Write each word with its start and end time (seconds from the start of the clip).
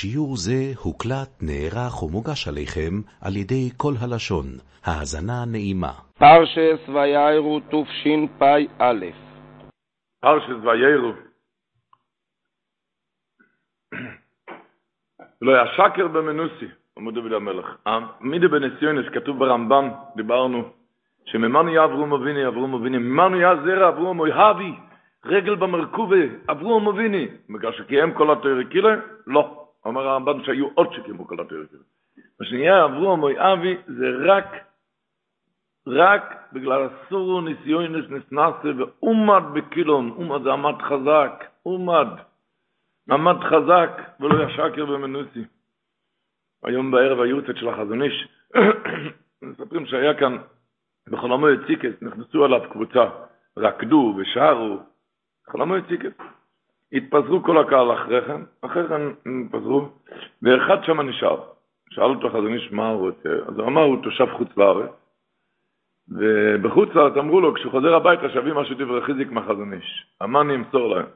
שיעור 0.00 0.36
זה 0.36 0.60
הוקלט, 0.84 1.32
נערך 1.48 2.02
ומוגש 2.02 2.48
עליכם 2.48 2.94
על 3.26 3.36
ידי 3.36 3.64
כל 3.76 3.94
הלשון. 4.00 4.46
האזנה 4.86 5.38
נעימה. 5.52 5.92
פרשס 6.18 6.88
וירא 6.88 7.58
תשפ"א 7.70 8.92
פרשס 10.20 10.58
ויירו. 10.64 11.12
לא 15.42 15.50
היה 15.54 15.66
שקר 15.76 16.08
במנוסי, 16.08 16.68
אומר 16.96 17.10
דוד 17.10 17.32
המלך. 17.32 17.66
מידי 18.20 18.48
בנסיונס, 18.48 19.06
כתוב 19.14 19.38
ברמב"ם, 19.38 19.90
דיברנו, 20.16 20.62
שממנו 21.24 21.68
יהיה 21.68 21.84
אברום 21.84 22.12
אביני, 22.12 22.46
אברום 22.46 22.74
אביני, 22.74 22.98
ממנו 22.98 23.36
יהיה 23.36 23.54
זרע 23.64 23.88
אברום 23.88 24.20
אוהבי, 24.20 24.72
רגל 25.24 25.54
במרכובה, 25.54 26.24
אברום 26.50 26.88
אביני. 26.88 27.26
בגלל 27.50 27.72
שקיים 27.72 28.14
כל 28.14 28.32
התואר 28.32 28.62
קילה? 28.70 28.94
לא. 29.26 29.67
אומר 29.88 30.08
הרמב"ם 30.08 30.44
שהיו 30.44 30.68
עוד 30.74 30.92
שקיימו 30.92 31.26
כל 31.26 31.40
התואר 31.40 31.66
קילה. 31.66 31.82
מה 32.40 32.46
שנהיה 32.46 32.84
אברום 32.84 33.22
אוהבי 33.22 33.76
זה 33.86 34.06
רק 34.24 34.46
רק 35.88 36.52
בגלל 36.52 36.88
אסורו 36.88 37.40
ניסיונס 37.40 38.10
נסנסה 38.10 38.70
ואומד 38.78 39.42
בקילום, 39.54 40.10
אומד 40.10 40.42
זה 40.42 40.52
עמד 40.52 40.82
חזק, 40.82 41.44
אומד, 41.66 42.06
עמד 43.10 43.36
חזק 43.44 43.90
ולא 44.20 44.44
ישקר 44.44 44.86
במנוסי. 44.86 45.44
היום 46.64 46.90
בערב 46.90 47.20
היורצת 47.20 47.56
של 47.56 47.68
החזון 47.68 48.02
איש, 48.02 48.28
מספרים 49.42 49.86
שהיה 49.86 50.14
כאן 50.14 50.36
בכל 51.08 51.32
המועד 51.32 51.66
ציקס, 51.66 52.02
נכנסו 52.02 52.44
עליו 52.44 52.60
קבוצה, 52.70 53.04
רקדו 53.58 54.14
ושרו, 54.16 54.78
בכל 55.46 55.62
המועד 55.62 55.84
ציקס. 55.88 56.37
התפזרו 56.92 57.42
כל 57.42 57.58
הקהל 57.58 57.92
אחרי 57.92 58.22
כן, 58.22 58.40
אחרי 58.60 58.88
כן 58.88 59.02
התפזרו, 59.44 59.88
ואחד 60.42 60.84
שם 60.84 61.00
נשאר. 61.00 61.42
שאל 61.90 62.04
אותו 62.04 62.26
החזון 62.26 62.54
איש 62.54 62.72
מה 62.72 62.88
הוא 62.88 63.00
רוצה, 63.00 63.28
אז 63.48 63.58
הוא 63.58 63.66
אמר, 63.66 63.82
הוא 63.82 64.02
תושב 64.02 64.26
חוץ 64.36 64.48
לארץ, 64.56 64.90
ובחוץ 66.08 66.88
לארץ 66.94 67.16
אמרו 67.16 67.40
לו, 67.40 67.54
כשהוא 67.54 67.72
חוזר 67.72 67.94
הביתה, 67.94 68.30
שווים 68.30 68.54
משהו 68.54 68.74
דברי 68.74 69.02
חיזיק 69.02 69.30
מהחזון 69.30 69.72
איש. 69.72 70.06
אמר 70.22 70.40
אני 70.40 70.54
אמסור 70.54 70.94
להם. 70.94 71.06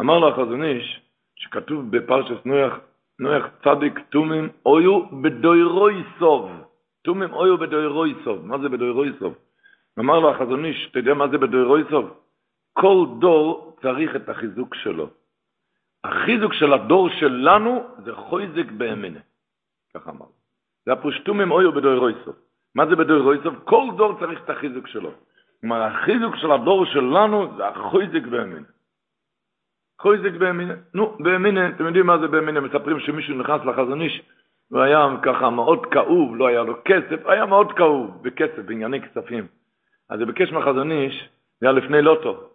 אמר 0.00 0.18
לו 0.18 0.28
החזון 0.28 0.64
איש, 0.64 1.00
שכתוב 1.36 1.96
בפרשס 1.96 2.44
נויח, 2.44 2.80
נויח 3.18 3.48
צדיק 3.64 3.98
תומים 4.10 4.48
אויו 4.66 5.06
בדוירוי 5.22 6.02
סוב. 6.18 6.50
תומים 7.04 7.32
אויו 7.32 7.58
בדוירוי 7.58 8.14
סוב. 8.24 8.46
מה 8.46 8.58
זה 8.58 8.68
בדוירוי 8.68 9.12
סוב? 9.18 9.34
אמר 9.98 10.20
לו 10.20 10.30
החזון 10.30 10.64
איש, 10.64 10.88
אתה 10.90 10.98
יודע 10.98 11.14
מה 11.14 11.28
זה 11.28 11.38
בדוירוי 11.38 11.82
סוב? 11.90 12.19
כל 12.72 13.06
דור 13.18 13.76
צריך 13.82 14.16
את 14.16 14.28
החיזוק 14.28 14.74
שלו. 14.74 15.10
החיזוק 16.04 16.52
של 16.52 16.72
הדור 16.72 17.08
שלנו 17.08 17.84
זה 18.04 18.14
חויזק 18.14 18.70
באמנה. 18.70 19.20
ככה 19.94 20.10
אמר. 20.10 20.26
זה 20.86 20.92
הפושטומים 20.92 21.50
אויו 21.50 21.72
בדוירוי 21.72 22.12
סוב. 22.24 22.34
מה 22.74 22.86
זה 22.86 22.96
בדור 22.96 23.18
רויסוב? 23.18 23.54
כל 23.64 23.86
דור 23.96 24.18
צריך 24.20 24.44
את 24.44 24.50
החיזוק 24.50 24.86
שלו. 24.86 25.10
כלומר, 25.60 25.82
החיזוק 25.82 26.36
של 26.36 26.52
הדור 26.52 26.86
שלנו 26.86 27.56
זה 27.56 27.66
החויזק 27.66 28.22
באמין. 28.22 28.64
חויזק 30.00 30.32
באמין. 30.38 30.70
נו, 30.94 31.16
באמין, 31.20 31.58
אתם 31.68 31.86
יודעים 31.86 32.06
מה 32.06 32.18
זה 32.18 32.28
באמין? 32.28 32.58
מספרים 32.58 33.00
שמישהו 33.00 33.34
נכנס 33.34 33.60
לחזון 33.64 34.00
איש, 34.00 34.22
הוא 34.68 34.82
ככה 35.22 35.50
מאוד 35.50 35.86
כאוב, 35.86 36.36
לא 36.36 36.46
היה 36.46 36.62
לו 36.62 36.74
כסף, 36.84 37.26
היה 37.26 37.46
מאוד 37.46 37.72
כאוב 37.72 38.22
בכסף, 38.22 38.58
בענייני 38.58 39.00
כספים. 39.02 39.46
אז 40.10 40.20
הוא 40.20 40.26
ביקש 40.26 40.52
מהחזון 40.52 40.92
איש, 40.92 41.28
זה 41.60 41.66
היה 41.66 41.72
לפני 41.72 42.02
לוטו. 42.02 42.50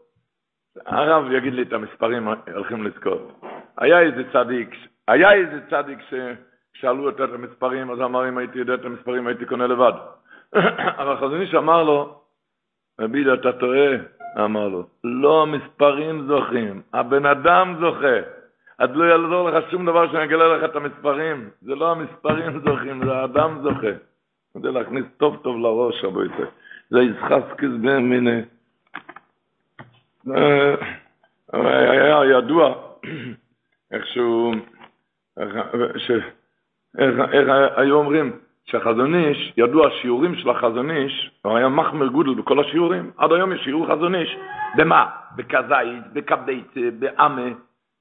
הרב 0.86 1.32
יגיד 1.32 1.54
לי 1.54 1.62
את 1.62 1.74
המספרים, 1.74 2.28
הולכים 2.54 2.84
לזכור. 2.84 3.32
היה 3.78 4.00
איזה 4.00 4.24
צדיק, 4.34 4.70
היה 5.08 5.34
איזה 5.34 5.60
צדיק 5.70 6.00
ש... 6.10 6.14
שאלו 6.74 7.06
אותו 7.06 7.24
את 7.24 7.30
המספרים, 7.34 7.92
אז 7.92 8.02
אמר, 8.02 8.30
אם 8.30 8.38
הייתי 8.38 8.60
יודע 8.60 8.74
את 8.74 8.86
המספרים 8.86 9.28
הייתי 9.28 9.46
קונה 9.46 9.68
לבד. 9.68 9.94
אבל 11.00 11.12
החזון 11.12 11.42
איש 11.42 11.56
אמר 11.56 11.84
לו, 11.84 12.20
רבי 13.02 13.34
אתה 13.34 13.52
טועה, 13.52 13.88
אמר 14.46 14.68
לו, 14.68 14.84
לא 15.04 15.42
המספרים 15.42 16.28
זוכים, 16.28 16.82
הבן 16.94 17.26
אדם 17.26 17.76
זוכה. 17.80 18.18
אז 18.80 18.90
לא 18.94 19.04
יעזור 19.04 19.50
לך 19.50 19.72
שום 19.72 19.86
דבר 19.86 20.12
שאני 20.12 20.24
אגלה 20.24 20.58
לך 20.58 20.64
את 20.64 20.76
המספרים. 20.76 21.50
זה 21.62 21.76
לא 21.76 21.92
המספרים 21.92 22.60
זוכים, 22.66 23.06
זה 23.06 23.12
האדם 23.14 23.60
זוכה. 23.64 23.92
כדי 24.54 24.72
להכניס 24.72 25.06
טוב 25.18 25.40
טוב 25.44 25.58
לראש, 25.58 26.04
רבו 26.04 26.24
יצא. 26.24 26.46
זה 26.90 27.00
ישחסקס 27.00 27.70
במיני. 27.82 28.42
היה 31.54 32.26
ידוע 32.38 32.74
איכשהו, 33.92 34.52
איך, 35.38 37.16
איך 37.32 37.50
היו 37.78 37.96
אומרים? 37.96 38.40
שהחזון 38.66 39.16
איש, 39.16 39.54
ידוע 39.58 39.88
השיעורים 39.88 40.36
של 40.36 40.50
החזון 40.50 40.92
איש, 40.92 41.32
הוא 41.42 41.58
היה 41.58 41.70
מחמר 41.70 42.08
גודל 42.08 42.34
בכל 42.34 42.60
השיעורים, 42.60 43.12
עד 43.18 43.32
היום 43.32 43.52
יש 43.52 43.62
שיעור 43.64 43.88
חזון 43.88 44.16
איש, 44.16 44.38
במה? 44.78 45.10
בכזית, 45.36 46.14
בכביצה, 46.14 46.92
באמה, 47.00 47.48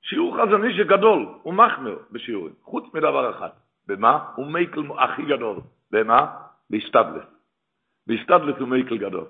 שיעור 0.03 0.37
חזון 0.37 0.65
איש 0.65 0.81
גדול, 0.81 1.27
הוא 1.43 1.55
מחמיר 1.55 1.97
בשיעורים, 2.13 2.53
חוץ 2.63 2.85
מדבר 2.95 3.31
אחד, 3.31 3.49
במה? 3.87 4.19
הוא 4.35 4.47
מייקל 4.47 4.83
הכי 4.99 5.23
גדול, 5.23 5.57
במה? 5.91 6.27
בהשתדלס, 6.71 7.25
בהשתדלס 8.07 8.57
הוא 8.59 8.69
מייקל 8.69 8.99
גדול. 8.99 9.25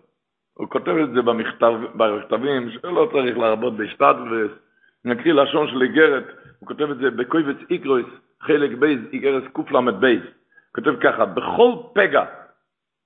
הוא 0.54 0.69
כותב 0.69 0.97
את 1.04 1.10
זה 1.10 1.22
במכתב, 1.22 1.72
במכתבים, 1.94 2.70
שלא 2.70 3.09
צריך 3.12 3.38
להרבות 3.38 3.76
בהשתדלס, 3.76 4.50
נקריא 5.04 5.34
לשון 5.34 5.69
של 5.69 5.82
איגרת, 5.82 6.25
הוא 6.59 6.69
כותב 6.69 6.91
את 6.91 6.98
זה 6.98 7.10
בקויבץ 7.10 7.56
איגרויס, 7.70 8.06
חלק 8.41 8.70
בייז, 8.78 9.00
איגרס 9.12 9.44
קל"ב, 9.53 10.06
כותב 10.75 10.94
ככה, 11.00 11.25
בכל 11.25 11.72
פגע, 11.94 12.25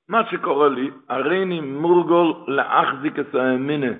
מה 0.08 0.30
שקורה 0.30 0.68
לי, 0.68 0.90
הריני 1.08 1.60
מורגול 1.60 2.34
להחזיק 2.48 3.18
את 3.18 3.34
האמינה. 3.34 3.92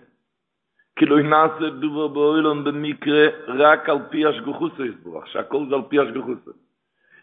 כאילו 0.97 1.19
נעשה 1.19 1.71
דובר 1.71 2.07
באוילון 2.09 2.65
במקרה 2.65 3.27
רק 3.49 3.89
על 3.89 3.99
פי 4.11 4.27
השגוחוסו 4.27 4.85
יסבורך, 4.85 5.27
שהכל 5.27 5.67
זה 5.69 5.75
על 5.75 5.83
פי 5.89 5.99
השגוחוסו. 5.99 6.51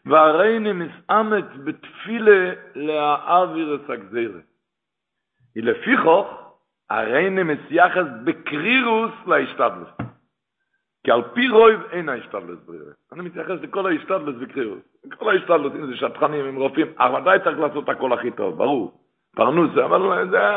והריני 0.05 0.71
מסעמץ 0.71 1.45
בתפילה 1.63 2.53
להעביר 2.75 3.75
את 3.75 3.89
הגזירה. 3.89 4.39
ולפיכוך, 5.55 6.27
הריני 6.89 7.43
מסייחס 7.43 8.05
בקרירוס 8.23 9.11
להשתדלות. 9.27 9.87
כי 11.03 11.11
על 11.11 11.21
פי 11.33 11.49
רויב 11.49 11.81
אין 11.91 12.09
ההשתדלת 12.09 12.59
ברירה. 12.65 12.91
אני 13.11 13.21
מתייחס 13.21 13.55
לכל 13.61 13.85
ההשתדלת 13.85 14.35
בקריאות. 14.35 14.79
כל 15.17 15.29
ההשתדלת, 15.29 15.71
אם 15.75 15.87
זה 15.87 15.95
שטחנים 15.95 16.45
עם 16.45 16.55
רופאים, 16.55 16.87
אבל 16.97 17.39
צריך 17.43 17.59
לעשות 17.59 17.89
הכל 17.89 18.13
הכי 18.13 18.31
טוב, 18.31 18.57
ברור. 18.57 19.01
פרנוס, 19.35 19.71
אבל, 19.85 20.01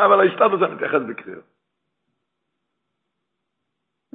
אבל 0.05 0.21
ההשתדלת 0.21 0.63
אני 0.63 0.75
מתייחס 0.75 1.01
בקריאות. 1.09 1.45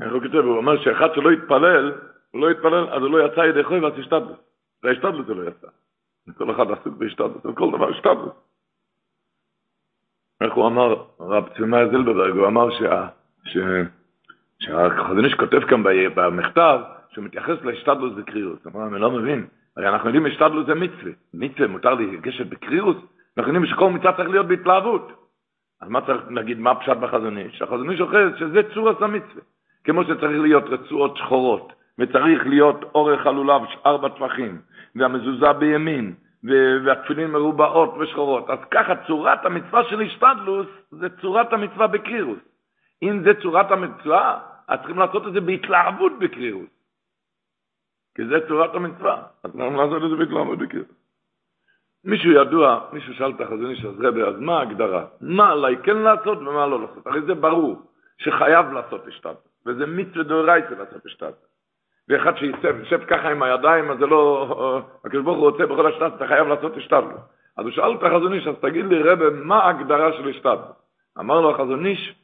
איך 0.01 0.13
הוא 0.13 0.21
כותב, 0.21 0.35
הוא 0.35 0.57
אומר 0.57 0.83
שאחד 0.83 1.13
שלא 1.15 1.31
יתפלל, 1.31 1.93
הוא 2.31 2.41
לא 2.41 2.51
יתפלל, 2.51 2.89
אז 2.89 3.01
הוא 3.01 3.11
לא 3.11 3.25
יצא 3.25 3.39
ידי 3.39 3.63
חוי 3.63 3.79
ואז 3.79 3.93
השתדלת. 3.99 4.39
זה 4.81 4.89
ההשתדלת 4.89 5.25
זה 5.25 5.33
לא 5.33 5.49
יצא. 5.49 5.67
כל 6.37 6.51
אחד 6.51 6.71
עסוק 6.71 6.97
בהשתדלת, 6.97 7.45
וכל 7.45 7.71
דבר 7.71 7.89
השתדלת. 7.89 8.33
איך 10.43 10.53
הוא 10.53 10.67
אמר, 10.67 10.95
רב 11.19 11.47
ציומאי 11.55 11.89
זילברברג, 11.89 12.35
הוא 12.37 12.47
אמר. 12.47 12.69
ש... 12.69 13.57
שהחזון 14.59 15.25
איש 15.25 15.33
כותב 15.33 15.59
כאן 15.59 15.83
במכתב, 16.15 16.79
שהוא 17.11 17.25
מתייחס 17.25 17.55
להשתדלות 17.63 18.15
בקרירוס. 18.15 18.59
אמר, 18.67 18.87
אני 18.87 19.01
לא 19.01 19.11
מבין, 19.11 19.45
הרי 19.77 19.89
אנחנו 19.89 20.09
יודעים 20.09 20.25
השתדלות 20.25 20.65
זה 20.65 20.75
מצווה. 20.75 21.11
מצווה 21.33 21.67
מותר 21.67 21.93
לגשת 21.93 22.45
בקרירוס, 22.45 22.97
אנחנו 23.37 23.53
יודעים 23.53 23.73
שכל 23.73 23.89
מצווה 23.89 24.13
צריך 24.13 24.29
להיות 24.29 24.47
בהתלהבות. 24.47 25.11
אז 25.81 25.89
מה 25.89 26.01
צריך 26.01 26.21
להגיד, 26.29 26.59
מה 26.59 26.75
פשט? 26.75 26.97
החזון 27.03 27.37
איש 27.37 28.01
אוחז 28.01 28.29
שזה 28.39 28.61
צורת 28.73 29.01
המצווה. 29.01 29.41
כמו 29.83 30.03
שצריך 30.03 30.41
להיות 30.41 30.63
רצועות 30.67 31.17
שחורות, 31.17 31.73
וצריך 31.99 32.47
להיות 32.47 32.83
אורך 32.95 33.27
הלולב 33.27 33.61
ארבע 33.85 34.09
טפחים, 34.09 34.61
והמזוזה 34.95 35.53
בימין, 35.53 36.13
והתפילין 36.43 37.31
מרובעות 37.31 37.93
ושחורות. 37.99 38.49
אז 38.49 38.59
ככה 38.71 38.93
צורת 39.07 39.45
המצווה 39.45 39.83
של 39.83 40.01
השתדלוס 40.01 40.67
זה 40.91 41.07
צורת 41.21 41.53
המצווה 41.53 41.87
בקרירוס. 41.87 42.39
אם 43.03 43.23
זה 43.23 43.31
צורת 43.41 43.71
המצווה, 43.71 44.39
אז 44.67 44.79
צריכים 44.79 44.99
לעשות 44.99 45.27
את 45.27 45.33
זה 45.33 45.41
בהתלהבות 45.41 46.19
בקריאות. 46.19 46.69
כי 48.15 48.25
זה 48.25 48.47
צורת 48.47 48.75
המצווה, 48.75 49.23
אז 49.43 49.51
צריכים 49.51 49.75
לעשות 49.75 50.03
את 50.03 50.09
זה 50.09 50.15
בהתלהבות 50.15 50.59
בקריאות. 50.59 50.87
מישהו 52.03 52.31
ידוע, 52.31 52.79
מישהו 52.93 53.13
שאל 53.13 53.31
את 53.31 53.41
החזון 53.41 53.69
איש 53.69 53.85
אז 53.85 53.95
רבי, 54.01 54.23
אז 54.23 54.39
מה 54.39 54.59
ההגדרה? 54.59 55.05
מה 55.21 55.51
עליי 55.51 55.77
כן 55.83 55.97
לעשות 55.97 56.37
ומה 56.37 56.67
לא 56.67 56.81
לעשות? 56.81 57.07
הרי 57.07 57.21
זה 57.21 57.33
ברור 57.33 57.81
שחייב 58.17 58.71
לעשות 58.71 59.07
השתת, 59.07 59.37
וזה 59.65 59.85
מצווה 59.85 60.23
דאורייתא 60.23 60.73
לעשות 60.73 61.05
השתת. 61.05 61.33
ואחד 62.09 62.37
שישב, 62.37 62.75
ישב 62.81 63.05
ככה 63.05 63.29
עם 63.29 63.43
הידיים, 63.43 63.91
אז 63.91 63.97
זה 63.97 64.05
לא, 64.05 64.81
הקדוש 65.05 65.23
ברוך 65.23 65.37
הוא 65.37 65.49
רוצה 65.49 65.65
בכל 65.65 65.87
השתת, 65.87 66.11
אתה 66.15 66.27
חייב 66.27 66.47
לעשות 66.47 66.77
השתת. 66.77 67.03
אז 67.57 67.65
הוא 67.65 67.71
שאל 67.71 67.93
את 67.93 68.03
החזון 68.03 68.33
איש, 68.33 68.47
אז 68.47 68.55
תגיד 68.61 68.85
לי 68.85 69.03
רבי, 69.03 69.25
מה 69.33 69.57
ההגדרה 69.57 70.13
של 70.13 70.29
השתת? 70.29 70.59
אמר 71.19 71.41
לו 71.41 71.51
החזון 71.51 71.85
איש, 71.85 72.15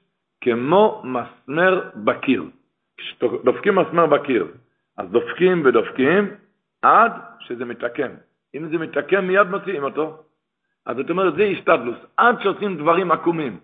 כמו 0.42 1.04
מסמר 1.06 1.90
בקיר. 1.96 2.44
כשדופקים 2.98 3.76
מסמר 3.76 4.06
בקיר, 4.06 4.48
אז 4.98 5.10
דופקים 5.10 5.62
ודופקים, 5.66 6.30
עד 6.82 7.12
שזה 7.40 7.66
מתקן. 7.66 8.12
אם 8.56 8.68
זה 8.68 8.78
מתקן, 8.78 9.26
מיד 9.26 9.48
מוציאים 9.48 9.84
אותו. 9.84 10.18
אז 10.86 10.98
זאת 10.98 11.10
אומרת, 11.10 11.36
זה 11.36 11.44
השתדלוס. 11.44 11.98
עד 12.18 12.42
שעושים 12.42 12.78
דברים 12.78 13.12
עקומים. 13.12 13.60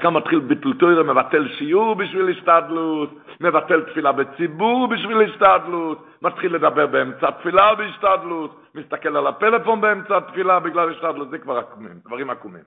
כאן 0.00 0.12
מתחיל 0.12 0.38
ביטול 0.38 0.74
תוירה, 0.78 1.02
מבטל 1.02 1.48
שיעור 1.48 1.94
בשביל 1.94 2.28
השתדלות, 2.28 3.10
מבטל 3.40 3.80
תפילה 3.80 4.12
בציבור 4.12 4.88
בשביל 4.88 5.20
השתדלות, 5.22 6.06
מתחיל 6.22 6.54
לדבר 6.54 6.86
באמצע 6.86 7.30
תפילה 7.30 7.74
בהשתדלות, 7.74 8.62
מסתכל 8.74 9.16
על 9.16 9.26
הפלאפון 9.26 9.80
באמצע 9.80 10.20
תפילה 10.20 10.60
בגלל 10.60 10.90
השתדלות, 10.90 11.30
זה 11.30 11.38
כבר 11.38 11.58
עקומים, 11.58 12.00
דברים 12.04 12.30
עקומים. 12.30 12.64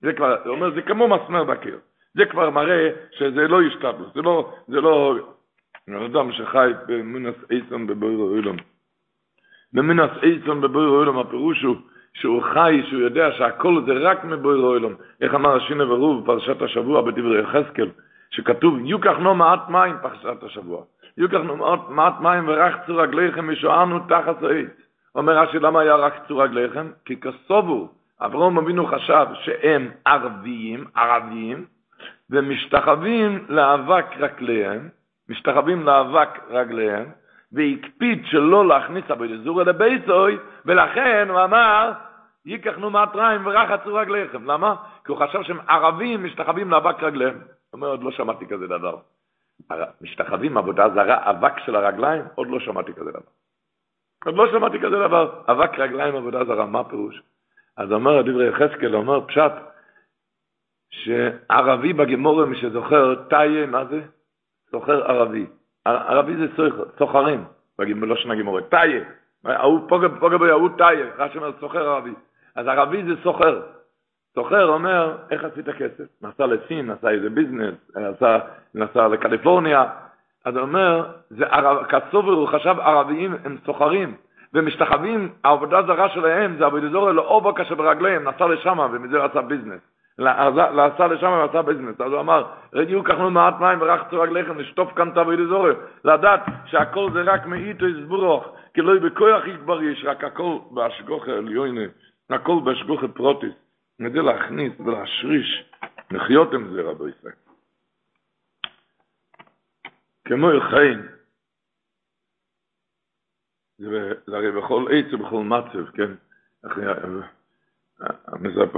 זה 0.00 0.12
כבר, 0.12 0.36
זה 0.44 0.50
אומר, 0.50 0.74
זה 0.74 0.82
כמו 0.82 1.08
מסמר 1.08 1.44
בקיר. 1.44 1.78
זה 2.14 2.24
כבר 2.24 2.50
מראה 2.50 2.90
שזה 3.18 3.48
לא 3.48 3.62
השתדלות, 3.62 4.14
זה 4.14 4.22
לא, 4.22 4.52
זה 4.68 4.80
לא, 4.80 5.16
אדם 6.06 6.32
שחי 6.32 6.70
במינס 6.86 7.34
אייסון 7.50 7.86
בבויר 7.86 8.18
אוילום. 8.18 8.56
במינס 9.72 10.10
אייסון 10.22 10.60
בבויר 10.60 10.88
אוילום, 10.88 11.18
הפירוש 11.18 11.62
הוא, 11.62 11.76
שהוא 12.14 12.42
חי, 12.42 12.82
שהוא 12.88 13.00
יודע 13.00 13.32
שהכל 13.32 13.82
זה 13.86 13.92
רק 13.92 14.24
מבויר 14.24 14.60
אוילום. 14.60 14.94
איך 15.20 15.34
אמר 15.34 15.56
השינה 15.56 15.92
ורוב 15.92 16.22
בפרשת 16.22 16.62
השבוע 16.62 17.02
בדברי 17.02 17.40
יחזקאל, 17.40 17.90
שכתוב, 18.30 18.78
יוקח 18.84 19.16
נו 19.18 19.34
מעט 19.34 19.68
מים 19.68 19.96
פרשת 20.02 20.42
השבוע. 20.42 20.82
יוקח 21.16 21.38
נו 21.38 21.56
מעט, 21.88 22.20
מים 22.20 22.48
ורחצו 22.48 22.96
רגליכם 22.96 23.46
ושוערנו 23.48 23.98
תחת 23.98 24.42
העץ. 24.42 24.70
אומר 25.14 25.38
רש"י, 25.38 25.58
למה 25.58 25.80
היה 25.80 25.94
רחצו 25.94 26.38
רגליכם? 26.38 26.86
כי 27.04 27.16
כסובו, 27.20 27.88
אברהם 28.20 28.58
אבינו 28.58 28.86
חשב 28.86 29.26
שהם 29.34 29.90
ערביים, 30.04 30.84
ערביים, 30.96 31.64
ומשתחווים 32.30 33.44
לאבק 33.48 34.06
רגליהם, 34.16 34.88
משתחווים 35.28 35.82
לאבק 35.82 36.28
רגליהם, 36.50 37.04
והקפיד 37.54 38.26
שלא 38.26 38.68
להכניס 38.68 39.10
אבוידזורה 39.10 39.64
לביתוי, 39.64 40.38
ולכן 40.64 41.28
הוא 41.30 41.44
אמר, 41.44 41.92
ייקחנו 42.46 42.90
מעטריים 42.90 43.46
ורחצו 43.46 43.94
רגליכם. 43.94 44.50
למה? 44.50 44.74
כי 45.04 45.12
הוא 45.12 45.18
חשב 45.18 45.42
שהם 45.42 45.58
ערבים 45.68 46.24
משתחווים 46.24 46.70
לאבק 46.70 47.02
רגליהם. 47.02 47.34
הוא 47.34 47.46
אומר, 47.72 47.88
עוד 47.88 48.02
לא 48.02 48.10
שמעתי 48.10 48.46
כזה 48.46 48.66
דבר. 48.66 48.96
משתחווים 50.00 50.58
עבודה 50.58 50.88
זרה, 50.88 51.30
אבק 51.30 51.58
של 51.58 51.76
הרגליים, 51.76 52.22
עוד 52.34 52.48
לא 52.50 52.60
שמעתי 52.60 52.92
כזה 52.92 53.10
דבר. 53.10 53.20
עוד 54.24 54.34
לא 54.34 54.50
שמעתי 54.50 54.78
כזה 54.78 54.96
דבר. 54.96 55.42
אבק 55.48 55.78
רגליים 55.78 56.16
עבודה 56.16 56.44
זרה, 56.44 56.66
מה 56.66 56.84
פירוש? 56.84 57.22
אז 57.76 57.92
אומר 57.92 58.22
דברי 58.22 58.48
יחזקאל, 58.48 58.94
אומר 58.94 59.26
פשט, 59.26 59.52
שערבי 60.90 61.92
בגמורה, 61.92 62.46
מי 62.46 62.56
שזוכר, 62.56 63.14
תאיה, 63.14 63.66
מה 63.66 63.84
זה? 63.84 64.00
סוחר 64.70 65.04
ערבי. 65.04 65.46
ערבי 65.84 66.36
זה 66.36 66.46
סוחרים, 66.98 67.44
בלושן 67.78 68.30
הגמורה, 68.30 68.62
תאיה. 68.62 69.04
ההוא 69.44 69.80
פוגע 69.88 70.36
בו, 70.38 70.44
ההוא 70.44 70.68
תאיה, 70.78 71.06
רש"י 71.18 71.38
אומר 71.38 71.52
סוחר 71.60 71.88
ערבי. 71.88 72.12
אז 72.54 72.66
ערבי 72.66 73.04
זה 73.04 73.12
סוחר. 73.22 73.62
סוחר 74.34 74.64
אומר, 74.64 75.16
איך 75.30 75.44
עשית 75.44 75.68
כסף? 75.68 76.04
נסע 76.22 76.46
לסין, 76.46 76.90
נסע 76.90 77.10
איזה 77.10 77.30
ביזנס, 77.30 77.74
נסע, 77.96 78.38
נסע 78.74 79.08
לקליפורניה. 79.08 79.84
אז 80.44 80.56
הוא 80.56 80.62
אומר, 80.62 81.06
כסובר, 81.88 82.32
הוא 82.32 82.48
חשב 82.48 82.74
ערביים 82.80 83.36
הם 83.44 83.56
סוחרים, 83.66 84.16
ומשתחווים, 84.54 85.32
העבודה 85.44 85.78
הזרה 85.78 86.08
שלהם 86.08 86.56
זה 86.58 86.66
עבודת 86.66 86.90
זורה 86.90 87.12
לאובו 87.12 87.54
כאשר 87.54 87.74
ברגליהם, 87.74 88.28
נסע 88.28 88.46
לשם 88.46 88.78
ומזה 88.92 89.24
עשה 89.24 89.42
ביזנס. 89.42 89.80
לעשה 90.18 91.06
לשם 91.06 91.30
ועשה 91.30 91.62
ביזנס. 91.62 92.00
אז 92.00 92.12
הוא 92.12 92.20
אמר, 92.20 92.52
רדיו 92.72 93.04
קחנו 93.04 93.30
מעט 93.30 93.54
מים 93.60 93.82
ורחצו 93.82 94.20
רגליכם, 94.20 94.58
לשטוף 94.58 94.92
כאן 94.94 95.12
את 95.12 95.16
עבודת 95.16 95.48
זורה. 95.48 95.72
לדעת 96.04 96.40
שהכל 96.66 97.10
זה 97.12 97.22
רק 97.22 97.46
מאיתו 97.46 97.86
יסבורך, 97.86 98.46
כי 98.74 98.80
לא 98.80 98.98
בכוח 98.98 99.46
יתבריש, 99.46 100.04
רק 100.04 100.24
הכל 100.24 100.58
בהשגוחה 100.70 101.32
עליונה, 101.32 101.80
הכל 102.30 102.60
בהשגוחה 102.64 103.08
פרוטיס. 103.08 103.52
כדי 103.98 104.22
להכניס 104.22 104.72
ולהשריש, 104.80 105.70
לחיות 106.10 106.52
עם 106.52 106.74
זה 106.74 106.82
רבו 106.82 107.08
ישראל. 107.08 107.34
כמו 110.24 110.50
יחיין, 110.52 111.08
זה 113.78 114.36
הרי 114.36 114.52
בכל 114.52 114.86
עץ 114.90 115.12
ובכל 115.12 115.42
מצב, 115.44 115.90
כן? 115.94 116.12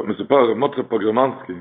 מסופר 0.05 0.55
מוטרה 0.55 0.85
פוגרמנסקי, 0.85 1.61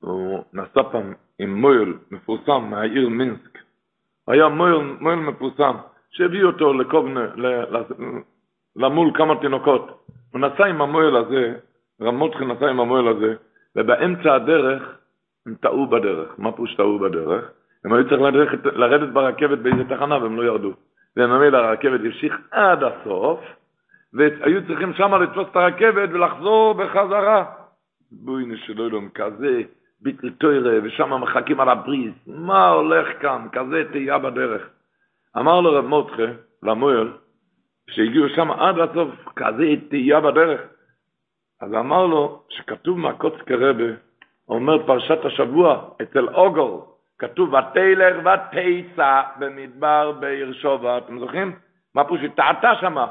הוא 0.00 0.44
נסע 0.52 0.82
פעם 0.92 1.12
עם 1.38 1.54
מויל 1.54 1.94
מפורסם 2.10 2.64
מהעיר 2.70 3.08
מינסק. 3.08 3.58
היה 4.28 4.48
מויל, 4.48 4.96
מויל 5.00 5.18
מפורסם, 5.18 5.76
שהביא 6.10 6.44
אותו 6.44 6.72
לקובנה, 6.72 7.26
למול 8.76 9.10
כמה 9.14 9.40
תינוקות. 9.40 10.06
הוא 10.32 10.40
נסע 10.40 10.64
עם 10.64 10.80
המויל 10.80 11.16
הזה 11.16 11.54
רמות 12.02 12.36
נסע 12.36 12.66
עם 12.66 12.80
המועל 12.80 13.08
הזה, 13.08 13.34
ובאמצע 13.76 14.34
הדרך 14.34 14.98
הם 15.46 15.54
טעו 15.54 15.86
בדרך. 15.86 16.34
מה 16.38 16.52
פירוש 16.52 16.74
טעו 16.74 16.98
בדרך? 16.98 17.50
הם 17.84 17.92
היו 17.92 18.08
צריכים 18.08 18.26
לרדת, 18.64 19.08
ברכבת 19.12 19.58
באיזה 19.58 19.84
תחנה 19.84 20.22
והם 20.22 20.36
לא 20.36 20.42
ירדו. 20.42 20.72
וממילא 21.16 21.56
הרכבת 21.58 22.00
המשיך 22.00 22.38
עד 22.50 22.82
הסוף, 22.82 23.40
והיו 24.14 24.66
צריכים 24.66 24.94
שמה 24.94 25.18
לתפוס 25.18 25.46
את 25.50 25.56
הרכבת 25.56 26.08
ולחזור 26.12 26.74
בחזרה. 26.74 27.44
בואי 28.12 28.44
נשלולום, 28.46 29.08
כזה 29.08 29.62
ביטל 30.00 30.30
טוירה, 30.30 30.72
ושם 30.82 31.22
מחכים 31.22 31.60
על 31.60 31.68
הבריז, 31.68 32.12
מה 32.26 32.68
הולך 32.68 33.22
כאן, 33.22 33.46
כזה 33.52 33.84
תהייה 33.92 34.18
בדרך. 34.18 34.70
אמר 35.38 35.60
לו 35.60 35.72
רב 35.72 35.86
מותחה, 35.86 36.22
למועל, 36.62 37.12
שהגיעו 37.90 38.28
שם 38.28 38.50
עד 38.50 38.78
הסוף, 38.78 39.10
כזה 39.36 39.64
תהייה 39.88 40.20
בדרך. 40.20 40.60
אז 41.60 41.74
אמר 41.74 42.06
לו 42.06 42.42
שכתוב 42.48 42.98
מהקוץ 42.98 43.34
כרבה, 43.46 43.84
אומר 44.48 44.86
פרשת 44.86 45.24
השבוע, 45.24 45.90
אצל 46.02 46.28
אוגור, 46.28 46.98
כתוב 47.18 47.54
ותלך 47.54 48.16
ותיסע 48.26 49.22
במדבר 49.38 50.12
בעיר 50.12 50.52
שובה, 50.52 50.98
אתם 50.98 51.18
זוכרים? 51.18 51.52
מה 51.94 52.04
פירוש? 52.04 52.20
טעתה 52.36 52.72
שמה, 52.80 53.06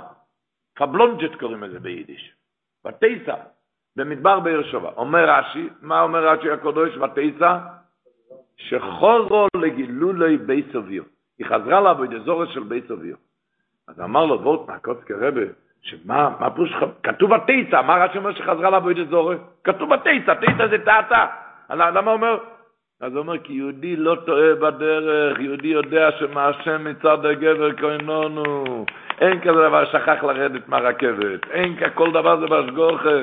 פבלונג'ט 0.75 1.35
קוראים 1.39 1.63
לזה 1.63 1.79
ביידיש. 1.79 2.33
ותיסע 2.87 3.35
במדבר 3.95 4.63
שובה. 4.63 4.89
אומר 4.97 5.29
רש"י, 5.29 5.69
מה 5.81 6.01
אומר 6.01 6.27
רש"י 6.27 6.51
הקדוש 6.51 6.97
ותיסע? 6.97 7.57
שחוזרו 8.57 9.47
לגילולי 9.55 10.37
בי 10.37 10.63
סוביו. 10.71 11.03
היא 11.39 11.47
חזרה 11.47 11.81
לעבוד 11.81 12.13
אזור 12.13 12.45
של 12.45 12.63
בי 12.63 12.81
סוביו. 12.87 13.15
אז 13.87 14.01
אמר 14.01 14.25
לו, 14.25 14.39
בואו 14.39 14.65
תנקוץ 14.65 15.03
כרבה, 15.03 15.41
שמה, 15.81 16.29
מה 16.39 16.49
פירוש, 16.49 16.73
כתוב 17.03 17.33
התיצה, 17.33 17.81
מה 17.81 18.05
רש"י 18.05 18.17
אומר 18.17 18.33
שחזרה 18.33 18.69
לעבוד 18.69 18.97
זורק? 19.09 19.37
כתוב 19.63 19.93
התיצה, 19.93 20.35
תיצה 20.35 20.67
זה 20.67 20.85
טעתה. 20.85 21.27
למה 21.69 22.11
אומר? 22.11 22.37
אז 23.01 23.13
הוא 23.13 23.19
אומר, 23.19 23.37
כי 23.37 23.53
יהודי 23.53 23.95
לא 23.95 24.17
טועה 24.25 24.55
בדרך, 24.55 25.39
יהודי 25.39 25.67
יודע 25.67 26.11
שמה 26.19 26.47
השם 26.47 26.83
מצד 26.83 27.25
הגבר 27.25 27.75
כהנונו. 27.75 28.85
אין 29.21 29.39
כזה 29.41 29.51
דבר 29.51 29.85
שכח 29.85 30.23
לרדת 30.23 30.67
מהרכבת, 30.67 31.47
אין 31.51 31.75
כל 31.93 32.11
דבר 32.11 32.39
זה 32.39 32.47
בהשגוחה. 32.47 33.19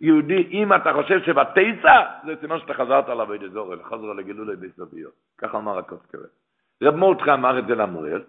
יהודי, 0.00 0.48
אם 0.50 0.72
אתה 0.72 0.92
חושב 0.92 1.22
שבתיצה, 1.22 2.00
זה 2.26 2.34
סימן 2.40 2.58
שאתה 2.58 2.74
חזרת 2.74 3.08
לעבוד 3.08 3.44
זורק, 3.52 3.78
חזרה 3.84 4.14
לגילולי 4.14 4.56
ביסוביות. 4.56 5.12
ככה 5.38 5.58
אמר 5.58 5.78
הקוסקרט. 5.78 6.30
רב 6.82 6.96
מורדכי 6.96 7.32
אמר 7.32 7.58
את 7.58 7.66
זה 7.66 7.74
למורל, 7.74 8.22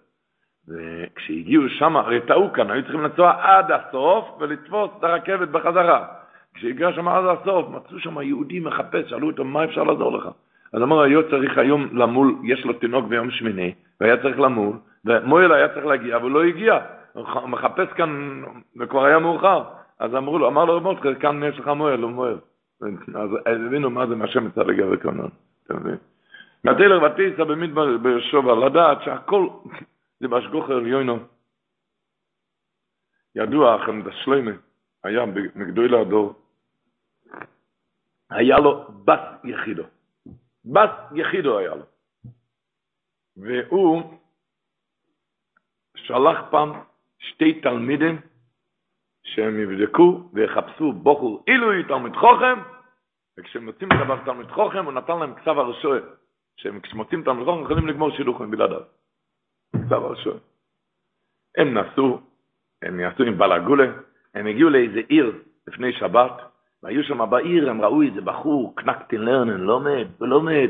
וכשהגיעו 0.67 1.69
שם, 1.69 1.97
הרי 1.97 2.21
טעו 2.21 2.53
כאן, 2.53 2.71
היו 2.71 2.81
צריכים 2.83 3.03
לנסוע 3.03 3.33
עד 3.41 3.71
הסוף 3.71 4.25
ולתפוס 4.39 4.91
את 4.99 5.03
הרכבת 5.03 5.47
בחזרה. 5.47 6.05
כשהגיעו 6.53 6.93
שם 6.93 7.07
עד 7.07 7.23
הסוף, 7.25 7.69
מצאו 7.69 7.99
שם 7.99 8.21
יהודי 8.21 8.59
מחפש, 8.59 9.09
שאלו 9.09 9.27
אותו, 9.27 9.43
מה 9.43 9.63
אפשר 9.63 9.83
לעזור 9.83 10.17
לך? 10.17 10.29
אז 10.73 10.81
אמר, 10.81 11.01
היה 11.01 11.19
צריך 11.29 11.57
היום 11.57 11.97
למול, 11.97 12.35
יש 12.43 12.65
לו 12.65 12.73
תינוק 12.73 13.05
ביום 13.05 13.31
שמיני, 13.31 13.73
והיה 14.01 14.17
צריך 14.21 14.39
למול, 14.39 14.77
ומויל 15.05 15.51
היה 15.51 15.73
צריך 15.73 15.85
להגיע, 15.85 16.15
אבל 16.15 16.31
לא 16.31 16.43
הגיע. 16.43 16.79
הוא 17.13 17.49
מחפש 17.49 17.87
כאן, 17.95 18.41
וכבר 18.79 19.05
היה 19.05 19.19
מאוחר. 19.19 19.63
אז 19.99 20.15
אמרו 20.15 20.39
לו, 20.39 20.47
אמר 20.47 20.65
לו 20.65 20.77
רב 20.77 20.83
מותחר, 20.83 21.15
כאן 21.15 21.43
יש 21.43 21.59
לך 21.59 21.67
מויל, 21.67 22.01
הוא 22.01 22.11
מויל. 22.11 22.37
אז 23.45 23.59
הבינו 23.65 23.89
מה 23.89 24.07
זה 24.07 24.15
מה 24.15 24.27
שמצא 24.27 24.63
לגבי 24.63 24.97
קונון, 24.97 25.29
אתה 25.63 25.73
מבין? 25.73 25.97
מהתלר 26.63 27.03
ותיסה 27.03 27.43
במדבר 27.45 27.97
בישוע, 27.97 28.65
לדעת 28.65 28.97
שהכל 29.03 29.47
זה 30.19 30.27
בהשגוחר 30.27 30.77
עליונו. 30.77 31.19
ידוע, 33.35 33.85
חמד 33.85 34.07
השלמה, 34.07 34.51
היה 35.03 35.25
מגדול 35.55 35.95
הדור, 35.95 36.33
היה 38.29 38.59
לו 38.59 38.87
בת 39.05 39.19
יחידו. 39.43 39.83
בת 40.65 40.91
יחידו 41.15 41.57
היה 41.59 41.75
לו. 41.75 41.85
והוא 43.37 44.19
שלח 45.95 46.37
פעם 46.51 46.69
שתי 47.19 47.61
תלמידים 47.61 48.21
שהם 49.23 49.59
יבדקו 49.59 50.29
ויחפשו 50.33 50.93
בוחר 50.93 51.43
אילו 51.47 51.87
תלמיד 51.87 52.15
חוכם, 52.15 52.59
וכשהם 53.37 53.65
מוצאים 53.65 53.89
דבר 54.05 54.25
תלמיד 54.25 54.51
חוכם, 54.51 54.85
הוא 54.85 54.93
נתן 54.93 55.19
להם 55.19 55.35
כתב 55.35 55.57
הרשוע, 55.57 55.97
שהם 56.55 56.79
כשמוצאים 56.79 57.23
תלמיד 57.23 57.45
חוכם 57.45 57.63
יכולים 57.63 57.87
לגמור 57.87 58.11
שילוחים 58.11 58.51
בלעדיו. 58.51 58.81
כתב 59.75 59.93
הראשון. 59.93 60.39
הם 61.57 61.77
נסעו 61.77 62.19
הם 62.83 62.99
יעשו 62.99 63.23
עם 63.23 63.37
בלגולה, 63.37 63.91
הם 64.33 64.47
הגיעו 64.47 64.69
לאיזה 64.69 64.99
עיר 65.07 65.43
לפני 65.67 65.93
שבת, 65.93 66.31
והיו 66.83 67.03
שם 67.03 67.29
בעיר, 67.29 67.69
הם 67.69 67.81
ראו 67.81 68.01
איזה 68.01 68.21
בחור, 68.21 68.75
קנקטין 68.75 69.21
לרנן, 69.21 69.61
לומד 69.61 70.07
ולומד. 70.21 70.69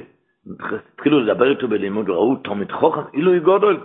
התחילו 0.94 1.20
לדבר 1.20 1.52
איתו 1.52 1.68
בלימוד, 1.68 2.10
ראו 2.10 2.36
תלמיד 2.36 2.72
חוכם, 2.72 3.02
עילוי 3.12 3.40
גודל. 3.40 3.78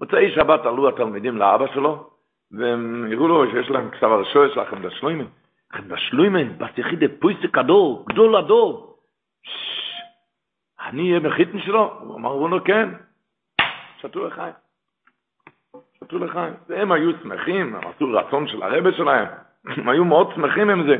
מוצאי 0.00 0.30
שבת 0.34 0.66
עלו 0.66 0.88
התלמידים 0.88 1.36
לאבא 1.36 1.66
שלו, 1.74 2.10
והם 2.52 3.06
הראו 3.12 3.28
לו 3.28 3.50
שיש 3.50 3.70
להם 3.70 3.90
כתב 3.90 4.06
הרשו, 4.06 4.44
יש 4.44 4.56
לכם 4.56 4.86
דשלוימה. 4.86 5.24
לכם 5.74 5.88
דשלוימה, 5.88 6.44
בת 6.58 6.78
יחיד 6.78 6.98
פויסק 7.20 7.58
הדור, 7.58 8.04
גדול 8.08 8.36
הדור. 8.36 8.96
אני 10.86 11.08
אהיה 11.08 11.20
מחיתן 11.20 11.60
שלו? 11.60 11.98
הוא 12.00 12.16
אמר 12.16 12.36
לו, 12.36 12.64
כן. 12.64 12.88
שתו 14.00 14.26
לחיים. 14.26 14.52
שתו 16.04 16.18
לחיים. 16.18 16.54
והם 16.68 16.92
היו 16.92 17.10
שמחים, 17.22 17.74
הם 17.74 17.80
עשו 17.86 18.12
רצון 18.12 18.48
של 18.48 18.62
הרבה 18.62 18.92
שלהם. 18.92 19.26
הם 19.76 19.88
היו 19.88 20.04
מאוד 20.04 20.32
שמחים 20.34 20.70
עם 20.70 20.86
זה. 20.86 20.96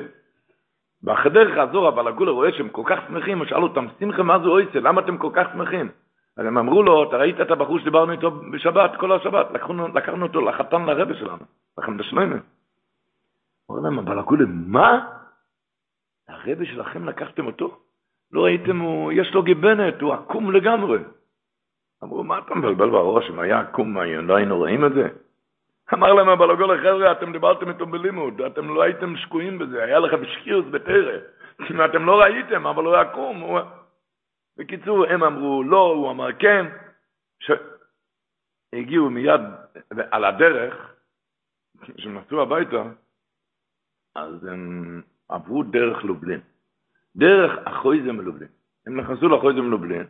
בחדר 1.04 1.54
חזור, 1.54 1.88
אבל 1.88 2.08
הגולה 2.08 2.30
רואה 2.30 2.52
שהם 2.52 2.68
כל 2.68 2.82
כך 2.86 2.98
שמחים, 3.08 3.38
הוא 3.38 3.46
שאל 3.46 3.62
אותם, 3.62 3.86
שמחה, 4.00 4.22
מה 4.22 4.38
זה 4.38 4.46
אויסה? 4.46 4.80
למה 4.80 5.00
אתם 5.00 5.18
כל 5.18 5.30
כך 5.32 5.46
שמחים? 5.52 5.88
אז 6.36 6.46
הם 6.46 6.58
אמרו 6.58 6.82
לו, 6.82 7.08
אתה 7.08 7.16
ראית 7.16 7.40
את 7.40 7.50
הבחור 7.50 7.78
שדיברנו 7.78 8.12
איתו 8.12 8.30
בשבת, 8.30 8.96
כל 8.96 9.12
השבת, 9.12 9.46
לקחנו, 9.50 9.88
לקחנו 9.88 10.26
אותו 10.26 10.40
לחתן 10.40 10.82
לרבה 10.82 11.14
שלנו, 11.14 11.44
לכם 11.78 11.96
בשלוימה. 11.96 12.36
אמרו 13.70 13.82
להם, 13.82 13.98
אבל 13.98 14.18
הגולה, 14.18 14.44
מה? 14.48 15.06
הרבה 16.28 16.64
שלכם 16.64 17.08
לקחתם 17.08 17.46
אותו? 17.46 17.78
לא 18.32 18.44
ראיתם, 18.44 18.78
הוא, 18.78 19.12
יש 19.12 19.34
לו 19.34 19.42
גיבנת, 19.42 20.00
הוא 20.00 20.12
עקום 20.12 20.52
לגמרי. 20.52 20.98
אמרו, 22.04 22.24
מה 22.24 22.38
אתה 22.38 22.54
מבלבל 22.54 22.90
בראש, 22.90 23.30
אם 23.30 23.38
היה 23.38 23.60
עקום, 23.60 23.98
לא 23.98 24.36
היינו 24.36 24.56
רואים 24.56 24.84
את 24.84 24.92
זה? 24.92 25.08
אמר 25.94 26.12
להם 26.12 26.28
הבלגול 26.28 26.78
חבר'ה, 26.78 27.12
אתם 27.12 27.32
דיברתם 27.32 27.68
איתו 27.68 27.86
בלימוד, 27.86 28.40
אתם 28.40 28.74
לא 28.74 28.82
הייתם 28.82 29.16
שקועים 29.16 29.58
בזה, 29.58 29.84
היה 29.84 29.98
לכם 29.98 30.24
שקיוס 30.24 30.66
בתרא. 30.70 31.18
אתם 31.90 32.06
לא 32.06 32.20
ראיתם, 32.20 32.66
אבל 32.66 32.84
הוא 32.84 32.96
עקום. 32.96 33.40
הוא... 33.40 33.60
בקיצור, 34.56 35.06
הם 35.06 35.24
אמרו 35.24 35.62
לא, 35.62 35.86
הוא 35.86 36.10
אמר 36.10 36.32
כן. 36.32 36.66
ש... 37.40 37.50
הגיעו 38.72 39.10
מיד 39.10 39.40
על 40.10 40.24
הדרך, 40.24 40.94
כשהם 41.96 42.18
נסעו 42.18 42.42
הביתה, 42.42 42.82
אז 44.14 44.44
הם 44.44 45.02
עברו 45.28 45.62
דרך 45.62 46.04
לובלין. 46.04 46.40
דרך 47.16 47.58
החויזם 47.66 48.20
לובלין. 48.20 48.48
הם 48.86 49.00
נכנסו 49.00 49.28
לחויזם 49.28 49.70
לובלין. 49.70 50.06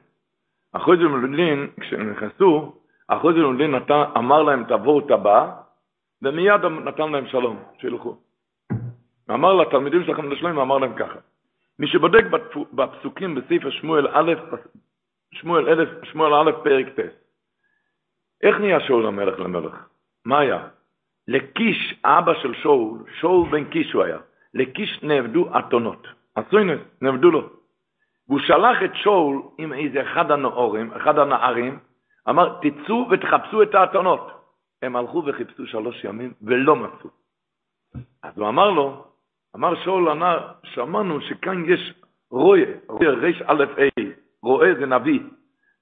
החויזם 0.75 1.05
לובלין, 1.05 1.71
כשהם 1.81 2.11
נכנסו, 2.11 2.77
החויזם 3.09 3.41
לובלין 3.41 3.75
אמר 4.17 4.43
להם 4.43 4.63
את 4.63 4.71
הבא, 5.11 5.64
ומיד 6.25 6.65
נתן 6.65 7.13
להם 7.13 7.27
שלום, 7.27 7.63
שילכו. 7.79 8.17
אמר 9.31 9.55
לתלמידים 9.55 10.05
שלכם 10.05 10.31
לשלום, 10.33 10.59
אמר 10.59 10.79
להם 10.79 10.95
ככה. 10.95 11.19
מי 11.79 11.87
שבודק 11.87 12.25
בפסוקים 12.73 13.35
בספר 13.35 13.71
שמואל 13.71 14.09
א', 14.13 14.33
שמואל 15.33 15.69
אלף, 15.69 15.89
שמואל 16.05 16.35
א', 16.35 16.53
פרק 16.65 16.87
ט', 16.89 17.01
איך 18.43 18.61
נהיה 18.61 18.81
שאול 18.81 19.07
המלך 19.07 19.41
למלך? 19.41 19.87
מה 20.25 20.39
היה? 20.39 20.69
לקיש, 21.29 21.95
אבא 22.05 22.35
של 22.43 22.55
שאול, 22.55 22.99
שאול 23.21 23.49
בן 23.51 23.65
קיש 23.65 23.93
הוא 23.93 24.03
היה, 24.03 24.19
לקיש 24.55 25.03
נאבדו 25.03 25.59
אתונות. 25.59 26.07
הסוינס, 26.37 26.81
נאבדו 27.03 27.31
לו. 27.31 27.49
והוא 28.29 28.41
שלח 28.41 28.83
את 28.85 28.91
שאול 28.95 29.43
עם 29.59 29.73
איזה 29.73 30.03
אחד 30.03 30.31
הנאורים, 30.31 30.93
אחד 30.93 31.19
הנערים, 31.19 31.79
אמר, 32.29 32.59
תצאו 32.63 33.07
ותחפשו 33.11 33.63
את 33.63 33.75
האתונות. 33.75 34.44
הם 34.85 34.97
הלכו 34.97 35.23
וחיפשו 35.27 35.67
שלוש 35.67 36.05
ימים 36.05 36.33
ולא 36.43 36.77
מצאו. 36.77 37.11
אז 38.23 38.39
הוא 38.39 38.49
אמר 38.49 38.71
לו, 38.71 39.05
אמר 39.57 39.85
שאול 39.85 40.09
ענה, 40.09 40.39
שמענו 40.65 41.21
שכאן 41.21 41.65
יש 41.71 41.95
רואה, 42.31 42.65
רואה 42.89 43.11
ריש 43.11 43.43
א' 43.47 43.65
ה', 43.79 44.03
רואה 44.43 44.75
זה 44.75 44.87
נביא. 44.87 45.21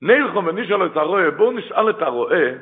נלכו 0.02 0.44
ונשאל 0.44 0.86
את 0.86 0.96
הרואה, 0.96 1.30
בואו 1.30 1.52
נשאל 1.52 1.90
את 1.90 2.02
הרואה, 2.02 2.54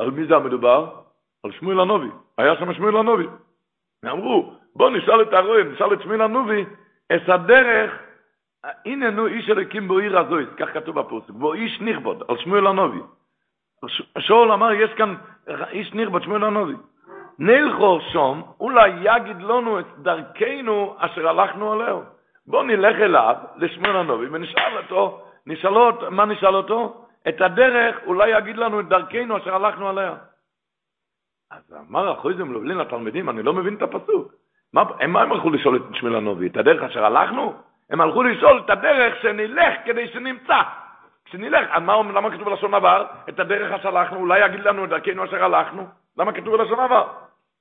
על 0.00 0.10
מי 0.10 0.26
זה 0.26 0.36
המדובר? 0.36 1.00
על 1.44 1.52
שמואל 1.52 1.80
הנובי. 1.80 2.08
היה 2.38 2.56
שם 2.56 2.74
שמואל 2.74 2.96
הנובי. 2.96 3.26
אמרו, 4.04 4.54
בואו 4.76 4.90
נשאל 4.90 5.22
את 5.22 5.32
הרואה, 5.32 5.64
נשאל 5.64 5.92
את 5.92 6.02
שמואל 6.02 6.20
הנובי, 6.20 6.64
את 7.14 7.28
הדרך, 7.28 7.92
הנה 8.84 9.10
נו 9.10 9.26
איש 9.26 9.50
אלוקים 9.50 9.88
בו 9.88 9.98
עיר 9.98 10.18
הזויס, 10.18 10.48
כך 10.56 10.74
כתוב 10.74 11.00
בפוסק, 11.00 11.30
בו 11.30 11.54
איש 11.54 11.80
נכבוד, 11.80 12.22
על 12.28 12.38
שמואל 12.38 12.66
הנובי. 12.66 13.00
שאול 14.18 14.52
אמר, 14.52 14.72
יש 14.72 14.90
כאן 14.90 15.14
איש 15.48 15.94
ניר 15.94 16.10
בת 16.10 16.22
שמואל 16.22 16.44
הנביא. 16.44 16.76
נלכו 17.38 18.00
שום, 18.12 18.42
אולי 18.60 18.90
יגיד 19.00 19.42
לנו 19.42 19.80
את 19.80 19.86
דרכנו 19.98 20.96
אשר 20.98 21.28
הלכנו 21.28 21.72
עליהו. 21.72 22.02
בוא 22.46 22.62
נלך 22.62 22.96
אליו, 22.96 23.36
לשמואל 23.56 23.96
הנביא, 23.96 24.28
ונשאל 24.32 24.76
אותו, 24.76 25.22
נשאל 25.46 25.76
אותו, 25.76 26.10
מה 26.10 26.24
נשאל 26.24 26.54
אותו? 26.54 27.06
את 27.28 27.40
הדרך, 27.40 27.96
אולי 28.06 28.38
יגיד 28.38 28.56
לנו 28.56 28.80
את 28.80 28.88
דרכנו 28.88 29.36
אשר 29.36 29.54
הלכנו 29.54 29.88
עליה. 29.88 30.14
אז 31.50 31.76
אמר 31.88 32.10
החויזם 32.10 32.52
לובלין 32.52 32.78
לתלמידים, 32.78 33.30
אני 33.30 33.42
לא 33.42 33.52
מבין 33.52 33.74
את 33.74 33.82
הפסוק. 33.82 34.32
מה, 34.72 34.82
הם, 35.00 35.12
מה 35.12 35.22
הם 35.22 35.32
הלכו 35.32 35.50
לשאול 35.50 35.76
את 35.76 35.82
שמואל 35.94 36.14
הנביא? 36.14 36.48
את 36.48 36.56
הדרך 36.56 36.82
אשר 36.82 37.04
הלכנו? 37.04 37.54
הם 37.90 38.00
הלכו 38.00 38.22
לשאול 38.22 38.62
את 38.64 38.70
הדרך 38.70 39.22
שנלך 39.22 39.74
כדי 39.84 40.08
שנמצא. 40.08 40.60
כשנלך, 41.24 41.78
מה, 41.80 41.96
למה 42.14 42.30
כתוב 42.30 42.44
בלשון 42.44 42.74
עבר? 42.74 43.04
את 43.28 43.40
הדרך 43.40 43.72
אשר 43.72 43.98
הלכנו, 43.98 44.18
אולי 44.18 44.46
יגיד 44.46 44.60
לנו 44.60 44.84
את 44.84 44.88
דרכנו 44.88 45.24
אשר 45.24 45.44
הלכנו? 45.44 45.86
למה 46.18 46.32
כתוב 46.32 46.56
בלשון 46.56 46.80
עבר? 46.80 47.06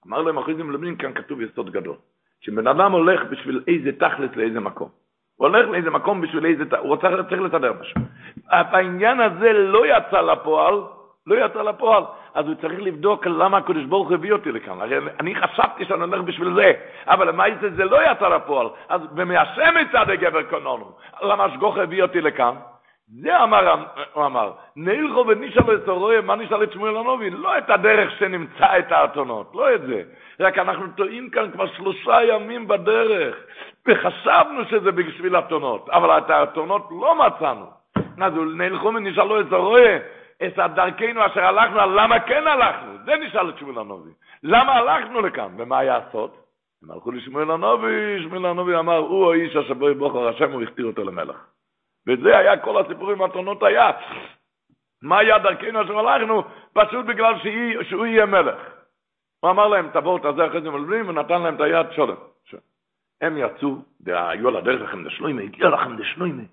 אמר 0.08 0.22
להם 0.22 0.38
אחרי 0.38 0.54
מלמדים, 0.54 0.96
כאן 0.96 1.14
כתוב 1.14 1.42
יסוד 1.42 1.72
גדול. 1.72 1.96
שבן 2.42 2.68
אדם 2.68 2.92
הולך 2.92 3.24
בשביל 3.24 3.64
איזה 3.68 3.92
תכלס 3.92 4.36
לאיזה 4.36 4.60
מקום. 4.60 4.90
הוא 5.36 5.48
הולך 5.48 5.70
לאיזה 5.70 5.90
מקום 5.90 6.22
בשביל 6.22 6.46
איזה, 6.46 6.64
הוא 6.78 6.88
רוצה, 6.88 7.08
צריך 7.30 7.42
לתדר 7.42 7.74
משהו. 7.82 8.02
העניין 8.50 9.20
הזה 9.20 9.54
לא 9.54 9.86
יצא 9.86 10.22
לפועל, 10.22 10.82
לא 11.28 11.46
יצא 11.46 11.62
לפועל, 11.62 12.04
אז 12.34 12.46
הוא 12.46 12.56
צריך 12.62 12.80
לבדוק 12.82 13.26
למה 13.26 13.58
הקדוש 13.58 13.86
ברוך 13.86 14.12
הביא 14.12 14.34
אותי 14.34 14.52
לכאן. 14.52 14.82
הרי 14.82 14.98
אני 15.20 15.36
חשבתי 15.36 15.86
שאני 15.86 16.04
הולך 16.04 16.22
בשביל 16.22 16.54
זה, 16.54 16.72
אבל 17.08 17.28
למה 17.28 17.44
זה, 17.62 17.70
זה 17.76 17.86
לא 17.86 18.12
יצא 18.12 18.28
לפועל. 18.28 18.68
אז 18.90 19.02
במיישם 19.12 19.74
מצד 19.82 20.10
הגבר 20.10 20.44
קונונו, 20.44 20.92
למה 21.22 21.44
השגוך 21.44 21.78
הביא 21.78 22.04
אותי 22.04 22.22
לכאן? 22.22 22.56
זה 23.10 23.44
אמר, 23.44 23.84
הוא 24.14 24.26
אמר, 24.26 24.52
נילכו 24.76 25.26
ונשאל 25.28 25.76
את 25.76 25.88
הרואה, 25.88 26.22
מה 26.22 26.36
נשאל 26.36 26.64
את 26.64 26.72
שמואל 26.72 26.98
הנובי? 26.98 27.30
לא 27.30 27.58
את 27.58 27.70
הדרך 27.70 28.12
שנמצא 28.20 28.80
את 28.80 28.92
האתונות, 28.92 29.52
לא 29.56 29.76
את 29.76 29.82
זה. 29.82 30.04
רק 30.40 30.58
אנחנו 30.58 30.86
טועים 30.96 31.30
כאן 31.30 31.52
כבר 31.52 31.68
שלושה 31.68 32.24
ימים 32.24 32.68
בדרך, 32.68 33.36
וחשבנו 33.88 34.66
שזה 34.70 34.92
בשביל 34.92 35.38
אתונות, 35.38 35.90
אבל 35.90 36.18
את 36.18 36.30
האתונות 36.30 36.90
לא 36.92 37.16
מצאנו. 37.16 37.66
אז 38.22 38.34
נילכו 38.58 38.88
ונשאלו 38.88 39.42
את 39.42 39.54
הרואה, 39.54 39.98
את 40.46 40.60
הדרכנו 40.60 41.26
אשר 41.26 41.46
הלכנו, 41.46 41.96
למה 41.96 42.20
כן 42.20 42.48
הלכנו? 42.48 42.92
זה 43.06 43.16
נשאל 43.16 43.50
את 43.50 43.58
שמואל 43.58 43.80
הנובי. 43.80 44.12
למה 44.44 44.74
הלכנו 44.74 45.22
לכאן? 45.22 45.50
ומה 45.58 45.80
הסוד? 45.80 46.32
הם 46.84 46.92
הלכו 46.92 47.12
לשמואל 47.12 47.52
הנובי, 47.52 48.24
שמואל 48.24 48.46
הנובי 48.46 48.76
אמר, 48.76 48.98
הוא 48.98 49.32
האיש 49.32 49.56
אשר 49.56 49.74
בו 49.74 49.90
יבוכר 49.90 50.28
השם, 50.28 50.52
הוא 50.52 50.64
הכתיר 50.64 50.86
אותו 50.86 51.04
למלך. 51.04 51.53
וזה 52.08 52.38
היה 52.38 52.58
כל 52.58 52.82
הסיפורים 52.82 53.18
מהתונות 53.18 53.64
היה. 53.64 53.92
מה 55.02 55.20
היה 55.20 55.40
דרכנו 55.40 55.82
אשר 55.82 56.00
הלכנו? 56.00 56.44
פשוט 56.74 57.06
בגלל 57.06 57.40
שהיא, 57.40 57.78
שהוא 57.84 58.06
יהיה 58.06 58.26
מלך. 58.26 58.58
הוא 59.40 59.52
אמר 59.52 59.68
להם, 59.68 59.90
תבואו 59.94 60.20
תעזר 60.20 60.48
אחרי 60.48 60.62
זה 60.62 60.70
מלבלים, 60.70 61.10
ונתן 61.10 61.42
להם 61.42 61.56
את 61.56 61.62
היד 61.62 61.92
שולם. 61.92 62.16
הם 63.22 63.38
יצאו, 63.38 63.76
והיו 64.02 64.48
על 64.48 64.56
הדרך 64.56 64.82
לכם 64.82 65.04
דשלוימה, 65.04 65.42
הגיע 65.42 65.70
לכם 65.70 65.98
דשלוימה. 65.98 66.44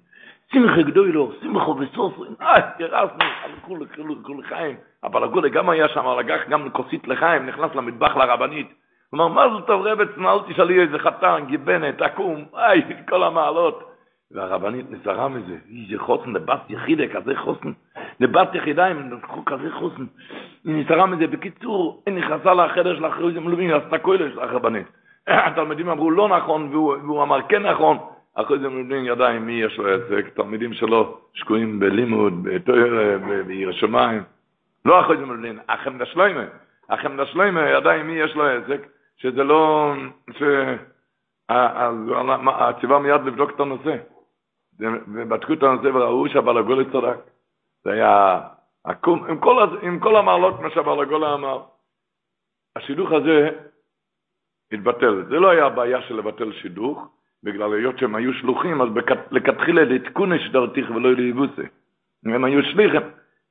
שמחה 0.52 0.82
גדולו, 0.82 1.32
שמחו 1.42 1.76
וסופרים, 1.78 2.34
אה, 2.40 2.70
ירסנו, 2.78 3.24
הלכו 3.44 3.76
לכו 3.76 4.40
לחיים. 4.40 4.76
אבל 5.04 5.24
הגולה 5.24 5.48
גם 5.48 5.68
היה 5.68 5.88
שם, 5.88 6.18
לקח 6.18 6.40
גם 6.48 6.70
כוסית 6.70 7.08
לחיים, 7.08 7.46
נכנס 7.46 7.74
למטבח 7.74 8.16
לרבנית. 8.16 8.72
הוא 9.10 9.18
אמר, 9.18 9.28
מה 9.28 9.54
זה 9.54 9.66
טוב 9.66 9.86
רבץ, 9.86 10.08
מה 10.16 10.32
אל 10.32 10.38
תשאלי 10.48 10.80
איזה 10.82 10.98
חתן, 10.98 11.44
גיבנת, 11.46 12.02
עקום, 12.02 12.44
איי, 12.54 12.82
כל 13.08 13.22
המעלות. 13.22 13.89
והרבנית 14.32 14.86
נזהרה 14.90 15.28
מזה, 15.28 15.56
איזה 15.70 15.98
חוסן, 15.98 16.32
לבת 16.32 16.60
יחידה, 16.68 17.08
כזה 17.08 17.36
חוסן, 17.36 17.72
לבת 18.20 18.54
יחידה, 18.54 18.86
הם 18.86 19.12
לקחו 19.12 19.44
כזה 19.44 19.72
חוסן. 19.72 20.04
היא 20.64 20.74
נזהרה 20.74 21.06
מזה, 21.06 21.26
בקיצור, 21.26 22.02
היא 22.06 22.14
נכנסה 22.14 22.54
לחדר 22.54 22.96
של 22.96 23.06
אחרי 23.06 23.32
זה 23.32 23.40
מלווים, 23.40 23.70
עשתה 23.74 23.98
כולל 23.98 24.32
של 24.32 24.40
הרבנית. 24.40 24.86
התלמידים 25.28 25.88
אמרו 25.88 26.10
לא 26.10 26.28
נכון, 26.28 26.68
והוא, 26.70 27.22
אמר 27.22 27.42
כן 27.48 27.62
נכון. 27.66 27.98
אחרי 28.34 28.58
זה 28.58 28.68
מלווים 28.68 29.04
ידיים 29.04 29.46
מי 29.46 29.52
יש 29.52 29.78
לו 29.78 29.88
עסק, 29.88 30.28
תלמידים 30.34 30.72
שלו 30.72 31.18
שקועים 31.34 31.80
בלימוד, 31.80 32.42
בתואר, 32.42 33.18
בעיר 33.46 33.68
השמיים. 33.68 34.22
לא 34.84 35.00
אחרי 35.00 35.16
זה 35.16 35.26
מלווים, 35.26 35.58
החמדה 35.68 36.06
שלוימה. 36.06 36.44
החמדה 36.90 37.26
שלוימה 37.26 37.68
ידיים 37.68 38.06
מי 38.06 38.12
יש 38.12 38.34
לו 38.36 38.46
עסק, 38.46 38.86
שזה 39.16 39.44
לא, 39.44 39.94
ש... 40.38 40.42
הציבה 42.48 42.98
מיד 42.98 43.20
לבדוק 43.24 43.50
את 43.54 43.60
הנושא. 43.60 43.96
ובדקו 44.80 45.52
את 45.52 45.62
הנושא 45.62 45.86
וראו 45.86 46.28
שהבלגולה 46.28 46.84
צדק. 46.84 47.18
זה 47.84 47.92
היה 47.92 48.40
עקום, 48.84 49.24
עם 49.24 49.38
כל, 49.38 49.66
עם 49.82 49.98
כל 49.98 50.16
המעלות 50.16 50.60
מה 50.60 50.70
שהבלגולה 50.70 51.34
אמר. 51.34 51.62
השידוך 52.76 53.12
הזה 53.12 53.50
התבטל. 54.72 55.24
זה 55.28 55.40
לא 55.40 55.50
היה 55.50 55.66
הבעיה 55.66 56.02
של 56.02 56.16
לבטל 56.16 56.52
שידוך, 56.52 57.08
בגלל 57.42 57.72
היות 57.72 57.98
שהם 57.98 58.14
היו 58.14 58.32
שלוחים, 58.32 58.82
אז 58.82 58.88
לכתחילה 59.30 59.84
לתקונה 59.84 60.38
שדרתיך 60.38 60.90
ולא 60.90 61.12
ליבוסי. 61.12 61.62
הם 62.24 62.44
היו 62.44 62.62
שליחים. 62.62 63.00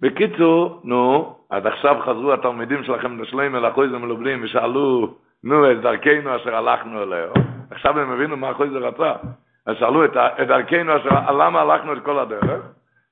בקיצור, 0.01 0.81
נו, 0.83 1.36
אז 1.50 1.65
עכשיו 1.65 2.01
חזרו 2.05 2.33
התלמידים 2.33 2.83
שלכם 2.83 3.21
לשלם 3.21 3.55
אל 3.55 3.65
החויזר 3.65 3.98
מלובלים 3.98 4.43
ושאלו, 4.43 5.15
נו, 5.43 5.71
את 5.71 5.81
דרכנו 5.81 6.36
אשר 6.36 6.55
הלכנו 6.55 7.03
אליה. 7.03 7.27
עכשיו 7.71 8.00
הם 8.00 8.12
הבינו 8.12 8.38
מה 8.38 8.50
החויזר 8.50 8.77
רצה. 8.77 9.13
אז 9.69 9.77
שאלו 9.77 10.05
את, 10.05 10.17
את 10.41 10.47
דרכנו 10.47 10.93
למה 11.29 11.61
הלכנו 11.61 11.93
את 11.93 12.03
כל 12.03 12.19
הדרך? 12.19 12.61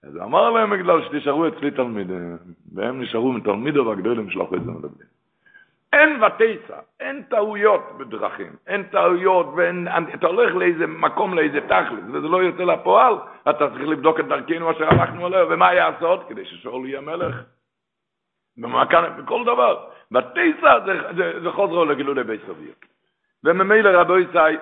אז 0.03 0.17
אמר 0.17 0.49
להם 0.49 0.69
בגלל 0.69 1.01
שתשארו 1.05 1.47
אצלי 1.47 1.71
תלמידים, 1.71 2.37
והם 2.75 3.01
נשארו 3.01 3.33
מתלמידו 3.33 3.85
והגדולים 3.85 4.29
של 4.29 4.41
החויזר 4.41 4.71
מלובלים. 4.71 5.07
אין 5.93 6.23
ותיסה, 6.23 6.79
אין 6.99 7.23
טעויות 7.23 7.97
בדרכים, 7.97 8.55
אין 8.67 8.83
טעויות, 8.83 9.47
ואין, 9.55 9.87
אתה 10.13 10.27
הולך 10.27 10.55
לאיזה 10.55 10.87
מקום, 10.87 11.33
לאיזה 11.33 11.61
תכלס, 11.61 12.03
וזה 12.13 12.27
לא 12.27 12.43
יוצא 12.43 12.63
לפועל, 12.63 13.13
אתה 13.49 13.69
צריך 13.69 13.87
לבדוק 13.87 14.19
את 14.19 14.27
דרכנו 14.27 14.71
אשר 14.71 14.85
הלכנו 14.89 15.25
עליה, 15.25 15.45
ומה 15.49 15.73
יעשות 15.73 16.29
כדי 16.29 16.45
ששאול 16.45 16.89
יהיה 16.89 17.01
מלך. 17.01 17.35
במכאן, 18.57 19.03
בכל 19.17 19.43
דבר. 19.43 19.85
ותיסה 20.11 20.79
זה, 20.85 21.01
זה, 21.15 21.39
זה 21.43 21.51
חוזרו 21.51 21.85
לגילולי 21.85 22.23
בית 22.23 22.41
סובייט. 22.47 22.85
וממילא 23.43 23.89
רבו 23.89 24.17
יצאי, 24.17 24.57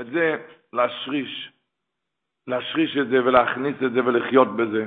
את 0.00 0.06
זה 0.06 0.36
להשריש, 0.74 1.52
להשריש 2.46 2.96
את 2.96 3.08
זה 3.08 3.24
ולהכניס 3.24 3.76
את 3.86 3.92
זה 3.92 4.04
ולחיות 4.04 4.48
בזה. 4.56 4.86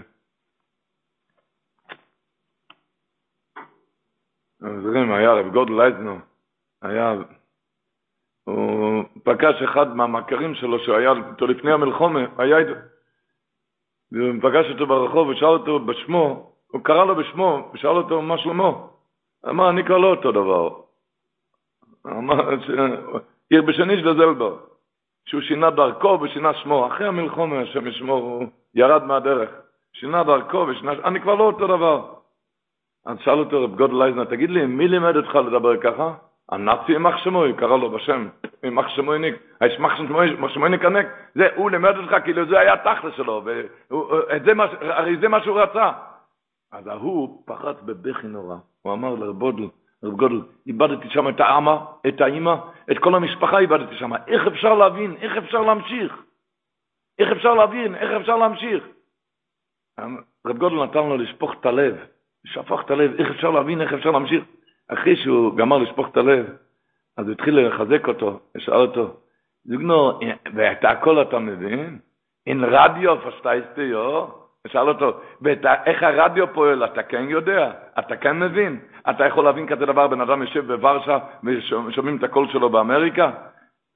זוכרים, 4.59 5.11
היה 5.11 5.33
רב 5.33 5.53
גודל 5.53 5.73
לייזנר, 5.73 6.15
היה, 6.81 7.13
הוא 8.43 9.03
פגש 9.23 9.61
אחד 9.61 9.95
מהמכרים 9.95 10.55
שלו 10.55 10.79
שהיה 10.79 11.11
איתו 11.11 11.47
לפני 11.47 11.71
המלחומה, 11.71 12.19
היה 12.37 12.57
איתו, 12.57 12.79
והוא 14.11 14.41
פגש 14.41 14.65
אותו 14.71 14.87
ברחוב 14.87 15.27
ושאל 15.27 15.47
אותו 15.47 15.79
בשמו, 15.79 16.53
הוא 16.67 16.83
קרא 16.83 17.05
לו 17.05 17.15
בשמו 17.15 17.71
ושאל 17.73 17.89
אותו 17.89 18.21
מה 18.21 18.37
שלמה. 18.37 18.71
אמר, 19.49 19.69
אני 19.69 19.85
כבר 19.85 19.97
לא 19.97 20.07
אותו 20.07 20.31
דבר. 20.31 20.81
אמר, 22.05 22.49
עיר 23.49 23.61
בשני 23.61 23.97
של 23.97 24.13
זלבר, 24.17 24.57
שהוא 25.27 25.41
שינה 25.41 25.69
דרכו 25.69 26.19
ושינה 26.21 26.53
שמו, 26.53 26.87
אחרי 26.87 27.07
המלחומה, 27.07 27.61
השם 27.61 27.87
ישמור, 27.87 28.19
הוא 28.19 28.47
ירד 28.75 29.03
מהדרך, 29.03 29.49
שינה 29.93 30.23
דרכו 30.23 30.57
ושינה, 30.57 30.91
אני 30.91 31.21
כבר 31.21 31.35
לא 31.35 31.43
אותו 31.43 31.67
דבר. 31.67 32.13
אז 33.05 33.17
שאל 33.19 33.39
אותו 33.39 33.63
רב 33.63 33.75
גודל 33.75 33.95
לייזנר, 34.03 34.23
תגיד 34.23 34.49
לי, 34.49 34.65
מי 34.65 34.87
לימד 34.87 35.15
אותך 35.15 35.35
לדבר 35.35 35.77
ככה? 35.77 36.13
הנאצי 36.49 36.91
ימח 36.91 37.17
שמוי, 37.17 37.53
קרא 37.53 37.77
לו 37.77 37.89
בשם, 37.89 38.27
ימח 38.63 38.87
שמוי 38.87 39.19
ניק, 39.19 39.35
הישמח 39.59 39.97
שמוי 40.47 40.69
ניק 40.69 40.85
הנק, 40.85 41.07
זה, 41.35 41.47
הוא 41.55 41.71
לימד 41.71 41.97
אותך, 41.97 42.15
כאילו 42.23 42.45
זה 42.45 42.59
היה 42.59 42.77
תכלס 42.77 43.13
שלו, 43.15 43.43
הרי 44.81 45.17
זה 45.17 45.27
מה 45.27 45.43
שהוא 45.43 45.59
רצה. 45.59 45.91
אז 46.71 46.87
ההוא 46.87 47.43
פחץ 47.45 47.75
בבכי 47.85 48.27
נורא, 48.27 48.55
הוא 48.81 48.93
אמר 48.93 49.15
לרב 49.15 49.39
גודל, 49.39 49.67
רב 50.03 50.13
גודל, 50.13 50.41
איבדתי 50.67 51.09
שם 51.09 51.29
את 51.29 51.39
האמא, 51.39 51.75
את 52.07 52.21
האימא, 52.21 52.55
את 52.91 52.97
כל 52.99 53.15
המשפחה 53.15 53.59
איבדתי 53.59 53.95
שם, 53.95 54.15
איך 54.27 54.47
אפשר 54.47 54.73
להבין, 54.73 55.15
איך 55.15 55.37
אפשר 55.37 55.61
להמשיך? 55.61 56.23
איך 57.19 57.31
אפשר 57.31 57.53
להבין, 57.53 57.95
איך 57.95 58.11
אפשר 58.21 58.37
להמשיך? 58.37 58.83
רב 60.47 60.57
גודל 60.57 60.75
נתן 60.83 60.99
לו 60.99 61.17
לשפוך 61.17 61.53
את 61.59 61.65
הלב, 61.65 61.95
שפך 62.45 62.81
את 62.85 62.91
הלב, 62.91 63.11
איך 63.19 63.29
אפשר 63.31 63.51
להבין, 63.51 63.81
איך 63.81 63.93
אפשר 63.93 64.11
להמשיך? 64.11 64.43
אחרי 64.87 65.15
שהוא 65.15 65.57
גמר 65.57 65.77
לשפוך 65.77 66.07
את 66.07 66.17
הלב, 66.17 66.45
אז 67.17 67.25
הוא 67.25 67.33
התחיל 67.33 67.67
לחזק 67.67 68.07
אותו, 68.07 68.39
ושאל 68.57 68.75
אותו, 68.75 69.17
זוגנו, 69.65 70.19
ואת 70.55 70.85
הכל 70.85 71.21
אתה 71.21 71.39
מבין? 71.39 71.99
אין 72.47 72.63
רדיו 72.63 73.15
פשטייסטי, 73.21 73.81
יו? 73.81 74.25
ושאל 74.67 74.87
אותו, 74.87 75.19
איך 75.85 76.03
הרדיו 76.03 76.53
פועל, 76.53 76.85
אתה 76.85 77.03
כן 77.03 77.25
יודע? 77.29 77.71
אתה 77.99 78.15
כן 78.15 78.39
מבין? 78.39 78.79
אתה 79.09 79.25
יכול 79.25 79.43
להבין 79.43 79.67
כזה 79.67 79.85
דבר, 79.85 80.07
בן 80.07 80.21
אדם 80.21 80.41
יושב 80.41 80.73
בוורשה 80.73 81.17
ושומעים 81.43 82.17
את 82.17 82.23
הקול 82.23 82.47
שלו 82.47 82.69
באמריקה? 82.69 83.31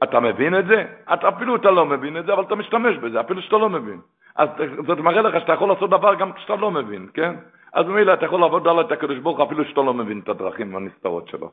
אתה 0.04 0.20
מבין 0.20 0.60
את 0.60 0.66
זה? 0.66 0.86
אתה 1.14 1.30
אפילו 1.30 1.56
אתה 1.56 1.72
לא 1.72 1.86
מבין 1.86 2.18
את 2.18 2.26
זה, 2.26 2.34
אבל 2.34 2.44
אתה 2.44 2.56
משתמש 2.56 2.98
בזה, 2.98 3.20
אפילו 3.20 3.42
שאתה 3.42 3.58
לא 3.58 3.70
מבין. 3.70 4.00
אז 4.36 4.50
זאת 4.88 4.98
מראה 4.98 5.22
לך 5.22 5.42
שאתה 5.42 5.54
יכול 5.54 5.70
לעשות 5.70 5.90
דבר 5.90 6.16
גם 6.16 6.34
כשאתה 6.34 6.56
לא 6.56 6.72
מבין, 6.72 7.08
כן? 7.14 7.36
אז 7.74 7.86
ממילא 7.86 8.14
אתה 8.14 8.26
יכול 8.26 8.40
לעבוד 8.40 8.68
על 8.68 8.82
את 8.82 8.92
הקדוש 8.92 9.18
ברוך 9.18 9.40
אפילו 9.40 9.66
שאתה 9.66 9.82
לא 9.82 9.94
מבין 9.94 10.20
את 10.24 10.30
הדרכים 10.30 10.76
הנסתרות 10.76 11.28
שלו. 11.28 11.52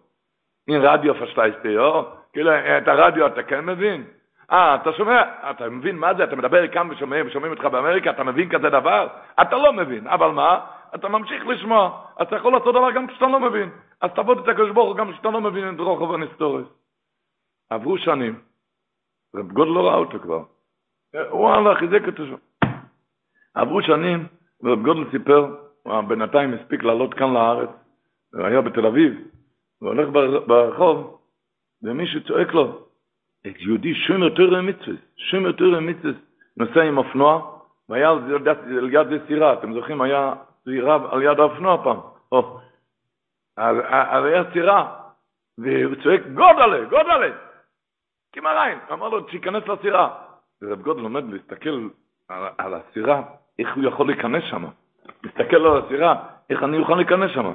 אין 0.69 0.83
רדיו 0.83 1.15
פשטייסטי, 1.15 1.79
או? 1.79 2.05
כאילו, 2.33 2.51
את 2.79 2.89
הרדיו 2.89 3.27
אתה 3.27 3.43
כן 3.43 3.65
מבין? 3.65 4.05
אה, 4.53 4.75
אתה 4.75 4.93
שומע, 4.93 5.23
אתה 5.51 5.71
מבין 5.71 5.97
מה 5.97 6.15
זה? 6.15 6.25
אתה 6.25 6.37
מדבר 6.37 6.69
כאן 6.69 6.91
ושומעים, 6.91 7.27
ושומעים 7.27 7.53
אותך 7.53 7.65
באמריקה, 7.65 8.11
אתה 8.11 8.25
מבין 8.25 8.49
כזה 8.49 8.71
דבר? 8.71 9.09
אתה 9.41 9.57
לא 9.57 9.73
מבין, 9.73 10.07
אבל 10.07 10.31
מה? 10.31 10.61
אתה 10.95 11.09
ממשיך 11.09 11.47
לשמוע, 11.47 12.05
אז 12.17 12.27
אתה 12.27 12.37
יכול 12.37 12.53
לעשות 12.53 12.75
דבר 12.75 12.91
גם 12.91 13.07
כשאתה 13.07 13.27
לא 13.27 13.41
מבין. 13.41 13.71
אז 14.01 14.11
תעבוד 14.15 14.39
את 14.39 14.49
הקדוש 14.49 14.71
ברוך 14.71 14.97
גם 14.97 15.13
כשאתה 15.13 15.31
לא 15.31 15.41
מבין 15.41 15.75
את 15.75 15.81
רוחב 15.81 16.15
הנסתורת. 16.15 16.65
עברו 17.71 17.99
שנים, 17.99 18.41
רב 19.37 19.53
גוד 19.53 19.69
לא 19.69 19.89
ראה 19.89 19.97
אותו 19.97 20.19
כבר. 20.19 20.43
הוא 21.31 21.51
הלך, 21.51 21.79
חיזק 21.79 22.07
אותו 22.07 22.27
שם. 22.27 22.69
עברו 23.55 23.83
שנים, 23.83 24.27
ורב 24.63 24.83
גודל 24.83 25.11
סיפר 25.11 25.55
הוא 25.83 26.01
בינתיים 26.01 26.55
הספיק 26.55 26.83
לעלות 26.83 27.15
כאן 27.15 27.35
לארץ, 27.35 27.69
הוא 28.35 28.47
היה 28.47 28.61
בתל 28.61 28.87
אביב, 28.87 29.13
הוא 29.79 29.89
הולך 29.89 30.09
ברחוב, 30.47 31.21
ומישהו 31.83 32.21
צועק 32.25 32.55
לו, 32.55 32.88
יהודי 33.45 33.95
שומר 33.95 34.29
תורה 34.29 34.63
מצווה, 34.63 34.97
שומר 35.17 35.53
תורה 35.53 35.81
מצווה, 35.81 36.13
נוסע 36.57 36.83
עם 36.83 36.99
אופנוע, 36.99 37.59
והיה 37.89 38.11
על 38.11 38.91
יד 38.93 39.09
זה 39.09 39.19
סירה, 39.27 39.53
אתם 39.53 39.75
זוכרים, 39.75 40.01
היה 40.01 40.35
סירה 40.65 40.99
על 41.11 41.23
יד 41.23 41.39
האופנוע 41.39 41.85
פעם, 41.85 41.97
או, 42.33 42.59
אז 43.57 44.25
היה 44.25 44.43
סירה, 44.53 44.97
והוא 45.59 45.95
צועק, 46.03 46.21
גודלה, 46.35 46.85
גודלה, 46.85 47.37
כמריים, 48.33 48.79
אמר 48.93 49.09
לו, 49.09 49.29
שייכנס 49.31 49.69
לסירה. 49.69 50.09
ורב 50.63 50.83
גודל 50.83 51.03
עומד 51.03 51.25
להסתכל 51.33 51.89
על, 52.29 52.47
על 52.59 52.75
הסירה, 52.75 53.23
איך 53.59 53.77
הוא 53.77 53.85
יכול 53.85 54.07
להיכנס 54.07 54.45
שם. 54.45 54.65
מסתכל 55.25 55.57
על 55.57 55.79
הסירה, 55.79 56.25
איך 56.51 56.63
אני 56.63 56.79
אוכל 56.79 56.95
להיכנס 56.95 57.31
שם? 57.31 57.53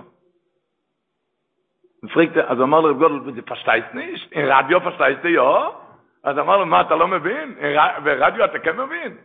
אז 2.47 2.61
אמר 2.61 2.81
לו 2.81 2.89
רב 2.89 2.97
גודל, 2.97 3.33
זה 3.35 3.41
פשטייס 3.41 3.85
ניש? 3.93 4.29
אין 4.31 4.45
רדיו 4.49 4.79
פשטייס 4.81 5.17
דיו? 5.21 5.69
אז 6.23 6.37
אמר 6.37 6.57
לו, 6.57 6.65
מה, 6.65 6.81
אתה 6.81 6.95
לא 6.95 7.07
מבין? 7.07 7.55
ורדיו 8.03 8.45
אתה 8.45 8.59
כן 8.59 8.77
מבין? 8.77 9.17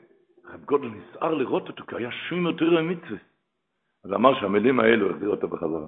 רב 0.55 0.65
גודל 0.65 0.89
נסער 0.89 1.35
לראות 1.35 1.69
אותו, 1.69 1.87
כי 1.87 1.97
היה 1.97 2.11
שום 2.11 2.47
יותר 2.47 2.83
מצווה. 2.83 3.19
אז 4.05 4.13
אמר 4.13 4.41
שהמילים 4.41 4.81
האלו, 4.81 5.11
החזיר 5.11 5.29
אותו 5.29 5.49
בחזרה. 5.49 5.87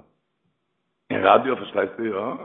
אין 1.09 1.21
רדיו 1.23 1.57
פשטייס 1.57 1.89
דיו? 1.97 2.35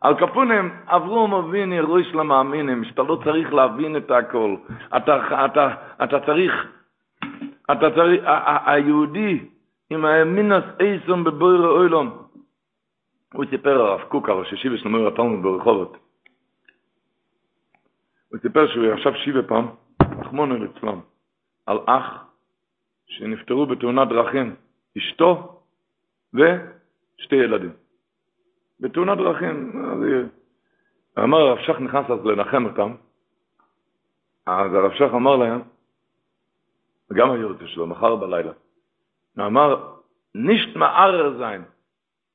על 0.00 0.14
קפונים 0.14 0.76
עברו 0.86 1.28
מבין 1.28 1.72
אירוי 1.72 2.04
של 2.04 2.20
המאמינים, 2.20 2.84
שאתה 2.84 3.02
לא 3.02 3.18
צריך 3.24 3.52
להבין 3.52 3.96
את 3.96 4.10
הכל. 4.10 4.56
אתה, 4.96 5.44
אתה, 5.44 5.74
אתה 6.04 6.20
צריך 6.26 6.52
אתה 7.72 7.90
צריך, 7.94 8.22
היהודי 8.66 9.48
עם 9.90 10.04
האמינס 10.04 10.64
אייסון 10.80 11.24
בבויר 11.24 11.66
אוילום, 11.66 12.24
הוא 13.34 13.44
סיפר 13.50 13.80
הרב 13.80 14.00
קוק, 14.08 14.28
הראש 14.28 14.52
השיבה 14.52 14.76
של 14.78 14.88
מויר 14.88 15.08
התלמוד 15.08 15.42
ברחובות. 15.42 15.96
הוא 18.28 18.38
סיפר 18.42 18.68
שהוא 18.68 18.84
ישב 18.84 19.14
שיבה 19.14 19.42
פעם, 19.42 19.68
רחמונו 20.20 20.56
ליצלן, 20.56 20.98
על 21.66 21.78
אח 21.86 22.24
שנפטרו 23.06 23.66
בתאונת 23.66 24.08
דרכים, 24.08 24.54
אשתו 24.98 25.62
ושתי 26.34 27.36
ילדים. 27.36 27.72
בתאונת 28.80 29.18
דרכים, 29.18 29.72
אמר 31.18 31.38
הרב 31.38 31.58
שך 31.58 31.80
נכנס 31.80 32.10
אז 32.10 32.24
לנחם 32.24 32.64
אותם, 32.64 32.94
אז 34.46 34.74
הרב 34.74 34.92
שך 34.92 35.10
אמר 35.14 35.36
להם, 35.36 35.60
וגם 37.10 37.30
היורצה 37.30 37.66
שלו, 37.66 37.86
מחר 37.86 38.16
בלילה. 38.16 38.52
אמר, 39.38 39.76
נישט 40.34 40.76
מערר 40.76 41.38
זיין, 41.38 41.64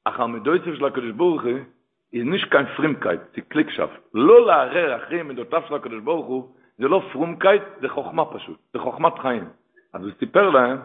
אך 0.06 0.20
המדויצב 0.20 0.76
של 0.76 0.86
הקדוש 0.86 1.12
ברוך 1.12 1.44
הוא, 1.44 1.60
היא 2.12 2.24
נישט 2.24 2.52
קיין 2.52 2.66
פרימקייט, 2.66 3.22
זה 3.36 3.42
קליק 3.42 3.70
שף. 3.70 3.90
לא 4.14 4.46
לערער 4.46 4.96
אחרי 4.96 5.24
מדותיו 5.24 5.62
של 5.68 5.76
הקדוש 5.76 6.02
ברוך 6.04 6.26
הוא, 6.26 6.50
זה 6.78 6.88
לא 6.88 7.02
פרומקייט, 7.12 7.64
זה 7.82 7.90
חוכמה 7.90 8.26
פשוט, 8.26 8.60
זה 8.74 8.80
חוכמת 8.80 9.20
חיים. 9.20 9.50
אז 9.94 10.04
הוא 10.04 10.12
סיפר 10.20 10.50
להם, 10.50 10.78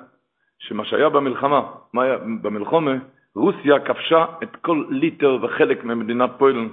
שמה 0.59 0.85
שהיה 0.85 1.09
במלחמה, 1.09 1.71
מה 1.93 2.03
היה 2.03 2.19
במלחומה, 2.19 2.93
רוסיה 3.35 3.81
כבשה 3.81 4.25
את 4.43 4.57
כל 4.57 4.85
ליטא 4.91 5.39
וחלק 5.43 5.85
ממדינת 5.85 6.31
פוילן. 6.39 6.69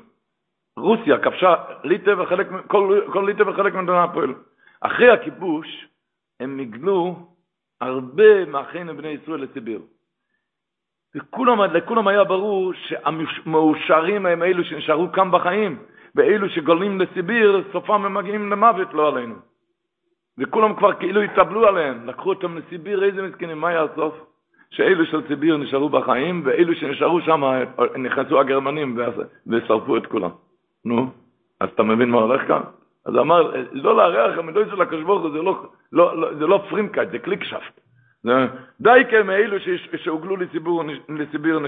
רוסיה 0.78 1.18
כבשה 1.18 1.56
ליטא 1.84 2.22
וחלק, 2.22 2.48
כל, 2.68 3.02
כל 3.14 3.24
ליטא 3.28 3.50
וחלק 3.50 3.74
ממדינת 3.74 4.10
פוילן. 4.14 4.34
אחרי 4.82 5.10
הכיבוש, 5.10 5.88
הם 6.40 6.60
נגלו 6.60 7.31
הרבה 7.82 8.46
מאחינו 8.46 8.98
בני 8.98 9.08
ישראל 9.10 9.42
לסיביר. 9.42 9.80
וכולם, 11.16 11.62
לכולם 11.62 12.08
היה 12.08 12.24
ברור 12.24 12.74
שהמאושרים 12.74 14.26
הם 14.26 14.44
אלו 14.44 14.64
שנשארו 14.64 15.12
כאן 15.12 15.32
בחיים, 15.32 15.78
ואלו 16.16 16.50
שגולים 16.50 17.02
לסיביר, 17.02 17.64
סופם 17.72 18.06
הם 18.06 18.14
מגיעים 18.14 18.52
למוות, 18.52 18.94
לא 18.94 19.08
עלינו. 19.08 19.36
וכולם 20.38 20.76
כבר 20.76 20.94
כאילו 20.94 21.22
התאבלו 21.22 21.68
עליהם, 21.68 22.08
לקחו 22.08 22.30
אותם 22.30 22.58
לסיביר, 22.58 23.04
איזה 23.04 23.22
מסכנים, 23.22 23.62
מה 23.62 23.68
היה 23.68 23.84
הסוף? 23.84 24.14
שאלו 24.70 25.06
של 25.06 25.28
סיביר 25.28 25.58
נשארו 25.58 25.90
בחיים, 25.90 26.42
ואלו 26.46 26.76
שנשארו 26.76 27.22
שם, 27.22 27.44
נכנסו 27.98 28.40
הגרמנים 28.40 29.00
ושרפו 29.48 29.98
את 29.98 30.06
כולם. 30.06 30.30
נו, 30.86 31.08
אז 31.60 31.70
אתה 31.70 31.84
מבין 31.84 32.10
מה 32.10 32.18
הולך 32.18 32.48
כאן? 32.48 32.62
אז 33.06 33.16
אמר, 33.16 33.54
לא 33.72 33.98
לערער, 33.98 34.38
המידויס 34.38 34.66
של 34.70 34.82
הקדוש 34.82 35.04
ברוך 35.04 35.22
הוא, 35.22 35.32
זה 35.32 35.42
לא, 35.42 35.66
לא, 35.92 36.18
לא, 36.18 36.34
זה 36.34 36.48
לא 36.48 36.64
פרומקייט, 36.70 37.10
זה 37.12 37.20
קלוגשאפט. 37.20 37.82
די 38.82 39.02
כן 39.10 39.28
מאלו 39.28 39.58
שהוגלו 39.96 40.38
לסיביר, 40.38 40.74
לסיביר 41.10 41.60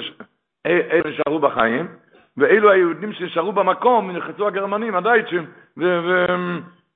אלו 0.66 1.10
נשארו 1.10 1.40
בחיים, 1.40 1.88
ואלו 2.38 2.72
היהודים 2.72 3.14
שנשארו 3.14 3.52
במקום, 3.52 4.12
נכנסו 4.12 4.48
הגרמנים, 4.48 4.96
הדייטשים, 4.96 5.46
ו... 5.78 5.84
ו, 5.84 6.26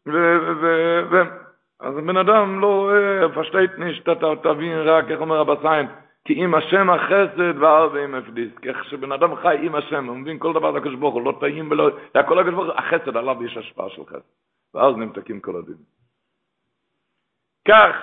ו, 0.08 0.38
ו, 0.62 1.00
ו 1.12 1.22
אז 1.80 1.96
בן 1.96 2.18
אדם 2.18 2.60
לא 2.60 2.92
פשטייט 3.36 3.72
נישט, 3.78 4.10
אתה 4.10 4.28
תבין 4.44 4.78
רק, 4.78 5.12
איך 5.12 5.22
אומר 5.22 5.42
אבא 5.42 5.56
סיין, 5.62 5.88
כי 6.26 6.34
אם 6.34 6.56
השם 6.56 6.90
החסד 6.90 7.60
ועל 7.60 7.88
ועם 7.88 8.16
הפדיס, 8.16 8.52
איך 8.64 8.86
שבן 8.86 9.12
אדם 9.12 9.36
חי 9.36 9.58
עם 9.62 9.76
השם, 9.76 10.06
הוא 10.06 10.18
מבין 10.18 10.40
כל 10.40 10.54
דבר 10.54 10.72
לקדוש 10.72 10.96
ברוך 10.96 11.14
הוא, 11.14 11.22
לא 11.22 11.38
טעים 11.40 11.72
ולא, 11.72 11.90
הכל 12.16 12.50
הוא, 12.50 12.66
החסד 12.76 13.18
עליו 13.18 13.44
יש 13.44 13.58
השפעה 13.58 13.90
של 13.90 14.06
חסד, 14.06 14.20
ואז 14.74 14.96
נמתקים 14.96 15.40
כל 15.40 15.56
הדין. 15.56 15.97
כך, 17.68 17.96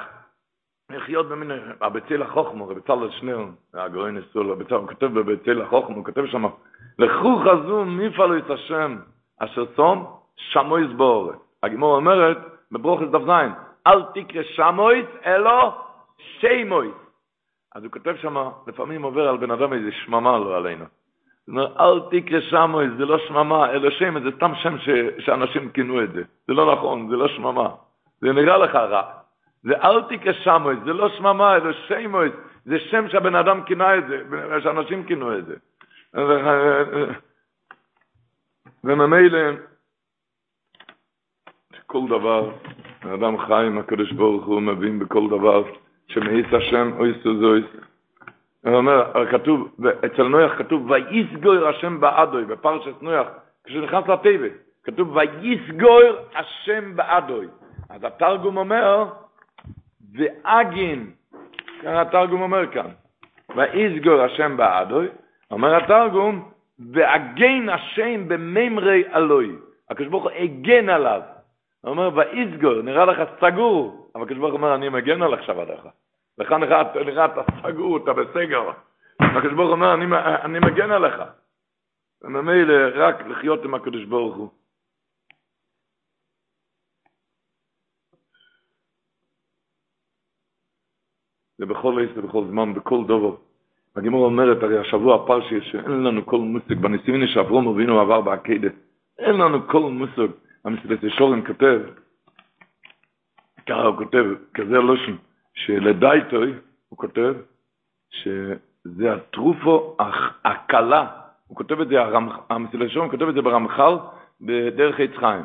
לחיות 0.90 1.28
במין, 1.28 1.50
הבצל 1.80 2.22
החוכמו, 2.22 2.66
בצל 2.66 3.10
שנר, 3.10 3.44
הגרוי 3.74 4.12
נסול, 4.12 4.52
הבצל, 4.52 4.74
הוא 4.74 4.88
כותב 4.88 5.06
בבצל 5.06 5.62
החוכמו, 5.62 5.96
הוא 5.96 6.04
כותב 6.04 6.26
שם, 6.26 6.44
לכו 6.98 7.38
חזו 7.38 7.84
מפעלו 7.84 8.38
את 8.38 8.50
השם, 8.50 8.96
אשר 9.38 9.64
צום, 9.76 10.16
שמו 10.36 10.78
יסבור. 10.78 11.32
הגימור 11.62 11.96
אומרת, 11.96 12.38
בברוכס 12.72 13.06
דף 13.10 13.20
זין, 13.26 13.52
אל 13.86 14.02
תקרא 14.14 14.42
שמויס, 14.42 15.06
אלא 15.26 15.70
שיימויס. 16.18 16.94
אז 17.74 17.84
הוא 17.84 17.92
כותב 17.92 18.14
שם, 18.22 18.36
לפעמים 18.66 19.02
עובר 19.02 19.28
על 19.28 19.36
בן 19.36 19.50
אדם 19.50 19.72
איזה 19.72 19.92
שממה 19.92 20.38
לא 20.38 20.56
עלינו. 20.56 20.84
הוא 20.84 20.90
אומר, 21.48 21.66
אל 21.80 22.00
תקרא 22.10 22.40
שמויס, 22.40 22.90
זה 22.98 23.04
לא 23.04 23.18
שממה, 23.18 23.70
אלא 23.70 23.90
שם, 23.90 24.22
זה 24.22 24.36
סתם 24.36 24.52
שם 24.54 24.78
ש, 24.78 24.88
שאנשים 25.18 25.70
כינו 25.70 26.02
את 26.02 26.12
זה. 26.12 26.22
זה 26.46 26.52
לא 26.52 26.72
נכון, 26.72 27.08
זה 27.08 27.16
לא 27.16 27.28
שממה. 27.28 27.68
זה 28.20 28.32
נראה 28.32 28.58
לך 28.58 28.74
רע. 28.74 29.23
זה 29.64 29.74
אל 29.82 30.02
תקרא 30.02 30.32
שמויס, 30.32 30.78
זה 30.84 30.92
לא 30.92 31.08
שממה, 31.08 31.56
אלא 31.56 31.72
שיימויס. 31.72 32.32
זה 32.64 32.78
שם 32.78 33.08
שהבן 33.08 33.34
אדם 33.34 33.62
כינה 33.62 33.98
את 33.98 34.04
זה, 34.08 34.22
שאנשים 34.60 35.04
כינו 35.04 35.38
את 35.38 35.44
זה. 35.46 35.54
וממילא, 38.84 39.38
כל 41.86 42.00
דבר, 42.08 42.50
האדם 43.02 43.38
חי 43.38 43.64
עם 43.66 43.78
הקדוש 43.78 44.12
ברוך 44.12 44.46
הוא 44.46 44.62
מבין 44.62 44.98
בכל 44.98 45.28
דבר 45.28 45.64
שמאיס 46.06 46.46
השם 46.52 46.92
אויס 46.98 47.26
וזויס. 47.26 47.64
הוא 48.64 48.74
אומר, 48.74 49.26
כתוב, 49.30 49.76
אצל 50.06 50.22
נויח 50.22 50.58
כתוב, 50.58 50.90
ויסגויר 50.90 51.68
השם 51.68 52.00
בעדוי, 52.00 52.44
בפרשת 52.44 53.02
נויח, 53.02 53.26
כשנכנס 53.64 54.08
לטבע, 54.08 54.46
כתוב, 54.84 55.16
ויסגויר 55.16 56.18
השם 56.34 56.96
בעדוי. 56.96 57.46
אז 57.90 58.04
התרגום 58.04 58.56
אומר, 58.56 59.04
ואגין, 60.14 61.10
כאן 61.82 61.96
התרגום 61.96 62.42
אומר 62.42 62.72
כאן, 62.72 62.90
ויסגויר 63.56 64.22
השם 64.22 64.56
בעדוי, 64.56 65.08
אומר 65.50 65.76
התרגום, 65.76 66.50
ואגן 66.92 67.68
השם 67.68 68.28
בממרי 68.28 69.04
אלוהי. 69.14 69.52
הקדוש 69.90 70.08
ברוך 70.08 70.24
הוא 70.24 70.32
הגן 70.32 70.88
עליו. 70.88 71.20
הוא 71.80 71.90
אומר, 71.90 72.10
ואיסגור, 72.14 72.82
נראה 72.82 73.04
לך 73.04 73.22
סגור, 73.40 74.10
אבל 74.14 74.22
הקדוש 74.22 74.38
ברוך 74.38 74.52
הוא 74.52 74.58
אומר, 74.58 74.74
אני 74.74 74.88
מגן 74.88 75.22
על 75.22 75.34
עכשיו 75.34 75.60
עליך. 75.60 75.88
לך 76.38 76.52
נראה 76.52 77.24
אתה 77.24 77.40
סגור, 77.62 77.96
אתה 77.96 78.12
בסגר. 78.12 78.70
הקדוש 79.20 79.52
ברוך 79.52 79.68
הוא 79.68 79.72
אומר, 79.72 79.94
אני, 79.94 80.04
אני 80.42 80.58
מגן 80.58 80.90
עליך. 80.90 81.22
וממילא 82.22 82.74
רק 82.94 83.26
לחיות 83.26 83.64
עם 83.64 83.74
הקדוש 83.74 84.04
ברוך 84.04 84.36
הוא. 84.36 84.48
זה 91.64 91.74
בכל 91.74 92.02
עץ 92.02 92.10
ובכל 92.16 92.44
זמן, 92.50 92.74
בכל 92.74 93.04
דובו. 93.06 93.36
הגימור 93.96 94.24
אומרת, 94.24 94.62
הרי 94.62 94.78
השבוע 94.78 95.26
פרשי, 95.26 95.60
שאין 95.60 96.04
לנו 96.04 96.26
כל 96.26 96.38
מושג, 96.38 96.74
בניסיוני 96.74 97.28
שאברום 97.28 97.68
אבינו 97.68 98.00
עבר 98.00 98.20
בעקדה, 98.20 98.68
אין 99.18 99.36
לנו 99.36 99.68
כל 99.68 99.80
מושג. 99.80 100.32
המסילת 100.64 101.02
ישורן 101.02 101.46
כותב, 101.46 101.80
ככה 103.68 103.82
הוא 103.82 103.96
כותב, 103.96 104.24
כזה 104.54 104.78
לושן, 104.78 105.16
שלדייטוי, 105.54 106.52
הוא 106.88 106.98
כותב, 106.98 107.34
שזה 108.10 109.12
התרופו 109.14 109.96
הקלה, 110.44 111.06
הוא 111.46 111.56
כותב 111.56 111.80
את 111.80 111.88
זה, 111.88 111.96
המסילת 112.50 112.90
ישורן 112.90 113.10
כותב 113.10 113.28
את 113.28 113.34
זה 113.34 113.42
ברמח"ל, 113.42 113.94
בדרך 114.40 115.00
עץ 115.00 115.10
חיים. 115.16 115.44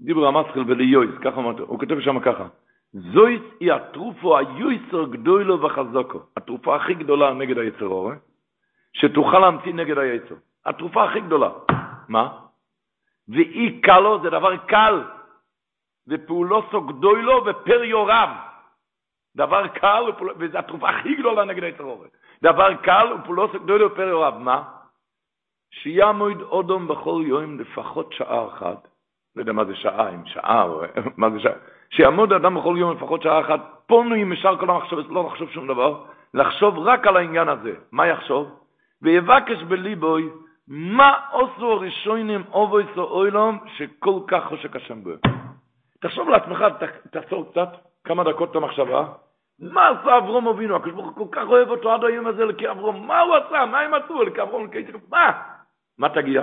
דיבר 0.00 0.26
המסחל 0.26 0.60
וליועס, 0.66 1.10
ככה 1.24 1.40
הוא 1.40 1.78
כותב 1.78 2.00
שם 2.00 2.20
ככה, 2.20 2.46
זויס 2.92 3.42
היא 3.60 3.72
התרופו 3.72 4.38
היועסר 4.38 5.04
גדולו 5.10 5.62
וחזוקו, 5.62 6.20
התרופה 6.36 6.76
הכי 6.76 6.94
גדולה 6.94 7.34
נגד 7.34 7.58
היצר 7.58 7.86
אורי, 7.86 8.16
שתוכל 8.92 9.38
להמציא 9.38 9.74
נגד 9.74 9.98
היצר. 9.98 10.34
התרופה 10.66 11.04
הכי 11.04 11.20
גדולה. 11.20 11.50
מה? 12.08 12.38
ואי 13.28 13.80
קלו 13.80 14.22
זה 14.22 14.30
דבר 14.30 14.56
קל, 14.56 15.04
ופעולוסו 16.08 16.80
גדולו 16.80 17.44
ופריוריו. 17.46 18.28
דבר 19.36 19.68
קל, 19.68 20.02
וזו 20.38 20.58
התרופה 20.58 20.88
הכי 20.88 21.14
גדולה 21.14 21.44
נגד 21.44 21.62
היצרורת. 21.62 22.10
דבר 22.42 22.74
קל 22.74 23.12
ופעולוסו 23.12 23.60
גדולו 23.60 23.92
ופריוריו. 23.92 24.34
מה? 24.38 24.62
שיעמוד 25.70 26.40
אודום 26.42 26.88
בכל 26.88 27.22
יום 27.26 27.60
לפחות 27.60 28.12
שעה 28.12 28.46
אחת. 28.48 28.88
לא 29.36 29.42
יודע 29.42 29.52
מה 29.52 29.64
זה 29.64 29.76
שעה, 29.76 30.08
אם 30.14 30.26
שעה, 30.26 30.62
או 30.62 30.82
מה 31.16 31.30
זה 31.30 31.40
שעה. 31.40 31.52
שיעמוד 31.90 32.32
אדם 32.32 32.54
בכל 32.54 32.74
יום 32.78 32.96
לפחות 32.96 33.22
שעה 33.22 33.40
אחת, 33.40 33.60
פונוי 33.86 34.24
משאר 34.24 34.56
כל 34.56 34.70
המחשבת, 34.70 35.08
לא 35.08 35.24
לחשוב 35.24 35.50
שום 35.50 35.66
דבר, 35.66 36.04
לחשוב 36.34 36.78
רק 36.78 37.06
על 37.06 37.16
העניין 37.16 37.48
הזה. 37.48 37.72
מה 37.92 38.06
יחשוב? 38.06 38.48
ויבקש 39.02 39.62
בליבוי 39.62 40.28
מה 40.68 41.14
עשו 41.32 41.72
הראשונים 41.72 42.44
אובויס 42.52 42.88
או 42.96 43.02
אוילום 43.02 43.58
שכל 43.76 44.20
כך 44.26 44.44
חושק 44.44 44.76
השם 44.76 45.04
בו? 45.04 45.10
תחשוב 46.00 46.28
לעצמך, 46.28 46.64
תעצור 47.10 47.50
קצת, 47.50 47.68
כמה 48.04 48.24
דקות 48.24 48.50
את 48.50 48.56
המחשבה, 48.56 49.04
מה 49.58 49.88
עשה 49.88 50.18
אברום 50.18 50.48
אבינו? 50.48 50.76
הקדוש 50.76 50.92
ברוך 50.92 51.06
הוא 51.06 51.14
כל 51.14 51.36
כך 51.36 51.48
אוהב 51.48 51.68
אותו 51.68 51.92
עד 51.92 52.04
היום 52.04 52.26
הזה 52.26 52.44
לקי 52.44 52.70
אברום, 52.70 53.06
מה 53.06 53.20
הוא 53.20 53.36
עשה? 53.36 53.66
מה 53.66 53.80
הם 53.80 53.94
עשו 53.94 54.22
לקי 54.22 54.42
אברום 54.42 54.64
לקי 54.64 54.84
מה? 55.10 55.32
מה 55.98 56.08
תגיע? 56.08 56.42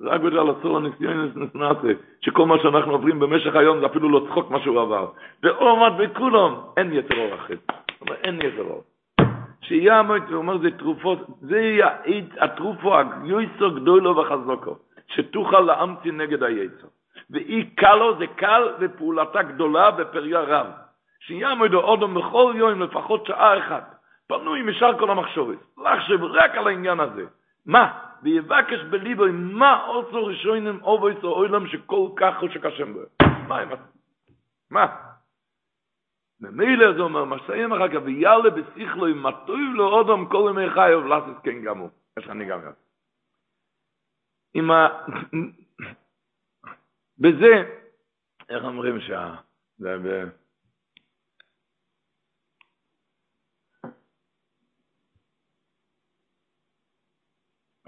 זה 0.00 0.08
רק 0.08 0.20
בגלל 0.20 0.50
אסור 0.50 0.76
הניסיון 0.76 1.32
נעשה, 1.54 1.88
שכל 2.20 2.46
מה 2.46 2.58
שאנחנו 2.62 2.92
עוברים 2.92 3.20
במשך 3.20 3.56
היום 3.56 3.80
זה 3.80 3.86
אפילו 3.86 4.08
לא 4.08 4.26
צחוק 4.28 4.50
מה 4.50 4.60
שהוא 4.60 4.80
עבר. 4.80 5.08
ועומד 5.42 5.92
בכולם, 5.98 6.54
אין 6.76 6.92
יתר 6.92 7.18
אור 7.18 7.34
אחר. 7.34 7.54
אין 8.24 8.40
יתר 8.40 8.62
אור. 8.62 8.82
שיהיה 9.60 9.98
המועד, 9.98 10.22
הוא 10.28 10.36
אומר, 10.36 10.58
זה 10.58 10.70
תרופות, 10.70 11.18
זה 11.40 11.78
התרופו 12.40 12.98
הגויסו 12.98 13.70
גדולו 13.70 14.16
וחזוקו, 14.16 14.76
שתוכל 15.06 15.60
להמציא 15.60 16.12
נגד 16.12 16.42
היצר. 16.42 16.86
ואי 17.30 17.70
קלו 17.74 18.18
זה 18.18 18.26
קל 18.26 18.68
ופעולתה 18.80 19.42
גדולה 19.42 19.90
בפריה 19.90 20.40
רב. 20.40 20.66
שיהיה 21.20 21.48
המועד 21.48 21.74
אודום 21.74 22.14
בכל 22.14 22.52
יום 22.56 22.82
לפחות 22.82 23.26
שעה 23.26 23.58
אחת, 23.58 23.94
פנוי 24.28 24.62
משאר 24.62 24.98
כל 24.98 25.10
המחשובת, 25.10 25.58
לחשב 25.84 26.24
רק 26.24 26.54
על 26.56 26.66
העניין 26.66 27.00
הזה. 27.00 27.24
מה? 27.66 28.09
ויבקש 28.22 28.80
בליבו 28.90 29.24
מה 29.32 29.86
עושו 29.86 30.24
ראשונים 30.24 30.82
אובויס 30.82 31.18
או 31.22 31.28
אוילם 31.28 31.66
שכל 31.66 32.08
כך 32.16 32.34
חושק 32.40 32.64
השם 32.64 32.92
בו. 32.92 33.00
מה 33.48 33.58
הם 33.58 33.72
עשו? 33.72 33.82
מה? 34.70 34.96
ממילא 36.40 36.92
זה 36.92 37.00
אומר, 37.00 37.24
מסיים 37.24 37.72
אחר 37.72 37.88
כך, 37.88 38.00
ויאללה 38.04 38.50
בשיחלו 38.50 39.06
עם 39.06 39.22
מטוב 39.22 39.58
לו 39.74 39.88
אודום 39.88 40.28
כל 40.28 40.50
ימי 40.50 40.70
חייב, 40.70 41.06
לעשות 41.06 41.36
כן 41.42 41.62
גם 41.62 41.78
הוא. 41.78 41.90
יש 42.18 42.28
ניגם 42.28 42.62
גם. 42.62 42.72
עם 44.54 44.70
ה... 44.70 44.88
בזה, 47.22 47.80
איך 48.48 48.64
אומרים 48.64 49.00
שה... 49.00 49.34
זה 49.78 49.96
ב... 50.04 50.28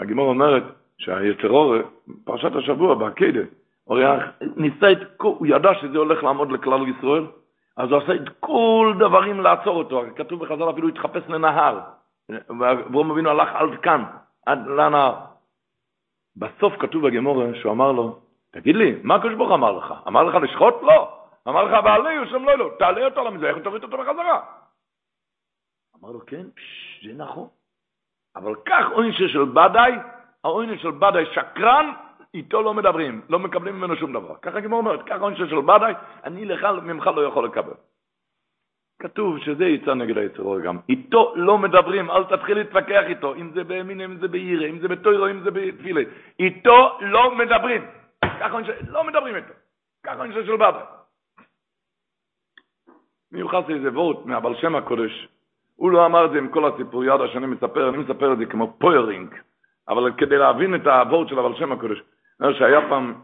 הגימור 0.02 0.28
אומרת 0.28 0.62
שהיתרור, 0.98 1.74
פרשת 2.24 2.56
השבוע, 2.56 2.94
בעקדה, 2.94 3.40
הוא 3.84 3.98
ניסה 4.56 4.92
את, 4.92 4.98
הוא 5.22 5.46
ידע 5.46 5.74
שזה 5.74 5.98
הולך 5.98 6.22
לעמוד 6.22 6.52
לכלל 6.52 6.88
ישראל, 6.88 7.26
אז 7.76 7.90
הוא 7.90 7.98
עשה 8.02 8.14
את 8.14 8.28
כל 8.40 8.94
דברים 8.98 9.40
לעצור 9.40 9.76
אותו, 9.76 10.02
כתוב 10.16 10.44
בחז"ל 10.44 10.70
אפילו 10.70 10.88
התחפש 10.88 11.22
לנהר, 11.28 11.80
ואברום 12.60 13.10
אבינו 13.10 13.30
הלך 13.30 13.48
עד 13.54 13.80
כאן, 13.82 14.04
עד 14.46 14.66
לנהר. 14.66 15.14
בסוף 16.36 16.72
כתוב 16.80 17.06
בגמורה 17.06 17.46
שהוא 17.54 17.72
אמר 17.72 17.92
לו, 17.92 18.18
תגיד 18.50 18.76
לי, 18.76 18.94
מה 19.02 19.14
הקדוש 19.14 19.34
ברוך 19.34 19.52
אמר 19.52 19.72
לך? 19.72 19.94
אמר 20.08 20.22
לך 20.22 20.34
לשחוט? 20.34 20.74
לא. 20.82 21.18
אמר 21.48 21.64
לך, 21.64 21.84
ועלי 21.84 22.14
יושם 22.14 22.44
לא, 22.44 22.58
לא, 22.58 22.70
תעלה 22.78 23.04
אותו 23.04 23.24
למזבח 23.24 23.48
איך 23.48 23.58
תוריד 23.64 23.84
אותו 23.84 23.96
בחזרה. 23.96 24.40
אמר 26.00 26.10
לו, 26.10 26.26
כן, 26.26 26.50
פש, 26.54 27.06
זה 27.06 27.12
נכון. 27.16 27.48
אבל 28.36 28.54
כך 28.64 28.84
עונש 28.92 29.22
של 29.22 29.44
בדאי, 29.44 29.92
העונש 30.44 30.82
של 30.82 30.90
בדאי 30.90 31.26
שקרן, 31.26 31.92
איתו 32.34 32.62
לא 32.62 32.74
מדברים, 32.74 33.20
לא 33.28 33.38
מקבלים 33.38 33.76
ממנו 33.76 33.96
שום 33.96 34.12
דבר. 34.12 34.34
ככה 34.42 34.60
גמור 34.60 34.78
אומרת, 34.78 35.02
ככה 35.06 35.18
עונש 35.18 35.38
של 35.38 35.60
בדאי, 35.60 35.94
אני 36.24 36.44
לך, 36.44 36.66
ממך 36.82 37.06
לא 37.06 37.20
יכול 37.20 37.44
לקבל. 37.44 37.74
כתוב 39.02 39.38
שזה 39.38 39.64
יצא 39.64 39.94
נגד 39.94 40.18
היצרו 40.18 40.56
גם. 40.64 40.78
איתו 40.88 41.32
לא 41.36 41.58
מדברים, 41.58 42.10
אל 42.10 42.24
תתחיל 42.24 42.58
להתווכח 42.58 43.02
איתו, 43.06 43.34
אם 43.34 43.50
זה 43.54 43.64
בימין, 43.64 44.00
אם 44.00 44.16
זה 44.16 44.28
בעירה, 44.28 44.66
אם 44.66 44.78
זה 44.78 44.88
בתוירו, 44.88 45.26
אם 45.26 45.40
זה 45.42 45.50
בתפילה. 45.50 46.02
איתו 46.38 46.98
לא 47.00 47.34
מדברים. 47.34 47.82
ככה 48.40 48.52
עונש, 48.52 48.68
לא 48.88 49.04
מדברים 49.04 49.36
איתו. 49.36 49.54
ככה 50.06 50.18
עונש 50.18 50.34
של 50.34 50.56
בדאי. 50.56 50.82
מיוחס 53.32 53.64
איזה 53.68 53.88
וורט 53.88 54.26
מהבל 54.26 54.54
שם 54.60 54.76
הקודש. 54.76 55.28
הוא 55.82 55.90
לא 55.90 56.06
אמר 56.06 56.24
את 56.24 56.30
זה 56.30 56.38
עם 56.38 56.48
כל 56.48 56.64
הסיפור 56.64 57.04
ידה 57.04 57.28
שאני 57.28 57.46
מספר, 57.46 57.88
אני 57.88 57.98
מספר 57.98 58.32
את 58.32 58.38
זה 58.38 58.46
כמו 58.46 58.76
פוירינג, 58.78 59.34
אבל 59.88 60.12
כדי 60.12 60.38
להבין 60.38 60.74
את 60.74 60.86
הוורט 60.86 61.28
של 61.28 61.38
הבל 61.38 61.54
שם 61.54 61.72
הקודש. 61.72 62.02
שהיה 62.52 62.88
פעם, 62.88 63.14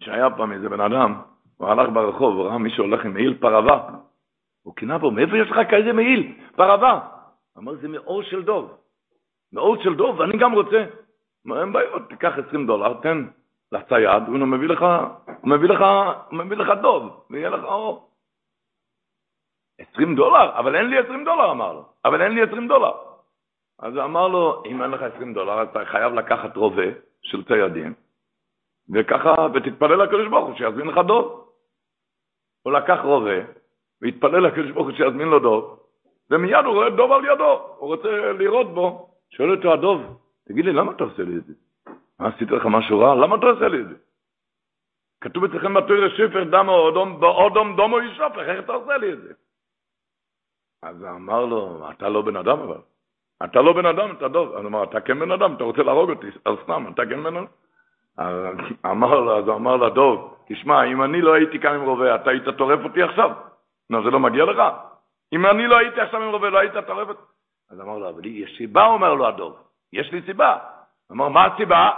שהיה 0.00 0.30
פעם 0.30 0.52
איזה 0.52 0.68
בן 0.68 0.80
אדם, 0.80 1.14
הוא 1.56 1.68
הלך 1.68 1.90
ברחוב, 1.92 2.36
הוא 2.36 2.46
ראה 2.46 2.58
מישהו 2.58 2.84
הולך 2.84 3.04
עם 3.04 3.14
מעיל 3.14 3.34
פרווה. 3.40 3.88
הוא 4.62 4.74
קינה 4.74 4.98
בו, 4.98 5.10
מאיפה 5.10 5.38
יש 5.38 5.50
לך 5.50 5.58
כזה 5.70 5.92
מעיל? 5.92 6.32
פרווה. 6.56 7.00
אמר, 7.58 7.74
זה 7.74 7.88
מאור 7.88 8.22
של 8.22 8.42
דוב. 8.42 8.76
מאור 9.52 9.82
של 9.82 9.94
דוב, 9.94 10.20
ואני 10.20 10.38
גם 10.38 10.52
רוצה. 10.52 10.84
אין 11.60 11.72
בעיות, 11.72 12.02
תיקח 12.08 12.32
20 12.48 12.66
דולר, 12.66 12.94
תן 12.94 13.24
לצייד, 13.72 14.22
הוא 14.26 14.38
מביא 14.38 14.68
לך, 14.68 14.86
הוא 15.40 15.50
מביא 15.50 15.68
לך, 15.68 15.84
הוא 16.30 16.38
מביא 16.38 16.56
לך 16.56 16.68
דוב, 16.82 17.24
ויהיה 17.30 17.50
לך 17.50 17.64
אור. 17.64 18.07
20 19.78 20.14
דולר? 20.14 20.58
אבל 20.58 20.76
אין 20.76 20.86
לי 20.86 20.98
20 20.98 21.24
דולר, 21.24 21.50
אמר 21.50 21.72
לו. 21.72 21.84
אבל 22.04 22.22
אין 22.22 22.32
לי 22.32 22.42
20 22.42 22.68
דולר. 22.68 22.92
אז 23.78 23.96
הוא 23.96 24.04
אמר 24.04 24.28
לו, 24.28 24.62
אם 24.66 24.82
אין 24.82 24.90
לך 24.90 25.02
20 25.02 25.34
דולר, 25.34 25.62
אתה 25.62 25.84
חייב 25.84 26.14
לקחת 26.14 26.56
רובה 26.56 26.86
של 27.22 27.44
ציידים, 27.44 27.94
וככה, 28.94 29.34
ותתפלל 29.54 30.02
לקדוש 30.02 30.28
ברוך 30.28 30.46
הוא 30.46 30.56
שיזמין 30.56 30.86
לך 30.86 30.98
דוב. 30.98 31.50
הוא 32.62 32.72
לקח 32.72 32.98
רובה, 33.02 33.38
והתפלל 34.02 34.46
לקדוש 34.46 34.70
ברוך 34.70 34.86
הוא 34.86 34.96
שיזמין 34.96 35.28
לו 35.28 35.38
דוב, 35.38 35.78
ומיד 36.30 36.64
הוא 36.64 36.74
רואה 36.74 36.90
דוב 36.90 37.12
על 37.12 37.24
ידו, 37.24 37.74
הוא 37.78 37.88
רוצה 37.88 38.32
לראות 38.32 38.74
בו. 38.74 39.08
שואל 39.30 39.50
אותו 39.50 39.72
הדוב, 39.72 40.20
תגיד 40.48 40.64
לי, 40.64 40.72
למה 40.72 40.92
אתה 40.92 41.04
עושה 41.04 41.22
לי 41.22 41.36
את 41.36 41.44
זה? 41.44 41.52
מה 42.18 42.28
עשיתי 42.28 42.54
לך 42.54 42.66
משהו 42.66 42.98
רע? 42.98 43.14
למה 43.14 43.36
אתה 43.36 43.46
עושה 43.46 43.68
לי 43.68 43.80
את 43.80 43.88
זה? 43.88 43.94
כתוב 45.20 45.44
אצלכם 45.44 45.74
בתוירה 45.74 46.10
שפר 46.10 46.44
דמו 46.44 46.72
אודום 47.22 47.76
דומו 47.76 48.00
ישופך, 48.00 48.38
איך 48.38 48.64
אתה 48.64 48.72
עושה 48.72 48.96
לי 48.96 49.12
את 49.12 49.20
זה? 49.22 49.32
אז 50.82 51.04
אמר 51.04 51.44
לו, 51.44 51.90
אתה 51.90 52.08
לא 52.08 52.22
בן 52.22 52.36
אדם 52.36 52.58
אבל. 52.60 52.80
אתה 53.44 53.60
לא 53.62 53.72
בן 53.72 53.86
אדם, 53.86 54.10
אתה 54.10 54.28
דוב. 54.28 54.54
אז 54.54 54.66
אמר, 54.66 54.84
אתה 54.84 55.00
כן 55.00 55.18
בן 55.18 55.30
אדם, 55.32 55.54
אתה 55.54 55.64
רוצה 55.64 55.82
להרוג 55.82 56.10
אותי, 56.10 56.26
אז 56.44 56.54
סתם, 56.64 56.84
אתה 56.94 57.02
כן 57.06 57.22
בן 57.22 57.36
אדם. 57.36 57.46
אמר 58.86 59.20
לו, 59.20 59.38
אז 59.38 59.48
אמר 59.48 59.76
לה, 59.76 59.90
דוב, 59.90 60.36
תשמע, 60.48 60.84
אם 60.84 61.02
אני 61.02 61.20
לא 61.20 61.34
הייתי 61.34 61.58
כאן 61.60 61.74
עם 61.74 61.82
רובה, 61.82 62.14
אתה 62.14 62.30
היית 62.30 62.48
טורף 62.58 62.80
אותי 62.84 63.02
עכשיו? 63.02 63.30
נו, 63.90 64.02
זה 64.02 64.10
לא 64.10 64.20
מגיע 64.20 64.44
לך? 64.44 64.62
אם 65.32 65.46
אני 65.46 65.66
לא 65.66 65.78
הייתי 65.78 66.00
עכשיו 66.00 66.22
עם 66.22 66.30
רובה, 66.30 66.50
לא 66.50 66.58
היית 66.58 66.76
טורף 66.86 67.08
אותי? 67.08 67.22
אז 67.70 67.80
אמר 67.80 67.98
לו, 67.98 68.08
אבל 68.08 68.26
יש 68.26 68.56
סיבה, 68.58 68.86
אומר 68.86 69.14
לו 69.14 69.28
הדוב. 69.28 69.56
יש 69.92 70.12
לי 70.12 70.22
סיבה. 70.22 70.58
אמר, 71.12 71.28
מה 71.28 71.46
הסיבה? 71.46 71.90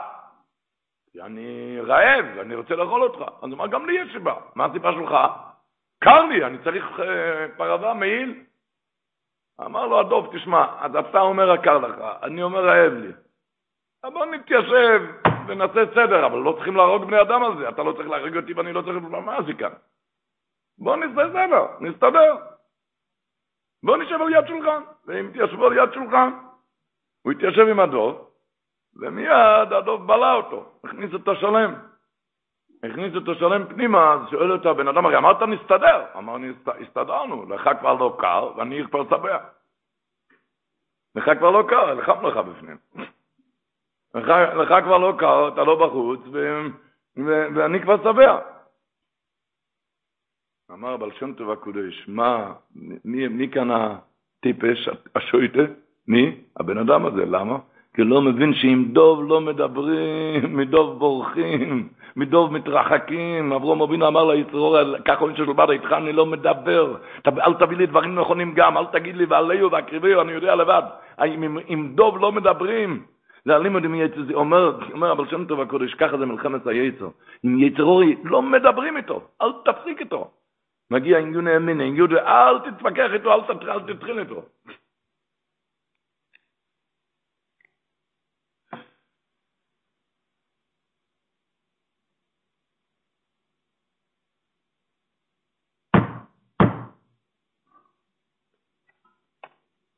כי 1.12 1.22
אני 1.22 1.78
רעב, 1.80 2.24
אני 2.40 2.54
רוצה 2.54 2.76
לאכול 2.76 3.02
אותך. 3.02 3.20
אז 3.42 3.52
אמר, 3.52 3.66
גם 3.66 3.86
לי 3.86 3.92
יש 3.92 4.12
סיבה. 4.12 4.34
מה 4.54 4.64
הסיבה 4.64 4.92
שלך? 4.92 5.14
קר 5.98 6.24
לי, 6.26 6.44
אני 6.44 6.58
צריך 6.64 7.00
אה, 7.00 7.46
פרווה, 7.56 7.94
מעיל. 7.94 8.44
אמר 9.66 9.86
לו 9.86 10.00
הדוב, 10.00 10.36
תשמע, 10.36 10.66
אז 10.80 10.96
אתה 10.96 11.20
אומר 11.20 11.50
הקר 11.50 11.78
לך, 11.78 11.96
אני 12.22 12.42
אומר 12.42 12.64
רעב 12.64 12.92
לי. 12.92 13.12
בוא 14.12 14.26
נתיישב 14.26 15.02
ונעשה 15.46 15.80
סדר, 15.94 16.26
אבל 16.26 16.38
לא 16.38 16.52
צריכים 16.52 16.76
להרוג 16.76 17.04
בני 17.04 17.20
אדם 17.20 17.42
על 17.42 17.58
זה, 17.58 17.68
אתה 17.68 17.82
לא 17.82 17.92
צריך 17.92 18.08
להרוג 18.08 18.36
אותי 18.36 18.52
ואני 18.52 18.72
לא 18.72 18.82
צריך... 18.82 18.96
מה 19.24 19.42
זה 19.46 19.54
כאן? 19.54 19.72
בוא 20.78 20.96
נעשה 20.96 21.32
סדר, 21.32 21.66
נסתדר. 21.80 22.36
בוא 23.82 23.96
נשב 23.96 24.14
על 24.22 24.32
יד 24.32 24.46
שולחן, 24.46 24.82
ואם 25.06 25.30
תיישבו 25.32 25.66
על 25.66 25.72
יד 25.72 25.92
שולחן, 25.94 26.30
הוא 27.22 27.32
התיישב 27.32 27.68
עם 27.70 27.80
הדוב, 27.80 28.30
ומיד 28.96 29.72
הדוב 29.72 30.06
בלע 30.06 30.34
אותו, 30.34 30.72
הכניס 30.84 31.12
אותו 31.14 31.36
שלם. 31.36 31.89
הכניס 32.82 33.14
אותו 33.14 33.34
שלם 33.34 33.66
פנימה, 33.68 34.12
אז 34.12 34.30
שואל 34.30 34.52
אותו 34.52 34.70
הבן 34.70 34.88
אדם, 34.88 35.06
הרי 35.06 35.16
אמרת 35.16 35.42
נסתדר. 35.42 36.04
אמר, 36.18 36.36
הסתדרנו, 36.80 37.48
לך 37.48 37.70
כבר 37.80 37.94
לא 37.94 38.16
קר, 38.18 38.52
ואני 38.56 38.82
כבר 38.90 39.04
שבע. 39.04 39.38
לך 41.14 41.30
כבר 41.38 41.50
לא 41.50 41.64
קר, 41.68 41.94
לחם 41.94 42.26
לך 42.26 42.36
בפנים. 42.36 42.76
לך, 44.14 44.28
לך 44.56 44.84
כבר 44.84 44.98
לא 44.98 45.14
קר, 45.18 45.48
אתה 45.48 45.64
לא 45.64 45.86
בחוץ, 45.86 46.20
ו, 46.32 46.60
ו, 47.16 47.46
ואני 47.54 47.82
כבר 47.82 47.96
שבע. 48.02 48.40
אמר 50.70 50.96
בעל 50.96 51.10
שם 51.12 51.34
טוב 51.34 51.50
הקודש, 51.50 52.08
מה, 52.08 52.54
מי, 53.04 53.28
מי 53.28 53.50
כאן 53.50 53.68
הטיפש, 53.70 54.88
השויטה? 55.14 55.62
מי? 56.08 56.44
הבן 56.56 56.78
אדם 56.78 57.06
הזה, 57.06 57.24
למה? 57.24 57.58
כי 57.94 58.04
לא 58.04 58.22
מבין 58.22 58.54
שעם 58.54 58.84
דוב 58.84 59.24
לא 59.28 59.40
מדברים, 59.40 60.56
מדוב 60.58 60.98
בורחים, 60.98 61.88
מדוב 62.16 62.52
מתרחקים. 62.52 63.52
אברום 63.52 63.82
אבינו 63.82 64.08
אמר 64.08 64.24
ליצרור, 64.24 64.78
ככה 65.04 65.20
אומרים 65.20 65.36
של 65.36 65.52
בד, 65.52 65.70
איתך 65.70 65.92
אני 65.92 66.12
לא 66.12 66.26
מדבר. 66.26 66.94
אל 67.26 67.54
תביא 67.54 67.76
לי 67.76 67.86
דברים 67.86 68.14
נכונים 68.14 68.54
גם, 68.54 68.78
אל 68.78 68.86
תגיד 68.86 69.16
לי 69.16 69.24
ועליהו 69.24 69.70
והקריביו, 69.70 70.20
אני 70.20 70.32
יודע 70.32 70.54
לבד. 70.54 70.82
עם, 71.18 71.94
דוב 71.94 72.18
לא 72.18 72.32
מדברים. 72.32 73.02
זה 73.44 73.56
הלימוד 73.56 73.84
עם 73.84 73.94
יצר, 73.94 74.22
זה 74.26 74.34
אומר, 74.34 74.78
אומר 74.92 75.12
אבל 75.12 75.28
שם 75.30 75.44
טוב 75.44 75.60
הקודש, 75.60 75.94
ככה 75.94 76.18
זה 76.18 76.26
מלחמת 76.26 76.66
היצר. 76.66 77.08
עם 77.42 77.62
יצרורי 77.62 78.16
לא 78.24 78.42
מדברים 78.42 78.96
איתו, 78.96 79.20
אל 79.42 79.52
תפסיק 79.64 80.00
איתו. 80.00 80.30
מגיע 80.90 81.18
עם 81.18 81.34
יוני 81.34 81.56
אמיני, 81.56 81.84
עם 81.84 81.96
אל 82.26 82.58
תתווכח 82.58 83.10
איתו, 83.14 83.32
אל 83.32 83.80
תתחיל 83.94 84.18
איתו. 84.18 84.42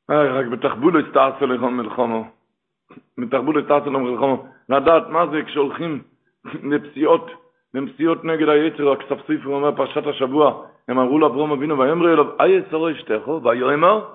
רק 0.09 0.45
בתחבולו 0.45 0.99
הסתעצו 0.99 1.45
לכם 1.45 1.73
מלחמו. 1.77 2.25
בתחבולו 3.17 3.59
הסתעצו 3.59 3.89
לכם 3.89 4.03
מלחמו. 4.03 4.45
לדעת 4.69 5.09
מה 5.09 5.27
זה 5.27 5.41
כשהולכים 5.43 6.01
לפסיעות, 6.63 7.31
למסיעות 7.73 8.23
נגד 8.25 8.49
היצר, 8.49 8.91
הכספסיף, 8.91 9.45
הוא 9.45 9.55
אומר 9.55 9.75
פרשת 9.75 10.07
השבוע, 10.07 10.65
הם 10.87 10.99
אמרו 10.99 11.19
לאברום 11.19 11.51
אבינו, 11.51 11.79
ויאמרו 11.79 12.07
אליו, 12.07 12.41
אי 12.41 12.49
יצרו 12.49 12.91
אשתךו, 12.91 13.41
ויאמר, 13.43 14.05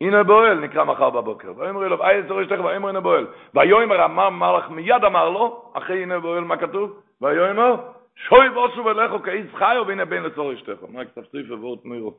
הנה 0.00 0.22
בועל, 0.22 0.60
נקרא 0.60 0.84
מחר 0.84 1.10
בבוקר. 1.10 1.52
ויאמרו 1.56 1.82
אליו, 1.82 2.04
אי 2.04 2.18
יצרו 2.18 2.42
אשתךו, 2.42 2.64
ויאמר 2.64 2.88
הנה 2.88 3.00
בועל. 3.00 3.26
ויאמר, 3.54 4.04
אמר 4.04 4.30
מלאך, 4.30 4.70
מיד 4.70 5.04
אמר 5.04 5.30
לו, 5.30 5.72
אחרי 5.72 6.02
הנה 6.02 6.20
בועל, 6.20 6.44
מה 6.44 6.56
כתוב? 6.56 7.00
ויאמר, 7.20 7.74
שוי 8.16 8.50
בוסו 8.50 8.84
ולכו 8.84 9.22
כאיז 9.22 9.46
חיו, 9.54 9.84
והנה 9.86 10.04
בין 10.04 10.22
לצור 10.22 10.52
אשתךו. 10.52 10.86
מה 10.88 11.00
הכספסיף 11.00 11.50
ובורת 11.50 11.84
מירו? 11.84 12.14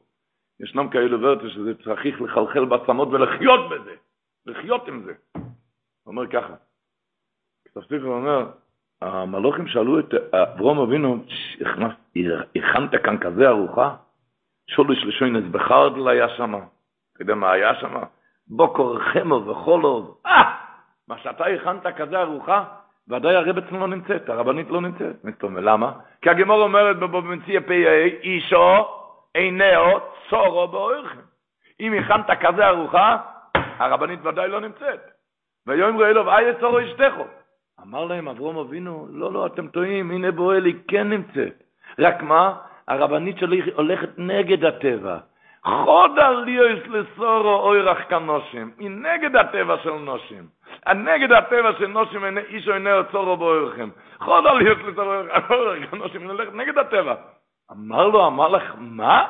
ישנם 0.60 0.90
כאלה 0.90 1.18
ורטה 1.22 1.50
שזה 1.50 1.84
צריך 1.84 2.22
לחלחל 2.22 2.66
בעצמות 2.66 3.08
ולחיות 3.08 3.70
בזה, 3.70 3.96
לחיות 4.46 4.88
עם 4.88 5.04
זה. 5.04 5.14
הוא 5.34 5.44
אומר 6.08 6.28
ככה, 6.28 6.54
כספסיף 7.66 8.04
אומר, 8.04 8.48
המלוכים 9.02 9.68
שאלו 9.68 10.00
את 10.00 10.14
אברום 10.34 10.80
אבינו, 10.80 11.24
הכנת 12.56 12.96
כאן 13.04 13.18
כזה 13.18 13.48
ארוחה? 13.48 13.96
שולש 14.68 15.04
לשוינס 15.04 15.44
בחרדל 15.52 16.08
היה 16.08 16.30
שם, 16.30 16.54
אתה 16.56 17.22
יודע 17.22 17.36
מה 17.36 17.52
היה 17.52 17.76
שם? 17.76 17.94
בוקר 18.48 19.00
חמו 19.00 19.46
וחולוב, 19.46 20.22
אה! 20.26 20.56
מה 21.08 21.18
שאתה 21.18 21.46
הכנת 21.46 21.88
כזה 21.88 22.22
ארוחה, 22.22 22.64
ודאי 23.08 23.36
הרבצן 23.36 23.76
לא 23.76 23.88
נמצאת, 23.88 24.30
הרבנית 24.30 24.70
לא 24.70 24.82
נמצאת. 24.82 25.16
למה? 25.44 25.92
כי 26.22 26.30
הגמור 26.30 26.64
אומרת 26.64 27.00
בבמציא 27.00 27.60
פ"א, 27.60 28.06
אישו 28.24 28.86
עיניו 29.36 30.00
צורו 30.30 30.68
באויכם. 30.68 31.20
אם 31.80 31.94
הכנת 31.94 32.40
כזה 32.40 32.68
ארוחה, 32.68 33.18
הרבנית 33.56 34.26
ודאי 34.26 34.48
לא 34.48 34.60
נמצאת. 34.60 35.00
ויום 35.68 35.98
ראה 35.98 36.14
לו, 36.14 36.32
איה 36.32 36.54
צורו 36.60 36.80
אשתךו. 36.80 37.26
אמר 37.84 38.06
להם 38.06 38.28
אברום 38.28 38.58
אבינו, 38.58 39.08
לא, 39.12 39.34
לא, 39.34 39.46
אתם 39.46 39.68
טועים, 39.68 40.12
הנה 40.12 40.32
בועל 40.32 40.66
היא 40.66 40.76
כן 40.88 41.10
נמצאת. 41.10 41.64
רק 42.00 42.22
מה? 42.22 42.56
הרבנית 42.88 43.38
שלי 43.38 43.62
הולכת 43.76 44.10
נגד 44.18 44.66
הטבע. 44.66 45.18
חוד 45.64 46.20
עליוס 46.20 46.80
לסורו 46.88 47.56
אוירח 47.56 47.98
כנושים, 48.10 48.72
היא 48.80 48.90
נגד 48.90 49.36
הטבע 49.36 49.76
של 49.84 49.92
נושים. 49.92 50.48
הנגד 50.86 51.32
הטבע 51.32 51.74
של 51.78 51.88
נושים 51.88 52.38
אישו 52.38 52.74
אינו 52.74 52.90
צורו 53.12 53.38
באוירכם. 53.38 53.90
חוד 54.20 54.48
עליוס 54.48 54.80
לסורו 54.88 55.14
אוירח 55.50 55.92
כנושים, 55.92 56.22
היא 56.22 56.30
הולכת 56.30 56.54
נגד 56.54 56.78
הטבע. 56.78 57.16
אמר 57.72 58.08
לו 58.08 58.26
המלאך, 58.26 58.76
מה? 58.78 59.28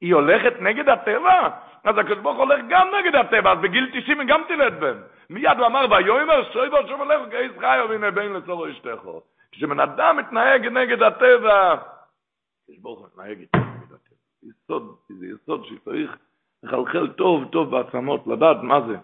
היא 0.00 0.14
הולכת 0.14 0.60
נגד 0.60 0.88
הטבע? 0.88 1.48
אז 1.84 1.98
הקדוש 1.98 2.18
ברוך 2.18 2.38
הולך 2.38 2.60
גם 2.68 2.88
נגד 3.00 3.14
הטבע, 3.14 3.52
אז 3.52 3.58
בגיל 3.58 4.00
90 4.00 4.20
היא 4.20 4.28
גם 4.28 4.40
תלד 4.48 4.80
בן. 4.80 4.98
מיד 5.30 5.58
הוא 5.58 5.66
אמר, 5.66 5.86
ויאמר 5.90 6.52
שוי 6.52 6.70
בו 6.70 6.76
שוב 6.88 7.00
הולך 7.00 7.30
כאיס 7.30 7.52
חי 7.60 7.78
והנה 7.88 8.10
בין 8.10 8.32
לצורו 8.32 8.70
אשתךו. 8.70 9.22
כשבן 9.52 9.80
אדם 9.80 10.16
מתנהג 10.16 10.66
נגד 10.66 11.02
הטבע, 11.02 11.72
הקדוש 11.72 12.78
ברוך 12.78 13.06
מתנהג 13.06 13.38
נגד 13.38 13.92
הטבע. 13.92 14.16
יסוד, 14.42 14.96
זה 15.08 15.26
יסוד 15.26 15.64
שצריך 15.64 16.16
לחלחל 16.62 17.08
טוב 17.08 17.44
טוב 17.52 17.70
בעצמות, 17.70 18.26
לדעת 18.26 18.56
מה 18.62 18.80
זה. 18.80 18.96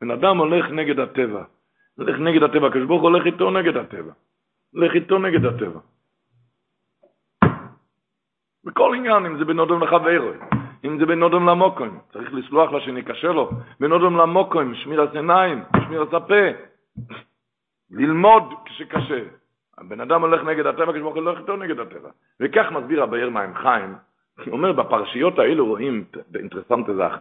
בן 0.00 0.10
אדם 0.10 0.38
הולך 0.38 0.70
נגד 0.70 0.98
הטבע. 0.98 1.44
הולך 1.98 2.18
נגד 2.18 2.42
הטבע, 2.42 2.66
הקדוש 2.66 2.86
ברוך 2.86 3.02
הולך 3.02 3.26
איתו 3.26 3.50
נגד 3.50 3.76
הטבע. 3.76 4.12
הולך 4.74 4.94
איתו 4.94 5.18
נגד 5.18 5.44
הטבע. 5.44 5.80
בכל 8.64 8.94
עניין, 8.94 9.26
אם 9.26 9.38
זה 9.38 9.44
בין 9.44 9.60
אדם 9.60 9.82
לחברו, 9.82 10.30
אם 10.84 10.98
זה 10.98 11.06
בין 11.06 11.22
אדם 11.22 11.48
למוקוים, 11.48 11.98
צריך 12.12 12.34
לסלוח 12.34 12.72
לשני, 12.72 13.02
קשה 13.02 13.28
לו, 13.28 13.50
בין 13.80 13.92
אדם 13.92 14.16
למוקוים, 14.16 14.74
שמיר 14.74 15.02
הסיניים, 15.02 15.62
שמיר 15.84 16.02
הספה, 16.02 16.44
ללמוד 17.90 18.54
כשקשה. 18.64 19.20
הבן 19.78 20.00
אדם 20.00 20.20
הולך 20.20 20.44
נגד 20.44 20.66
הטבע, 20.66 20.92
כשברוך 20.92 21.14
הוא 21.14 21.22
הולך 21.22 21.38
איתו 21.38 21.56
נגד 21.56 21.80
הטבע. 21.80 22.08
וכך 22.40 22.72
מסביר 22.72 23.02
הבאר 23.02 23.30
מים 23.30 23.54
חיים, 23.54 23.94
הוא 24.46 24.52
אומר, 24.52 24.72
בפרשיות 24.72 25.38
האלו 25.38 25.66
רואים 25.66 26.04
אינטרסנט 26.34 26.86
זך. 26.96 27.18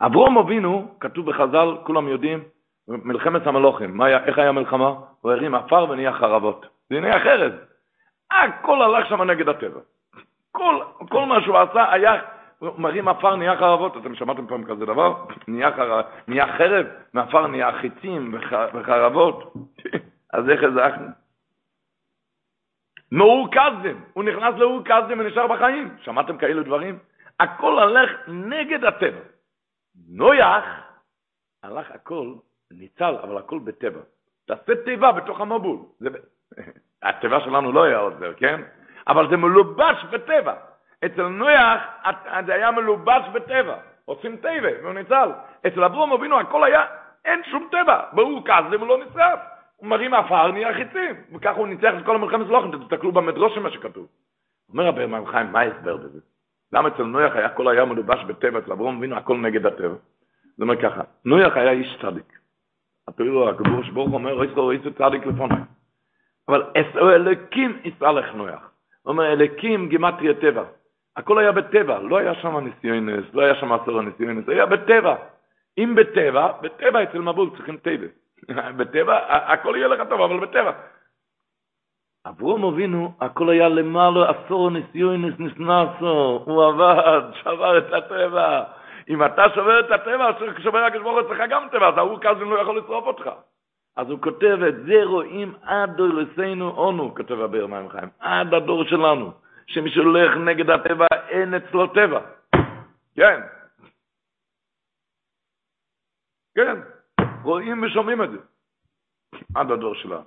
אברום 0.00 0.38
אבינו, 0.38 0.94
כתוב 1.00 1.30
בחז"ל, 1.30 1.76
כולם 1.84 2.08
יודעים, 2.08 2.42
מלחמת 2.88 3.46
המלוכים, 3.46 3.96
מה, 3.96 4.08
איך 4.08 4.38
היה 4.38 4.52
מלחמה? 4.52 4.94
הוא 5.20 5.32
הרים 5.32 5.54
עפר 5.54 5.86
ונהיה 5.90 6.12
חרבות. 6.12 6.66
זה 6.90 7.00
נהיה 7.00 7.20
חרב. 7.20 7.52
הכל 8.30 8.82
הלך 8.82 9.08
שם 9.08 9.22
נגד 9.22 9.48
הטבע. 9.48 9.80
כל, 10.56 10.80
כל 11.08 11.26
מה 11.26 11.42
שהוא 11.42 11.58
עשה 11.58 11.92
היה, 11.92 12.22
מרים 12.62 13.08
עפר 13.08 13.36
נהיה 13.36 13.56
חרבות, 13.56 13.96
אתם 13.96 14.14
שמעתם 14.14 14.46
פעם 14.46 14.64
כזה 14.64 14.86
דבר? 14.86 15.24
נהיה, 15.48 15.76
חר, 15.76 16.00
נהיה 16.28 16.46
חרב, 16.58 16.86
מעפר 17.12 17.46
נהיה 17.46 17.72
חיצים 17.80 18.34
וח, 18.34 18.52
וחרבות. 18.74 19.54
אז 20.34 20.48
איך 20.48 20.62
הזכנו? 20.62 21.06
מאור 23.12 23.48
קזם, 23.50 23.96
הוא 24.12 24.24
נכנס 24.24 24.54
לאור 24.58 24.80
קזם 24.84 25.18
ונשאר 25.18 25.46
בחיים. 25.46 25.96
שמעתם 26.02 26.38
כאלו 26.38 26.62
דברים? 26.62 26.98
הכל 27.40 27.78
הלך 27.78 28.10
נגד 28.28 28.84
הטבע. 28.84 29.20
נויח 30.08 30.64
הלך 31.62 31.90
הכל, 31.90 32.34
ניצל, 32.70 33.14
אבל 33.22 33.38
הכל 33.38 33.58
בטבע. 33.58 34.00
תעשה 34.46 34.72
טבע 34.84 35.12
בתוך 35.12 35.40
המבול. 35.40 35.78
זה... 35.98 36.08
הטבע 37.02 37.40
שלנו 37.40 37.72
לא 37.72 37.84
היה 37.84 37.98
עוד 37.98 38.18
זה, 38.18 38.26
כן? 38.36 38.62
אבל 39.08 39.30
זה 39.30 39.36
מלובש 39.36 40.04
בטבע. 40.10 40.54
אצל 41.04 41.28
נויח 41.28 41.82
זה 42.46 42.54
היה 42.54 42.70
מלובש 42.70 43.22
בטבע. 43.32 43.76
עושים 44.04 44.36
טבע, 44.36 44.68
והוא 44.82 44.92
ניצל. 44.92 45.30
אצל 45.66 45.84
אברום 45.84 46.12
אבינו 46.12 46.40
הכל 46.40 46.64
היה, 46.64 46.84
אין 47.24 47.44
שום 47.44 47.68
טבע. 47.70 48.00
ברור 48.12 48.42
כזה 48.44 48.76
הוא 48.76 48.86
לא 48.86 48.98
נשרף. 48.98 49.38
הוא 49.76 49.88
מרים 49.88 50.14
עפר, 50.14 50.52
נהיה 50.52 50.74
חיצים. 50.74 51.14
וככה 51.34 51.58
הוא 51.58 51.68
ניצח 51.68 51.92
את 51.98 52.04
כל 52.04 52.14
המלחמת 52.14 52.46
סלוחים, 52.46 52.78
תסתכלו 52.78 53.12
במדרוש 53.12 53.58
מה 53.58 53.70
שכתוב. 53.70 54.06
אומר 54.70 54.86
רבי 54.86 55.06
מים 55.06 55.26
חיים, 55.26 55.52
מה 55.52 55.60
ההסבר 55.60 55.96
בזה? 55.96 56.18
למה 56.72 56.88
אצל 56.88 57.02
נויח 57.02 57.36
היה 57.36 57.46
הכל 57.46 57.68
היה 57.68 57.84
מלובש 57.84 58.24
בטבע, 58.24 58.58
אצל 58.58 58.72
אברום 58.72 58.96
אבינו 58.96 59.16
הכל 59.16 59.36
נגד 59.36 59.66
הטבע? 59.66 59.94
זה 60.56 60.62
אומר 60.62 60.82
ככה, 60.82 61.00
נויח 61.24 61.56
היה 61.56 61.70
איש 61.70 61.98
צדיק. 62.02 62.38
אפילו 63.08 63.48
הקדוש 63.48 63.90
ברוך 63.90 64.12
אומר, 64.12 64.46
אוי 64.56 64.78
צדיק 64.98 65.26
לפונך. 65.26 65.58
אבל 66.48 66.62
אסו 66.76 67.10
אלוקים 67.10 67.80
יסלח 67.84 68.34
נויח. 68.34 68.65
אומר, 69.06 69.32
אלקים 69.32 69.88
גימטריה 69.88 70.34
טבע. 70.34 70.64
הכל 71.16 71.38
היה 71.38 71.52
בטבע, 71.52 71.98
לא 71.98 72.18
היה 72.18 72.34
שם 72.34 72.56
ניסיונס, 72.56 73.24
לא 73.34 73.42
היה 73.42 73.54
שם 73.54 73.72
עשור 73.72 73.98
הניסיונס, 73.98 74.48
היה 74.48 74.66
בטבע. 74.66 75.14
אם 75.78 75.94
בטבע, 75.94 76.52
בטבע 76.60 77.02
אצל 77.02 77.18
מבול 77.18 77.50
צריכים 77.56 77.76
טבע. 77.76 78.06
בטבע, 78.78 79.18
הכל 79.52 79.74
יהיה 79.76 79.88
לך 79.88 80.08
טוב, 80.08 80.20
אבל 80.20 80.46
בטבע. 80.46 80.72
אברום 82.26 82.64
אבינו, 82.64 83.12
הכל 83.20 83.50
היה 83.50 83.68
למעלה 83.68 84.30
עשור 84.30 84.70
ניסיונס 84.70 85.34
נסנסו, 85.38 86.42
הוא 86.44 86.64
עבד, 86.64 87.22
שבר 87.42 87.78
את 87.78 87.92
הטבע. 87.92 88.64
אם 89.08 89.24
אתה 89.24 89.44
שובר 89.54 89.80
את 89.80 89.90
הטבע, 89.90 90.30
שובר 90.62 90.78
הקדוש 90.78 91.02
ברוך 91.02 91.18
הוא 91.18 91.26
אצלך 91.26 91.42
גם 91.50 91.68
טבע, 91.72 91.88
אז 91.88 91.98
ההוא 91.98 92.18
כזה 92.20 92.44
לא 92.44 92.60
יכול 92.60 92.78
לשרוף 92.78 93.06
אותך. 93.06 93.30
אז 93.96 94.10
הוא 94.10 94.22
כותב 94.22 94.58
את 94.68 94.74
זה 94.86 95.04
רואים 95.04 95.54
עד 95.62 95.96
דורסנו 95.96 96.70
אונו, 96.70 97.14
כותב 97.14 97.40
הבאר 97.40 97.66
מים 97.66 97.88
חיים, 97.88 98.08
עד 98.18 98.54
הדור 98.54 98.84
שלנו, 98.84 99.32
שמי 99.66 99.90
שהולך 99.90 100.36
נגד 100.46 100.70
הטבע 100.70 101.06
אין 101.28 101.54
אצלו 101.54 101.86
טבע. 101.86 102.20
כן. 103.14 103.40
כן, 106.54 106.76
רואים 107.42 107.82
ושומעים 107.82 108.22
את 108.22 108.30
זה. 108.30 108.38
עד 109.54 109.70
הדור 109.70 109.94
שלנו. 109.94 110.24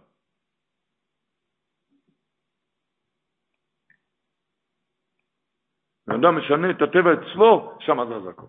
האדם 6.08 6.38
משנה 6.38 6.70
את 6.70 6.82
הטבע 6.82 7.14
אצלו, 7.14 7.78
שם 7.80 7.98
זז 8.06 8.28
הכל. 8.28 8.46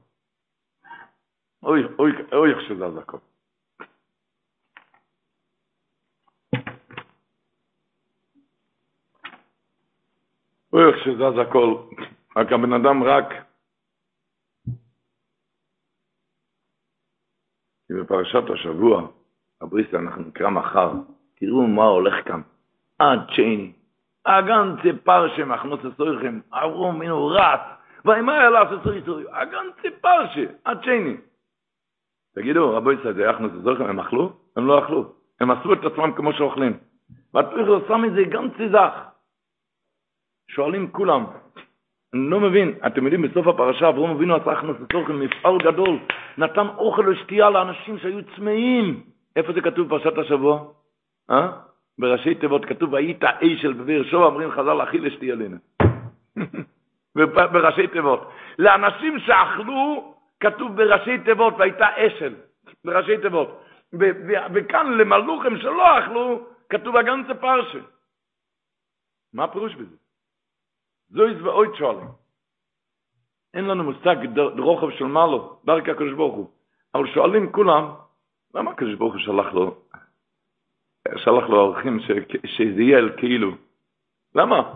אוי, 1.63 1.81
אוי, 1.99 2.13
אוי 2.33 2.51
איך 2.51 2.61
שזז 2.69 2.97
הכל. 2.97 3.30
אוי, 10.73 10.85
איך 10.85 11.05
שזז 11.05 11.39
הכל. 11.39 11.75
רק 12.37 12.53
הבן 12.53 12.73
אדם 12.73 13.03
רק... 13.03 13.25
כי 17.87 17.95
בפרשת 17.95 18.51
השבוע, 18.53 19.09
הבריסטה, 19.61 19.99
אנחנו 19.99 20.23
נקרא 20.23 20.51
מחר, 20.51 20.93
תראו 21.35 21.67
מה 21.67 21.85
הולך 21.85 22.15
כאן. 22.29 22.41
עד 22.99 23.19
צ'ייני. 23.35 23.73
אגנצי 24.25 24.99
פרשה 25.05 25.45
מחנוס 25.45 25.81
הסויכם, 25.85 26.41
אברום 26.53 26.99
מינו 26.99 27.27
רץ, 27.27 27.61
ואימה 28.05 28.33
היה 28.33 28.51
לעשות 28.51 28.81
סוי 28.83 29.25
אגנצי 29.31 29.91
פרשה, 30.01 30.45
עד 30.65 30.79
צ'ייני. 30.85 31.17
תגידו, 32.35 32.77
רבו 32.77 32.93
ישראל, 32.93 33.15
זה 33.15 33.23
יחנוס 33.23 33.53
הסויכם, 33.61 33.85
הם 33.85 34.01
אכלו? 34.01 34.33
הם 34.57 34.67
לא 34.67 34.85
אכלו. 34.85 35.13
הם 35.41 35.51
עשו 35.51 35.73
את 35.73 35.85
עצמם 35.85 36.13
כמו 36.17 36.33
שאוכלים. 36.33 36.79
והתפיך 37.35 37.69
עושה 37.69 37.97
מזה 37.97 38.23
גם 38.31 38.49
ציזך. 38.57 39.10
שואלים 40.55 40.91
כולם, 40.91 41.25
אני 42.15 42.31
לא 42.31 42.41
מבין, 42.41 42.75
אתם 42.87 43.05
יודעים, 43.05 43.23
בסוף 43.23 43.47
הפרשה 43.47 43.89
אברום 43.89 44.11
אבינו 44.11 44.35
עשה 44.37 44.53
הכנס 44.53 44.77
לצורכם 44.81 45.21
מפעל 45.21 45.59
גדול, 45.59 45.99
נתן 46.39 46.67
אוכל 46.79 47.09
ושתייה 47.09 47.51
לאנשים 47.51 47.99
שהיו 47.99 48.19
צמאים. 48.37 49.03
איפה 49.37 49.53
זה 49.53 49.61
כתוב 49.61 49.87
בפרשת 49.87 50.19
השבוע? 50.19 50.65
אה? 51.31 51.49
בראשי 51.99 52.35
תיבות 52.35 52.65
כתוב, 52.65 52.93
והיית 52.93 53.25
אשל 53.25 53.73
בבאר 53.73 54.03
שבע, 54.05 54.25
אומרים 54.25 54.51
חז"ל, 54.51 54.83
אכיל 54.83 55.07
ושתייה 55.07 55.35
לנו. 55.35 55.57
בראשי 57.53 57.87
תיבות. 57.87 58.31
לאנשים 58.59 59.19
שאכלו, 59.19 60.15
כתוב 60.41 60.77
בראשי 60.77 61.19
תיבות, 61.19 61.55
והייתה 61.59 61.87
אשל, 61.97 62.35
בראשי 62.85 63.19
תיבות. 63.19 63.63
וכאן 64.55 64.99
למלוכם 64.99 65.59
שלא 65.59 65.99
אכלו, 65.99 66.47
כתוב 66.69 66.97
הגנצה 66.97 67.35
פרשה. 67.35 67.79
מה 69.35 69.45
הפירוש 69.45 69.75
בזה? 69.75 70.00
זויז 71.11 71.43
ואויט 71.43 71.75
שואלים. 71.75 72.09
אין 73.55 73.65
לנו 73.65 73.85
מושג 73.85 74.17
רוחב 74.59 74.91
של 74.91 75.05
מעלו, 75.05 75.59
דרכי 75.65 75.91
הקדוש 75.91 76.13
ברוך 76.13 76.35
הוא. 76.35 76.51
אבל 76.95 77.07
שואלים 77.07 77.53
כולם, 77.53 77.91
למה 78.55 78.71
הקדוש 78.71 78.95
ברוך 78.95 79.13
הוא 79.13 79.21
שלח 79.21 79.53
לו, 79.55 79.77
שלח 81.17 81.49
לו 81.49 81.61
ערכים 81.61 81.99
שזה 82.45 82.83
יהיה 82.83 82.99
אל 82.99 83.13
כאילו? 83.17 83.51
למה? 84.35 84.75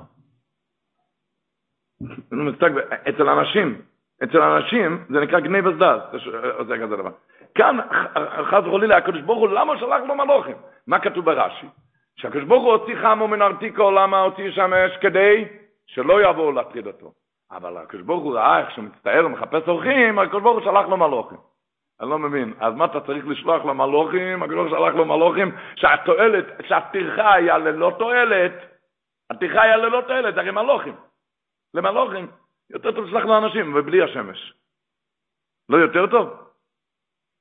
אין 2.01 2.11
לנו 2.33 2.45
מושג, 2.45 2.71
אצל 3.09 3.29
אנשים, 3.29 3.83
אצל 4.25 4.43
אנשים 4.43 5.05
זה 5.09 5.21
נקרא 5.21 5.41
גני 5.41 5.61
וזדז, 5.61 6.01
זה 6.69 6.79
כזה 6.79 6.97
דבר. 6.97 7.11
כאן 7.55 7.79
חז 8.51 8.67
וחלילה 8.67 8.97
הקדוש 8.97 9.21
ברוך 9.23 9.39
הוא, 9.39 9.49
למה 9.49 9.79
שלח 9.79 10.01
לו 10.09 10.15
מלוכים? 10.15 10.57
מה 10.87 10.99
כתוב 10.99 11.25
ברש"י? 11.25 11.67
שהקדוש 12.17 12.45
ברוך 12.45 12.65
הוא 12.65 12.73
הוציא 12.73 12.97
חמו 13.03 13.29
מן 13.29 13.43
ארתיקו, 13.43 13.91
למה 13.91 14.21
הוציא 14.21 14.51
שם 14.51 14.73
אש 14.75 14.97
כדי 15.01 15.45
שלא 15.87 16.31
יבואו 16.31 16.53
להטריד 16.53 16.87
אותו. 16.87 17.13
אבל 17.51 17.77
הקדוש 17.77 18.03
ברוך 18.03 18.25
הוא 18.25 18.35
ראה 18.35 18.61
איך 18.61 18.71
שהוא 18.71 18.85
מצטער 18.85 19.27
ומחפש 19.27 19.69
אורחים, 19.69 20.19
הקדוש 20.19 20.43
ברוך 20.43 20.59
הוא 20.59 20.65
שלח 20.65 20.87
לו 20.89 20.97
מלוכים. 20.97 21.39
אני 22.01 22.11
לא 22.11 22.19
מבין, 22.19 22.55
אז 22.61 22.75
מה 22.75 22.85
אתה 22.85 23.01
צריך 23.01 23.27
לשלוח 23.27 23.65
למלוכים? 23.65 24.43
הקדוש 24.43 24.57
ברוך 24.57 24.73
הוא 24.73 24.79
שלח 24.79 24.95
לו 24.95 25.05
מלוכים 25.05 25.57
שהתועלת, 25.77 26.45
שהטרחה 26.69 27.35
היה 27.35 27.59
ללא 27.59 27.93
תועלת, 27.99 28.53
הטרחה 29.31 29.63
היה 29.63 29.77
ללא 29.77 30.01
תועלת, 30.07 30.37
הרי 30.37 30.51
מלוכים. 30.51 30.97
למלוכים, 31.75 32.27
יותר 32.71 32.93
טוב 32.93 33.05
לשלח 33.05 33.25
לאנשים 33.25 33.75
ובלי 33.75 34.03
השמש. 34.03 34.55
לא 35.69 35.77
יותר 35.77 36.07
טוב? 36.11 36.29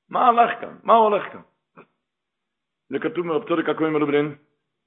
מה 0.08 0.28
הלך 0.28 0.60
כאן? 0.60 0.76
מה 0.82 0.94
הולך 0.94 1.32
כאן? 1.32 1.40
זה 2.88 2.98
כתוב 2.98 3.26
מרב 3.26 3.48
צודק 3.48 3.68
הכהן 3.68 3.92
מלובלין, 3.92 4.36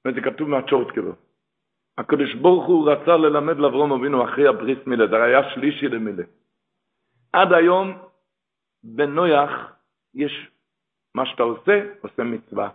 וזה 0.07 0.21
כתוב 0.21 0.49
מהצ'ורטקבו. 0.49 1.11
הקדוש 1.97 2.33
ברוך 2.33 2.65
הוא 2.65 2.91
רצה 2.91 3.17
ללמד 3.17 3.57
לאברום 3.57 3.91
אבינו 3.91 4.23
אחרי 4.23 4.47
הבריס 4.47 4.79
מילה, 4.85 5.07
זה 5.07 5.23
היה 5.23 5.49
שלישי 5.49 5.87
למילה. 5.87 6.23
עד 7.33 7.53
היום 7.53 7.97
בנויח 8.83 9.73
יש 10.13 10.51
מה 11.15 11.25
שאתה 11.25 11.43
עושה, 11.43 11.81
עושה 12.01 12.23
מצווה. 12.23 12.69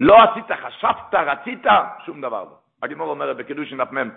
לא 0.00 0.16
עשית, 0.22 0.52
חשבת, 0.52 1.14
רצית, 1.14 1.64
שום 2.06 2.20
דבר 2.20 2.44
לא. 2.44 2.56
הגימור 2.82 3.10
אומרת 3.10 3.36
בקידוש 3.36 3.72
נפמם, 3.72 4.10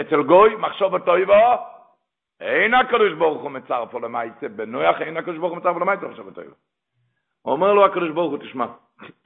אצל 0.00 0.22
גוי, 0.22 0.56
מחשוב 0.56 0.94
אותו 0.94 1.18
יבוא, 1.18 1.56
אין 2.40 2.74
הקדוש 2.74 3.12
ברוך 3.12 3.42
הוא 3.42 3.50
מצר 3.50 3.84
פה 3.90 4.00
למעשה, 4.00 4.48
בנויח 4.48 5.00
אין 5.00 5.16
הקדוש 5.16 5.38
ברוך 5.38 5.52
הוא 5.52 5.58
מצר 5.58 5.72
פה 5.72 5.80
למעשה, 5.80 6.06
מחשוב 6.06 6.26
אותו 6.26 6.40
יבוא. 6.40 6.56
אומר 7.44 7.72
לו 7.72 7.84
הקדוש 7.84 8.10
ברוך 8.10 8.30
הוא, 8.30 8.38
תשמע, 8.38 8.66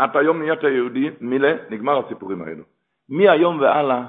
אתה 0.04 0.18
היום 0.18 0.42
נהיית 0.42 0.62
יהודי, 0.62 1.10
מילה, 1.20 1.52
נגמר 1.70 2.06
הסיפורים 2.06 2.42
האלו. 2.42 2.64
מהיום 3.08 3.60
והלאה, 3.60 4.02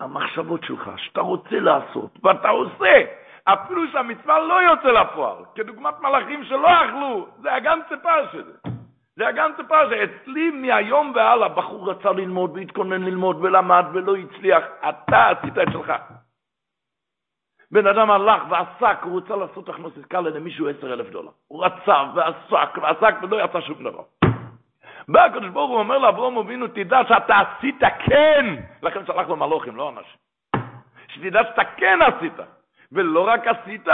המחשבות 0.00 0.64
שלך, 0.64 0.90
שאתה 0.96 1.20
רוצה 1.20 1.60
לעשות, 1.60 2.18
ואתה 2.24 2.48
עושה, 2.48 3.02
אפילו 3.44 3.82
שהמצווה 3.92 4.38
לא 4.38 4.62
יוצא 4.62 4.88
לפועל, 4.88 5.44
כדוגמת 5.54 5.94
מלאכים 6.00 6.44
שלא 6.44 6.84
אכלו, 6.84 7.26
זה 7.42 7.54
הגן 7.54 7.78
ציפה 7.88 8.28
שלי. 8.32 8.72
זה 9.16 9.28
הגן 9.28 9.50
ציפה 9.56 9.78
שאצלי 9.90 10.50
מהיום 10.50 11.12
והלאה 11.14 11.48
בחור 11.48 11.90
רצה 11.90 12.12
ללמוד 12.12 12.50
והתכונן 12.54 13.02
ללמוד 13.02 13.36
ולמד 13.40 13.84
ולא 13.92 14.16
הצליח, 14.16 14.64
אתה 14.88 15.28
עשית 15.28 15.58
את 15.58 15.72
שלך. 15.72 15.92
בן 17.70 17.86
אדם 17.86 18.10
הלך 18.10 18.42
ועסק, 18.50 18.98
הוא 19.02 19.20
רצה 19.20 19.36
לעשות 19.36 19.68
הכנוסת 19.68 20.04
קלה 20.04 20.30
למישהו 20.30 20.68
עשר 20.68 20.92
אלף 20.92 21.10
דולר. 21.10 21.30
הוא 21.48 21.64
רצה 21.64 22.02
ועסק 22.14 22.78
ועסק 22.82 23.14
ולא 23.22 23.44
יצא 23.44 23.60
שום 23.60 23.84
דבר. 23.84 24.02
בא 25.08 25.24
הקדוש 25.24 25.48
ברוך 25.48 25.70
הוא 25.70 25.78
אומר 25.78 25.98
לאברום 25.98 26.38
אבינו, 26.38 26.66
תדע 26.66 27.00
שאתה 27.08 27.34
עשית 27.38 27.80
כן, 28.06 28.46
לכן 28.82 29.06
שלח 29.06 29.28
לו 29.28 29.36
מלוכים, 29.36 29.76
לא 29.76 29.88
אנשים. 29.88 30.18
שתדע 31.08 31.40
שאתה 31.44 31.64
כן 31.64 31.98
עשית, 32.02 32.32
ולא 32.92 33.28
רק 33.28 33.46
עשית, 33.46 33.88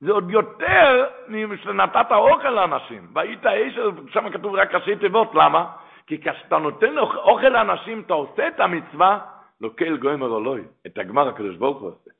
זה 0.00 0.12
עוד 0.12 0.30
יותר 0.30 1.06
משנתת 1.28 2.12
אוכל 2.12 2.50
לאנשים. 2.50 3.08
והיית 3.14 3.46
איש, 3.46 3.78
שם 4.12 4.30
כתוב 4.30 4.54
רק 4.54 4.74
ראשי 4.74 4.96
תיבות, 4.96 5.34
למה? 5.34 5.66
כי 6.06 6.20
כשאתה 6.20 6.58
נותן 6.58 6.98
אוכל 6.98 7.48
לאנשים, 7.48 8.02
אתה 8.06 8.14
עושה 8.14 8.48
את 8.48 8.60
המצווה, 8.60 9.18
לוקל 9.60 9.96
גוימר 9.96 10.26
אלוהי. 10.26 10.62
את 10.86 10.98
הגמר 10.98 11.28
הקדוש 11.28 11.56
ברוך 11.56 11.80
הוא 11.80 11.88
עושה. 11.88 12.10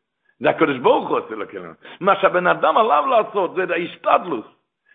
זה 0.41 0.51
הקדוש 0.51 0.79
ברוך 0.79 1.09
הוא 1.09 1.19
עושה 1.19 1.35
לקל. 1.35 1.63
מה 2.01 2.21
שהבן 2.21 2.47
אדם 2.47 2.77
עליו 2.77 3.05
לעשות, 3.07 3.55
זה 3.55 3.75
ההשתדלוס. 3.75 4.47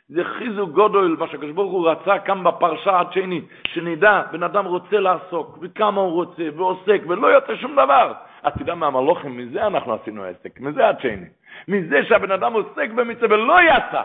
זה 0.09 0.23
חיזוק 0.23 0.69
גודל, 0.69 1.15
מה 1.19 1.27
שהקדוש 1.27 1.51
ברוך 1.51 1.71
הוא 1.71 1.89
רצה 1.89 2.19
כאן 2.19 2.43
בפרשה 2.43 2.99
עד 2.99 3.13
שני, 3.13 3.41
שנדע, 3.67 4.23
בן 4.31 4.43
אדם 4.43 4.65
רוצה 4.65 4.99
לעסוק, 4.99 5.57
וכמה 5.61 6.01
הוא 6.01 6.11
רוצה, 6.11 6.43
ועוסק, 6.55 7.01
ולא 7.09 7.27
יוצא 7.27 7.55
שום 7.55 7.73
דבר. 7.73 8.13
אז 8.43 8.53
תדע 8.59 8.75
מהמלוכים, 8.75 9.37
מזה 9.37 9.67
אנחנו 9.67 9.93
עשינו 9.93 10.23
עסק, 10.23 10.59
מזה 10.59 10.87
עד 10.87 10.99
שני. 11.01 11.29
מזה 11.67 12.05
שהבן 12.07 12.31
אדם 12.31 12.53
עוסק 12.53 12.89
במצווה 12.95 13.27
ולא 13.27 13.57
יצא, 13.61 14.03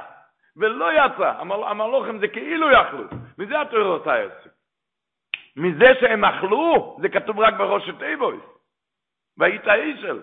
ולא 0.57 0.92
יצא, 0.92 1.32
המל, 1.38 1.62
המלוכים 1.66 2.18
זה 2.18 2.28
כאילו 2.28 2.70
יכלו, 2.72 3.05
מזה 3.38 3.61
התורה 3.61 3.84
עושה 3.84 4.14
עסק. 4.14 4.50
מזה 5.57 5.86
שהם 6.00 6.24
אכלו, 6.24 6.96
זה 7.03 7.09
כתוב 7.09 7.38
רק 7.38 7.55
בראש 7.55 7.88
התיבויס. 7.88 8.42
והיית 9.36 9.68
אישל. 9.68 10.22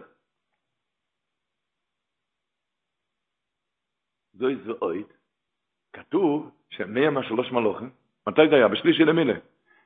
זוהי 4.33 4.55
זוהית, 4.55 5.18
כתוב 5.93 6.51
שמי 6.69 6.99
ימה 6.99 7.23
שלוש 7.23 7.51
מלוכים, 7.51 7.89
מתי 8.27 8.47
זה 8.49 8.55
היה? 8.55 8.67
בשלישי 8.67 9.05
למילה. 9.05 9.33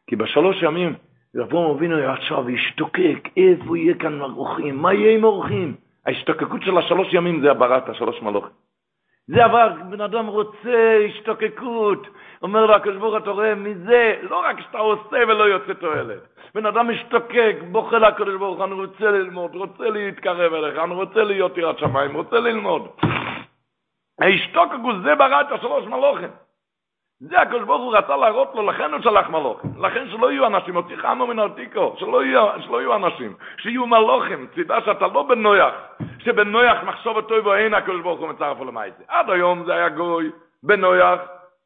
כי 0.08 0.16
בשלוש 0.16 0.62
ימים 0.62 0.94
אברהם 1.42 1.72
אבינו 1.72 2.00
ישב 2.00 2.44
והשתוקק, 2.46 3.30
איפה 3.38 3.78
יהיה 3.78 3.94
כאן 3.94 4.22
אורחים? 4.22 4.78
מה 4.78 4.94
יהיה 4.94 5.18
עם 5.18 5.24
אורחים? 5.24 5.76
ההשתוקקות 6.06 6.62
של 6.62 6.78
השלוש 6.78 7.14
ימים 7.14 7.42
זה 7.42 7.52
הברת 7.52 7.90
השלוש 7.90 8.22
מלוכים. 8.22 8.52
זה 9.28 9.46
עבר, 9.46 9.70
בן 9.90 10.02
אדם 10.02 10.28
רוצה 10.28 11.00
השתוקקות. 11.06 12.08
אומר 12.42 12.66
לו 12.66 12.76
הקדוש 12.76 12.98
ברוך 12.98 13.18
אתה 13.18 13.30
רואה, 13.30 13.56
מזה, 13.56 14.16
לא 14.30 14.42
רק 14.46 14.62
שאתה 14.62 14.78
עושה 14.78 15.18
ולא 15.28 15.44
יוצא 15.44 15.74
תועלת. 15.74 16.20
בן 16.56 16.66
אדם 16.66 16.90
משתוקק, 16.90 17.56
בוכה 17.72 18.00
לקדוש 18.00 18.36
ברוך 18.36 18.62
אני 18.62 18.74
רוצה 18.74 19.12
ללמוד, 19.12 19.56
רוצה 19.56 19.90
להתקרב 19.90 20.54
אליך, 20.54 20.78
אני 20.78 20.94
רוצה 20.94 21.24
להיות 21.24 21.58
יראת 21.58 21.80
שמיים, 21.80 22.16
רוצה 22.16 22.40
ללמוד. 22.40 22.88
ההשתוקקות 24.24 24.96
זה 25.04 25.16
ברת 25.16 25.52
השלוש 25.52 25.86
מלוכים. 25.86 26.30
זה 27.20 27.42
הקדוש 27.42 27.64
ברוך 27.64 27.82
הוא 27.82 27.98
רצה 27.98 28.18
להראות 28.18 28.56
לו, 28.56 28.70
לכן 28.72 28.94
הוא 28.94 29.02
שלח 29.02 29.30
מלוכים. 29.30 29.72
לכן 29.78 30.10
שלא 30.10 30.32
יהיו 30.32 30.48
אנשים, 30.48 30.76
אותי 30.76 30.98
חמו 30.98 31.28
מן 31.28 31.40
עתיקו, 31.40 31.96
שלא 31.98 32.22
שלא 32.60 32.82
יהיו 32.82 32.96
אנשים, 32.96 33.36
שיהיו 33.58 33.88
מלוכים, 33.88 34.48
תדע 34.54 34.82
שאתה 34.86 35.08
לא 35.08 35.24
בנויח, 35.24 35.74
שבנויח 36.20 36.84
מחשוב 36.84 37.16
אותו 37.16 37.46
ואין 37.46 37.74
הקדוש 37.74 38.02
ברוך 38.02 38.20
הוא 38.20 38.30
מצרף 38.30 38.60
לו 38.60 38.66
למעשה. 38.66 39.04
עד 39.08 39.30
היום 39.30 39.64
זה 39.66 39.74
היה 39.74 39.90
גוי, 39.90 40.32
בנויח, 40.64 41.20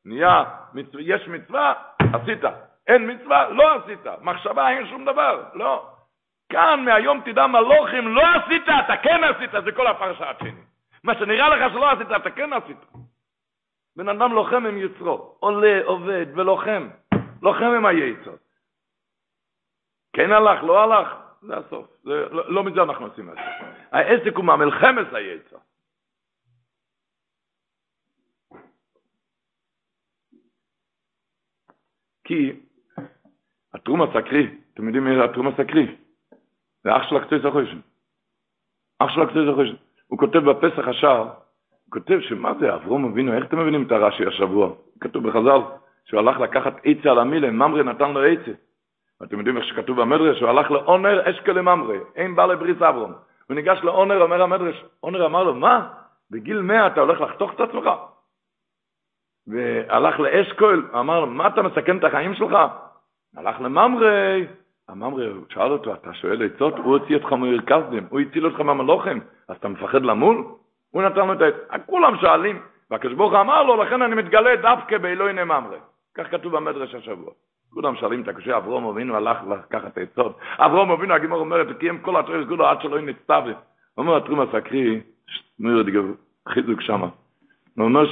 נהיה, 0.05 0.43
מצו, 0.73 0.99
יש 0.99 1.27
מצווה, 1.27 1.73
עשית. 2.13 2.43
אין 2.87 3.11
מצווה, 3.11 3.49
לא 3.49 3.75
עשית. 3.75 4.05
מחשבה, 4.21 4.69
אין 4.69 4.87
שום 4.87 5.05
דבר, 5.05 5.43
לא. 5.53 5.85
כאן 6.51 6.85
מהיום 6.85 7.21
תדע 7.25 7.47
מלוכים, 7.47 8.07
לא 8.07 8.23
עשית, 8.35 8.63
אתה 8.63 8.97
כן 8.97 9.23
עשית, 9.23 9.51
זה 9.65 9.71
כל 9.71 9.87
הפרשה 9.87 10.25
השני. 10.29 10.66
מה 11.03 11.13
שנראה 11.19 11.49
לך 11.49 11.73
שלא 11.73 11.91
עשית, 11.91 12.07
אתה 12.21 12.31
כן 12.31 12.53
עשית. 12.53 12.77
בן 13.95 14.09
אדם 14.09 14.31
לוחם 14.31 14.65
עם 14.65 14.77
יצרו, 14.77 15.35
עולה, 15.39 15.81
עובד 15.83 16.25
ולוחם, 16.35 16.89
לוחם 17.41 17.71
עם 17.77 17.85
היצר. 17.85 18.35
כן 20.13 20.31
הלך, 20.31 20.63
לא 20.63 20.83
הלך, 20.83 21.13
זה 21.41 21.57
הסוף. 21.57 21.87
זה, 22.03 22.29
לא, 22.31 22.51
לא 22.51 22.63
מזה 22.63 22.83
אנחנו 22.83 23.05
עושים 23.05 23.29
את 23.29 23.35
זה. 23.35 23.41
העסק 23.91 24.35
הוא 24.35 24.45
מהמלחמת 24.45 25.13
היצר. 25.13 25.57
כי 32.23 32.59
התרום 33.73 34.01
הסקרי, 34.01 34.57
אתם 34.73 34.85
יודעים 34.85 35.03
מי 35.03 35.23
התרום 35.23 35.47
הסקרי? 35.47 35.95
זה 36.83 36.97
אח 36.97 37.09
של 37.09 37.15
הקצוי 37.15 37.39
סחושן. 37.39 37.79
אח 38.99 39.09
של 39.09 39.21
הקצוי 39.21 39.51
סחושן. 39.51 39.86
הוא 40.07 40.19
כותב 40.19 40.39
בפסח 40.39 40.87
השער, 40.87 41.27
כותב 41.89 42.19
שמה 42.21 42.53
זה 42.59 42.75
אברום 42.75 43.05
אבינו, 43.05 43.33
איך 43.33 43.45
אתם 43.45 43.59
מבינים 43.59 43.83
את 43.83 43.91
הרש"י 43.91 44.25
השבוע? 44.25 44.69
כתוב 44.99 45.27
בחז"ל 45.27 45.61
שהוא 46.05 46.19
הלך 46.19 46.39
לקחת 46.39 46.73
עצה 46.83 47.11
על 47.11 47.19
המילה, 47.19 47.51
ממרי 47.51 47.83
נתן 47.83 48.11
לו 48.11 48.23
עצה. 48.23 48.51
ואתם 49.21 49.37
יודעים 49.37 49.57
איך 49.57 49.65
שכתוב 49.65 50.01
במדרש, 50.01 50.37
שהוא 50.37 50.49
הלך 50.49 50.71
לאונר 50.71 51.29
אשקה 51.29 51.53
לממרי, 51.53 51.97
אין 52.15 52.35
בא 52.35 52.45
לבריס 52.45 52.81
אברום. 52.81 53.13
הוא 53.47 53.55
ניגש 53.55 53.79
לאונר, 53.83 54.21
אומר 54.21 54.41
המדרש, 54.41 54.85
אונר 55.03 55.25
אמר 55.25 55.43
לו, 55.43 55.53
מה? 55.55 55.87
בגיל 56.31 56.61
מאה 56.61 56.87
אתה 56.87 57.01
הולך 57.01 57.21
לחתוך 57.21 57.53
את 57.53 57.59
עצמך? 57.59 57.89
והלך 59.47 60.19
לאשכול, 60.19 60.89
אמר 60.99 61.19
לו, 61.19 61.27
מה 61.27 61.47
אתה 61.47 61.61
מסכן 61.61 61.97
את 61.97 62.03
החיים 62.03 62.35
שלך? 62.35 62.57
הלך 63.37 63.61
לממרי, 63.61 64.47
הממרי 64.89 65.29
שאל 65.49 65.71
אותו, 65.71 65.93
אתה 65.93 66.13
שואל 66.13 66.45
עצות? 66.45 66.77
הוא 66.77 66.97
הוציא 66.97 67.15
אותך 67.15 67.33
מרכזדים, 67.33 68.07
הוא 68.09 68.19
הציל 68.19 68.45
אותך 68.45 68.59
מהמלוכים, 68.59 69.19
אז 69.47 69.55
אתה 69.55 69.67
מפחד 69.67 70.01
למול? 70.01 70.45
הוא 70.91 71.03
נתן 71.03 71.27
לו 71.27 71.33
את 71.33 71.41
ה... 71.69 71.79
כולם 71.79 72.17
שואלים, 72.17 72.59
והקדוש 72.91 73.33
אמר 73.33 73.63
לו, 73.63 73.83
לכן 73.83 74.01
אני 74.01 74.15
מתגלה 74.15 74.55
דווקא 74.55 74.97
באלוהי 74.97 75.33
נממרי. 75.33 75.77
כך 76.15 76.31
כתוב 76.31 76.55
במדרש 76.55 76.95
השבוע. 76.95 77.31
כולם 77.73 77.95
שואלים 77.95 78.21
את 78.21 78.27
הקשה, 78.27 78.57
אברום 78.57 78.85
אבינו 78.85 79.15
הלך 79.15 79.37
לקחת 79.49 79.97
עצות. 79.97 80.39
אברום 80.57 80.91
אבינו, 80.91 81.13
הגימור 81.13 81.39
אומרת, 81.39 81.77
קיים 81.77 82.01
כל 82.01 82.19
התרס 82.19 82.47
כולו 82.47 82.67
עד 82.67 82.81
שלא 82.81 83.01
נצטווה. 83.01 83.43
הוא 83.43 83.55
אומר, 83.97 84.17
התרום 84.17 84.39
הסקרי, 84.39 85.01
חיזוק 86.49 86.81
שמה. 86.81 87.07
הוא 87.77 87.85
אומר 87.85 88.05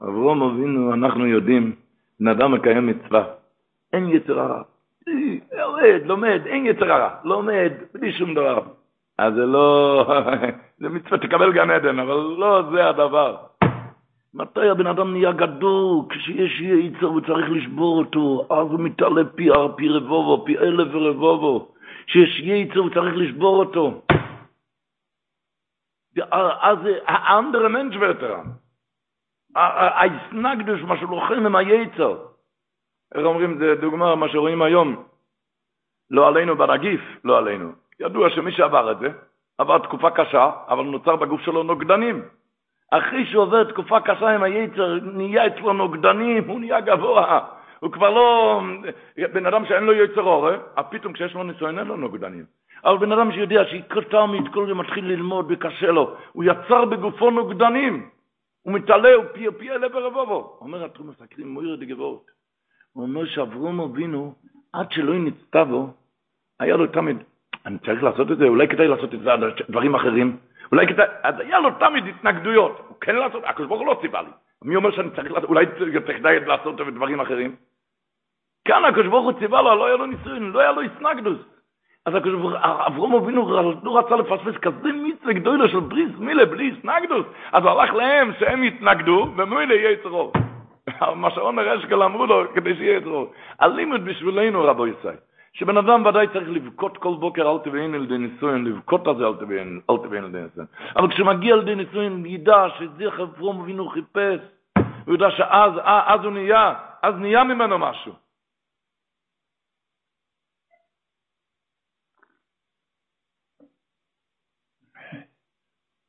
שאברום 0.00 0.42
אבינו, 0.42 0.94
אנחנו 0.94 1.26
יודעים, 1.26 1.74
בן 2.20 2.28
אדם 2.28 2.52
מקיים 2.52 2.86
מצווה. 2.86 3.24
אין 3.92 4.08
יצר 4.08 4.40
הרע. 4.40 4.62
יורד, 5.58 6.00
לומד, 6.04 6.40
אין 6.46 6.66
יצר 6.66 6.92
הרע. 6.92 7.10
לומד, 7.24 7.72
בלי 7.94 8.12
שום 8.12 8.34
דבר. 8.34 8.62
אז 9.18 9.34
זה 9.34 9.46
לא, 9.46 10.04
זה 10.80 10.88
מצווה, 10.88 11.18
תקבל 11.18 11.52
גן 11.52 11.70
עדן, 11.70 11.98
אבל 11.98 12.14
לא 12.14 12.62
זה 12.72 12.88
הדבר. 12.88 13.36
מתי 14.34 14.68
הבן 14.68 14.86
אדם 14.86 15.12
נהיה 15.12 15.32
גדול? 15.32 16.04
כשיש 16.08 16.60
יצר 16.60 17.06
הוא 17.06 17.20
צריך 17.20 17.50
לשבור 17.50 17.98
אותו, 17.98 18.46
אז 18.50 18.66
הוא 18.70 18.80
מתעלה 18.80 19.24
פי, 19.24 19.48
פי 19.76 19.88
רבובו, 19.88 20.44
פי 20.46 20.58
אלף 20.58 20.94
ורבובו. 20.94 21.72
כשיש 22.06 22.40
יצר 22.40 22.78
הוא 22.78 22.90
צריך 22.90 23.14
לשבור 23.16 23.58
אותו. 23.58 24.02
אז 26.62 26.78
האנדר 27.06 27.68
מנש 27.68 27.96
ורטרן. 28.00 28.46
ההסנגדוש, 29.56 30.82
מה 30.82 30.96
שלוחם 30.98 31.46
עם 31.46 31.56
היצר. 31.56 32.16
איך 33.14 33.24
אומרים, 33.24 33.58
זה 33.58 33.74
דוגמה, 33.74 34.14
מה 34.14 34.28
שרואים 34.28 34.62
היום. 34.62 35.04
לא 36.10 36.28
עלינו 36.28 36.56
בנגיף, 36.56 37.00
לא 37.24 37.38
עלינו. 37.38 37.72
ידוע 38.00 38.30
שמי 38.30 38.52
שעבר 38.52 38.92
את 38.92 38.98
זה, 38.98 39.08
עבר 39.58 39.78
תקופה 39.78 40.10
קשה, 40.10 40.50
אבל 40.68 40.84
נוצר 40.84 41.16
בגוף 41.16 41.40
שלו 41.40 41.62
נוגדנים. 41.62 42.22
אחרי 42.90 43.26
שהוא 43.26 43.42
עובר 43.42 43.64
תקופה 43.64 44.00
קשה 44.00 44.28
עם 44.28 44.42
היצר, 44.42 44.98
נהיה 45.02 45.46
אצלו 45.46 45.72
נוגדנים, 45.72 46.48
הוא 46.48 46.60
נהיה 46.60 46.80
גבוה. 46.80 47.40
הוא 47.80 47.92
כבר 47.92 48.10
לא... 48.10 48.60
בן 49.32 49.46
אדם 49.46 49.66
שאין 49.66 49.84
לו 49.84 49.92
יצר 49.92 50.22
אורה, 50.22 50.56
פתאום 50.90 51.12
כשיש 51.12 51.34
לו 51.34 51.42
ניסיון 51.42 51.78
אין 51.78 51.86
לו 51.86 51.96
נוגדנים. 51.96 52.44
אבל 52.84 52.98
בן 52.98 53.12
אדם 53.12 53.32
שיודע 53.32 53.64
שכל 53.64 54.26
מית 54.26 54.48
כל 54.52 54.74
מתחיל 54.74 55.04
ללמוד 55.04 55.46
וקשה 55.48 55.90
לו, 55.90 56.16
הוא 56.32 56.44
יצר 56.44 56.84
בגופו 56.84 57.30
נוגדנים. 57.30 58.08
הוא 58.62 58.74
מתעלה, 58.74 59.14
הוא 59.14 59.24
פי 59.32 59.46
פי 59.58 59.70
אלה 59.70 59.88
ברבובו. 59.88 60.58
אומר 60.60 60.84
התרום 60.84 61.08
מסקרים 61.08 61.48
מויר 61.48 61.76
דגבות. 61.76 62.37
הוא 62.92 63.02
אומר 63.02 63.26
שאברום 63.26 63.80
אבינו, 63.80 64.34
עד 64.72 64.92
שלא 64.92 65.14
נצטה 65.14 65.64
בו, 65.64 65.90
היה 66.60 66.76
לו 66.76 66.86
תמיד, 66.86 67.16
אני 67.66 67.78
צריך 67.78 68.02
לעשות 68.02 68.30
את 68.30 68.38
זה, 68.38 68.44
אולי 68.44 68.68
כדאי 68.68 68.88
לעשות 68.88 69.14
את 69.14 69.20
זה 69.20 69.32
על 69.32 69.52
דברים 69.70 69.94
אחרים. 69.94 70.36
אולי 70.72 70.86
כדאי, 70.86 71.06
אז 71.22 71.34
היה 71.40 71.60
לו 71.60 71.70
תמיד 71.70 72.04
התנגדויות. 72.06 72.78
הוא 72.88 72.96
כן 73.00 73.16
לעשות, 73.16 73.42
הקדוש 73.46 73.68
ברוך 73.68 73.80
הוא 73.80 73.86
לא 73.86 73.98
ציווה 74.00 74.22
לי. 74.22 74.28
מי 74.62 74.76
אומר 74.76 74.90
שאני 74.90 75.10
צריך 75.10 75.32
לעשות, 75.32 75.48
אולי 75.48 75.66
כדאי 76.18 76.40
לעשות 76.40 76.72
את 76.72 76.78
זה 76.78 76.84
בדברים 76.84 77.20
אחרים? 77.20 77.56
כאן 78.64 78.84
הקדוש 78.84 79.06
ברוך 79.06 79.24
הוא 79.24 79.38
ציווה 79.38 79.62
לו, 79.62 79.74
לא 79.74 79.86
היה 79.86 79.96
לו 79.96 80.06
נישואין, 80.06 80.42
לא 80.42 80.60
היה 80.60 80.72
לו 80.72 80.82
הסנגדוס. 80.82 81.38
אז 82.06 82.14
אברום 82.86 83.14
אבינו 83.14 83.50
לא 83.84 83.98
רצה 83.98 84.16
לפספס 84.16 84.56
כזה 84.62 84.88
מצווה 84.92 85.32
גדולה 85.32 85.68
של 85.68 85.80
בריס 85.80 86.10
מילה 86.18 86.46
בלי 86.46 86.72
הסנגדוס. 86.78 87.26
אז 87.52 87.62
הוא 87.62 87.70
הלך 87.70 87.94
להם 87.94 88.32
שהם 88.38 88.64
יתנגדו, 88.64 89.32
ומילא 89.36 89.74
יהיה 89.74 89.90
יצרו. 90.88 91.14
מה 91.14 91.30
שעונר 91.30 91.78
אשכל 91.78 92.02
אמרו 92.02 92.26
לו, 92.26 92.54
כדי 92.54 92.76
שיהיה 92.76 92.96
יצרו. 92.96 93.32
הלימוד 93.58 94.04
בשבילנו, 94.04 94.64
רבו 94.64 94.86
ישראל. 94.86 95.16
שבן 95.52 95.76
אדם 95.76 96.06
ודאי 96.06 96.26
צריך 96.32 96.48
לבכות 96.48 96.98
כל 96.98 97.14
בוקר 97.20 97.50
אל 97.52 97.58
תביאין 97.64 97.94
על 97.94 98.06
די 98.06 98.18
נישואין, 98.18 98.64
לבכות 98.64 99.06
על 99.06 99.16
זה 99.16 99.24
אל 99.26 99.36
תביאין 99.36 100.24
על 100.24 100.32
די 100.32 100.38
נישואין. 100.42 100.66
אבל 100.96 101.08
כשמגיע 101.10 101.54
על 101.54 101.64
די 101.64 101.74
נישואין, 101.74 102.26
ידע 102.26 102.66
שזה 102.78 103.08
אברום 103.22 103.60
אבינו 103.60 103.88
חיפש, 103.88 104.40
הוא 105.06 105.14
ידע 105.14 105.30
שאז 105.30 105.72
אז 105.84 106.24
הוא 106.24 106.32
נהיה, 106.32 106.74
אז 107.02 107.14
נהיה 107.14 107.44
ממנו 107.44 107.78
משהו. 107.78 108.12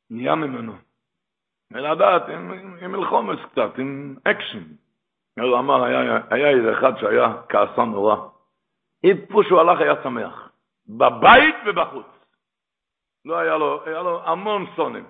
נהיה 0.09 0.35
ממנו. 0.35 0.88
ולדעת, 1.71 2.29
עם, 2.29 2.91
מלחומס 2.91 3.39
קצת, 3.51 3.77
עם 3.77 4.15
אקשן. 4.23 4.63
הוא 5.39 5.59
אמר, 5.59 5.83
היה, 5.83 6.49
איזה 6.49 6.73
אחד 6.73 6.97
שהיה 6.97 7.41
כעסן 7.49 7.89
נורא. 7.89 8.15
איפה 9.03 9.43
שהוא 9.47 9.59
הלך 9.59 9.79
היה 9.79 10.03
שמח. 10.03 10.51
בבית 10.87 11.55
ובחוץ. 11.65 12.05
לא 13.25 13.37
היה 13.37 13.57
לו, 13.57 13.85
היה 13.85 14.01
לו 14.01 14.23
המון 14.23 14.65
סונים. 14.75 15.05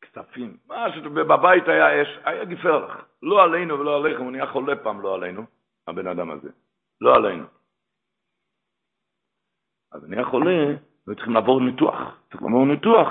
כספים. 0.00 0.56
מה 0.66 0.92
שבבית 0.94 1.68
היה 1.68 2.02
אש, 2.02 2.08
היה 2.24 2.44
גפרח. 2.44 3.04
לא 3.22 3.42
עלינו 3.42 3.78
ולא 3.78 3.96
עליכם, 3.96 4.22
הוא 4.22 4.32
נהיה 4.32 4.46
חולה 4.46 4.76
פעם, 4.76 5.00
לא 5.00 5.14
עלינו, 5.14 5.42
הבן 5.86 6.06
אדם 6.06 6.30
הזה. 6.30 6.48
לא 7.00 7.14
עלינו. 7.16 7.44
אז 9.92 10.08
נהיה 10.08 10.24
חולה, 10.24 10.74
וצריכים 11.08 11.34
לעבור 11.34 11.60
ניתוח. 11.60 11.98
צריך 12.30 12.42
לעבור 12.42 12.66
ניתוח. 12.66 13.08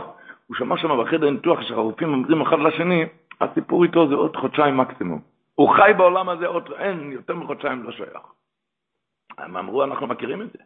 הוא 0.52 0.58
שמע 0.58 0.78
שם 0.78 1.04
בחדר 1.04 1.30
ניתוח 1.30 1.62
שהרופאים 1.62 2.14
אומרים 2.14 2.42
אחד 2.42 2.60
לשני, 2.60 3.06
הסיפור 3.42 3.84
איתו 3.84 4.08
זה 4.08 4.16
עוד 4.16 4.36
חודשיים 4.36 4.78
מקסימום. 4.78 5.20
הוא 5.56 5.70
חי 5.76 5.92
בעולם 5.98 6.30
הזה 6.30 6.48
עוד, 6.48 6.72
אין, 6.78 7.12
יותר 7.12 7.36
מחודשיים 7.36 7.84
לא 7.84 7.92
שייך. 7.92 8.20
הם 9.38 9.58
אמרו, 9.58 9.84
אנחנו 9.84 10.08
מכירים 10.08 10.42
את 10.42 10.52
זה. 10.52 10.60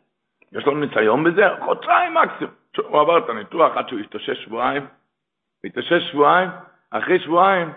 יש 0.51 0.67
לנו 0.67 0.79
ניסיון 0.79 1.23
בזה, 1.23 1.41
חודשיים 1.65 2.13
מקסימום. 2.13 2.53
הוא 2.77 2.99
עבר 2.99 3.17
את 3.17 3.29
הניתוח 3.29 3.77
עד 3.77 3.89
שהוא 3.89 3.99
התאושש 3.99 4.43
שבועיים, 4.43 4.81
הוא 4.81 5.69
התאושש 5.69 6.11
שבועיים, 6.11 6.49
אחרי 6.91 7.19
שבועיים, 7.19 7.69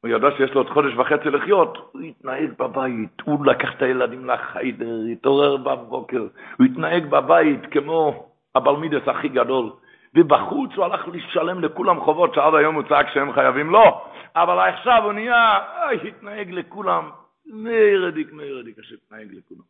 הוא 0.00 0.10
ידע 0.10 0.28
שיש 0.36 0.50
לו 0.50 0.60
עוד 0.60 0.70
חודש 0.70 0.94
וחצי 0.96 1.30
לחיות, 1.30 1.90
הוא 1.92 2.02
התנהג 2.02 2.50
בבית, 2.58 3.20
הוא 3.24 3.46
לקח 3.46 3.68
את 3.76 3.82
הילדים 3.82 4.26
לחיידר, 4.26 5.00
התעורר 5.12 5.56
בבוקר, 5.56 6.26
הוא 6.58 6.66
התנהג 6.66 7.06
בבית 7.06 7.60
כמו 7.70 8.28
הבלמידס 8.54 9.08
הכי 9.08 9.28
גדול, 9.28 9.70
ובחוץ 10.14 10.70
הוא 10.76 10.84
הלך 10.84 11.08
לשלם 11.08 11.60
לכולם 11.60 12.00
חובות 12.00 12.34
שעד 12.34 12.54
היום 12.54 12.74
הוא 12.74 12.82
צעק 12.88 13.06
שהם 13.12 13.32
חייבים 13.32 13.70
לו, 13.70 14.06
אבל 14.34 14.68
עכשיו 14.68 15.04
הוא 15.04 15.12
נהיה, 15.12 15.58
אוי, 15.86 16.08
התנהג 16.08 16.50
לכולם, 16.50 17.10
מרדיק, 17.46 18.32
מרדיק, 18.32 18.78
השם 18.78 18.96
התנהג 19.06 19.28
לכולם. 19.34 19.64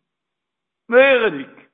מרדיק. 0.88 1.70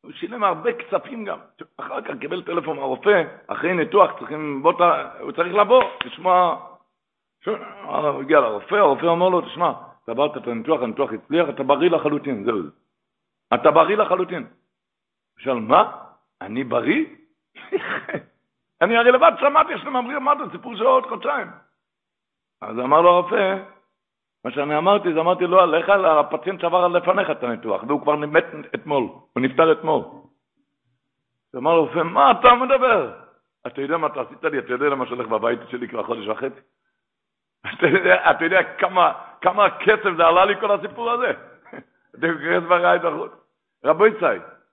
הוא 0.00 0.12
שילם 0.12 0.44
הרבה 0.44 0.72
כספים 0.72 1.24
גם. 1.24 1.38
אחר 1.76 2.02
כך 2.02 2.14
קיבל 2.20 2.42
טלפון 2.42 2.76
מהרופא, 2.76 3.22
אחרי 3.46 3.74
ניתוח 3.74 4.18
צריכים, 4.18 4.62
בוא, 4.62 4.72
הוא 5.20 5.32
צריך 5.32 5.54
לבוא, 5.54 5.82
לשמוע. 6.04 6.66
הוא 7.46 8.22
הגיע 8.22 8.40
לרופא, 8.40 8.74
הרופא 8.74 9.06
אומר 9.06 9.28
לו, 9.28 9.40
תשמע, 9.40 9.72
אתה 10.04 10.12
עברת 10.12 10.36
את 10.36 10.46
הניתוח, 10.46 10.82
הניתוח 10.82 11.10
הצליח, 11.12 11.48
אתה 11.48 11.62
בריא 11.62 11.90
לחלוטין, 11.90 12.44
זהו. 12.44 12.58
אתה 13.54 13.70
בריא 13.70 13.96
לחלוטין. 13.96 14.46
שאל, 15.38 15.54
מה? 15.54 16.07
אני 16.42 16.64
בריא? 16.64 17.04
אני 18.82 18.96
הרי 18.96 19.12
לבד 19.12 19.32
שמעתי 19.40 19.72
אומרים, 19.86 20.22
מה 20.22 20.34
זה 20.36 20.50
סיפור 20.52 20.76
של 20.76 20.86
עוד 20.86 21.06
חודשיים. 21.06 21.46
אז 22.60 22.78
אמר 22.78 23.00
לו 23.00 23.10
הרופא, 23.10 23.56
מה 24.44 24.50
שאני 24.50 24.78
אמרתי, 24.78 25.12
זה 25.12 25.20
אמרתי 25.20 25.44
לו, 25.44 25.66
לך 25.66 25.88
לפציינט 25.88 26.60
שעבר 26.60 26.88
לפניך 26.88 27.30
את 27.30 27.42
הניתוח, 27.42 27.82
והוא 27.82 28.02
כבר 28.02 28.16
מת 28.16 28.44
אתמול, 28.74 29.02
הוא 29.02 29.42
נפטר 29.42 29.72
אתמול. 29.72 30.04
אז 31.52 31.58
אמר 31.58 31.74
לו 31.74 31.82
הרופא, 31.82 31.98
מה 31.98 32.30
אתה 32.30 32.54
מדבר? 32.54 33.12
אתה 33.66 33.80
יודע 33.80 33.96
מה 33.96 34.06
אתה 34.06 34.20
עשית 34.20 34.44
לי? 34.44 34.58
אתה 34.58 34.72
יודע 34.72 34.88
למה 34.88 35.06
שהולך 35.06 35.28
בבית 35.28 35.58
שלי 35.70 35.88
כבר 35.88 36.02
חודש 36.02 36.28
וחצי? 36.28 36.60
אתה 37.74 37.86
יודע, 37.86 38.30
אתה 38.30 38.44
יודע 38.44 38.62
כמה, 38.62 39.12
כמה 39.40 39.78
כסף 39.78 40.10
זה 40.16 40.26
עלה 40.26 40.44
לי 40.44 40.60
כל 40.60 40.70
הסיפור 40.70 41.10
הזה? 41.10 41.32
ברע 42.68 42.96
את 42.96 43.04
החוץ. 43.04 43.32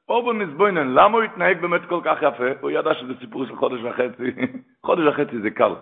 אובו 0.10 0.34
נסבוינן, 0.34 0.94
למה 0.94 1.18
הוא 1.18 1.24
התנהג 1.24 1.62
באמת 1.62 1.86
כל 1.86 2.00
כך 2.04 2.18
יפה? 2.22 2.44
הוא 2.62 2.72
ידע 2.72 2.94
שזה 2.94 3.14
סיפור 3.20 3.46
של 3.46 3.56
חודש 3.56 3.80
וחצי. 3.84 4.32
חודש 4.86 5.06
וחצי 5.06 5.40
זה 5.42 5.50
קל. 5.50 5.74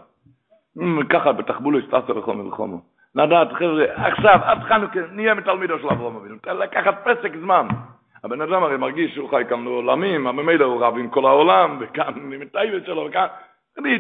ככה 1.10 1.32
בתחבולו 1.32 1.80
הסתסו 1.80 2.20
לכל 2.20 2.36
מלחומו. 2.36 2.82
לדעת, 3.16 3.54
חבר'ה, 3.54 3.86
עכשיו, 4.08 4.40
עד 4.44 4.64
חנוכה, 4.64 5.00
נהיה 5.12 5.34
מתלמידו 5.34 5.80
של 5.80 5.88
אברום 5.88 6.16
אבינו. 6.16 6.36
לקחת 6.60 7.08
פסק 7.08 7.32
זמן. 7.42 7.68
הבן 8.24 8.42
אדם 8.42 8.64
הרי 8.64 8.78
מרגיש 8.78 9.14
שהוא 9.14 9.30
חי 9.30 9.44
כאן 9.50 9.64
לעולמים, 9.64 10.24
ממילא 10.24 10.66
הוא 10.66 10.86
רב 10.86 10.98
עם 10.98 11.10
כל 11.10 11.26
העולם, 11.26 11.78
וכאן, 11.80 12.14
עם 12.34 12.42
הטייבט 12.42 12.86
שלו, 12.86 13.06
וכאן. 13.10 13.28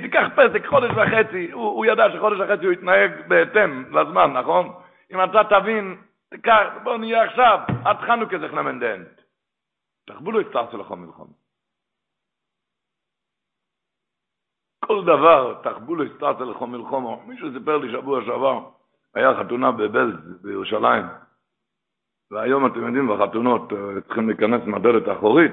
תיקח 0.01 0.28
פסק 0.36 0.65
חודש 0.65 0.91
וחצי, 0.95 1.51
הוא, 1.51 1.63
הוא 1.63 1.86
ידע 1.86 2.05
שחודש 2.13 2.39
וחצי 2.39 2.65
הוא 2.65 2.74
יתנהג 2.74 3.11
בהתאם 3.28 3.84
לזמן, 3.91 4.34
נכון? 4.34 4.69
אם 5.13 5.24
אתה 5.24 5.43
תבין, 5.43 5.95
תיקח, 6.32 6.63
בוא 6.84 6.97
נהיה 6.97 7.24
עכשיו, 7.24 7.59
עד 7.86 7.97
חנוכה 7.97 8.39
זה 8.39 8.47
חנמנדנט. 8.47 9.22
תחבולו 10.06 10.41
הסתרצו 10.41 10.78
לכל 10.78 10.95
מלחום. 10.95 11.28
כל 14.86 15.04
דבר, 15.04 15.62
תחבולו 15.64 16.04
הסתרצו 16.04 16.51
לכל 16.51 16.68
מלחום. 16.68 17.30
מישהו 17.30 17.47
סיפר 17.60 17.78
לי 17.78 17.91
שבוע 17.91 18.26
שעבר, 18.26 18.70
היה 19.16 19.39
חתונה 19.39 19.72
בבלז 19.72 20.41
בירושלים, 20.41 21.06
והיום 22.32 22.66
אתם 22.66 22.88
יודעים, 22.88 23.08
בחתונות 23.08 23.74
אה, 23.74 24.01
צריכים 24.01 24.30
להיכנס 24.30 24.62
מהדלת 24.66 25.08
האחורית, 25.08 25.51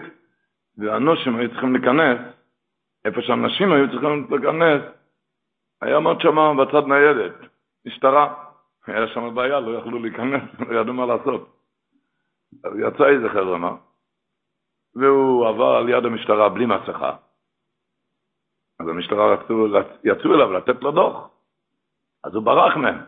והנושים 0.78 1.36
היו 1.36 1.50
צריכים 1.50 1.72
להיכנס, 1.72 2.18
איפה 3.04 3.22
שהנשים 3.22 3.72
היו 3.72 3.90
צריכים 3.90 4.26
להיכנס, 4.30 4.82
היה 5.82 6.00
מאוד 6.00 6.20
שם 6.20 6.56
בצד 6.58 6.86
ניידת, 6.86 7.34
משטרה. 7.86 8.50
היה 8.86 9.08
שם 9.08 9.34
בעיה, 9.34 9.60
לא 9.60 9.78
יכלו 9.78 9.98
להיכנס, 9.98 10.42
לא 10.68 10.80
ידעו 10.80 10.94
מה 10.94 11.06
לעשות. 11.06 11.56
אז 12.64 12.72
יצא 12.78 13.08
איזה 13.08 13.28
חבר'ה, 13.28 13.58
מה? 13.58 13.76
והוא 14.94 15.48
עבר 15.48 15.76
על 15.76 15.88
יד 15.88 16.04
המשטרה 16.04 16.48
בלי 16.48 16.66
מסכה. 16.66 17.16
אז 18.80 18.88
המשטרה 18.88 19.32
רצו, 19.32 19.66
יצאו 20.04 20.34
אליו 20.34 20.52
לתת 20.52 20.82
לו 20.82 20.90
דוח. 20.90 21.28
אז 22.24 22.34
הוא 22.34 22.42
ברח 22.42 22.76
מהם. 22.76 22.98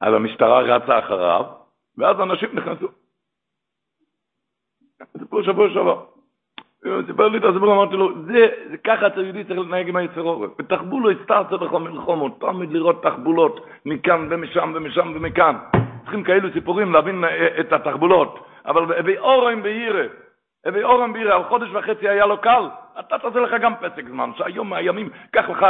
אז 0.00 0.14
המשטרה 0.14 0.60
רצה 0.60 0.98
אחריו, 0.98 1.44
ואז 1.98 2.20
אנשים 2.20 2.48
נכנסו. 2.52 2.88
סיפור 5.18 5.42
שבוע 5.42 5.68
שעבר. 5.70 6.04
הוא 6.84 7.02
סיפר 7.06 7.28
לי 7.28 7.38
את 7.38 7.44
הסיפור, 7.44 7.72
אמרתי 7.72 7.96
לו, 7.96 8.24
זה, 8.24 8.48
זה 8.70 8.76
ככה 8.76 9.06
יהודי 9.16 9.44
צריך 9.44 9.58
להתנהג 9.58 9.88
עם 9.88 9.96
היצר 9.96 10.20
עורף. 10.20 10.50
ותחבולו 10.58 11.10
הסתרת 11.10 11.52
לך 11.52 11.72
מלחומות, 11.72 12.40
תמיד 12.40 12.72
לראות 12.72 13.02
תחבולות 13.02 13.66
מכאן 13.84 14.28
ומשם 14.30 14.72
ומשם 14.74 15.12
ומכאן. 15.14 15.56
צריכים 16.02 16.24
כאלו 16.24 16.52
סיפורים 16.52 16.92
להבין 16.92 17.24
את 17.60 17.72
התחבולות. 17.72 18.46
אבל 18.66 19.02
באורם 19.02 19.62
בהירה, 19.62 20.04
אבי 20.68 20.82
אורם 20.82 21.12
בירה, 21.12 21.36
על 21.36 21.44
חודש 21.44 21.68
וחצי 21.72 22.08
היה 22.08 22.26
לו 22.26 22.40
קל, 22.40 22.68
אתה 23.00 23.18
תעשה 23.18 23.40
לך 23.40 23.54
גם 23.60 23.74
פסק 23.76 24.08
זמן, 24.08 24.30
שהיום 24.36 24.70
מהימים, 24.70 25.08
קח 25.30 25.48
לך 25.48 25.66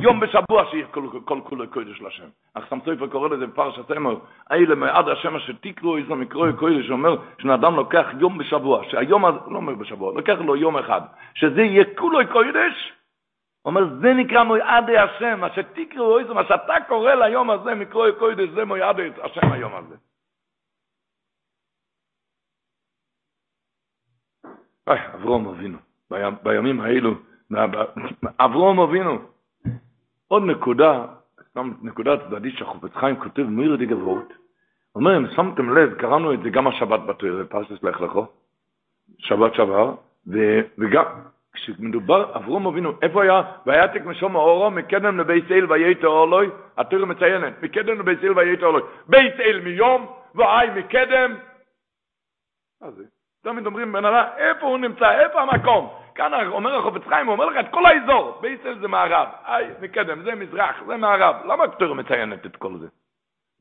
יום 0.00 0.20
בשבוע 0.20 0.64
שיהיה 0.70 0.86
כל, 0.86 1.08
כל 1.24 1.40
כולו 1.44 1.68
קודש 1.70 2.02
לשם. 2.02 2.24
אך 2.54 2.64
סמסויפר 2.70 3.06
קורא 3.06 3.28
לזה 3.28 3.46
בפרשת 3.46 3.90
אמר, 3.90 4.16
אלה 4.52 4.74
מעד 4.74 5.08
השם 5.08 5.36
אשר 5.36 5.52
תקרו 5.60 5.96
איזו 5.96 6.16
מקרוי 6.16 6.52
קודש, 6.52 6.90
אומר 6.90 7.16
שאדם 7.38 7.76
לוקח 7.76 8.06
יום 8.18 8.38
בשבוע, 8.38 8.84
שהיום 8.90 9.24
לא 9.24 9.56
אומר 9.56 9.74
בשבוע, 9.74 10.12
לוקח 10.12 10.36
לו 10.40 10.56
יום 10.56 10.76
אחד, 10.78 11.00
שזה 11.34 11.62
יהיה 11.62 11.84
כולו 11.96 12.18
קודש, 12.32 12.92
אומר, 13.64 13.84
זה 14.00 14.14
נקרא 14.14 14.42
מויעדי 14.42 14.98
השם, 14.98 15.40
מה 15.40 15.48
שתקראו 15.54 16.18
איזה, 16.18 16.34
מה 16.34 16.44
שאתה 16.44 16.74
קורא 16.88 17.14
ליום 17.14 17.50
הזה, 17.50 17.74
מקרואי 17.74 18.12
קוידש, 18.18 18.48
זה 18.48 18.64
מויעדי 18.64 19.10
השם 19.22 19.52
היום 19.52 19.72
הזה. 19.74 19.94
אברום 24.88 25.48
אבינו, 25.48 25.78
בימים 26.42 26.80
האלו, 26.80 27.14
אברום 28.40 28.80
אבינו. 28.80 29.18
עוד 30.28 30.42
נקודה, 30.42 31.06
סתם 31.50 31.72
נקודה 31.82 32.16
צדדית 32.16 32.58
שהחופץ 32.58 32.94
חיים 32.94 33.16
כותב 33.16 33.42
מירי 33.42 33.76
די 33.76 33.86
גברות. 33.86 34.32
אומר, 34.94 35.16
אם 35.16 35.26
שמתם 35.36 35.76
לב, 35.76 35.94
קראנו 35.94 36.34
את 36.34 36.42
זה 36.42 36.50
גם 36.50 36.66
השבת 36.66 37.00
בתוירה, 37.00 37.44
פרשת 37.44 37.82
לך 37.82 38.00
לכו, 38.00 38.26
שבת 39.18 39.54
שבר, 39.54 39.94
וגם, 40.78 41.04
כשמדובר, 41.52 42.36
אברום 42.36 42.66
אבינו, 42.66 42.92
איפה 43.02 43.22
היה? 43.22 43.42
ויתק 43.66 44.04
משום 44.04 44.36
האורו, 44.36 44.70
מקדם 44.70 45.18
לבית 45.20 45.50
אל 45.50 45.72
וייתו 45.72 46.06
אורלוי, 46.06 46.50
התורה 46.76 47.06
מציינת, 47.06 47.62
מקדם 47.62 47.98
לבית 47.98 48.24
אל 48.24 48.38
וייתו 48.38 48.66
אורלוי, 48.66 48.82
בית 49.08 49.40
אל 49.40 49.60
מיום, 49.60 50.06
ואי 50.34 50.80
מקדם. 50.80 51.36
מה 52.80 52.90
זה? 52.90 53.13
תמיד 53.44 53.66
אומרים, 53.66 53.92
בן 53.92 54.04
אדם, 54.04 54.24
איפה 54.36 54.66
הוא 54.66 54.78
נמצא, 54.78 55.20
איפה 55.20 55.40
המקום? 55.42 55.88
כאן 56.14 56.32
אומר 56.46 56.76
החופץ 56.78 57.02
חיים, 57.08 57.26
הוא 57.26 57.32
אומר 57.32 57.46
לך 57.46 57.66
את 57.66 57.70
כל 57.70 57.86
האזור, 57.86 58.38
בית 58.40 58.66
אל 58.66 58.78
זה 58.78 58.88
מערב, 58.88 59.28
איי, 59.46 59.66
מקדם, 59.80 60.22
זה 60.22 60.34
מזרח, 60.34 60.76
זה 60.86 60.96
מערב, 60.96 61.36
למה 61.44 61.64
התורה 61.64 61.94
מציינת 61.94 62.46
את 62.46 62.56
כל 62.56 62.78
זה? 62.78 62.86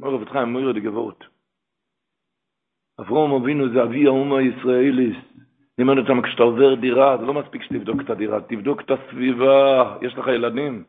אומר 0.01 0.15
החופץ 0.15 0.31
חיים, 0.31 0.55
אומר 0.55 0.71
דגבות. 0.71 1.27
אברום 2.99 3.41
אבינו 3.41 3.69
זה 3.69 3.83
אבי 3.83 4.05
האומה 4.05 4.37
הישראליס. 4.39 5.17
לימד 5.77 5.97
אותם, 5.97 6.21
כשאתה 6.21 6.43
עובר 6.43 6.75
דירה, 6.75 7.17
זה 7.17 7.25
לא 7.25 7.33
מספיק 7.33 7.63
שתבדוק 7.63 8.01
את 8.01 8.09
הדירה, 8.09 8.41
תבדוק 8.41 8.81
את 8.81 8.91
הסביבה, 8.91 9.97
יש 10.01 10.15
לך 10.17 10.27
ילדים. 10.27 10.83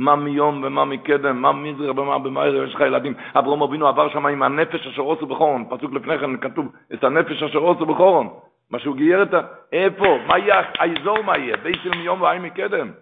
מה 0.00 0.16
מיום 0.16 0.62
ומה 0.64 0.84
מקדם, 0.84 1.42
מה 1.42 1.52
מזרע 1.52 1.90
ומה 1.90 2.18
במאיר, 2.18 2.64
יש 2.64 2.74
לך 2.74 2.80
ילדים. 2.80 3.14
אברום 3.38 3.62
אבינו 3.62 3.88
עבר 3.88 4.08
שם 4.12 4.26
עם 4.26 4.42
הנפש 4.42 4.86
אשר 4.86 5.02
עושו 5.02 5.26
בחורון, 5.26 5.64
פסוק 5.70 5.92
לפני 5.92 6.18
כן 6.18 6.40
כתוב, 6.40 6.72
את 6.94 7.04
הנפש 7.04 7.42
אשר 7.42 7.58
עושו 7.58 7.86
בחורון. 7.86 8.40
מה 8.70 8.78
שהוא 8.78 8.96
גייר 8.96 9.22
את 9.22 9.34
ה... 9.34 9.40
איפה? 9.72 10.18
מה 10.26 10.38
יהיה? 10.38 10.60
האזור 10.78 11.22
מה 11.22 11.38
יהיה? 11.38 11.56
בית 11.56 11.76
של 11.82 11.90
מיום 11.90 12.20
והאי 12.20 12.38
מקדם. 12.38 12.92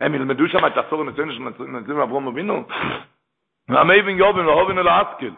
הם 0.00 0.14
ילמדו 0.14 0.48
שם 0.48 0.66
את 0.66 0.72
הסור 0.76 1.00
הנציון 1.00 1.32
של 1.32 1.64
נציון 1.66 2.00
אברום 2.00 2.28
אבינו? 2.28 2.64
והמייבין 3.68 4.18
יובין 4.18 4.46
והובין 4.46 4.78
אל 4.78 4.88
האסקיל. 4.88 5.34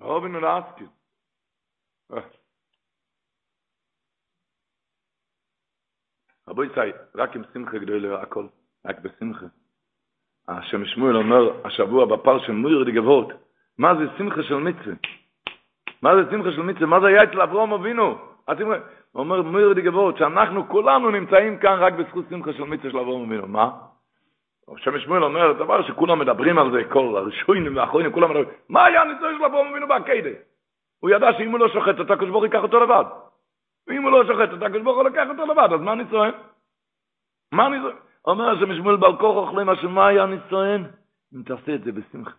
והובין 0.00 0.36
אל 0.36 0.44
האסקיל. 0.44 0.88
רבו 6.48 6.64
יצאי, 6.64 6.92
רק 7.14 7.36
עם 7.36 7.42
שמחה 7.54 7.78
גדולה 7.78 8.22
הכל, 8.22 8.46
רק 8.86 8.96
בשמחה. 9.00 9.46
השם 10.48 10.84
שמואל 10.84 11.16
אומר 11.16 11.50
השבוע 11.64 12.06
בפר 12.06 12.38
של 12.38 12.52
מויר 12.52 12.84
דגבות, 12.84 13.32
מה 13.78 13.94
זה 13.94 14.04
שמחה 14.18 14.42
של 14.42 14.54
מצווה? 14.54 14.94
מה 16.02 16.16
זה 16.16 16.30
שמחה 16.30 16.52
של 16.52 16.62
מצווה? 16.62 16.86
מה 16.86 17.00
זה 17.00 17.06
היה 17.06 17.24
אצל 17.24 17.40
אברום 17.40 17.72
אבינו? 17.72 18.18
הוא 18.46 18.74
אומר 19.14 19.42
מויר 19.42 19.72
דגבות, 19.72 20.16
שאנחנו 20.16 20.68
כולנו 20.68 21.10
נמצאים 21.10 21.58
כאן 21.58 21.78
רק 21.78 21.92
בזכות 21.92 22.24
שמחה 22.30 22.52
של 22.52 22.62
מצווה 22.62 22.90
של 22.90 22.98
אברום 22.98 23.32
אבינו. 23.32 23.46
מה? 23.46 23.70
השם 24.76 24.98
שמואל 24.98 25.24
אומר 25.24 25.52
דבר 25.52 25.82
שכולם 25.82 26.18
מדברים 26.18 26.58
על 26.58 26.70
זה, 26.72 26.84
כל 26.84 27.16
הראשונים 27.16 27.76
והאחרונים, 27.76 28.12
כולם 28.12 28.30
מדברים, 28.30 28.48
מה 28.68 28.84
היה 28.84 29.02
הניסוי 29.02 29.38
של 29.38 29.44
אברום 29.44 29.68
אבינו 29.68 29.88
בעקדה? 29.88 30.30
הוא 31.00 31.10
ידע 31.10 31.32
שאם 31.32 31.50
הוא 31.50 31.58
לא 31.58 31.68
שוחט 31.68 31.98
אותו, 31.98 32.12
הקדוש 32.12 32.30
ברוך 32.30 32.44
ייקח 32.44 32.62
אותו 32.62 32.80
לבד. 32.80 33.04
ואם 33.88 34.02
הוא 34.02 34.10
לא 34.10 34.26
שוחט 34.26 34.52
אותו, 34.52 34.64
הקדוש 34.64 34.82
ברוך 34.82 34.96
הוא 34.96 35.04
לקח 35.04 35.26
אותו 35.30 35.46
לבד, 35.46 35.68
אז 35.72 35.80
מה 35.80 35.92
אני 35.92 36.04
צוען? 36.10 36.32
מה 37.52 37.66
אני 37.66 37.76
צוען? 37.80 37.96
אומר 38.26 38.50
השם 38.50 38.74
שמואל 38.74 38.96
בר 38.96 39.16
כוח 39.16 39.36
אוכלים, 39.36 39.68
השם 39.68 39.90
מה 39.90 40.06
היה 40.06 40.24
אני 40.24 40.36
צוען? 40.50 40.84
אם 41.34 41.42
תעשה 41.42 41.74
את 41.74 41.84
זה 41.84 41.92
בשמחה. 41.92 42.32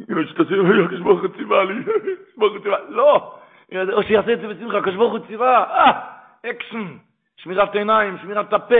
אם 0.00 0.26
שתעשה, 0.26 0.54
הקדוש 0.84 1.00
ברוך 1.00 1.20
הוא 1.20 1.28
ציווה 1.36 1.64
לי, 1.64 1.74
ברוך 2.36 2.52
הוא 2.52 2.62
ציווה, 2.62 2.78
לא! 2.88 3.34
או 3.92 4.02
שיעשה 4.02 4.32
את 4.32 4.40
זה 4.40 4.48
בשמחה, 4.48 4.78
הקדוש 4.78 4.96
ברוך 4.96 5.12
הוא 5.12 5.26
ציווה, 5.26 5.64
אה, 5.64 6.00
אקשן, 6.50 6.96
שמירת 7.36 7.74
עיניים, 7.74 8.18
שמירת 8.18 8.52
הפה, 8.52 8.74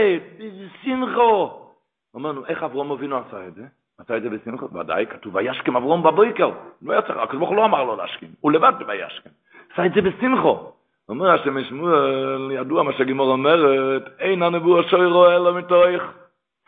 שמחו. 0.83 1.63
אמרנו, 2.15 2.45
איך 2.45 2.63
אברום 2.63 2.91
אבינו 2.91 3.17
עשה 3.17 3.47
את 3.47 3.55
זה? 3.55 3.65
עשה 3.97 4.17
את 4.17 4.21
זה 4.21 4.29
בשמחה? 4.29 4.65
ודאי, 4.65 5.05
כתוב, 5.05 5.35
וישכם 5.35 5.77
אברום 5.77 6.03
בבוקר. 6.03 6.51
לא 6.81 6.91
היה 6.91 7.01
צריך, 7.01 7.17
הקדוש 7.17 7.37
ברוך 7.37 7.49
הוא 7.49 7.57
לא 7.57 7.65
אמר 7.65 7.83
לו 7.83 7.95
להשכים, 7.95 8.29
הוא 8.39 8.51
לבד 8.51 8.73
וישכם. 8.87 9.29
עשה 9.73 9.85
את 9.85 9.91
זה 9.93 10.01
בשמחה. 10.01 10.76
אומר 11.09 11.31
השם 11.31 11.63
שמואל, 11.63 12.51
ידוע 12.51 12.83
מה 12.83 12.93
שגמרא 12.93 13.31
אומרת, 13.31 14.03
אין 14.19 14.43
הנבואה 14.43 14.81
שורה 14.81 15.25
אלא 15.25 15.53
מתוך 15.53 16.03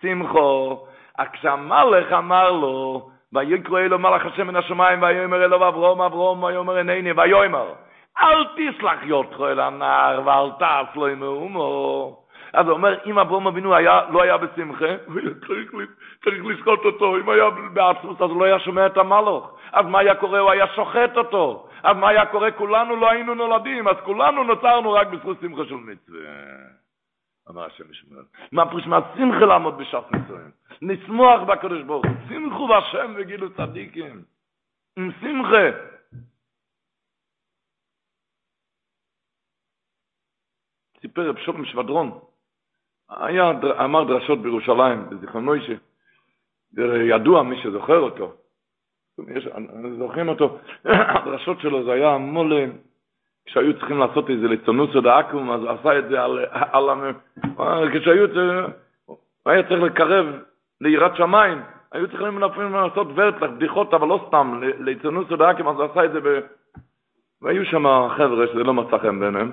שמחו. 0.02 0.86
כשהמלך 1.34 2.14
אמר 2.14 2.52
לו, 2.52 3.10
ויקרא 3.34 3.80
אלו 3.80 4.00
מלאך 4.00 4.26
השם 4.26 4.48
מן 4.48 4.56
השמיים, 4.56 5.02
ויאמר 5.02 5.44
אלו 5.44 5.68
אברום 5.68 6.02
אברום, 6.02 6.44
ויאמר 6.44 6.78
הנני, 6.78 7.12
ויאמר, 7.12 7.74
אל 8.20 8.46
תסלח 8.56 9.00
יותך 9.04 9.42
אל 9.42 9.60
הנער, 9.60 10.22
ואל 10.26 10.52
תעש 10.60 10.96
לו 10.96 11.08
מאומו. 11.18 12.19
אז 12.54 12.66
הוא 12.66 12.74
אומר, 12.74 12.98
אם 13.06 13.20
אברום 13.20 13.48
אבינו 13.48 13.76
היה, 13.76 14.02
לא 14.12 14.24
היה 14.24 14.38
בשמחה, 14.38 14.86
צריך, 16.24 16.44
לזכות 16.44 16.86
אותו, 16.86 17.18
אם 17.18 17.30
היה 17.30 17.50
בעצמות, 17.74 18.22
אז 18.22 18.30
הוא 18.30 18.40
לא 18.40 18.46
היה 18.46 18.60
שומע 18.60 18.86
את 18.86 18.98
המלוך. 18.98 19.58
אז 19.72 19.86
מה 19.86 20.00
היה 20.00 20.16
קורה? 20.16 20.40
הוא 20.40 20.52
היה 20.52 20.66
שוחט 20.76 21.18
אותו. 21.18 21.70
אז 21.84 21.98
מה 21.98 22.10
היה 22.10 22.26
קורה? 22.26 22.52
כולנו 22.52 22.96
לא 22.96 23.10
היינו 23.10 23.36
נולדים, 23.36 23.88
אז 23.88 23.96
כולנו 24.04 24.44
נוצרנו 24.44 24.92
רק 24.92 25.08
בזכות 25.08 25.38
שמחה 25.42 25.66
של 25.66 25.76
מצווה. 25.76 26.20
אמר 27.50 27.66
השם 27.66 27.92
ישמעאל. 27.92 28.24
מה 28.52 28.72
פריש 28.72 28.88
מהשמחה 28.88 29.46
לעמוד 29.46 29.78
בשעת 29.78 30.12
מצרים? 30.12 30.52
נשמוח 30.82 31.42
בקדוש 31.42 31.84
ברוך 31.84 32.06
הוא. 32.06 32.16
שמחו 32.30 32.68
בהשם 32.68 33.14
וגילו 33.18 33.54
צדיקים. 33.54 34.24
עם 34.98 35.12
שמחה. 35.22 35.90
סיפר 41.02 41.30
רב 41.30 41.38
שולם 41.38 41.66
שבדרון, 41.66 42.20
היה, 43.10 43.52
אמר 43.84 44.04
דרשות 44.04 44.42
בירושלים, 44.42 45.10
בזיכרון 45.10 45.46
מוישה, 45.46 45.74
ידוע 47.04 47.44
מי 47.44 47.62
שזוכר 47.62 48.00
אותו, 48.00 48.34
יש, 49.28 49.48
זוכרים 49.98 50.30
אותו, 50.30 50.58
הדרשות 50.86 51.60
שלו 51.60 51.84
זה 51.84 51.92
היה 51.92 52.18
מול, 52.18 52.54
כשהיו 53.46 53.74
צריכים 53.80 53.98
לעשות 53.98 54.30
איזה 54.30 54.48
ליצונוס 54.48 54.96
או 54.96 55.02
דאקום, 55.02 55.52
אז 55.52 55.62
הוא 55.62 55.70
עשה 55.70 56.00
את 56.00 56.10
זה 56.10 56.24
על, 56.24 56.46
על, 56.52 56.90
על 57.58 58.00
כשהיו, 58.00 58.28
הוא 59.06 59.18
היה 59.46 59.64
צריך 59.64 59.82
לקרב 59.82 60.26
ליראת 60.82 61.16
שמיים, 61.16 61.62
היו 61.92 62.08
צריכים 62.08 62.40
לפעמים 62.40 62.74
לעשות 62.74 63.08
ורטלך, 63.16 63.52
בדיחות, 63.52 63.94
אבל 63.94 64.08
לא 64.08 64.26
סתם, 64.28 64.62
ליצונוס 64.80 65.32
או 65.32 65.36
דאקום, 65.36 65.68
אז 65.68 65.76
הוא 65.76 65.86
עשה 65.92 66.06
את 66.06 66.12
זה 66.12 66.20
ב... 66.22 66.40
והיו 67.42 67.66
שם 67.66 68.08
חבר'ה 68.18 68.48
שזה 68.48 68.64
לא 68.64 68.74
מצא 68.74 68.98
חן 68.98 69.20
ביניהם, 69.20 69.52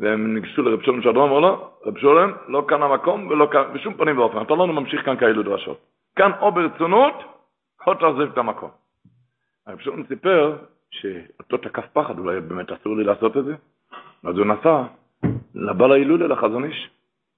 והם 0.00 0.34
ניגשו 0.34 0.62
לרב 0.62 0.82
שולם 0.82 1.02
שדרום, 1.02 1.24
אמרו 1.24 1.40
לו, 1.40 1.70
רב 1.86 1.98
שולם, 1.98 2.32
לא 2.48 2.64
כאן 2.68 2.82
המקום 2.82 3.26
ולא 3.26 3.48
כאן, 3.52 3.62
בשום 3.74 3.94
פנים 3.94 4.18
ואופן, 4.18 4.42
אתה 4.42 4.54
לא 4.54 4.66
ממשיך 4.66 5.04
כאן 5.04 5.16
כאלו 5.16 5.42
דרשות. 5.42 5.80
כאן 6.16 6.30
או 6.40 6.52
ברצונות, 6.52 7.14
או 7.86 7.94
תעזב 7.94 8.32
את 8.32 8.38
המקום. 8.38 8.70
הרב 9.66 9.80
שולם 9.80 10.06
סיפר 10.08 10.56
שאותו 10.90 11.56
תקף 11.56 11.86
פחד, 11.92 12.18
אולי 12.18 12.40
באמת 12.40 12.72
אסור 12.72 12.96
לי 12.96 13.04
לעשות 13.04 13.36
את 13.36 13.44
זה, 13.44 13.54
אז 14.24 14.38
הוא 14.38 14.46
נסע 14.46 14.82
לבעל 15.54 15.92
ההילולה 15.92 16.26
לחזון 16.26 16.64
איש, 16.64 16.90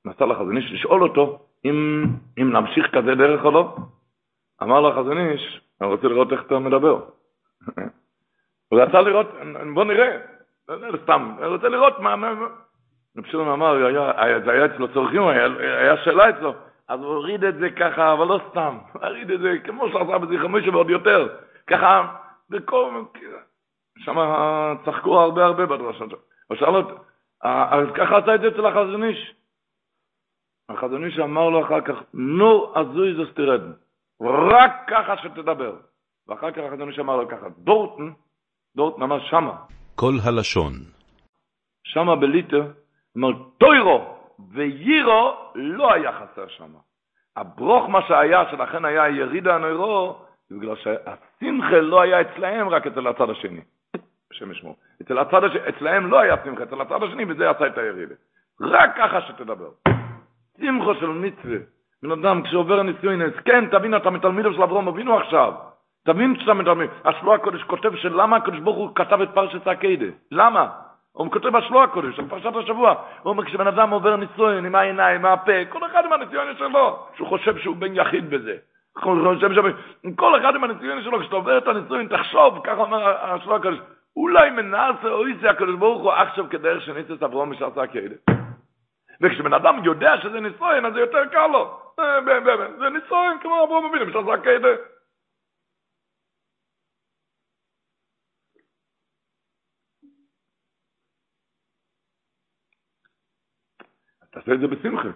נסע 0.04 0.26
לחזון 0.26 0.56
איש 0.56 0.72
לשאול 0.72 1.02
אותו 1.02 1.38
אם, 1.64 2.04
אם 2.38 2.52
נמשיך 2.52 2.86
כזה 2.94 3.14
דרך 3.14 3.44
או 3.44 3.50
לא. 3.50 3.76
אמר 4.62 4.80
לו 4.80 4.88
החזון 4.88 5.18
איש, 5.18 5.60
אני 5.80 5.88
רוצה 5.88 6.08
לראות 6.08 6.32
איך 6.32 6.42
אתה 6.46 6.58
מדבר. 6.58 7.00
הוא 8.68 8.80
רצה 8.80 9.00
לראות, 9.00 9.26
בוא 9.74 9.84
נראה, 9.84 10.16
סתם, 11.02 11.34
אני 11.38 11.46
רוצה 11.46 11.68
לראות 11.68 11.98
מה... 11.98 12.14
רב 13.18 13.26
שולם 13.26 13.48
אמר, 13.48 13.92
זה 14.44 14.52
היה 14.52 14.66
אצלו 14.66 14.92
צורכים, 14.92 15.22
היה 15.22 15.96
שאלה 16.04 16.30
אצלו, 16.30 16.54
אז 16.88 17.00
הוא 17.00 17.14
הוריד 17.14 17.44
את 17.44 17.54
זה 17.58 17.70
ככה, 17.70 18.12
אבל 18.12 18.26
לא 18.26 18.40
סתם, 18.50 18.78
הוריד 18.92 19.30
את 19.30 19.40
זה 19.40 19.58
כמו 19.64 19.88
שעשה 19.88 20.18
בזיכרון 20.18 20.52
משה 20.52 20.70
ועוד 20.70 20.90
יותר, 20.90 21.28
ככה, 21.66 22.16
בכל... 22.50 23.02
שם 23.98 24.16
צחקו 24.84 25.20
הרבה 25.20 25.44
הרבה 25.44 25.66
בדרשות. 25.66 26.10
הוא 26.46 26.56
שאל 26.56 26.76
אותו, 26.76 26.94
אז 27.42 27.86
ככה 27.94 28.18
עשה 28.18 28.34
את 28.34 28.40
זה 28.40 28.48
אצל. 28.48 28.66
החזון 30.68 31.04
איש 31.04 31.18
אמר 31.18 31.48
לו 31.48 31.64
אחר 31.64 31.80
כך, 31.80 31.94
נו, 32.14 32.72
הזוי 32.74 33.14
זו 33.14 33.26
סתירד, 33.32 33.60
רק 34.22 34.72
ככה 34.86 35.16
שתדבר. 35.16 35.76
ואחר 36.28 36.50
כך 36.50 36.58
החזון 36.58 36.88
איש 36.88 36.98
אמר 36.98 37.16
לו 37.16 37.28
ככה, 37.28 37.46
דורטן, 37.58 38.10
דורטן 38.76 39.02
אמר 39.02 39.20
שמה. 39.20 39.56
כל 39.98 40.14
הלשון. 40.24 40.72
שמה 41.84 42.16
בליטר, 42.16 42.64
אמר, 43.16 43.30
טוירו 43.58 44.16
ויירו 44.52 45.34
לא 45.54 45.94
היה 45.94 46.12
חסר 46.12 46.48
שמה. 46.48 46.78
הברוך 47.36 47.88
מה 47.88 48.00
שהיה, 48.08 48.50
שלכן 48.50 48.84
היה 48.84 49.08
ירידה 49.08 49.54
הנוירו, 49.54 50.18
זה 50.48 50.56
בגלל 50.56 50.76
שהשמחה 50.76 51.80
לא 51.80 52.00
היה 52.00 52.20
אצלהם, 52.20 52.68
רק 52.68 52.86
אצל 52.86 53.06
הצד 53.06 53.30
השני. 53.30 53.60
השם 54.32 54.50
ישמור. 54.52 54.76
אצל 55.02 55.18
הצד 55.18 55.44
השני, 55.44 55.60
אצלהם 55.68 56.10
לא 56.10 56.20
היה 56.20 56.34
שמחה, 56.44 56.62
אצל 56.62 56.80
הצד 56.80 57.02
השני, 57.02 57.24
וזה 57.28 57.50
עשה 57.50 57.66
את 57.66 57.78
הירידה. 57.78 58.14
רק 58.60 58.96
ככה 58.96 59.20
שתדבר. 59.20 59.70
שמחו 60.60 60.94
של 60.94 61.06
מצווה. 61.06 61.58
בן 62.02 62.10
אדם, 62.10 62.42
כשעובר 62.42 62.82
נישואין, 62.82 63.22
כן, 63.44 63.64
תבין, 63.70 63.96
אתה 63.96 64.10
מתלמידו 64.10 64.52
של 64.52 64.62
אברהם 64.62 64.88
אבינו 64.88 65.18
עכשיו. 65.18 65.52
תבין 66.06 66.40
שאתה 66.40 66.54
מתלמיד. 66.54 66.90
השלוע 67.04 67.34
הקודש 67.34 67.62
כותב 67.62 67.96
שלמה 67.96 68.36
הקודש 68.36 68.58
ברוך 68.58 68.76
הוא 68.76 68.90
כתב 68.94 69.20
את 69.20 69.28
פרשת 69.34 69.66
הקדה. 69.66 70.06
למה? 70.30 70.66
הוא 71.12 71.32
כותב 71.32 71.48
בשלוע 71.48 71.84
הקודש, 71.84 72.18
על 72.18 72.24
פרשת 72.28 72.56
השבוע. 72.56 72.94
הוא 73.22 73.30
אומר, 73.30 73.44
כשבן 73.44 73.66
אדם 73.66 73.90
עובר 73.90 74.16
נישואין 74.16 74.64
עם 74.64 74.74
העיניים, 74.74 75.26
עם 75.26 75.32
הפה, 75.32 75.64
כל 75.68 75.86
אחד 75.86 76.04
עם 76.04 76.12
הנישואין 76.12 76.56
שלו, 76.58 76.98
שהוא 77.16 77.28
חושב 77.28 77.58
שהוא 77.58 77.76
בן 77.76 77.96
יחיד 77.96 78.30
בזה. 78.30 78.56
חושב 78.98 79.52
שם, 79.54 79.62
כל 80.16 80.40
אחד 80.40 80.54
עם 80.54 80.64
הנישואין 80.64 81.02
שלו, 81.02 81.20
כשאתה 81.20 81.36
עובר 81.36 81.58
את 81.58 81.68
הנישואין, 81.68 82.08
תחשוב, 82.08 82.60
ככה 82.64 82.80
אומר 82.80 83.16
השלוע 83.24 83.56
הקודש, 83.56 83.78
אולי 84.16 84.50
מנעשה 84.50 85.08
אוי 85.08 85.34
זה 85.40 85.50
הקדוש 85.50 85.76
ברוך 85.76 86.02
הוא 86.02 86.12
עכשיו 86.12 86.44
כדרך 86.50 86.82
שניסס 86.82 87.22
אברום 87.22 87.50
משעשה 87.50 87.82
הקדה. 87.82 88.16
וכשבן 89.20 89.52
אדם 89.52 89.84
יודע 89.84 90.16
שזה 90.16 90.40
נישואין, 90.40 90.86
אז 90.86 90.92
זה 90.92 91.00
יותר 91.00 91.24
קל 91.24 91.46
לו. 91.46 91.78
זה 92.78 92.88
נישואין 92.90 93.38
כמו 93.42 93.64
אברום 93.64 93.86
אבינו 93.86 94.06
משעשה 94.06 94.32
הקדה. 94.32 94.95
תעשה 104.36 104.52
את 104.52 104.60
זה 104.60 104.66
בשמחה. 104.66 105.08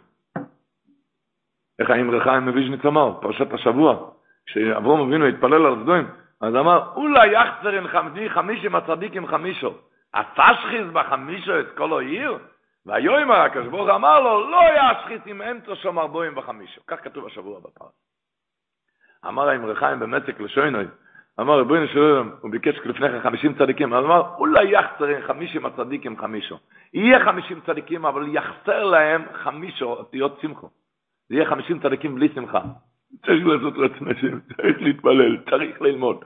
איך 1.78 1.90
האמר 1.90 2.24
חיים 2.24 2.42
מוויז'ניץ 2.42 2.84
אמר, 2.84 3.20
פרשת 3.20 3.52
השבוע, 3.52 4.10
כשאברום 4.46 5.00
אבינו 5.00 5.26
התפלל 5.26 5.66
על 5.66 5.76
סדוים, 5.82 6.06
אז 6.40 6.54
אמר, 6.54 6.92
אולי 6.94 7.32
יחצרין 7.32 7.88
חמדי 7.88 8.30
חמישים 8.30 8.74
הצדיקים 8.74 9.26
חמישו, 9.26 9.74
הפשחיז 10.14 10.86
בחמישו 10.92 11.60
את 11.60 11.66
כל 11.76 11.98
העיר? 11.98 12.38
והיום 12.86 13.30
הקדוש 13.30 13.66
ברוך 13.66 13.88
אמר 13.88 14.20
לו, 14.20 14.50
לא 14.50 14.60
ישחיס 14.76 15.22
עם 15.26 15.42
אמצע 15.42 15.74
שם 15.74 15.98
ארבעים 15.98 16.34
בחמישו. 16.34 16.80
כך 16.86 17.04
כתוב 17.04 17.26
השבוע 17.26 17.60
בפרס. 17.60 17.92
אמר 19.28 19.48
האמר 19.48 19.74
חיים 19.74 20.00
במצק 20.00 20.40
לשוינוי, 20.40 20.84
אמר 21.40 21.60
רבוין 21.60 21.86
שלום, 21.86 22.30
הוא 22.40 22.50
ביקש 22.50 22.78
לפני 22.84 23.08
כן 23.08 23.20
חמישים 23.20 23.54
צדיקים, 23.54 23.94
אז 23.94 24.04
אמר, 24.04 24.22
אולי 24.38 24.64
יחצר 24.70 25.20
חמישים 25.26 25.66
הצדיקים 25.66 26.18
חמישו. 26.18 26.58
יהיה 26.94 27.24
חמישים 27.24 27.60
צדיקים, 27.66 28.04
אבל 28.04 28.24
יחסר 28.28 28.84
להם 28.84 29.22
חמישו 29.32 29.86
אותיות 29.86 30.38
שמחו. 30.42 30.68
זה 31.28 31.34
יהיה 31.34 31.46
חמישים 31.46 31.78
צדיקים 31.78 32.14
בלי 32.14 32.28
שמחה. 32.34 32.60
צריך 33.26 33.46
לעשות 33.46 33.74
רצון 33.76 34.10
השם, 34.10 34.40
צריך 34.40 34.82
להתפלל, 34.82 35.36
צריך 35.50 35.82
ללמוד. 35.82 36.24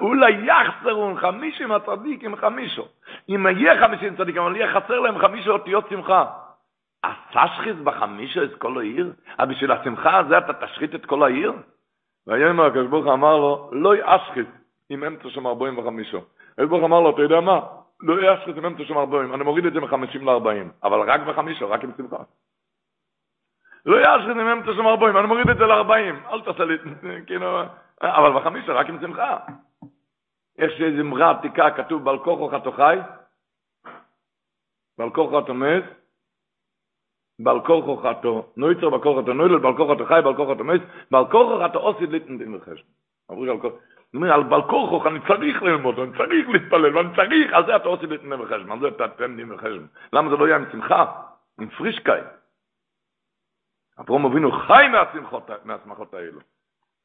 אולי 0.00 0.32
יחסרו 0.46 1.14
חמישים 1.16 1.72
הצדיקים 1.72 2.36
חמישו. 2.36 2.88
אם 3.28 3.46
יהיה 3.46 3.80
חמישים 3.80 4.16
צדיקים, 4.16 4.42
אבל 4.42 4.56
יהיה 4.56 4.80
חסר 4.80 5.00
להם 5.00 5.18
חמישו 5.18 5.50
אותיות 5.52 5.86
שמחה. 5.90 6.24
אז 7.02 7.14
תשחיז 7.30 7.76
בחמישו 7.84 8.42
את 8.42 8.54
כל 8.54 8.78
העיר? 8.78 9.12
אז 9.38 9.48
בשביל 9.48 9.72
השמחה 9.72 10.18
הזה 10.18 10.38
אתה 10.38 10.52
תשחית 10.66 10.94
את 10.94 11.06
כל 11.06 11.22
העיר? 11.22 11.52
והיום 12.26 12.60
הקדוש 12.60 12.86
ברוך 12.86 13.06
אמר 13.06 13.36
לו, 13.36 13.70
לא 13.72 13.96
יאשחית 13.96 14.48
עם 14.88 15.04
אמצע 15.04 15.30
שם 15.30 15.46
וחמישו. 15.78 16.18
הקדוש 16.52 16.68
ברוך 16.68 16.84
אמר 16.84 17.00
לו, 17.00 17.10
אתה 17.10 17.22
יודע 17.22 17.40
מה? 17.40 17.60
לא 18.00 18.22
יאשחית 18.22 18.56
עם 18.56 18.64
אמצע 18.64 18.84
שם 18.84 18.98
ארבעים, 18.98 19.34
אני 19.34 19.44
מוריד 19.44 19.66
את 19.66 19.72
זה 19.72 19.80
מחמישים 19.80 20.24
לארבעים, 20.24 20.70
אבל 20.82 21.10
רק 21.10 21.20
בחמישו, 21.20 21.70
רק 21.70 21.84
עם 21.84 21.90
שמחה. 21.96 22.22
לא 23.86 23.96
יאשחית 23.96 24.30
עם 24.30 24.46
אמצע 24.46 24.72
שם 24.76 24.86
ארבעים, 24.86 25.16
אני 25.16 25.26
מוריד 25.26 25.48
את 25.48 25.56
זה 25.56 25.64
לארבעים, 25.64 26.26
אל 26.26 26.40
תעשה 26.40 26.64
לי, 26.64 26.74
כאילו, 27.26 27.62
אבל 28.02 28.40
בחמישו, 28.40 28.72
רק 28.74 28.88
עם 28.88 29.00
שמחה. 29.00 29.38
יש 30.58 30.80
איזו 30.80 31.00
אמרה 31.00 31.30
עתיקה, 31.30 31.70
כתוב, 31.70 32.04
בעל 32.04 32.18
כוחו 32.18 32.48
חתו 32.48 32.72
חי, 32.72 32.98
בעל 34.98 35.10
מת, 35.52 35.84
בעל 37.38 37.60
חתו, 38.02 38.52
נויצר 38.56 38.90
בעל 38.90 39.00
כורחו 39.00 39.22
חתו 39.22 39.32
נוילל, 39.32 39.58
בעל 39.58 39.76
כורחו 39.76 39.94
חתו 39.94 40.06
חי, 40.06 40.20
בעל 40.24 40.36
כורחו 40.36 40.54
חתו 40.54 40.64
מס, 40.64 40.80
בעל 41.10 41.24
כורחו 41.30 41.64
חתו 41.64 41.78
אוסיד 41.78 42.10
ליטן 42.10 42.38
דין 42.38 42.54
וחשב. 42.54 42.84
אמרו 43.30 43.42
על 43.42 43.60
כורחו, 43.60 43.76
אומר, 44.14 44.32
על 44.32 44.42
בעל 44.42 44.62
כורחו 44.62 45.08
אני 45.08 45.18
צריך 45.28 45.62
ללמוד, 45.62 45.98
אני 45.98 46.12
צריך 46.16 46.48
להתפלל, 46.48 46.96
ואני 46.96 47.08
צריך, 47.16 47.52
על 47.52 47.66
זה 47.66 47.76
אתה 47.76 47.88
עושה 47.88 48.06
ליטן 48.06 48.30
דין 48.30 48.40
וחשב, 48.40 48.72
על 48.72 48.80
זה 48.80 48.88
אתה 48.88 49.08
תן 49.08 49.36
דין 49.36 49.52
וחשב. 49.52 49.82
למה 50.12 50.30
זה 50.30 50.36
לא 50.36 50.46
יהיה 50.46 50.56
עם 50.56 50.64
שמחה? 50.72 51.04
עם 51.60 51.68
פרישקאי. 51.68 52.20
אברום 54.00 54.24
אבינו 54.24 54.52
חי 54.52 54.86
מהשמחות 55.64 56.14
האלו. 56.14 56.40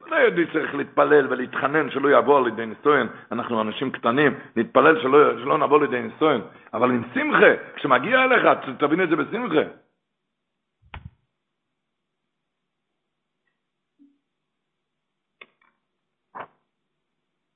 לא 0.07 0.15
יודע, 0.15 0.41
צריך 0.53 0.75
להתפלל 0.75 1.27
ולהתחנן 1.29 1.89
שלא 1.89 2.09
יעבור 2.09 2.37
על 2.37 2.47
ידי 2.47 2.65
ניסויין, 2.65 3.07
אנחנו 3.31 3.61
אנשים 3.61 3.91
קטנים, 3.91 4.33
להתפלל 4.55 5.01
שלא, 5.01 5.39
שלא 5.39 5.57
נעבור 5.57 5.79
לידי 5.79 6.01
ניסויין, 6.01 6.41
אבל 6.73 6.91
עם 6.91 7.03
שמחה, 7.13 7.75
כשמגיע 7.75 8.23
אליך, 8.23 8.47
תבין 8.79 9.03
את 9.03 9.09
זה 9.09 9.15
בשמחה. 9.15 9.61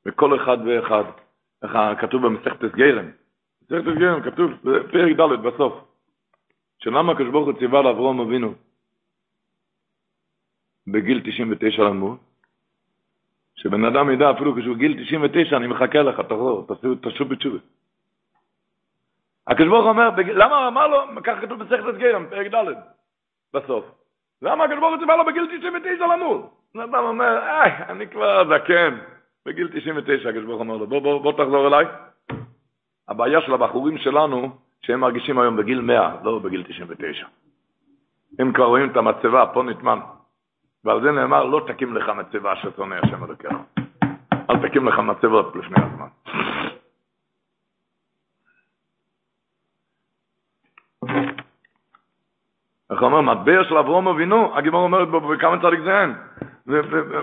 וכל 0.05 0.35
אחד 0.35 0.57
ואחד, 0.65 1.03
איך 1.63 1.77
כתוב 1.99 2.25
במסכת 2.25 2.63
גרם, 2.75 3.05
מסכת 3.61 3.97
גרם 3.99 4.21
כתוב 4.21 4.51
בפרק 4.63 5.17
ד' 5.17 5.41
בסוף, 5.47 5.73
שלמה 6.79 7.11
הקדוש 7.11 7.29
ברוך 7.29 7.45
הוא 7.45 7.59
ציווה 7.59 7.81
לאברום 7.81 8.19
אבינו 8.19 8.53
בגיל 10.87 11.21
99 11.23 11.83
למות, 11.83 12.19
שבן 13.55 13.85
אדם 13.85 14.11
ידע 14.11 14.31
אפילו 14.31 14.55
כשהוא 14.55 14.75
גיל 14.75 15.03
99, 15.03 15.57
אני 15.57 15.67
מחכה 15.67 16.01
לך, 16.01 16.19
תחזור, 16.19 16.67
תשוב 17.01 17.29
בתשובה. 17.29 17.59
הקדוש 19.47 19.69
ברוך 19.69 19.85
אומר, 19.85 20.09
למה 20.17 20.67
אמר 20.67 20.87
לו, 20.87 20.97
כך 21.23 21.41
כתוב 21.41 21.59
במסכת 21.59 21.97
גרם, 21.97 22.25
פרק 22.29 22.47
ד' 22.47 22.65
בסוף. 23.53 23.85
למה 24.41 24.63
הקדוש 24.63 24.79
ברוך 24.79 24.91
הוא 24.91 24.99
ציווה 24.99 25.15
לו 25.17 25.25
בגיל 25.25 25.59
99 25.59 26.07
למות? 26.07 26.53
בן 26.75 26.81
אדם 26.81 27.03
אומר, 27.03 27.37
איי, 27.37 27.71
אני 27.89 28.07
כבר 28.07 28.43
זקן. 28.49 28.97
בגיל 29.45 29.67
99, 29.67 30.29
הקדוש 30.29 30.45
ברוך 30.45 30.59
אומר 30.59 30.77
לו, 30.77 30.87
בוא, 30.87 30.99
בוא, 30.99 31.21
בוא 31.21 31.31
תחזור 31.31 31.67
אליי. 31.67 31.85
הבעיה 33.07 33.41
של 33.41 33.53
הבחורים 33.53 33.97
שלנו, 33.97 34.57
שהם 34.81 34.99
מרגישים 34.99 35.39
היום 35.39 35.57
בגיל 35.57 35.81
100, 35.81 36.15
לא 36.23 36.39
בגיל 36.39 36.63
99. 36.63 37.25
הם 38.39 38.53
כבר 38.53 38.65
רואים 38.65 38.91
את 38.91 38.97
המצבה, 38.97 39.45
פה 39.53 39.63
נטמן. 39.63 39.99
ועל 40.83 41.01
זה 41.01 41.11
נאמר, 41.11 41.43
לא 41.43 41.61
תקים 41.67 41.95
לך 41.95 42.09
מצבה 42.09 42.55
ששונא 42.55 42.95
השם 42.95 43.23
אלוקיך. 43.23 43.51
אל 44.49 44.67
תקים 44.67 44.87
לך 44.87 44.99
מצבות 44.99 45.55
לפני 45.55 45.77
הזמן. 45.85 46.07
איך 52.91 53.01
אומר, 53.01 53.21
מטבע 53.21 53.63
של 53.63 53.77
אברום 53.77 54.07
אבינו, 54.07 54.57
הגימור 54.57 54.83
אומרת 54.83 55.09
בו, 55.09 55.29
וכמה 55.29 55.61
צדיק 55.61 55.79
זה 55.79 56.01
אין? 56.01 56.13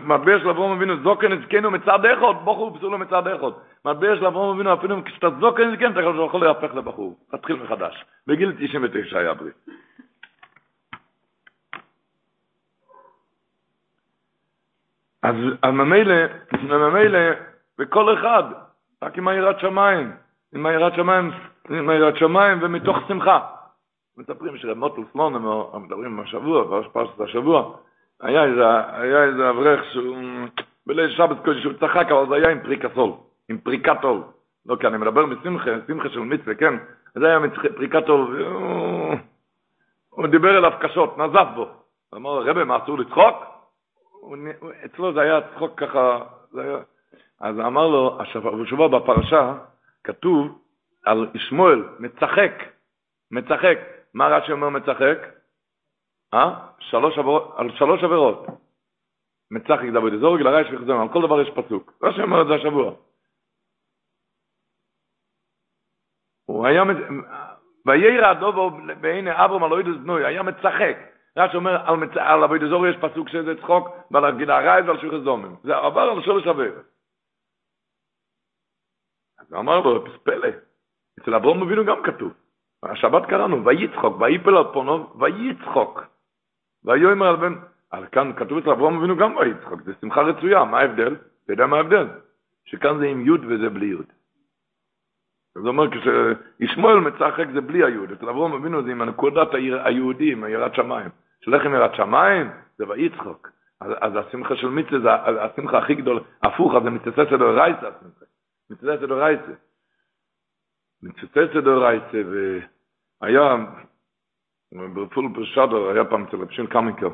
מטבע 0.02 0.38
של 0.38 0.48
אברום 0.48 0.72
אבינו, 0.72 1.02
זוקן 1.02 1.32
הזקנו 1.32 1.70
מצד 1.70 2.04
אחד, 2.04 2.44
בחור 2.44 2.78
פסולו 2.78 2.98
מצד 2.98 3.26
אחד. 3.26 3.50
מטבע 3.84 4.16
של 4.16 4.26
אברום 4.26 4.54
אבינו, 4.54 4.74
אפילו 4.74 5.04
כשאתה 5.04 5.26
זוקן 5.40 5.68
הזקן, 5.68 5.92
אתה 5.92 6.00
יכול 6.00 6.44
להפך 6.44 6.74
לבחור. 6.74 7.16
תתחיל 7.30 7.56
מחדש. 7.56 8.04
בגיל 8.26 8.52
99 8.58 9.18
היה 9.18 9.34
ברית. 9.34 9.54
אז 15.22 15.34
ממילא, 15.72 16.14
ממילא, 16.62 17.18
וכל 17.78 18.14
אחד, 18.14 18.44
רק 19.02 19.18
עם 19.18 19.28
היראת 19.28 19.60
שמיים, 19.60 20.12
עם 20.54 20.66
היראת 20.66 20.94
שמיים, 20.94 21.30
עם 21.70 21.88
היראת 21.88 22.16
שמיים 22.16 22.58
ומתוך 22.62 22.96
שמחה. 23.08 23.40
מספרים 24.16 24.56
שרמוטל 24.56 25.02
סלון, 25.12 25.34
הם 25.74 25.84
מדברים 25.84 26.20
השבוע, 26.20 26.82
פרשת 26.92 27.20
השבוע, 27.20 27.76
היה 28.20 28.44
איזה, 28.44 28.64
היה 28.92 29.24
איזה 29.24 29.50
אברך 29.50 29.84
שהוא, 29.92 30.16
בליל 30.86 31.10
שבת 31.10 31.44
קודש 31.44 31.62
שהוא 31.62 31.72
צחק, 31.72 32.06
אבל 32.10 32.28
זה 32.28 32.34
היה 32.34 32.50
עם 32.50 32.60
פריקת 32.60 32.89
עול, 32.89 33.12
עם 33.48 33.58
פריקת 33.58 33.94
עול. 33.94 34.22
לא, 34.66 34.76
כי 34.76 34.86
אני 34.86 34.98
מדבר 34.98 35.26
משמחה, 35.26 35.70
שמחה 35.86 36.08
של 36.08 36.20
מצווה, 36.20 36.54
כן? 36.54 36.74
זה 37.14 37.26
היה 37.26 37.38
פריקת 37.76 38.10
עול, 38.10 38.36
והוא 38.36 39.16
הוא 40.10 40.26
דיבר 40.26 40.58
אליו 40.58 40.72
קשות, 40.80 41.18
נזף 41.18 41.46
בו. 41.54 41.68
אמר, 42.14 42.42
רבי, 42.42 42.64
מה 42.64 42.78
אסור 42.84 42.98
לצחוק? 42.98 43.36
אצלו 44.84 45.12
זה 45.12 45.20
היה 45.20 45.40
צחוק 45.54 45.80
ככה, 45.80 46.18
זה 46.52 46.62
היה... 46.62 46.78
אז 47.40 47.60
אמר 47.60 47.88
לו, 47.88 48.18
השבוע 48.20 48.88
בפרשה 48.88 49.54
כתוב 50.04 50.58
על 51.04 51.26
ישמואל, 51.34 51.84
מצחק, 51.98 52.52
מצחק. 53.30 53.78
מה 54.14 54.28
רש"י 54.28 54.52
אומר 54.52 54.68
מצחק? 54.68 55.18
אה? 56.34 56.68
שלוש 56.78 57.18
עבירות, 57.18 57.54
על 57.56 57.76
שלוש 57.76 58.04
עבירות. 58.04 58.46
מצחק 59.50 59.88
דוד 59.92 60.12
זורג, 60.20 60.40
לרעש 60.40 60.66
וחזון, 60.72 61.00
על 61.00 61.12
כל 61.12 61.26
דבר 61.26 61.40
יש 61.40 61.50
פסוק. 61.50 61.92
רש"י 62.02 62.22
אומר 62.22 62.42
את 62.42 62.46
זה 62.46 62.54
השבוע. 62.54 62.94
הוא 66.46 66.66
היה, 66.66 66.82
וירא 67.86 68.26
הדובו 68.26 68.70
בעיני 69.00 69.30
אברהם 69.44 69.64
על 69.64 69.72
אוידס 69.72 69.96
בנוי, 70.02 70.26
היה 70.26 70.42
מצחק. 70.42 70.96
רש"י 71.36 71.56
אומר, 71.56 71.88
על, 71.88 71.96
מצ... 71.96 72.16
על 72.16 72.44
אבוי 72.44 72.58
דזור 72.58 72.86
יש 72.86 72.96
פסוק 72.96 73.28
שזה 73.28 73.60
צחוק, 73.60 73.88
ועל 74.10 74.24
הגיל 74.24 74.50
הרייז 74.50 74.86
ועל 74.86 75.00
שולחי 75.00 75.20
זומם. 75.24 75.54
זה 75.62 75.76
עבר 75.76 76.00
על 76.00 76.22
שולש 76.22 76.46
עבר. 76.46 76.72
אז 79.38 79.52
הוא 79.52 79.60
אמר 79.60 79.80
לו, 79.80 80.04
פלא, 80.22 80.48
אצל 81.20 81.34
אברום 81.34 81.62
אבינו 81.62 81.84
גם 81.84 82.02
כתוב. 82.02 82.32
השבת 82.82 83.26
קראנו, 83.26 83.64
ויצחוק, 83.64 84.20
ויפל 84.20 84.56
על 84.56 84.72
פונו, 84.72 85.20
ויצחוק. 85.20 86.00
ויאמר 86.84 87.26
על 87.26 87.36
בן, 87.36 87.54
אז 87.92 88.04
כאן 88.12 88.32
כתוב 88.36 88.58
אצל 88.58 88.70
אברהם 88.70 88.96
אבינו 88.98 89.16
גם 89.16 89.36
ויצחוק, 89.36 89.82
זה 89.82 89.92
שמחה 90.00 90.20
רצויה, 90.20 90.64
מה 90.64 90.78
ההבדל? 90.78 91.16
אתה 91.44 91.52
יודע 91.52 91.66
מה 91.66 91.76
ההבדל? 91.76 92.06
שכאן 92.64 92.98
זה 92.98 93.04
עם 93.04 93.26
י' 93.26 93.30
וזה 93.30 93.68
בלי 93.68 93.86
י'. 93.86 93.96
זה 95.54 95.68
אומר 95.68 95.84
כשישמואל 95.90 97.00
מצחק 97.00 97.46
זה 97.54 97.60
בלי 97.60 97.84
היוד, 97.84 98.12
אצל 98.12 98.28
אברהם 98.28 98.52
אבינו 98.52 98.82
זה 98.82 98.90
עם 98.90 99.02
הנקודת 99.02 99.48
היהודי, 99.84 100.32
עם 100.32 100.44
היראת 100.44 100.74
שמיים. 100.74 101.08
שהולך 101.40 101.66
עם 101.66 101.74
יראת 101.74 101.94
שמיים 101.94 102.50
זה 102.78 102.88
ויצחוק. 102.88 103.50
אז, 103.80 103.92
אז 104.00 104.12
השמחה 104.16 104.56
של 104.56 104.68
מצווה 104.68 105.00
זה 105.00 105.12
השמחה 105.42 105.78
הכי 105.78 105.94
גדול, 105.94 106.20
הפוך, 106.42 106.74
אז 106.74 106.82
זה 106.82 106.90
מצטט 106.90 107.32
דאורייתא, 107.38 107.86
השמחה. 107.86 108.24
מצטט 108.70 109.08
דאורייתא. 109.08 109.52
מצטט 111.02 111.56
דאורייתא, 111.64 112.22
והיה, 113.22 113.56
ברפול 114.72 115.32
פרשדר, 115.34 115.88
היה 115.88 116.04
פעם 116.04 116.24
אצל 116.24 116.36
רב 116.36 116.66
קמיקר, 116.66 117.08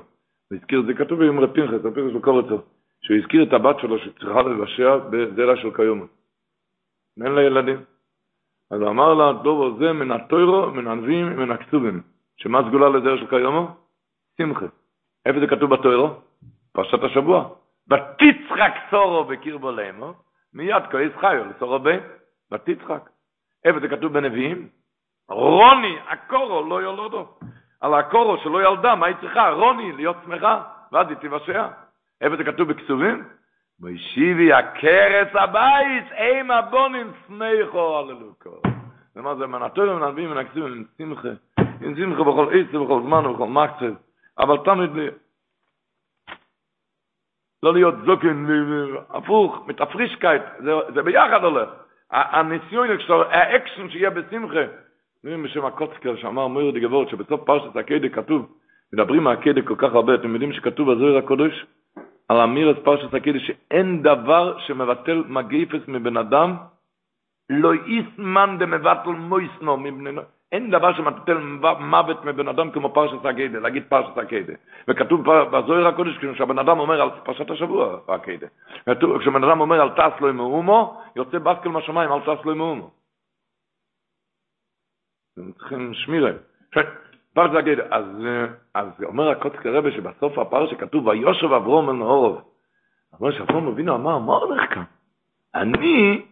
והזכיר, 0.50 0.82
זה 0.86 0.94
כתוב 0.94 1.20
רב 1.20 1.54
פנחס, 1.54 1.84
רב 1.84 1.94
פנחס 1.94 2.16
בקורצו, 2.16 2.58
שהוא 3.00 3.16
הזכיר 3.16 3.42
את 3.42 3.52
הבת 3.52 3.76
שלו 3.80 3.98
שצריכה 3.98 4.42
לבשע 4.42 4.96
בזרע 4.96 5.56
של 5.56 5.76
קיומה. 5.76 6.04
אין 7.24 7.32
לה 7.32 7.42
ילדים. 7.42 7.80
אז 8.70 8.80
הוא 8.80 8.88
אמר 8.88 9.14
לה, 9.14 9.32
דובו 9.32 9.78
זה 9.78 9.92
מן 9.92 10.12
התוירו, 10.12 10.70
מן 10.70 10.86
הנביאים, 10.86 11.26
מן 11.26 11.50
הכתובים. 11.50 12.02
שמה 12.36 12.62
סגולה 12.68 12.88
לזרע 12.88 13.18
של 13.18 13.26
קיומו? 13.26 13.68
שמחה. 14.38 14.66
איפה 15.26 15.40
זה 15.40 15.46
כתוב 15.46 15.74
בתוירו? 15.74 16.08
פרשת 16.72 17.02
השבוע. 17.02 17.48
ותצחק 17.88 18.72
סורו 18.90 19.24
בקרבו 19.24 19.70
לאמו, 19.70 20.14
מיד 20.54 20.82
כועס 20.90 21.12
חיו 21.20 21.44
לסורו 21.44 21.78
בין, 21.78 22.00
ותצחק. 22.52 23.10
איפה 23.64 23.80
זה 23.80 23.88
כתוב 23.88 24.12
בנביאים? 24.12 24.68
רוני, 25.28 25.96
הקורו, 26.08 26.68
לא 26.68 26.82
יולדו. 26.82 27.28
על 27.80 27.94
הקורו 27.94 28.36
שלא 28.36 28.68
ילדה, 28.68 28.94
מה 28.94 29.06
היא 29.06 29.16
צריכה? 29.20 29.50
רוני, 29.50 29.92
להיות 29.92 30.16
שמחה, 30.24 30.62
ואז 30.92 31.08
היא 31.08 31.16
תיוושע. 31.16 31.66
איפה 32.20 32.36
זה 32.36 32.44
כתוב 32.44 32.72
בכתובים? 32.72 33.24
וישיבי 33.80 34.52
הקרס 34.52 35.28
הבית, 35.34 36.12
אין 36.12 36.50
הבונים 36.50 37.12
סמיכו 37.26 37.98
הללוקו. 37.98 38.60
זה 39.14 39.22
מה 39.22 39.34
זה, 39.34 39.46
מנטורים 39.46 40.02
ונביאים 40.02 40.30
ונקסיבים 40.30 40.72
עם 40.72 40.84
שמחה, 40.98 41.28
עם 41.80 41.96
שמחה 41.96 42.22
בכל 42.22 42.48
עשר, 42.52 42.84
בכל 42.84 43.02
זמן 43.02 43.26
ובכל 43.26 43.46
מקצב, 43.48 43.94
אבל 44.38 44.56
תמיד 44.64 44.90
לא 47.62 47.72
להיות 47.72 47.94
זוקן, 48.06 48.46
הפוך, 49.10 49.64
מתפרישקייט, 49.66 50.42
זה 50.94 51.02
ביחד 51.02 51.44
הולך. 51.44 51.68
הניסיון, 52.10 52.88
האקשן 53.30 53.90
שיהיה 53.90 54.10
בשמחה, 54.10 54.64
נראים 55.26 55.42
בשם 55.42 55.64
הקוצקר 55.64 56.16
שאמר 56.16 56.46
מויר 56.46 56.70
דגבות, 56.70 57.08
שבסוף 57.08 57.40
פרשת 57.44 57.76
הקדק 57.76 58.14
כתוב, 58.14 58.46
מדברים 58.92 59.26
על 59.26 59.32
הקדק 59.32 59.64
כל 59.64 59.74
כך 59.78 59.94
הרבה, 59.94 60.14
אתם 60.14 60.32
יודעים 60.32 60.52
שכתוב 60.52 60.92
בזוהר 60.92 61.16
הקודש, 61.16 61.66
על 62.28 62.36
אמירס 62.36 62.76
פרשת 62.84 63.14
הקדש, 63.14 63.46
שאין 63.46 64.02
דבר 64.02 64.58
שמבטל 64.58 65.24
מגיפס 65.28 65.88
מבן 65.88 66.16
אדם, 66.16 66.56
לא 67.50 67.72
איסמן 67.72 68.56
דמבטל 68.58 69.10
מויסנו 69.10 69.76
מבני 69.76 70.10
אין 70.52 70.70
דבר 70.70 70.94
שמבטל 70.94 71.38
מוות 71.80 72.24
מבן 72.24 72.48
אדם 72.48 72.70
כמו 72.70 72.94
פרשת 72.94 73.24
הקדש, 73.24 73.54
להגיד 73.62 73.82
פרשת 73.88 74.18
הקדש. 74.18 74.56
וכתוב 74.88 75.20
בזוהר 75.50 75.86
הקודש, 75.86 76.18
כשבן 76.18 76.58
אדם 76.58 76.78
אומר 76.78 77.02
על 77.02 77.10
פרשת 77.24 77.50
השבוע, 77.50 77.98
הקדש. 78.08 78.48
כשבן 79.20 79.44
אדם 79.44 79.60
אומר 79.60 79.80
על 79.80 79.90
טס 79.90 80.20
לו 80.20 80.34
מאומו, 80.34 81.00
יוצא 81.16 81.38
בסקל 81.38 81.68
מהשמיים, 81.68 82.12
על 82.12 82.20
טס 82.20 82.44
לו 82.44 82.54
מאומו. 82.54 82.90
צריכים 85.58 85.94
שמירה. 85.94 86.30
פרש 87.34 87.50
להגיד, 87.52 87.78
אז, 87.90 88.04
אז 88.74 88.88
אומר 89.04 89.30
הקוצק 89.30 89.66
הרבה 89.66 89.90
שבסוף 89.90 90.38
הפרש 90.38 90.74
כתוב, 90.74 91.06
ויושב 91.06 91.52
אברום 91.52 91.90
אל 91.90 91.94
נהורוב. 91.94 92.42
אומר 93.20 93.32
שאברום 93.32 93.68
אבינו 93.68 93.94
אמר, 93.94 94.18
מה 94.18 94.32
הולך 94.32 94.74
כאן? 94.74 94.82
אני 95.54 96.22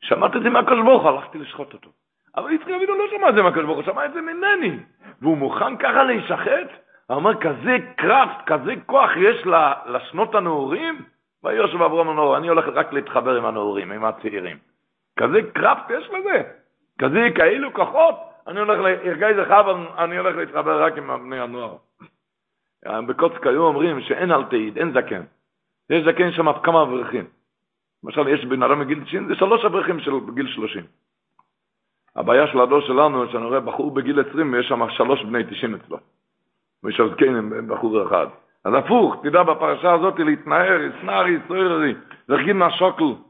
שמעתי 0.00 0.38
את 0.38 0.42
זה 0.42 0.50
מהקדוש 0.50 0.84
ברוך 0.84 1.06
הלכתי 1.06 1.38
לשחוט 1.38 1.72
אותו. 1.72 1.90
אבל 2.36 2.52
יצחק 2.52 2.68
אבינו 2.68 2.94
לא 2.94 3.04
שמע 3.10 3.28
את 3.28 3.34
זה 3.34 3.42
מהקדוש 3.42 3.64
ברוך 3.64 3.76
הוא, 3.76 3.84
שמע 3.84 4.04
את 4.04 4.12
זה 4.12 4.20
ממני. 4.20 4.78
והוא 5.22 5.36
מוכן 5.36 5.76
ככה 5.76 6.02
להישחט? 6.02 6.68
הוא 7.06 7.16
אומר, 7.16 7.34
כזה 7.40 7.76
קראפט, 7.96 8.46
כזה 8.46 8.74
כוח 8.86 9.10
יש 9.16 9.46
לשנות 9.86 10.34
הנעורים? 10.34 11.02
ויושב 11.44 11.82
אברום 11.82 12.14
נהורוב, 12.14 12.34
אני 12.34 12.48
הולך 12.48 12.64
רק 12.74 12.92
להתחבר 12.92 13.36
עם 13.36 13.44
הנעורים, 13.44 13.92
עם 13.92 14.04
הצעירים. 14.04 14.56
כזה 15.18 15.38
קראפט 15.54 15.90
יש 15.90 16.10
לזה? 16.10 16.42
כזה 16.98 17.28
כאלו 17.34 17.72
כוחות? 17.72 18.27
אני 18.48 18.60
הולך, 18.60 18.78
הרגעי 19.04 19.34
זה 19.34 19.44
חב, 19.44 19.64
אני 19.98 20.16
הולך 20.18 20.36
להתחבר 20.36 20.84
רק 20.84 20.98
עם 20.98 21.06
בני 21.06 21.40
הנוער. 21.40 21.76
בקוצק 22.84 23.46
היו 23.46 23.62
אומרים 23.62 24.00
שאין 24.00 24.32
אל 24.32 24.44
תעיד, 24.44 24.78
אין 24.78 24.92
זקן. 24.92 25.22
יש 25.90 26.04
זקן 26.04 26.32
שם 26.32 26.52
כמה 26.62 26.82
אברכים. 26.82 27.24
למשל, 28.04 28.28
יש 28.28 28.44
בן 28.44 28.62
אדם 28.62 28.80
בגיל 28.80 29.04
90, 29.04 29.28
זה 29.28 29.34
שלוש 29.34 29.64
אברכים 29.64 30.00
של 30.00 30.12
גיל 30.34 30.46
30. 30.46 30.84
הבעיה 32.16 32.46
של 32.46 32.60
הדור 32.60 32.80
שלנו, 32.80 33.28
שאני 33.28 33.44
רואה 33.44 33.60
בחור 33.60 33.90
בגיל 33.90 34.20
20, 34.30 34.52
ויש 34.52 34.68
שם 34.68 34.90
שלוש 34.90 35.24
בני 35.24 35.44
90 35.44 35.74
אצלו. 35.74 35.98
ויש 36.82 37.00
עוד 37.00 37.14
כן 37.18 37.68
בחור 37.68 38.06
אחד. 38.06 38.26
אז 38.64 38.74
הפוך, 38.74 39.16
תדע 39.22 39.42
בפרשה 39.42 39.92
הזאת 39.92 40.18
להתנער, 40.18 40.80
ישנארי, 40.80 41.36
סויררי, 41.48 41.94
להרגיל 42.28 42.52
מהשוקל. 42.52 43.27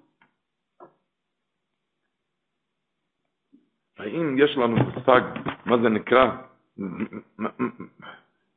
האם 3.99 4.38
יש 4.38 4.57
לנו 4.57 4.76
מושג 4.76 5.20
מה 5.66 5.78
זה 5.82 5.88
נקרא 5.88 6.30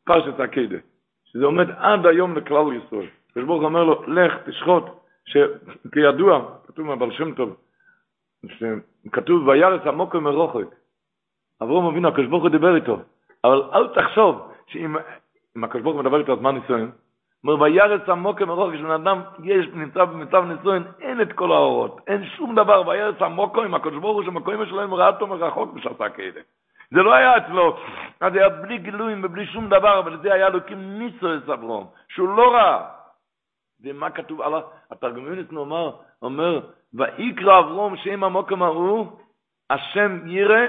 פרשת 0.05 0.39
הקדה, 0.39 0.77
שזה 1.25 1.45
עומד 1.45 1.69
עד 1.69 2.05
היום 2.05 2.35
לכלל 2.35 2.73
ישראל. 2.73 3.07
הקדוש 3.29 3.45
ברוך 3.45 3.63
אומר 3.63 3.83
לו, 3.83 4.03
לך 4.07 4.33
תשחוט, 4.45 4.83
שכידוע, 5.25 6.57
כתוב 6.67 6.85
מהבר 6.85 7.11
שם 7.11 7.33
טוב, 7.33 7.55
שכתוב 8.45 9.47
וירס 9.47 9.81
עמוק 9.87 10.15
מרוחק. 10.15 10.75
אברום 11.61 11.85
אבינו, 11.85 12.07
הקדוש 12.07 12.27
ברוך 12.27 12.43
הוא 12.43 12.51
דיבר 12.51 12.75
איתו, 12.75 12.99
אבל 13.43 13.61
אל 13.73 13.87
תחשוב 13.87 14.51
שאם 14.67 14.95
הקדוש 15.63 15.81
ברוך 15.81 15.95
הוא 15.95 16.03
מדבר 16.03 16.19
איתו 16.19 16.33
אז 16.33 16.41
מה 16.41 16.51
ניסיון? 16.51 16.91
אומר, 17.43 17.61
וירץ 17.61 18.09
עמוק 18.09 18.41
מרוחק, 18.41 18.73
כשבן 18.75 18.91
אדם 18.91 19.21
יש, 19.43 19.67
נמצא 19.73 20.05
במצב 20.05 20.43
נישואין, 20.43 20.83
אין 20.99 21.21
את 21.21 21.33
כל 21.33 21.51
האורות, 21.51 22.01
אין 22.07 22.25
שום 22.25 22.55
דבר, 22.55 22.87
וירץ 22.87 23.21
עמוק 23.21 23.57
עם 23.57 23.73
הקדוש 23.75 23.99
ברוך 24.01 24.15
הוא 24.15 24.23
שמקוים 24.23 24.65
שלהם 24.65 24.93
ראה 24.93 25.07
אותו 25.07 25.27
מרחוק 25.27 25.73
בשעתה 25.73 26.09
כאלה. 26.09 26.41
זה 26.91 27.01
לא 27.01 27.13
היה 27.13 27.37
אצלו, 27.37 27.77
אז 28.19 28.35
היה 28.35 28.49
בלי 28.49 28.77
גילויים 28.77 29.21
ובלי 29.23 29.45
שום 29.45 29.69
דבר, 29.69 29.99
אבל 29.99 30.21
זה 30.21 30.33
היה 30.33 30.49
לוקים 30.49 30.99
ניסו 30.99 31.35
את 31.35 31.49
אברום, 31.49 31.87
שהוא 32.09 32.37
לא 32.37 32.53
ראה. 32.53 32.89
ומה 33.83 34.09
כתוב 34.09 34.41
על 34.41 34.53
התרגומיונית 34.91 35.51
אומר, 35.53 35.97
אומר, 36.21 36.69
ויקרא 36.93 37.59
אברום 37.59 37.97
שם 37.97 38.23
המוקם 38.23 38.63
ההוא, 38.63 39.07
השם 39.69 40.27
ירא, 40.27 40.67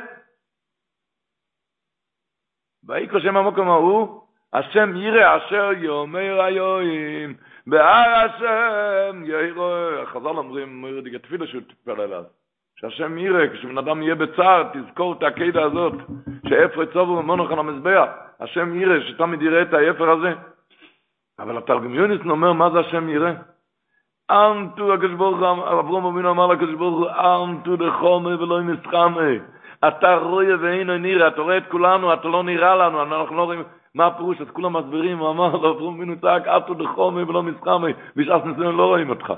ויקרא 2.84 3.20
שם 3.20 3.36
המוקם 3.36 3.68
ההוא, 3.68 4.21
השם 4.54 4.96
ירא 4.96 5.36
אשר 5.36 5.70
יאמר 5.78 6.42
היואים, 6.42 7.34
בהר 7.66 8.26
השם 8.26 9.22
ירא, 9.24 10.04
חז"ל 10.04 10.26
אומרים, 10.26 10.80
מויר 10.80 11.00
דיגה 11.00 11.18
תפילה 11.18 11.46
שהוא 11.46 11.62
תפל 11.62 12.00
אליו, 12.00 12.24
שהשם 12.76 13.18
ירא, 13.18 13.46
כשבן 13.46 13.78
אדם 13.78 14.02
יהיה 14.02 14.14
בצער, 14.14 14.62
תזכור 14.72 15.12
את 15.12 15.22
הקדע 15.22 15.62
הזאת, 15.62 15.92
שאפר 16.48 16.84
צובו 16.84 17.12
ומונח 17.12 17.50
על 17.50 17.58
המזבח, 17.58 18.08
השם 18.40 18.80
ירא, 18.80 19.00
שתמיד 19.00 19.42
יראה 19.42 19.62
את 19.62 19.74
האפר 19.74 20.10
הזה. 20.10 20.32
אבל 21.38 21.58
התרגום 21.58 21.94
יוניס 21.94 22.20
אומר, 22.26 22.52
מה 22.52 22.70
זה 22.70 22.80
השם 22.80 23.08
ירא? 23.08 23.32
אנטו 24.30 24.94
הקדוש 24.94 25.12
ברוך 25.12 25.38
הוא, 25.38 25.80
אברום 25.80 26.06
אבינו 26.06 26.30
אמר 26.30 26.46
לקדוש 26.46 26.74
ברוך 26.74 26.98
הוא, 26.98 27.08
אנטו 27.10 27.76
דחומי 27.76 28.34
ולא 28.34 28.60
נסחמי. 28.62 29.38
אתה 29.88 30.16
רואה 30.16 30.46
ואינו 30.60 30.98
נראה, 30.98 31.28
אתה 31.28 31.40
רואה 31.40 31.56
את 31.56 31.66
כולנו, 31.68 32.12
אתה 32.12 32.28
לא 32.28 32.42
נראה 32.42 32.74
לנו, 32.76 33.02
אנחנו 33.02 33.36
לא 33.36 33.44
רואים, 33.44 33.62
מה 33.94 34.06
הפירוש? 34.06 34.40
אז 34.40 34.50
כולם 34.52 34.76
מסבירים, 34.76 35.18
הוא 35.18 35.30
אמר 35.30 35.56
לו, 35.56 35.70
אברום 35.70 35.96
אבינו 35.96 36.20
צעק, 36.20 36.46
אטו 36.46 36.74
דחומי 36.74 37.22
ולא 37.22 37.42
מסחמי, 37.42 37.92
בשעת 38.16 38.44
נישואין 38.44 38.76
לא 38.76 38.86
רואים 38.86 39.10
אותך. 39.10 39.32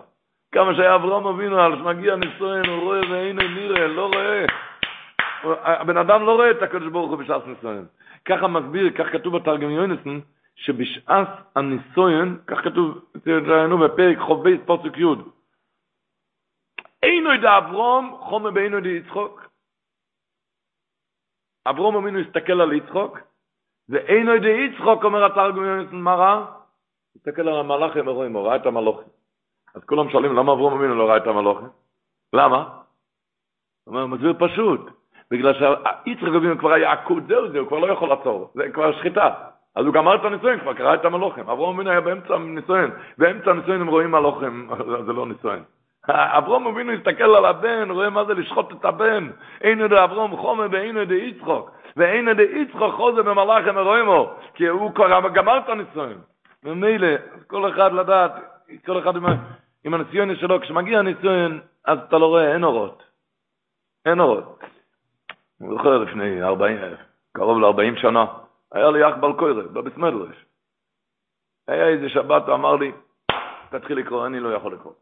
כמה 0.53 0.75
שהיה 0.75 0.95
אברום 0.95 1.27
אבינו, 1.27 1.61
על 1.61 1.79
שמגיע 1.79 2.17
נישואין, 2.17 2.67
הוא 2.67 2.83
רואה 2.83 3.01
ואינו 3.11 3.43
נראה, 3.43 3.87
לא 3.87 4.07
רואה. 4.07 4.47
הבן 5.65 5.97
אדם 5.97 6.23
לא 6.23 6.35
רואה 6.35 6.51
את 6.51 6.63
הקדוש 6.63 6.89
ברוך 6.93 7.11
הוא 7.11 7.19
בשעת 7.19 7.47
נישואין. 7.47 7.85
ככה 8.25 8.47
מסביר, 8.47 8.91
כך 8.91 9.13
כתוב 9.13 9.37
בתרגם 9.37 9.71
יונסן, 9.71 10.21
שבשעת 10.57 11.29
הנישואין, 11.57 12.39
כך 12.47 12.65
כתוב, 12.65 13.05
תראינו 13.25 13.79
בפרק 13.79 14.19
חוב 14.19 14.45
בית 14.45 14.61
פוסק 14.67 14.99
י', 14.99 15.05
אינו 17.03 17.35
ידע 17.35 17.59
אברום, 17.59 18.17
חומר 18.21 18.51
באינו 18.51 18.79
ידע 18.79 18.89
יצחוק. 18.89 19.49
אברום 21.67 21.97
אמינו 21.97 22.19
הסתכל 22.19 22.61
על 22.61 22.73
יצחוק, 22.73 23.19
ואינו 23.89 24.35
ידי 24.35 24.49
יצחוק, 24.49 25.05
אומר 25.05 25.25
התרגום 25.25 25.65
יונסון, 25.65 26.03
מה 26.03 26.15
רע? 26.15 26.47
תסתכל 27.17 27.49
על 27.49 27.59
המלאכים, 27.61 28.09
רואים, 28.09 28.33
הוא 28.33 28.47
ראה 28.47 28.57
את 28.57 28.67
המלאכים. 28.67 29.09
אז 29.75 29.85
כולם 29.85 30.11
שואלים, 30.11 30.37
למה 30.37 30.53
אברום 30.53 30.73
אמינו 30.73 30.95
לא 30.95 31.09
ראה 31.09 31.17
את 31.17 31.27
המלאכים? 31.27 31.69
למה? 32.33 32.69
הוא 33.85 33.95
אומר, 33.95 34.07
מסביר 34.07 34.35
פשוט. 34.39 34.81
בגלל 35.31 35.53
שיצחק 35.55 36.35
אבינו 36.37 36.59
כבר 36.59 36.73
היה 36.73 36.93
עקוד, 36.93 37.25
זהו 37.29 37.53
זה, 37.53 37.59
הוא 37.59 37.69
כבר 37.69 37.79
לא 37.79 37.93
יכול 37.93 38.09
לעצור, 38.09 38.51
זה 38.55 38.71
כבר 38.73 38.93
שחיטה. 38.93 39.31
אז 39.77 39.87
הוא 39.87 39.95
גמר 39.95 40.15
את 40.15 40.25
הנישואין, 40.25 40.61
כבר 40.61 40.75
קרא 40.75 40.95
את 40.95 41.05
המלוכים. 41.05 41.49
אברהם 41.49 41.75
אבינו 41.75 41.91
היה 41.91 42.01
באמצע 42.01 42.35
הנישואין, 42.35 42.91
באמצע 43.19 43.51
הנישואין 43.51 43.81
הם 43.81 43.89
רואים 43.89 44.11
מלוכים, 44.11 44.71
זה 45.07 45.13
לא 45.13 45.27
נישואין. 45.27 45.63
אברהם 46.09 46.67
אבינו 46.67 46.93
הסתכל 46.93 47.35
על 47.37 47.45
הבן, 47.45 47.91
רואה 47.91 48.11
מה 48.11 48.25
זה 48.25 48.35
לשחוט 48.35 48.73
את 48.73 48.85
הבן. 48.85 49.31
אינו 49.61 49.89
דה 49.89 50.05
אברהם 50.05 50.37
חומר 50.37 50.67
ואינו 50.71 51.05
דה 51.05 51.15
יצחוק. 51.15 51.71
ואינו 51.97 52.35
דה 52.35 52.43
יצחוק 52.43 52.95
חוזה 52.95 53.23
במלאכים 53.23 53.79
הרוימו, 53.79 54.35
כי 54.55 54.67
הוא 54.67 54.95
כבר 54.95 55.29
גמר 55.35 55.59
את 55.59 55.69
הנישואין. 55.69 56.19
ומילא, 56.65 57.09
כל 57.47 57.71
אחד 57.71 57.93
לדעת, 57.93 58.33
כל 58.87 58.99
אחד 58.99 59.17
עם, 59.17 59.25
עם 59.85 59.95
הניסיון 59.95 60.37
שלו, 60.37 60.61
כשמגיע 60.61 60.99
הניסיון, 60.99 61.61
אז 61.85 61.99
אתה 61.99 62.19
לא 62.19 62.27
רואה, 62.27 62.53
אין 62.55 62.65
אורות. 62.65 63.03
אין 64.07 64.21
אורות. 64.21 64.61
אני 65.61 65.69
זוכר 65.69 65.99
לפני 65.99 66.43
40, 66.43 66.79
קרוב 67.33 67.59
ל-40 67.59 68.01
שנה, 68.01 68.27
היה 68.73 68.91
לי 68.91 69.09
אח 69.09 69.15
בלקוירה, 69.21 69.63
בבית 69.63 69.97
מדרש. 69.97 70.45
היה 71.69 71.89
איזה 71.89 72.09
שבת, 72.09 72.47
הוא 72.47 72.55
אמר 72.55 72.77
לי, 72.77 72.93
תתחיל 73.71 73.99
לקרוא, 73.99 74.27
אני 74.27 74.41
לא 74.41 74.49
יכול 74.49 74.73
לקרוא. 74.75 74.93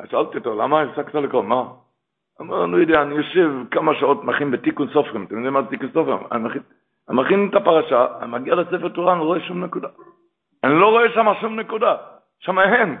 אז 0.00 0.08
שאלתי 0.10 0.38
אותו, 0.38 0.54
למה 0.54 0.82
הפסקת 0.82 1.14
לקרוא? 1.14 1.42
מה? 1.42 1.64
אמר, 2.40 2.66
לא 2.66 2.76
יודע, 2.76 3.02
אני 3.02 3.14
יושב 3.14 3.50
כמה 3.70 3.94
שעות 3.94 4.24
מכין 4.24 4.50
בתיקון 4.50 4.88
סופרים, 4.92 5.24
אתם 5.24 5.34
יודעים 5.34 5.52
מה 5.52 5.62
זה 5.62 5.68
תיקון 5.68 5.88
סופרים? 5.92 6.18
אני 6.32 6.44
מכין, 7.08 7.48
את 7.50 7.54
הפרשה, 7.54 8.06
אני 8.20 8.30
מגיע 8.30 8.54
לספר 8.54 8.88
תורה, 8.88 9.12
אני 9.12 9.20
לא 9.20 9.24
רואה 9.24 9.40
שום 9.40 9.64
נקודה. 9.64 9.88
אני 10.64 10.74
לא 10.80 10.90
רואה 10.90 11.12
שם 11.14 11.26
שום 11.40 11.60
נקודה, 11.60 11.96
שם 12.38 12.58
אין. 12.58 12.96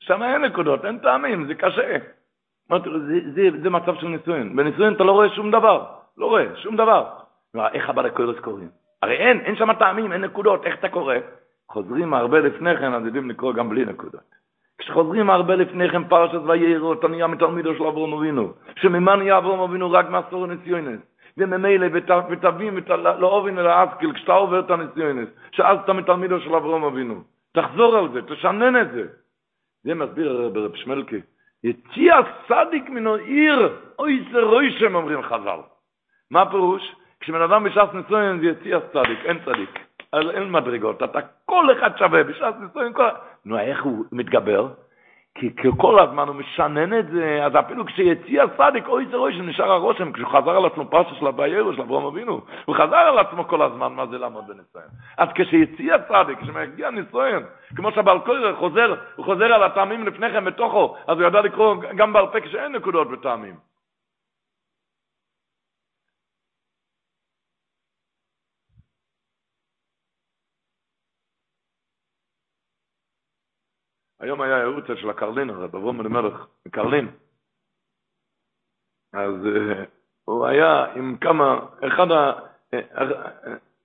שם 0.00 0.22
אין 0.22 0.44
נקודות, 0.44 0.84
אין 0.84 0.98
טעמים, 0.98 1.46
זה 1.46 1.54
קשה. 1.54 1.96
אמרתי 2.70 2.88
לו, 2.88 3.00
זה, 3.00 3.20
זה, 3.34 3.42
זה 3.62 3.70
מצב 3.70 3.94
של 3.94 4.06
נישואין. 4.06 4.56
בנישואין 4.56 4.94
אתה 4.94 5.04
לא 5.04 5.12
רואה 5.12 5.28
שום 5.28 5.50
דבר, 5.50 5.84
לא 6.16 6.26
רואה, 6.26 6.56
שום 6.56 6.76
דבר. 6.76 7.10
איך 7.72 7.88
הבא 7.88 8.02
לקורס 8.02 8.38
קוראים? 8.40 8.68
הרי 9.02 9.16
אין, 9.16 9.40
אין 9.40 9.56
שם 9.56 9.72
טעמים, 9.72 10.12
אין 10.12 10.24
נקודות, 10.24 10.64
איך 10.64 10.78
אתה 10.78 10.88
קורא? 10.88 11.14
חוזרים 11.70 12.14
הרבה 12.14 12.38
לפני 12.38 12.76
כן, 12.76 12.94
אז 12.94 13.04
יודעים 13.04 13.30
לקרוא 13.30 13.54
גם 13.54 13.68
בלי 13.68 13.84
נקודות. 13.84 14.37
כשחוזרים 14.88 15.30
הרבה 15.30 15.54
לפני 15.54 15.90
כן 15.90 16.04
פרשת 16.04 16.40
ויירו, 16.46 16.92
אתה 16.92 17.08
נהיה 17.08 17.26
מתלמידו 17.26 17.74
של 17.74 17.84
אברום 17.84 18.12
אבינו, 18.12 18.52
שממה 18.76 19.16
נהיה 19.16 19.38
אברום 19.38 19.60
אבינו 19.60 19.90
רק 19.90 20.10
מעשור 20.10 20.44
הניסיונס, 20.44 21.00
וממילא 21.38 21.86
ותבין 22.30 22.74
לאובין 23.18 23.58
אל 23.58 23.66
האסקיל, 23.66 24.12
כשאתה 24.12 24.32
עובר 24.32 24.60
את 24.60 24.70
הניסיונס, 24.70 25.28
שאז 25.52 25.78
אתה 25.84 25.92
מתלמידו 25.92 26.40
של 26.40 26.54
אברום 26.54 26.84
אבינו. 26.84 27.14
תחזור 27.52 27.96
על 27.96 28.08
זה, 28.12 28.22
תשנן 28.22 28.80
את 28.80 28.90
זה. 28.92 29.06
זה 29.84 29.94
מסביר 29.94 30.50
ברב 30.52 30.76
שמלקי. 30.76 31.20
יציע 31.64 32.16
צדיק 32.48 32.90
מן 32.90 33.06
העיר, 33.06 33.72
אוי 33.98 34.24
זה 34.32 34.40
רוי 34.40 34.78
שהם 34.78 34.94
אומרים 34.94 35.22
חז"ל. 35.22 35.60
מה 36.30 36.42
הפירוש? 36.42 36.94
כשבן 37.20 37.42
אדם 37.42 37.64
בש"ס 37.64 37.94
נישואין 37.94 38.40
זה 38.40 38.46
יציע 38.46 38.78
צדיק, 38.92 39.18
אין 39.24 39.38
צדיק. 39.44 39.70
אין 40.12 40.50
מדרגות, 40.50 41.02
אתה 41.02 41.18
כל 41.44 41.72
אחד 41.72 41.98
שווה, 41.98 42.24
בש"ס 42.24 42.54
נישואין 42.60 42.92
כל... 42.92 43.08
נו, 43.44 43.58
איך 43.58 43.84
הוא 43.84 44.04
מתגבר? 44.12 44.68
כי 45.34 45.50
כל 45.76 46.00
הזמן 46.00 46.28
הוא 46.28 46.36
משנן 46.36 46.98
את 46.98 47.08
זה, 47.10 47.44
אז 47.44 47.52
אפילו 47.58 47.86
כשיציע 47.86 48.44
צדיק, 48.56 48.88
אוי 48.88 49.06
זה 49.10 49.16
רוי 49.16 49.32
שנשאר 49.32 49.72
הרושם, 49.72 50.12
כשהוא 50.12 50.28
חזר 50.28 50.50
על 50.50 50.66
עצמו 50.66 50.84
פרשה 50.84 51.14
של 51.14 51.26
הביירו, 51.26 51.72
של 51.72 51.80
אברהם 51.80 52.04
אבינו, 52.04 52.40
הוא 52.64 52.76
חזר 52.76 52.96
על 52.96 53.18
עצמו 53.18 53.48
כל 53.48 53.62
הזמן 53.62 53.92
מה 53.92 54.06
זה 54.06 54.18
לעמוד 54.18 54.44
בניסיון. 54.46 54.84
אז 55.18 55.28
כשיציע 55.34 55.96
צדיק, 55.98 56.38
כשמגיע 56.40 56.90
ניסיון, 56.90 57.42
כמו 57.76 57.92
שהבעל 57.92 58.18
קורר 58.18 58.56
חוזר, 58.56 58.94
הוא 59.16 59.24
חוזר 59.24 59.52
על 59.52 59.62
הטעמים 59.62 60.06
לפני 60.06 60.32
כן 60.32 60.44
בתוכו, 60.44 60.96
אז 61.06 61.18
הוא 61.18 61.26
ידע 61.26 61.40
לקרוא 61.40 61.74
גם 61.96 62.12
בעל 62.12 62.26
פה 62.26 62.40
כשאין 62.40 62.72
נקודות 62.72 63.10
בטעמים. 63.10 63.67
היום 74.20 74.40
היה 74.40 74.56
ערוץ 74.56 74.84
של 74.94 75.10
הקרלין, 75.10 75.50
הרב 75.50 75.76
אברום 75.76 76.00
אלימלך, 76.00 76.46
קרלין. 76.70 77.08
אז 79.12 79.34
uh, 79.44 79.86
הוא 80.24 80.46
היה 80.46 80.84
עם 80.94 81.16
כמה, 81.16 81.66
אחד 81.86 82.06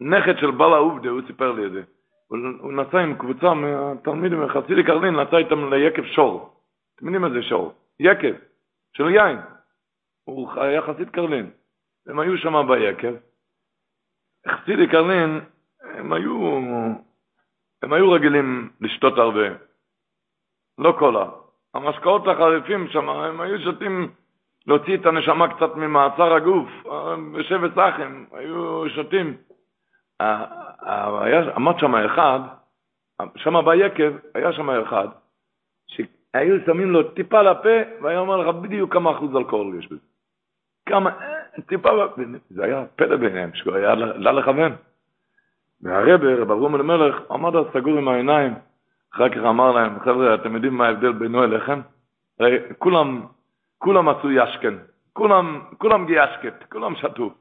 הנכד 0.01 0.37
של 0.37 0.51
בעל 0.51 0.73
העובדה, 0.73 1.09
הוא 1.09 1.21
סיפר 1.27 1.51
לי 1.51 1.65
את 1.65 1.71
זה. 1.71 1.83
הוא, 2.27 2.73
נסע 2.73 2.99
עם 2.99 3.17
קבוצה 3.17 3.53
מהתלמידים, 3.53 4.47
חסידי 4.47 4.83
קרלין, 4.83 5.15
נסע 5.15 5.37
איתם 5.37 5.73
ליקב 5.73 6.03
שור. 6.05 6.59
אתם 6.95 7.05
יודעים 7.05 7.21
מה 7.21 7.29
זה 7.29 7.41
שור? 7.41 7.73
יקב, 7.99 8.33
של 8.93 9.09
יין. 9.09 9.37
הוא 10.23 10.51
היה 10.55 10.81
חסיד 10.81 11.09
קרלין. 11.09 11.51
הם 12.07 12.19
היו 12.19 12.37
שם 12.37 12.67
ביקב. 12.67 13.13
חסידי 14.47 14.87
קרלין, 14.87 15.39
הם 15.81 16.13
היו, 16.13 16.57
הם 17.83 17.93
היו 17.93 18.11
רגילים 18.11 18.69
לשתות 18.81 19.17
הרבה. 19.17 19.72
לא 20.77 20.95
קולה. 20.99 21.25
המשקאות 21.73 22.27
החריפים 22.27 22.87
שם, 22.87 23.09
הם 23.09 23.41
היו 23.41 23.59
שותים 23.59 24.11
להוציא 24.67 24.97
את 24.97 25.05
הנשמה 25.05 25.55
קצת 25.55 25.75
ממעצר 25.75 26.33
הגוף, 26.33 26.69
בשבט 27.33 27.77
אחים, 27.77 28.25
היו 28.31 28.89
שותים. 28.89 29.37
עמד 31.55 31.79
שם 31.79 31.95
אחד, 31.95 32.39
שם 33.35 33.65
ביקב, 33.65 34.11
היה 34.35 34.53
שם 34.53 34.69
אחד, 34.69 35.07
שהיו 35.87 36.55
שמים 36.65 36.91
לו 36.91 37.03
טיפה 37.03 37.41
לפה, 37.41 38.01
והיה 38.01 38.19
אומר 38.19 38.37
לך 38.37 38.55
בדיוק 38.55 38.93
כמה 38.93 39.11
אחוז 39.11 39.35
אלכוהול 39.35 39.79
יש 39.79 39.87
בזה. 39.87 40.01
כמה, 40.85 41.09
טיפה, 41.67 41.89
זה 42.49 42.63
היה 42.63 42.83
פלא 42.95 43.15
ביניהם, 43.15 43.49
שהוא 43.53 43.75
היה 43.75 43.95
לה 43.95 44.31
לכוון. 44.31 44.75
והרבר, 45.81 46.41
רב 46.41 46.51
אברום 46.51 46.75
אלימלך, 46.75 47.21
עמד 47.31 47.55
אז 47.55 47.65
סגור 47.73 47.97
עם 47.97 48.07
העיניים, 48.07 48.53
אחר 49.15 49.29
כך 49.29 49.37
אמר 49.37 49.71
להם, 49.71 49.99
חבר'ה, 49.99 50.35
אתם 50.35 50.55
יודעים 50.55 50.77
מה 50.77 50.87
ההבדל 50.87 51.11
בינו 51.11 51.43
אליכם? 51.43 51.81
הרי 52.39 52.57
כולם, 52.77 53.25
כולם 53.77 54.09
עשו 54.09 54.31
ישכן, 54.31 54.73
כולם, 55.13 55.61
כולם 55.77 56.05
גיאשקט, 56.05 56.71
כולם 56.71 56.95
שתו. 56.95 57.33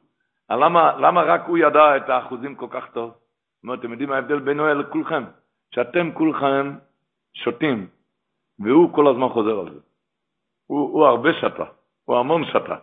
למה, 0.51 0.97
למה 0.99 1.23
רק 1.23 1.43
הוא 1.47 1.59
ידע 1.59 1.97
את 1.97 2.09
האחוזים 2.09 2.55
כל 2.55 2.67
כך 2.71 2.87
טוב? 2.93 3.11
זאת 3.11 3.65
אומרת, 3.65 3.79
אתם 3.79 3.91
יודעים 3.91 4.09
מה 4.09 4.17
ההבדל 4.17 4.39
בינו 4.39 4.69
אל 4.69 4.83
כולכם? 4.83 5.25
שאתם 5.75 6.13
כולכם 6.13 6.73
שותים, 7.35 7.87
והוא 8.59 8.95
כל 8.95 9.09
הזמן 9.09 9.29
חוזר 9.29 9.61
על 9.61 9.73
זה. 9.73 9.81
הוא, 10.67 10.93
הוא 10.93 11.07
הרבה 11.07 11.33
שתה, 11.33 11.65
הוא 12.05 12.17
המון 12.17 12.45
שתה. 12.45 12.77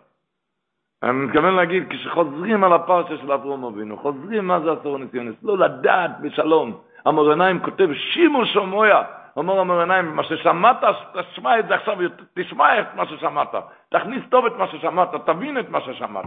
אני 1.03 1.11
מתכוון 1.11 1.55
להגיד, 1.55 1.83
כשחוזרים 1.89 2.63
על 2.63 2.73
הפרשה 2.73 3.17
של 3.17 3.31
אברום 3.31 3.63
אבינו, 3.63 3.97
חוזרים 3.97 4.47
מה 4.47 4.59
זה 4.59 4.71
עשור 4.71 4.97
ניסיונס, 4.97 5.35
לא 5.43 5.57
לדעת 5.57 6.11
בשלום, 6.21 6.81
המורניים 7.05 7.59
כותב 7.59 7.87
שימו 7.93 8.45
שומויה, 8.45 9.03
אומר 9.37 9.59
המורניים, 9.59 10.15
מה 10.15 10.23
ששמעת, 10.23 10.77
תשמע 11.13 11.59
את 11.59 11.67
זה 11.67 11.75
עכשיו, 11.75 11.97
תשמע 12.33 12.79
את 12.79 12.95
מה 12.95 13.05
ששמעת, 13.05 13.55
תכניס 13.89 14.23
טוב 14.29 14.45
את 14.45 14.53
מה 14.57 14.67
ששמעת, 14.67 15.09
תבין 15.25 15.59
את 15.59 15.69
מה 15.69 15.81
ששמעת. 15.81 16.25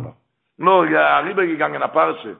לא, 0.59 0.85
הריבר 0.87 1.43
יגנגן 1.43 1.83
הפרשה, 1.83 2.31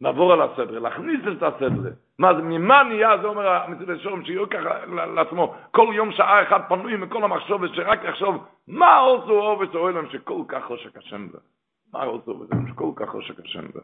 נעבור 0.00 0.32
על 0.32 0.42
הסדר, 0.42 0.78
להכניס 0.78 1.20
את 1.36 1.42
הסדר. 1.42 1.90
מה 2.18 2.34
זה, 2.34 2.42
ממה 2.42 2.82
נהיה, 2.82 3.18
זה 3.18 3.26
אומר 3.26 3.48
המצווה 3.48 3.98
שורם, 3.98 4.24
שיהיו 4.24 4.50
ככה 4.50 4.86
לעצמו, 4.86 5.54
כל 5.70 5.86
יום 5.92 6.12
שעה 6.12 6.42
אחת 6.42 6.68
פנוי 6.68 6.96
מכל 6.96 7.24
המחשבת, 7.24 7.70
שרק 7.74 8.04
יחשוב, 8.04 8.44
מה 8.68 8.96
עושו 8.96 9.40
אובס 9.40 9.74
אוהלם 9.74 10.10
שכל 10.10 10.42
כך 10.48 10.64
חושק 10.64 10.96
השם 10.96 11.28
זה. 11.32 11.38
מה 11.92 12.02
עושו 12.02 12.30
אוהלם 12.30 12.68
שכל 12.68 12.90
כך 12.96 13.08
חושק 13.08 13.40
השם 13.44 13.72
זה. 13.72 13.80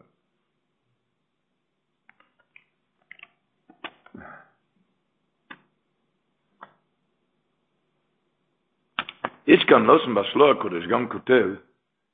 יש 9.46 9.64
כאן 9.64 9.86
נושם 9.86 10.14
בשלוע 10.14 10.50
הקודש, 10.50 10.86
גם 10.86 11.08
כותב, 11.08 11.48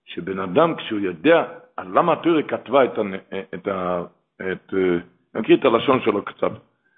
שבן 0.04 0.38
אדם 0.38 0.76
כשהוא 0.76 1.00
יודע 1.00 1.44
למה 1.78 2.12
התורה 2.12 2.42
כתבה 2.42 2.84
את, 2.84 2.98
את, 3.54 3.68
את, 4.52 4.74
אני 5.34 5.42
אקריא 5.42 5.56
את 5.56 5.64
הלשון 5.64 6.00
שלו 6.00 6.24
קצת. 6.24 6.50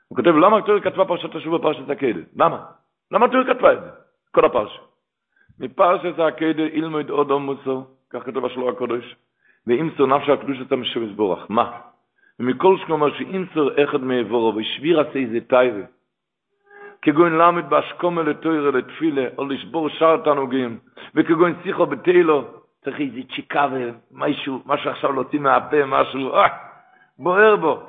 הוא 0.09 0.16
כותב, 0.16 0.37
למה 0.37 0.59
התורה 0.59 0.80
כתבה 0.80 1.05
פרשת 1.05 1.35
השבוע 1.35 1.59
פרשת 1.59 1.91
הקדש? 1.91 2.24
למה? 2.37 2.64
למה 3.11 3.26
התורה 3.26 3.55
כתבה 3.55 3.72
את 3.72 3.80
זה? 3.80 3.91
כל 4.30 4.45
הפרשה. 4.45 4.80
מפרשת 5.61 6.18
הקדש 6.18 6.70
אילמוד 6.72 7.11
עוד 7.11 7.30
עמוסו, 7.32 7.85
כך 8.11 8.22
כתוב 8.26 8.47
בשלוע 8.47 8.70
הקודש, 8.70 9.16
ואימסור 9.66 10.07
נפש 10.07 10.28
הקדושת 10.28 10.72
המשבש 10.72 11.11
בורך. 11.11 11.47
מה? 11.49 11.80
ומכל 12.41 12.76
שכלומר 12.78 13.14
שאימסור 13.14 13.70
אחד 13.85 14.01
מעבורו 14.05 14.57
ושביר 14.57 15.01
עשה 15.01 15.18
איזה 15.18 15.41
כגון 17.05 17.38
למד 17.38 17.70
באשקומה 17.70 18.22
לתוירה 18.22 18.70
לתפילה, 18.70 19.22
או 19.38 19.44
לשבור 19.44 19.88
שאר 19.88 20.24
תענוגים, 20.24 20.78
וכגון 21.14 21.62
שיחו 21.62 21.86
בתהילו, 21.86 22.62
צריך 22.84 23.00
איזה 23.00 23.20
צ'יקה 23.34 23.66
ומשהו, 23.72 24.62
משהו 24.66 24.90
עכשיו 24.90 25.12
להוציא 25.12 25.40
מהפה, 25.40 25.86
משהו, 25.86 26.34
אה, 26.34 26.48
בוער 27.18 27.57
בו. 27.57 27.86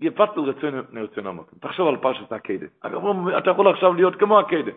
יפתו 0.00 0.44
רצון 0.44 0.74
נרצון 0.90 1.26
המקום. 1.26 1.58
תחשוב 1.58 1.88
על 1.88 1.96
פרשת 1.96 2.32
הקדה. 2.32 2.66
אגב, 2.80 3.00
אתה 3.38 3.50
יכול 3.50 3.68
עכשיו 3.68 3.92
להיות 3.92 4.14
כמו 4.18 4.38
הקדה. 4.38 4.72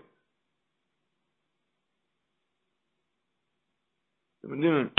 אתם 4.39 4.53
יודעים, 4.53 4.89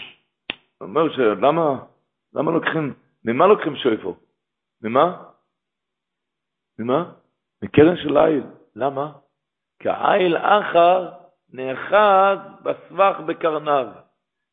אומר 0.80 1.12
שלמה, 1.12 1.84
למה 2.34 2.50
לוקחים, 2.50 2.94
ממה 3.24 3.46
לוקחים 3.46 3.76
שויפו? 3.76 4.16
ממה? 4.82 5.24
ממה? 6.78 7.23
מקרן 7.64 7.96
של 7.96 8.18
איל. 8.18 8.42
למה? 8.76 9.12
כי 9.78 9.88
האיל 9.88 10.36
אחר 10.36 11.10
נאחז 11.52 12.38
בסבך 12.62 13.20
בקרניו. 13.26 13.86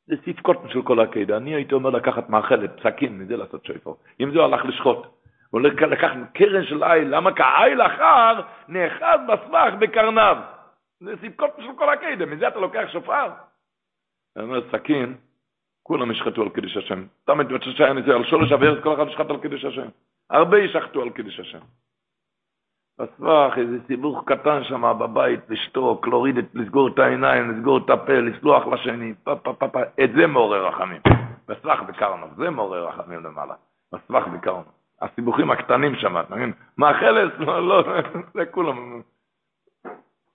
זה 0.07 0.15
סיפקות 0.23 0.57
של 0.69 0.81
כל 0.81 0.99
הקדה. 0.99 1.37
אני 1.37 1.55
הייתי 1.55 1.75
אומר 1.75 1.89
לקחת 1.89 2.29
מאכלת, 2.29 2.79
פסקים, 2.79 3.19
מזה 3.19 3.37
לעשות 3.37 3.65
שויפו. 3.65 3.97
אם 4.19 4.31
זה 4.33 4.39
הלך 4.39 4.65
לשחוט. 4.65 5.07
הוא 5.49 5.61
לקח 5.61 5.87
קרן 6.33 6.65
של 6.65 6.83
איל, 6.83 7.15
למה? 7.15 7.33
כי 7.33 7.43
האיל 7.43 7.81
אחר 7.81 8.41
נאחז 8.67 9.19
בסבך 9.27 9.73
בקרניו. 9.79 10.37
זה 10.99 11.13
סיפקות 11.21 11.49
של 11.57 11.75
כל 11.77 11.89
הקדה, 11.89 12.25
מזה 12.25 12.47
אתה 12.47 12.59
לוקח 12.59 12.89
שופר. 12.91 13.29
אני 14.37 14.43
אומר, 14.43 14.61
סכין, 14.71 15.15
כולם 15.83 16.11
ישחטו 16.11 16.41
על 16.41 16.49
קידוש 16.49 16.77
השם. 16.77 17.05
תמיד 17.25 17.47
בתשעיה 17.47 17.93
נזה, 17.93 18.15
על 18.15 18.23
שורש 18.23 18.51
אברת 18.51 18.83
כל 18.83 18.93
אחד 18.93 19.07
ישחט 19.07 19.29
על 19.29 19.41
קידוש 19.41 19.65
השם. 19.65 19.87
הרבה 20.29 20.59
ישחטו 20.59 21.01
על 21.01 21.09
קידוש 21.09 21.39
השם. 21.39 21.59
בסבך, 23.01 23.53
איזה 23.57 23.77
סיבוך 23.87 24.23
קטן 24.25 24.63
שם 24.63 24.81
בבית, 24.99 25.39
לשתוק, 25.49 26.07
להוריד, 26.07 26.35
לסגור 26.53 26.87
את 26.87 26.99
העיניים, 26.99 27.51
לסגור 27.51 27.77
את 27.77 27.89
הפה, 27.89 28.13
לסלוח 28.13 28.67
לשני, 28.67 29.13
פה 29.23 29.35
פה 29.35 29.53
פה 29.53 29.67
פה, 29.67 29.79
את 30.03 30.11
זה 30.13 30.27
מעורר 30.27 30.67
רחמים. 30.67 31.01
בסבך 31.47 31.81
בקרנו, 31.87 32.27
זה 32.37 32.49
מעורר 32.49 32.87
רחמים 32.87 33.23
למעלה. 33.23 33.53
בסבך 33.93 34.27
בקרנו. 34.27 34.63
הסיבוכים 35.01 35.51
הקטנים 35.51 35.95
שם, 35.95 36.17
אתה 36.17 36.35
מבין? 36.35 36.53
מאכלס, 36.77 37.31
לא, 37.37 37.67
לא, 37.67 37.83
זה 38.33 38.45
כולם. 38.45 39.01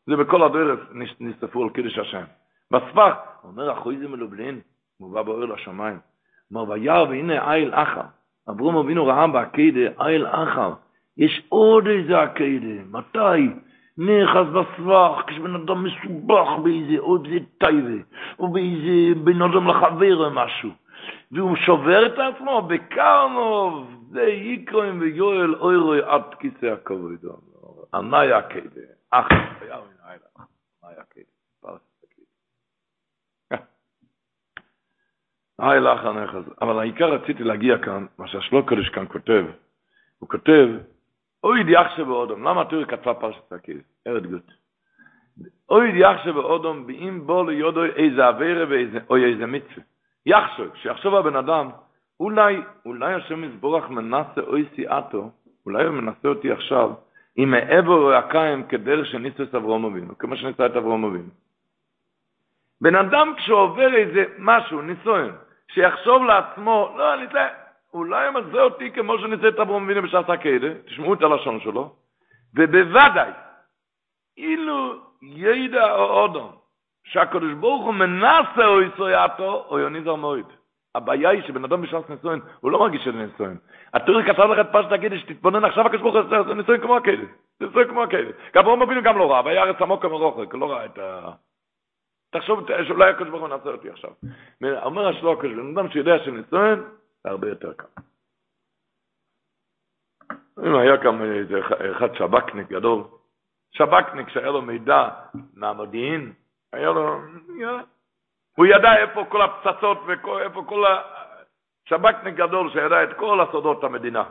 זה 0.07 0.17
בכל 0.17 0.43
הדרך 0.43 0.81
נסתפו 1.21 1.63
על 1.63 1.71
קידוש 1.71 1.99
השם. 1.99 2.25
בספח, 2.71 3.15
אומר 3.45 3.73
אחוי 3.73 3.99
זה 3.99 4.09
מלובלין, 4.09 4.61
מובא 5.01 5.23
באור 5.23 5.45
לשמיים. 5.45 5.99
אומר, 6.55 6.71
וירא 6.71 7.03
והנה 7.03 7.55
איל 7.55 7.75
אחר. 7.75 8.07
אברום 8.51 8.77
אבינו 8.77 9.07
ראה 9.07 9.27
בעקידה 9.27 10.07
איל 10.07 10.27
אחר. 10.27 10.73
יש 11.17 11.43
עוד 11.49 11.87
איזה 11.87 12.21
עקידה. 12.21 12.83
מתי? 12.91 13.49
נאחז 13.99 14.47
בסבך, 14.47 15.23
כשבן 15.27 15.55
אדם 15.55 15.85
מסובך 15.85 16.49
באיזה, 16.63 16.99
או 16.99 17.19
באיזה 17.19 17.39
טייבה, 17.59 18.03
או 18.39 18.53
באיזה 18.53 19.21
בן 19.25 19.43
אדם 19.43 19.69
לחבר 19.69 20.17
או 20.17 20.31
משהו. 20.31 20.71
והוא 21.33 21.57
שובר 21.57 22.07
את 22.07 22.19
עצמו 22.19 22.63
בקרנוב, 22.63 24.05
זה 24.11 24.23
יקרוים 24.23 25.01
ויואל 25.01 25.55
אוירוי 25.55 26.03
עד 26.03 26.35
כיסא 26.41 26.67
הכבוד. 26.67 27.25
ענאי. 27.95 28.29
אחר, 29.11 29.35
וירא 29.61 29.77
והנה 29.77 30.13
איל 30.13 30.21
אחר. 30.37 30.45
ענאי 30.83 30.97
עקידה. 30.99 31.37
היי 35.59 35.81
לך 35.81 36.05
הנכס. 36.05 36.53
אבל 36.63 36.79
העיקר 36.79 37.13
רציתי 37.13 37.45
להגיע 37.45 37.79
כאן, 37.79 38.07
מה 38.19 38.29
שהשלוקרש 38.29 38.89
כאן 38.89 39.05
כותב, 39.09 39.45
הוא 40.19 40.29
כותב, 40.29 40.69
אוי 41.45 41.65
דיח 41.65 41.97
שבאודום, 41.97 42.45
למה 42.45 42.61
התיאור 42.63 42.85
כתבה 42.85 43.15
פרשת 43.15 43.53
הכיס? 43.53 43.83
ארד 44.07 44.27
גוט. 44.27 44.51
אוי 45.71 45.93
דיח 45.93 46.25
שבאודום, 46.25 46.87
באם 46.87 47.27
בו 47.27 47.45
ליודו 47.45 47.85
איזה 47.85 48.29
אברה 48.29 48.65
ואיזה, 48.69 48.99
אוי 49.11 49.33
איזה 49.33 49.47
מצווה. 49.47 49.83
יחשוב, 50.27 50.67
שיחשוב 50.75 51.15
הבן 51.15 51.37
אדם, 51.37 51.71
אולי, 52.21 52.63
אולי 52.87 53.15
השם 53.15 53.45
יסבורך 53.45 53.91
מנסה 53.91 54.41
אוי 54.47 54.65
סיאטו, 54.75 55.31
אולי 55.67 55.85
הוא 55.85 55.95
מנסה 55.95 56.29
אותי 56.29 56.53
עכשיו, 56.53 56.91
עם 57.37 57.51
מעבר 57.51 58.15
הקיים 58.15 58.67
כדרך 58.67 59.07
שניסס 59.07 59.55
אברום 59.55 59.85
אבינו, 59.85 60.19
כמו 60.19 60.37
שניסה 60.37 60.67
את 60.67 60.77
אברום 60.77 61.05
אבינו. 61.05 61.31
בן 62.81 62.95
אדם 62.95 63.33
כשעובר 63.37 63.95
איזה 63.95 64.25
משהו, 64.39 64.83
ניסויון, 64.83 65.33
שיחשוב 65.73 66.23
לעצמו, 66.23 66.95
לא, 66.99 67.15
אני 67.15 67.23
יודע, 67.23 67.49
אולי 67.97 68.27
הוא 68.27 68.35
מזה 68.35 68.61
אותי 68.61 68.91
כמו 68.91 69.19
שניסה 69.19 69.49
את 69.49 69.59
אברהם 69.61 69.85
אבינו 69.85 70.03
בשעת 70.03 70.31
הקדה, 70.31 70.75
תשמעו 70.87 71.15
את 71.15 71.23
הלשון 71.23 71.61
שלו, 71.61 71.95
ובוודאי, 72.55 73.31
אילו 74.37 74.95
ידע 75.23 75.95
או 75.95 76.05
אודום, 76.05 76.53
שהקדוש 77.05 77.53
ברוך 77.53 77.85
הוא 77.85 77.95
מנסה 77.95 78.67
או 78.67 78.83
יסויאתו, 78.83 79.67
או 79.69 79.79
יוניזר 79.79 80.15
מועד. 80.15 80.47
הבעיה 80.95 81.31
היא 81.31 81.43
שבן 81.43 81.65
אדם 81.65 81.83
בשעת 81.83 82.11
ניסויין, 82.11 82.41
הוא 82.61 82.71
לא 82.71 82.79
מרגיש 82.79 83.05
שזה 83.05 83.17
ניסויין. 83.27 83.57
התיאור 83.95 84.23
כתב 84.23 84.43
לך 84.43 84.59
את 84.59 84.73
פשט 84.73 84.93
הקדש, 84.93 85.23
תתבונן 85.23 85.65
עכשיו 85.65 85.87
הקדוש 85.87 86.03
ברוך 86.03 86.15
הוא 86.15 86.41
עושה 86.41 86.55
ניסויין 86.55 86.81
כמו 86.81 86.97
הקדש. 86.97 87.29
ניסויין 87.61 87.89
כמו 87.89 88.03
הקדש. 88.03 88.33
גם 88.55 88.65
אברהם 88.65 88.83
אבינו 88.83 89.03
גם 89.03 89.19
לא 89.19 89.33
ראה, 89.33 89.45
והיה 89.45 89.63
ארץ 89.63 89.77
עמוק 89.81 90.03
כמרוחק, 90.03 90.55
לא 90.55 90.73
ראה 90.73 90.85
את 90.85 90.99
ה... 90.99 91.31
תחשוב 92.31 92.67
שאולי 92.89 93.11
הקדוש 93.11 93.29
ברוך 93.29 93.43
הוא 93.43 93.49
נעשה 93.49 93.69
אותי 93.69 93.91
עכשיו. 93.91 94.11
אומר 94.83 95.09
השלוקש, 95.09 95.49
בן 95.49 95.79
אדם 95.79 95.91
שיודע 95.91 96.19
שנישואין, 96.19 96.79
זה 96.79 97.06
הרבה 97.27 97.49
יותר 97.49 97.73
קל. 97.73 97.87
אם 100.67 100.77
היה 100.77 101.03
כאן 101.03 101.23
איזה 101.23 101.61
אחד 101.97 102.15
שב"כניק 102.15 102.69
גדול, 102.69 103.05
שב"כניק 103.73 104.29
שהיה 104.29 104.51
לו 104.51 104.63
מידע 104.63 105.09
מהמודיעין, 105.55 106.33
היה 106.73 106.91
לו, 106.91 107.21
הוא 108.57 108.67
ידע 108.67 108.97
איפה 108.97 109.25
כל 109.29 109.43
הפצצות 109.43 109.99
ואיפה 110.07 110.65
כל 110.69 110.87
ה... 110.87 111.03
שב"כניק 111.89 112.35
גדול 112.35 112.71
שידע 112.71 113.05
את 113.05 113.17
כל 113.17 113.41
הסודות 113.41 113.85
המדינה. 113.85 114.25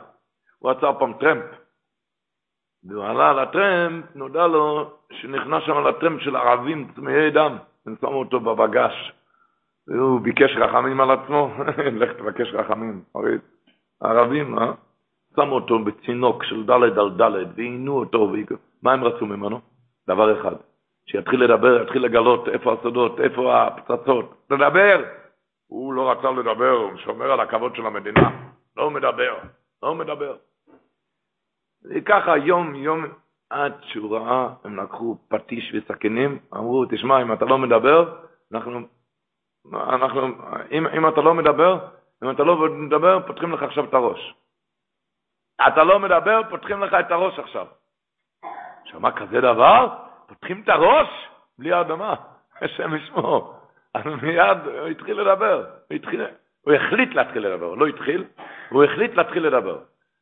הוא 0.58 0.70
עצר 0.70 0.98
פעם 0.98 1.12
טרמפ. 1.12 1.44
והוא 2.84 3.04
עלה 3.04 3.30
על 3.30 3.38
הטרמפ, 3.38 4.04
נודע 4.14 4.46
לו 4.46 4.96
שנכנס 5.12 5.62
שם 5.66 5.76
על 5.76 5.86
הטרמפ 5.86 6.20
של 6.20 6.36
ערבים 6.36 6.92
צמאי 6.94 7.30
דם. 7.30 7.58
הם 7.86 7.96
שמו 8.00 8.18
אותו 8.18 8.40
בבגש, 8.40 9.12
והוא 9.88 10.20
ביקש 10.20 10.56
רחמים 10.56 11.00
על 11.00 11.10
עצמו, 11.10 11.54
לך 12.00 12.12
תבקש 12.12 12.54
רחמים, 12.54 13.02
הרי 13.14 13.38
הערבים, 14.00 14.58
אה? 14.58 14.72
שמו 15.36 15.54
אותו 15.54 15.78
בצינוק 15.78 16.44
של 16.44 16.66
דלת 16.66 16.98
על 16.98 17.10
דלת, 17.10 17.48
ועינו 17.56 17.98
אותו, 17.98 18.32
מה 18.82 18.92
הם 18.92 19.04
רצו 19.04 19.26
ממנו? 19.26 19.60
דבר 20.08 20.40
אחד, 20.40 20.54
שיתחיל 21.10 21.44
לדבר, 21.44 21.82
יתחיל 21.82 22.04
לגלות 22.04 22.48
איפה 22.48 22.72
הסודות, 22.72 23.20
איפה 23.20 23.62
הפצצות, 23.62 24.34
לדבר! 24.50 25.04
הוא 25.66 25.94
לא 25.94 26.10
רצה 26.10 26.30
לדבר, 26.30 26.70
הוא 26.70 26.96
שומר 26.96 27.32
על 27.32 27.40
הכבוד 27.40 27.76
של 27.76 27.86
המדינה, 27.86 28.30
לא 28.76 28.90
מדבר, 28.90 29.34
לא 29.82 29.94
מדבר. 29.94 30.36
וככה 31.90 32.36
יום, 32.36 32.74
יום, 32.74 33.04
עד 33.50 33.72
שהוא 33.82 34.16
ראה, 34.16 34.48
הם 34.64 34.76
לקחו 34.76 35.16
פטיש 35.28 35.74
וסכינים, 35.74 36.38
אמרו, 36.54 36.84
תשמע, 36.90 37.22
אם 37.22 37.32
אתה 37.32 37.44
לא 37.44 37.58
מדבר, 37.58 38.14
אנחנו, 38.52 38.80
אנחנו, 39.72 40.26
אם, 40.70 40.86
אם 40.86 41.08
אתה 41.08 41.20
לא 41.20 41.34
מדבר, 41.34 41.78
אם 42.24 42.30
אתה 42.30 42.42
לא 42.42 42.68
מדבר, 42.68 43.26
פותחים 43.26 43.52
לך 43.52 43.62
עכשיו 43.62 43.84
את 43.84 43.94
הראש. 43.94 44.34
אתה 45.68 45.84
לא 45.84 45.98
מדבר, 45.98 46.40
פותחים 46.50 46.82
לך 46.82 46.94
את 46.94 47.10
הראש 47.10 47.38
עכשיו. 47.38 47.66
שמע 48.84 49.10
כזה 49.10 49.40
דבר? 49.40 49.88
פותחים 50.28 50.62
את 50.64 50.68
הראש? 50.68 51.08
בלי 51.58 51.72
האדמה, 51.72 52.14
השם 52.62 52.94
ישמור. 52.94 53.54
אז 53.94 54.02
מיד 54.22 54.58
הוא 54.80 54.88
התחיל 54.88 55.20
לדבר, 55.20 55.64
הוא, 55.88 55.96
התחיל, 55.96 56.22
הוא 56.64 56.74
החליט 56.74 57.14
להתחיל 57.14 57.46
לדבר, 57.46 57.74
לא 57.74 57.86
התחיל, 57.86 58.24
הוא 58.68 58.84
החליט 58.84 59.14
להתחיל 59.14 59.46
לדבר. 59.46 59.78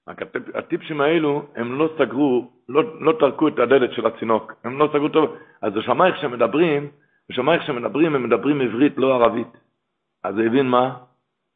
רק 0.08 0.18
הטיפשים 0.54 1.00
האלו, 1.00 1.42
הם 1.56 1.78
לא 1.78 1.88
סגרו, 1.98 2.50
לא, 2.68 2.82
לא 3.00 3.12
טרקו 3.20 3.48
את 3.48 3.58
הדלת 3.58 3.92
של 3.92 4.06
הצינוק, 4.06 4.52
הם 4.64 4.78
לא 4.78 4.88
סגרו 4.92 5.08
טוב. 5.08 5.36
אז 5.62 5.72
איך 5.76 6.16
שמדברים, 6.20 6.90
הוא 7.28 7.34
שמע 7.34 7.54
איך 7.54 7.62
שמדברים, 7.62 8.14
הם 8.14 8.22
מדברים 8.22 8.60
עברית, 8.60 8.98
לא 8.98 9.14
ערבית. 9.14 9.56
אז 10.24 10.38
הוא 10.38 10.46
הבין 10.46 10.66
מה? 10.66 10.96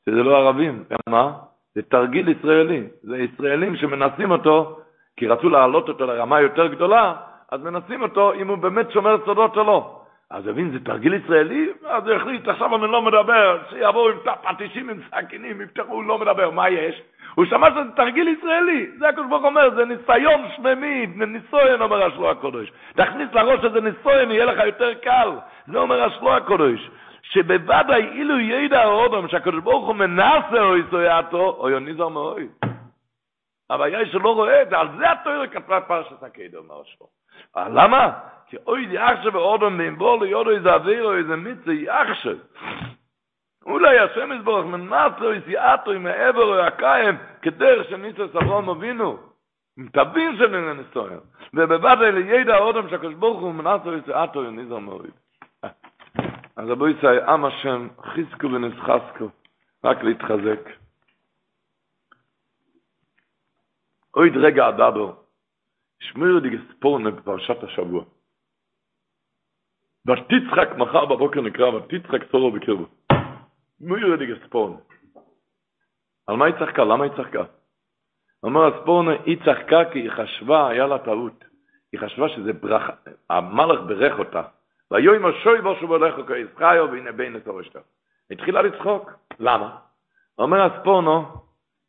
שזה 0.08 0.22
לא 0.22 0.36
ערבים, 0.36 0.84
מה? 1.08 1.32
זה 1.74 1.82
תרגיל 1.82 2.28
ישראלי, 2.28 2.88
זה 3.02 3.18
ישראלים 3.18 3.76
שמנסים 3.76 4.30
אותו, 4.30 4.80
כי 5.16 5.26
רצו 5.26 5.48
להעלות 5.48 5.88
אותו 5.88 6.06
לרמה 6.06 6.40
יותר 6.40 6.66
גדולה, 6.66 7.14
אז 7.52 7.62
מנסים 7.62 8.02
אותו 8.02 8.34
אם 8.34 8.48
הוא 8.48 8.58
באמת 8.58 8.90
שומר 8.90 9.16
סודות 9.24 9.56
או 9.56 9.64
לא. 9.64 9.97
אז 10.30 10.46
הבין, 10.46 10.70
זה 10.70 10.84
תרגיל 10.84 11.14
ישראלי? 11.14 11.68
אז 11.86 12.06
הוא 12.06 12.14
החליט, 12.14 12.48
עכשיו 12.48 12.76
אני 12.76 12.92
לא 12.92 13.02
מדבר, 13.02 13.58
שיבואו 13.70 14.08
עם 14.08 14.16
פטישים 14.42 14.90
עם 14.90 15.00
סכינים, 15.10 15.60
יפתחו, 15.60 15.92
הוא 15.92 16.04
לא 16.04 16.18
מדבר, 16.18 16.50
מה 16.50 16.68
יש? 16.68 17.02
הוא 17.34 17.44
שמע 17.44 17.70
שזה 17.70 17.90
תרגיל 17.96 18.28
ישראלי, 18.28 18.86
זה 18.98 19.08
הקדוש 19.08 19.26
ברוך 19.28 19.44
אומר, 19.44 19.74
זה 19.74 19.84
ניסיון 19.84 20.40
שממי, 20.56 21.06
ניסויין, 21.06 21.82
אומר 21.82 22.06
השלוע 22.06 22.30
הקודש. 22.30 22.72
תכניס 22.94 23.28
לראש 23.32 23.64
איזה 23.64 23.80
ניסויין, 23.80 24.30
יהיה 24.30 24.44
לך 24.44 24.64
יותר 24.66 24.94
קל. 24.94 25.30
זה 25.66 25.78
אומר 25.78 26.04
השלוע 26.04 26.36
הקודש. 26.36 26.90
שבוודאי 27.22 28.02
אילו 28.02 28.40
ידע 28.40 28.82
האודם 28.82 29.28
שהקדוש 29.28 29.62
ברוך 29.62 29.86
הוא 29.86 29.94
מנסה 29.94 30.60
או 30.60 30.76
יסויאתו, 30.76 31.56
או 31.58 31.70
יוניזר 31.70 32.08
מאוי. 32.08 32.48
הבעיה 33.70 33.98
היא 33.98 34.12
שלא 34.12 34.34
רואה 34.34 34.62
את 34.62 34.70
זה, 34.70 34.78
על 34.78 34.88
זה 34.98 35.10
התואר 35.10 35.46
כתבה 35.46 35.80
פרשת 35.80 36.22
הקדר, 36.22 36.58
אומר 36.58 36.80
השלוע. 36.80 37.08
למה? 37.56 38.12
כי 38.48 38.56
אוי 38.66 38.86
די 38.86 38.98
אחשב 38.98 39.34
אודם 39.36 39.78
באמבור 39.78 40.24
ליודו 40.24 40.50
איזה 40.50 40.74
אוויר 40.74 41.04
או 41.04 41.16
איזה 41.16 41.36
מיצה 41.36 41.72
יחשב. 41.72 42.38
אולי 43.66 43.98
השם 43.98 44.32
יסבורך 44.32 44.66
מנסו 44.66 45.32
יסיעתו 45.32 45.90
עם 45.90 46.06
העבר 46.06 46.44
או 46.44 46.60
הקיים 46.60 47.16
כדרך 47.42 47.88
שניסו 47.88 48.28
סברום 48.28 48.68
אבינו. 48.68 49.18
תבין 49.92 50.36
שננה 50.36 50.72
נסויר. 50.72 51.20
ובבד 51.54 51.96
אלה 52.00 52.20
ידע 52.20 52.54
האודם 52.54 52.88
שהקדוש 52.88 53.14
ברוך 53.14 53.40
הוא 53.40 53.54
מנסו 53.54 53.94
יסיעתו 53.94 54.44
יניזו 54.44 54.80
מוריד. 54.80 55.12
אז 56.56 56.72
אבו 56.72 56.88
יצאי, 56.88 57.22
עם 57.22 57.44
השם, 57.44 57.88
חיזקו 58.02 58.46
ונסחסקו, 58.46 59.28
רק 59.84 60.02
להתחזק. 60.02 60.70
אוי 64.16 64.30
דרגע 64.30 64.68
אדבר, 64.68 65.12
שמיר 66.00 66.38
די 66.38 66.50
גספורנה 66.50 67.10
בפרשת 67.10 67.62
השבוע. 67.62 68.04
ותצחק 70.08 70.68
מחר 70.76 71.04
בבוקר 71.04 71.40
נקרא, 71.40 71.66
ותצחק 71.66 72.30
סורו 72.30 72.50
בקרבו. 72.50 72.84
שמיר 73.78 74.16
די 74.16 74.26
גספורנה. 74.26 74.76
על 76.26 76.36
מה 76.36 76.44
היא 76.44 76.54
צחקה? 76.54 76.84
למה 76.84 77.04
היא 77.04 77.12
צחקה? 77.16 77.42
אומר 78.42 78.66
הספורנה, 78.66 79.12
היא 79.24 79.38
צחקה 79.44 79.84
כי 79.92 79.98
היא 79.98 80.10
חשבה, 80.10 80.68
היה 80.68 80.86
לה 80.86 80.98
טעות. 80.98 81.44
היא 81.92 82.00
חשבה 82.00 82.28
שזה 82.28 82.52
ברכה, 82.52 82.92
המלאך 83.30 83.80
ברך 83.86 84.18
אותה. 84.18 84.42
והיום 84.90 85.26
השוי 85.26 85.60
בו 85.60 85.74
שוב 85.80 85.92
הולך 85.92 86.14
כישחיו 86.26 86.88
והנה 86.92 87.12
בין 87.12 87.32
לתורשתו. 87.32 87.78
התחילה 88.30 88.62
לצחוק. 88.62 89.12
למה? 89.40 89.76
אומר 90.38 90.62
הספורנו, 90.62 91.24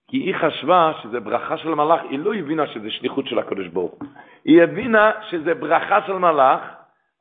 כי 0.08 0.18
היא 0.18 0.36
חשבה 0.36 0.92
שזה 1.04 1.20
ברכה 1.20 1.58
של 1.58 1.70
מלאך, 1.70 2.02
היא 2.10 2.20
לא 2.20 2.34
הבינה 2.34 2.68
שזה 2.68 2.92
שליחות 2.92 3.28
של 3.28 3.40
הקדוש 3.40 3.68
ברוך 3.68 3.92
הוא. 3.92 4.10
היא 4.46 4.64
הבינה 4.64 5.12
שזה 5.30 5.54
ברכה 5.54 6.02
של 6.08 6.14
מלאך, 6.14 6.62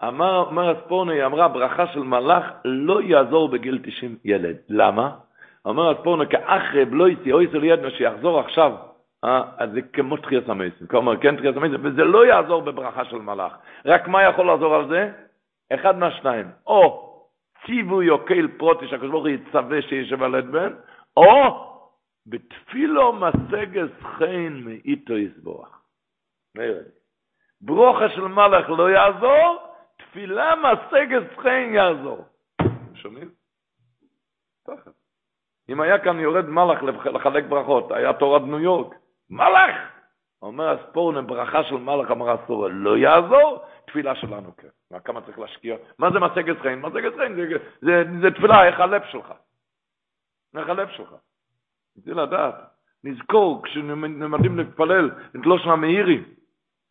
אמר, 0.03 0.45
אומר 0.47 0.71
הספורנו, 0.71 1.27
אמרה, 1.27 1.49
ברכה 1.49 1.87
של 1.87 2.01
מלאך 2.03 2.45
לא 2.65 3.03
יעזור 3.03 3.49
בגיל 3.49 3.79
90 3.83 4.17
ילד. 4.25 4.57
למה? 4.69 5.11
אומר 5.65 5.91
הספורנו, 5.91 6.29
כאחרב 6.31 6.89
לא 6.93 7.07
אוי 7.33 7.49
סול 7.53 7.65
ידנה 7.65 7.91
שיחזור 7.91 8.41
עכשיו, 8.41 8.73
אה, 9.25 9.43
אז 9.59 9.71
זה 9.73 9.83
כמו 9.83 10.17
תחיית 10.17 10.49
המסים. 10.49 10.87
כלומר, 10.87 11.17
כן 11.17 11.37
תחיית 11.37 11.57
המסים, 11.57 11.81
וזה 11.83 12.05
לא 12.05 12.27
יעזור 12.27 12.63
בברכה 12.63 13.05
של 13.05 13.17
מלאך. 13.17 13.53
רק 13.85 14.09
מה 14.09 14.23
יכול 14.23 14.47
לעזור 14.47 14.75
על 14.75 14.89
זה? 14.89 15.11
אחד 15.75 15.99
מהשניים, 15.99 16.47
או 16.67 17.09
ציווי 17.67 18.11
או 18.11 18.25
קהיל 18.25 18.49
פרוטי 18.59 18.89
שהקדוש 18.89 19.11
ברוך 19.11 19.25
הוא 19.25 19.29
יצווה 19.29 19.83
שיש 19.83 20.13
ולד 20.13 20.53
בן, 20.53 20.73
או 21.17 21.65
בתפילו 22.27 23.13
מסגס 23.13 23.91
חן 24.03 24.61
מאיתו 24.65 25.17
יסבוח. 25.17 25.83
ברוכה 27.61 28.09
של 28.09 28.21
מלאך 28.21 28.71
לא 28.71 28.91
יעזור, 28.91 29.68
תפילה 30.19 30.55
מסגס 30.57 31.39
חן 31.43 31.75
יעזור. 31.75 32.25
שומעים? 32.95 33.31
אם 35.69 35.81
היה 35.81 35.99
כאן 35.99 36.21
יורד 36.21 36.45
מלאך 36.45 36.83
לחלק 37.05 37.45
ברכות, 37.45 37.93
היה 37.93 38.13
תורת 38.13 38.43
ניו 38.43 38.59
יורק, 38.59 38.95
מלאך! 39.31 39.77
אומר 40.43 40.69
הספורנה, 40.69 41.23
ברכה 41.23 41.65
של 41.65 41.75
מלאך 41.75 42.11
אמר 42.11 42.31
הספורנה, 42.31 42.75
לא 42.75 42.97
יעזור, 42.97 43.65
תפילה 43.87 44.15
שלנו 44.15 44.57
כן. 44.57 44.69
מה 44.91 45.01
כמה 45.01 45.21
צריך 45.21 45.39
להשקיע? 45.39 45.77
מה 45.99 46.11
זה 46.11 46.19
מסגת 46.21 46.61
חיים? 46.63 46.83
מסגת 46.83 47.15
חיים 47.17 47.35
זה, 47.37 47.59
זה, 47.81 48.05
זה 48.23 48.31
תפילה, 48.31 48.67
איך 48.67 48.81
הלב 48.81 49.03
שלך. 49.11 49.33
איך 50.57 50.69
הלב 50.69 50.89
שלך. 50.89 51.15
זה 51.95 52.15
לדעת. 52.15 52.55
נזכור, 53.05 53.63
כשנמדים 53.65 54.59
להתפלל, 54.59 55.11
לא 55.35 55.59
שם 55.59 55.71
המאירי. 55.71 56.25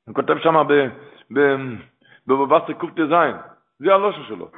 הוא 0.08 0.16
כותב 0.16 0.38
שם 0.44 0.56
בבבסטר 2.28 2.74
קט"ז, 2.74 3.14
זה 3.80 3.94
הלושן 3.94 4.24
שלו. 4.28 4.50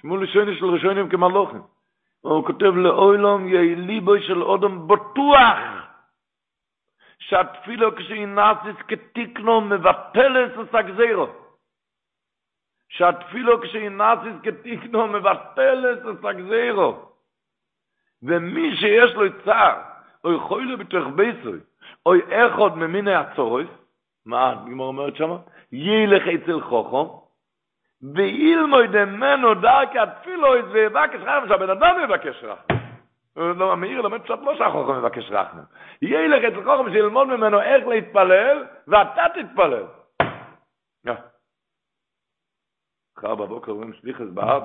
שמעו 0.00 0.16
לשוני 0.16 0.56
של 0.56 0.64
ראשונים 0.64 1.08
כמלוכים. 1.08 1.62
הוא 2.20 2.46
כותב 2.46 2.74
לאוילום 2.76 3.48
יהי 3.48 3.74
ליבוי 3.74 4.22
של 4.22 4.42
אודם 4.42 4.88
בטוח 4.88 5.58
שהתפילו 7.18 7.96
כשהיא 7.96 8.26
נאסיס 8.26 8.76
כתיקנו 8.88 9.60
מבטלת 9.60 10.52
את 10.60 10.74
הגזירו. 10.74 11.26
שהתפילו 12.88 13.60
כשהיא 13.60 13.88
נאסיס 13.88 14.34
כתיקנו 14.42 15.06
מבטלת 15.06 15.98
את 16.10 16.24
הגזירו. 16.24 17.08
ומי 18.22 18.76
שיש 18.76 19.14
לו 19.14 19.42
צער, 19.44 19.80
או 20.24 20.32
יכול 20.32 20.66
להיות 20.66 20.80
בתוך 20.80 21.08
ביסוי, 21.14 21.58
או 22.06 22.12
אחד 22.30 22.76
ממיני 22.76 23.14
הצורוס, 23.14 23.68
מה 24.26 24.50
הגמור 24.50 24.86
אומרת 24.88 25.16
שמה? 25.16 25.36
ילך 25.72 26.22
אצל 26.28 26.60
חוכם, 26.60 27.14
ואילמו 28.14 28.76
דמנו 28.92 29.54
דרכי 29.54 29.98
התפילו 29.98 30.58
את 30.58 30.64
ויבקש 30.72 31.20
רחם, 31.20 31.48
שהבן 31.48 31.70
אדם 31.70 31.96
יבקש 32.04 32.44
רחם. 32.44 32.74
לא, 33.36 33.72
המאיר 33.72 34.00
לומד 34.00 34.22
קצת 34.22 34.38
לא 34.44 34.56
שהחוכם 34.58 34.98
מבקש 34.98 35.30
רחם. 35.30 35.58
ילך 36.02 36.44
אצל 36.44 36.64
חוכם 36.64 36.92
שילמוד 36.92 37.28
ממנו 37.28 37.60
איך 37.60 37.86
להתפלל, 37.86 38.64
ואתה 38.88 39.22
תתפלל. 39.34 39.84
מחר 43.18 43.34
בבוקר 43.34 43.72
אומרים 43.72 43.92
שליחס 43.92 44.26
באב, 44.34 44.62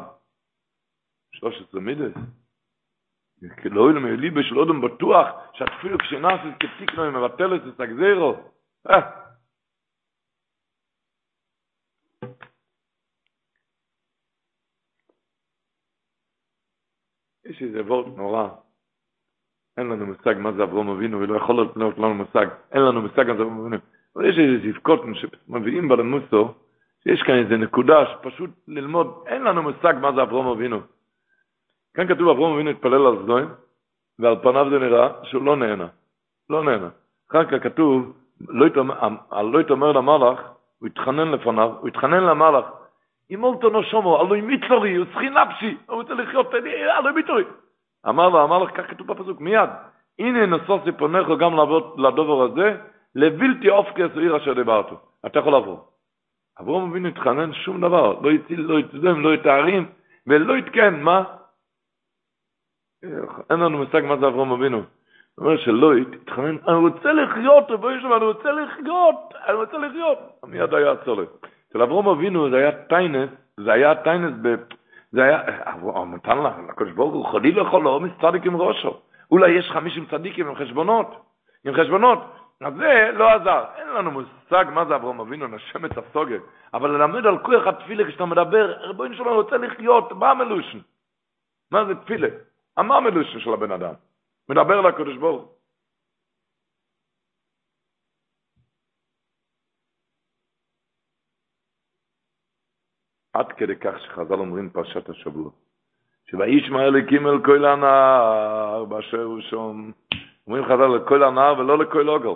13 1.32 1.82
מידס. 1.82 2.14
כי 3.62 3.70
לא 3.70 3.92
יהיה 3.92 4.16
לי 4.16 4.30
בשל 4.30 4.60
אודם 4.60 4.82
בטוח 4.82 5.28
שהתפילו 5.54 5.98
כשנאסס 5.98 6.54
כתיקנו 6.60 7.12
מבטלת 7.12 7.62
את 7.68 7.80
הגזירו. 7.80 8.36
איזה 17.64 17.82
וורט 17.82 18.18
נורא. 18.18 18.48
אין 19.78 19.90
לנו 19.90 20.06
מושג 20.06 20.36
מה 20.38 20.52
זה 20.52 20.64
אברום 20.64 20.90
אבינו, 20.90 21.20
ולא 21.20 21.38
יכול 21.38 21.56
להיות 21.56 21.98
לנו 21.98 22.14
מושג. 22.14 22.48
אין 22.72 22.82
לנו 22.82 23.02
מושג 23.02 23.30
על 23.30 23.38
זה 23.38 23.44
אברום 23.44 23.60
אבינו. 23.60 23.78
אבל 24.16 24.26
יש 24.26 24.38
איזה 24.38 24.72
זבקות 24.72 25.02
שמביאים 25.14 25.88
בלמוסו, 25.88 26.54
שיש 27.04 27.22
כאן 27.22 27.36
איזה 27.36 27.58
נקודה 27.58 28.06
שפשוט 28.06 28.50
ללמוד, 28.68 29.24
אין 29.28 29.44
לנו 29.44 29.64
מושג 29.64 29.94
מה 30.02 30.12
זה 30.16 30.22
אברום 30.22 30.48
אבינו. 30.48 30.80
כאן 31.94 32.08
כתוב 32.08 32.30
אברום 32.30 32.54
אבינו 32.54 32.70
התפלל 32.70 33.08
על 33.08 33.24
זדוין, 33.24 33.48
ועל 34.20 34.36
פניו 34.42 34.70
זה 34.70 34.80
נראה 34.80 35.10
שהוא 35.24 35.44
לא 35.44 35.56
נהנה. 35.56 35.88
לא 36.50 36.64
נהנה. 36.64 36.90
אחר 37.32 37.46
כך 37.46 37.64
כתוב, 37.64 38.18
לא 38.50 39.60
יתאמר 39.60 39.92
למלאך, 39.92 40.40
הוא 40.80 40.88
התחנן 40.88 41.32
לפניו, 41.32 41.72
הוא 41.80 41.88
התחנן 41.88 42.24
למלאך, 42.24 42.66
אם 43.32 43.44
אולטו 43.44 43.70
נשומו, 43.70 44.22
אלוי 44.22 44.42
מיצורי, 44.42 44.96
הוא 44.96 45.06
צריכי 45.06 45.30
נפשי, 45.30 45.78
הוא 45.88 45.96
רוצה 45.96 46.14
לחיות, 46.14 46.54
אלוי 46.98 47.12
מיצורי. 47.12 47.44
אמר 48.10 48.30
לו, 48.30 48.44
אמר 48.44 48.64
לך, 48.64 48.72
כך 48.78 48.90
כתוב 48.90 49.08
בפסוק, 49.08 49.42
מיד, 49.42 49.70
הנה 50.20 50.46
נסוסי 50.46 50.92
פונך 50.92 51.28
גם 51.40 51.54
לדובר 51.98 52.42
הזה, 52.44 52.78
לבלתי 53.16 53.70
אופקס 53.70 54.18
עיר 54.18 54.38
אשר 54.38 54.54
דיברתו. 54.54 55.00
אתה 55.26 55.40
יכול 55.40 55.52
לעבור. 55.52 55.88
אברום 56.60 56.90
אבינו 56.92 57.08
התחנן 57.08 57.54
שום 57.54 57.82
דבר, 57.82 58.20
לא 58.22 58.32
הציל, 58.32 58.62
לא 58.62 58.80
יצדם, 58.80 59.22
לא 59.22 59.34
יתארים, 59.34 59.86
ולא 60.28 60.58
יתקן, 60.58 61.02
מה? 61.02 61.24
אין 63.50 63.60
לנו 63.60 63.78
מושג 63.78 64.02
מה 64.06 64.18
זה 64.18 64.28
אברום 64.28 64.52
אבינו. 64.52 64.78
הוא 65.36 65.46
אומר 65.46 65.58
שלא 65.58 65.94
התחנן, 65.96 66.58
אני 66.68 66.76
רוצה 66.76 67.14
לחיות, 67.14 67.72
אני 67.72 68.26
רוצה 68.26 68.52
לחיות, 68.52 69.34
אני 69.48 69.54
רוצה 69.54 69.78
לחיות. 69.78 70.18
מיד 70.48 70.74
היה 70.74 70.92
הצולת. 70.92 71.30
אצל 71.74 71.82
אברום 71.82 72.08
אבינו 72.08 72.50
זה 72.50 72.58
היה 72.58 72.72
טיינס, 72.72 73.30
זה 73.58 73.74
היה 73.74 73.96
טיינס 73.96 74.34
ב... 74.42 74.56
זה 75.12 75.24
היה, 75.24 75.42
הוא 75.82 76.08
נתן 76.08 76.38
לה, 76.38 76.52
לקדוש 76.70 76.92
ברוך 76.92 77.14
הוא 77.14 77.26
חולי 77.26 77.52
לכל 77.52 77.86
עומס 77.86 78.12
צדיק 78.22 78.46
עם 78.46 78.56
ראשו. 78.56 79.00
אולי 79.32 79.52
יש 79.52 79.72
חמישים 79.72 80.06
צדיקים 80.06 80.48
עם 80.48 80.56
חשבונות, 80.56 81.08
עם 81.66 81.74
חשבונות. 81.74 82.20
אז 82.62 82.74
זה 82.74 83.12
לא 83.14 83.30
עזר. 83.30 83.64
אין 83.76 83.88
לנו 83.88 84.12
מושג 84.12 84.66
מה 84.74 84.86
זה 84.86 84.96
אברום 84.96 85.20
אבינו, 85.20 85.48
נשם 85.48 85.86
את 85.86 85.98
הסוגה. 85.98 86.36
אבל 86.74 86.90
ללמד 86.90 87.26
על 87.26 87.38
כוח 87.38 87.68
התפילה 87.68 88.08
כשאתה 88.08 88.26
מדבר, 88.26 88.74
רבוין 88.80 89.16
שלנו 89.16 89.34
רוצה 89.34 89.58
לחיות, 89.58 90.12
מה 90.12 90.32
המלושן? 90.32 90.80
מה 91.72 91.86
זה 91.86 91.96
תפילה? 91.96 92.28
מה 92.78 92.98
המלושן 92.98 93.40
של 93.40 93.54
הבן 93.54 93.72
אדם? 93.72 93.94
מדבר 94.50 94.82
לקדוש 94.82 95.18
ברוך 95.18 95.50
עד 103.34 103.52
כדי 103.52 103.76
כך 103.76 104.00
שחז"ל 104.00 104.34
אומרים 104.34 104.70
פרשת 104.70 105.10
השבוע. 105.10 105.50
שוישמע 106.30 106.84
אלוקים 106.84 107.28
אל 107.28 107.40
כל 107.46 107.66
הנער 107.66 108.86
באשר 108.86 109.24
הוא 109.24 109.42
שום. 109.42 109.92
אומרים 110.48 110.66
חז"ל 110.66 110.88
לכל 110.88 111.24
הנער 111.24 111.60
ולא 111.60 111.78
לכל 111.78 112.10
אוגר. 112.10 112.34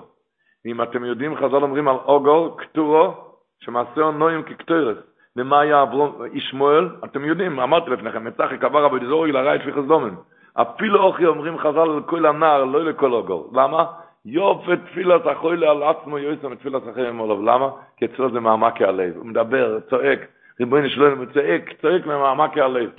ואם 0.66 0.82
אתם 0.82 1.04
יודעים, 1.04 1.36
חז"ל 1.36 1.56
אומרים 1.56 1.88
על 1.88 1.96
אוגר, 1.96 2.56
קטורו, 2.58 3.14
שמעשהו 3.60 4.12
נוים 4.12 4.44
כקטורס. 4.44 4.98
ומה 5.36 5.60
היה 5.60 5.84
אברום, 5.84 6.22
ישמואל, 6.34 6.90
אתם 7.06 7.26
יודעים, 7.26 7.60
אמרתי 7.60 7.92
לפניכם, 7.92 8.24
מצחק 8.24 8.64
עבר 8.64 8.84
רבי 8.84 9.00
דזורי 9.00 9.32
לרעי 9.32 9.60
שפיך 9.60 9.78
דומן. 9.88 10.16
אפילו 10.54 11.04
אוכי 11.04 11.26
אומרים 11.26 11.58
חז"ל 11.58 11.86
לכל 11.98 12.26
הנער, 12.26 12.64
לא 12.64 12.86
לכל 12.86 13.14
אוגר. 13.14 13.42
למה? 13.54 13.86
יופי 14.26 14.78
תפילת 14.78 15.26
החוילה 15.26 15.72
על 15.72 15.84
עצמו 15.84 16.18
יועצם 16.18 16.56
תפילת 16.56 16.88
החיים 16.88 17.22
עליו. 17.22 17.42
למה? 17.42 17.70
כי 17.98 18.06
אצלו 18.06 18.32
זה 18.32 18.40
מעמקי 18.40 18.84
הלב. 18.84 19.18
הוא 19.18 19.26
מדבר, 19.26 19.80
צועק. 19.80 20.20
ריבונו 20.60 20.90
שלנו 20.90 21.34
צועק, 21.34 21.82
צועק 21.82 22.06
ממעמקי 22.06 22.62
הלב. 22.62 22.90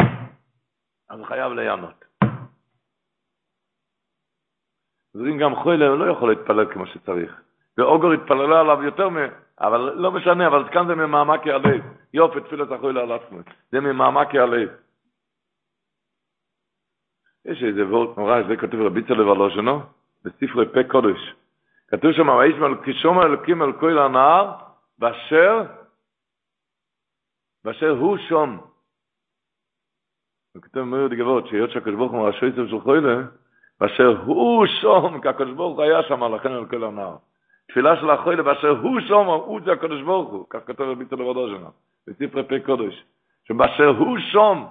אז 1.10 1.20
חייב 1.24 1.52
ליהנות. 1.52 2.04
אז 5.14 5.20
אם 5.20 5.38
גם 5.38 5.54
חולה, 5.56 5.88
הוא 5.88 5.98
לא 5.98 6.12
יכול 6.12 6.30
להתפלל 6.30 6.72
כמו 6.72 6.86
שצריך. 6.86 7.40
ואוגר 7.78 8.12
התפללה 8.12 8.60
עליו 8.60 8.82
יותר 8.82 9.08
מ... 9.08 9.16
אבל 9.60 9.80
לא 9.94 10.12
משנה, 10.12 10.46
אבל 10.46 10.68
כאן 10.68 10.86
זה 10.86 10.94
ממעמקי 10.94 11.52
הלב. 11.52 11.82
יופי, 12.14 12.40
תפילת 12.40 12.72
החולה 12.72 13.02
על 13.02 13.12
עצמו. 13.12 13.38
זה 13.70 13.80
ממעמקי 13.80 14.38
הלב. 14.38 14.68
יש 17.44 17.62
איזה 17.62 17.86
וורט 17.86 18.18
נורא, 18.18 18.42
זה 18.48 18.56
כתוב 18.56 18.80
רבי 18.80 19.02
צלב 19.02 19.28
על 19.28 19.40
אוזנו, 19.40 19.80
בספרי 20.24 20.66
פה 20.72 20.88
קודש. 20.90 21.34
כתוב 21.88 22.12
שם, 22.12 22.30
האיש 22.30 22.54
כשום 22.82 23.18
האלוקים 23.18 23.62
על 23.62 23.72
כל 23.72 23.98
הנהר, 23.98 24.54
באשר, 24.98 25.62
באשר 27.64 27.90
הוא 27.90 28.18
שום. 28.18 28.60
וכתוב 30.56 30.82
מאוד 30.82 31.12
גבות, 31.12 31.46
שהיות 31.46 31.70
שהקדוש 31.70 31.94
ברוך 31.94 32.12
הוא 32.12 32.26
ראשי 32.26 32.52
צב 32.52 32.66
של 32.68 32.80
חוילה, 32.80 33.16
באשר 33.80 34.22
הוא 34.24 34.66
שום, 34.66 35.20
כי 35.20 35.28
הקדוש 35.28 35.54
ברוך 35.54 35.80
היה 35.80 36.02
שם, 36.02 36.34
לכן 36.34 36.52
על 36.52 36.66
כל 36.66 36.84
הנהר. 36.84 37.16
תפילה 37.68 37.96
של 37.96 38.10
החוילה, 38.10 38.42
באשר 38.42 38.68
הוא 38.68 39.00
שום, 39.00 39.26
הוא 39.26 39.60
זה 39.64 39.72
הקדוש 39.72 40.02
ברוך 40.02 40.30
הוא, 40.30 40.46
כך 40.50 40.58
כתוב 40.66 40.88
רבי 40.88 41.04
צלב 41.04 41.20
על 41.20 41.36
אוזנו, 41.36 41.70
בספרי 42.06 42.48
פה 42.48 42.66
קודש. 42.66 43.04
שבאשר 43.44 43.88
הוא 43.88 44.18
שום, 44.18 44.68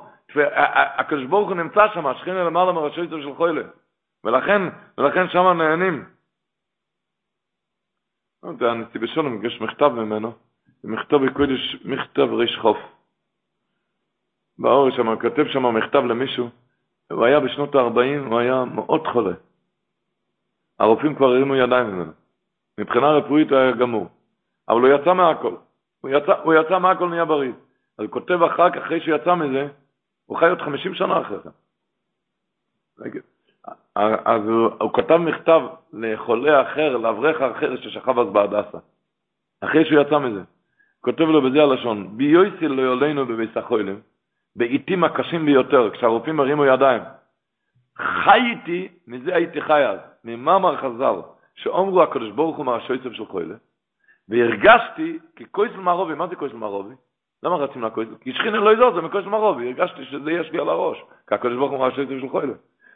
הקדוש 0.98 1.26
ברוך 1.26 1.50
הוא 1.50 1.58
נמצא 1.58 1.88
שם, 1.94 2.08
השכינה 2.08 2.44
למעלה 2.44 2.72
מראשי 2.72 3.08
צב 3.08 3.22
של 3.22 3.36
חוילה. 3.36 3.64
ולכן, 4.24 4.62
ולכן 4.98 5.30
שם 5.30 5.58
נהנים. 5.58 6.06
זה 8.60 8.72
הנשיא 8.72 9.00
בשולם, 9.00 9.46
יש 9.46 9.62
מכתב 9.62 9.88
ממנו, 9.88 10.32
מכתב 10.88 11.18
בקודש, 11.18 11.76
מכתב 11.86 12.34
ריש 12.34 12.58
חוף. 12.62 12.78
באור 14.60 14.90
שם, 14.92 15.20
כותב 15.20 15.48
שם 15.48 15.76
מכתב 15.76 16.00
למישהו, 16.00 16.50
הוא 17.12 17.26
היה 17.26 17.40
בשנות 17.40 17.76
ה-40, 17.76 18.28
הוא 18.30 18.40
היה 18.40 18.66
מאוד 18.66 19.08
חולה. 19.08 19.34
הרופאים 20.80 21.16
כבר 21.16 21.28
הרימו 21.28 21.56
ידיים 21.56 21.88
ממנו. 21.88 22.12
מבחינה 22.80 23.12
רפואית 23.12 23.50
הוא 23.50 23.58
היה 23.58 23.72
גמור. 23.72 24.08
אבל 24.70 24.82
הוא 24.82 24.88
יצא 24.88 25.14
מהכל. 25.14 25.56
הוא 26.02 26.12
יצא, 26.12 26.34
הוא 26.44 26.54
יצא 26.54 26.80
מהכל 26.80 27.10
נהיה 27.10 27.26
בריא. 27.26 27.52
אז 27.98 28.06
הוא 28.06 28.12
כותב 28.12 28.44
אחר 28.44 28.70
כך, 28.70 28.78
אחרי 28.78 29.02
שהוא 29.02 29.16
יצא 29.16 29.36
מזה, 29.36 29.68
הוא 30.26 30.38
חי 30.38 30.50
עוד 30.50 30.62
50 30.62 30.94
שנה 30.94 31.22
אחרי 31.22 31.38
זה. 31.44 31.50
אז 34.26 34.42
הוא, 34.48 34.70
הוא 34.80 34.94
כתב 34.94 35.18
מכתב 35.18 35.62
לחולה 35.94 36.62
אחר, 36.62 36.98
לאברך 36.98 37.42
אחר 37.42 37.78
ששכב 37.78 38.20
אז 38.20 38.28
בהדסה. 38.28 38.78
אחרי 39.62 39.86
שהוא 39.86 40.02
יצא 40.02 40.20
מזה. 40.20 40.42
כותב 41.08 41.22
לו 41.22 41.42
בזה 41.42 41.64
הלשון, 41.64 42.18
ביועסי 42.18 42.68
לא 42.68 42.82
יולנו 42.82 43.26
בביס 43.26 43.58
החולים, 43.58 44.00
בעיתים 44.56 45.04
הקשים 45.04 45.46
ביותר, 45.46 45.90
כשהרופאים 45.90 46.40
הרימו 46.40 46.66
ידיים. 46.66 47.02
חייתי, 47.98 48.88
מזה 49.08 49.36
הייתי 49.36 49.62
חי 49.62 49.86
אז, 49.86 50.00
ממאמר 50.24 50.78
חז"ל, 50.78 51.16
שאומרו 51.56 52.04
הקדוש 52.04 52.32
ברוך 52.32 52.58
הוא 52.58 52.66
מהשויצב 52.66 53.14
של 53.14 53.26
חולה, 53.26 53.56
והרגשתי, 54.30 55.20
כי 55.36 55.44
כויסל 55.52 55.78
מערובי, 55.78 56.14
מה 56.14 56.28
זה 56.28 56.36
כויסל 56.36 56.58
מערובי? 56.58 56.96
למה 57.44 57.56
רצים 57.56 57.84
לכויסל? 57.84 58.16
כי 58.22 58.34
שכינה 58.34 58.58
לא 58.58 58.74
יזוז, 58.74 58.96
זה 58.96 59.02
מכויסל 59.02 59.30
מערובי, 59.30 59.68
הרגשתי 59.68 60.06
שזה 60.06 60.32
יש 60.32 60.52
לי 60.52 60.60
על 60.60 60.70
הראש, 60.70 60.98
כי 61.28 61.36
הקדוש 61.36 61.56
ברוך 61.56 61.72
הוא 61.72 61.80
מהשויצב 61.80 62.20
של 62.20 62.30
חולה. 62.30 62.54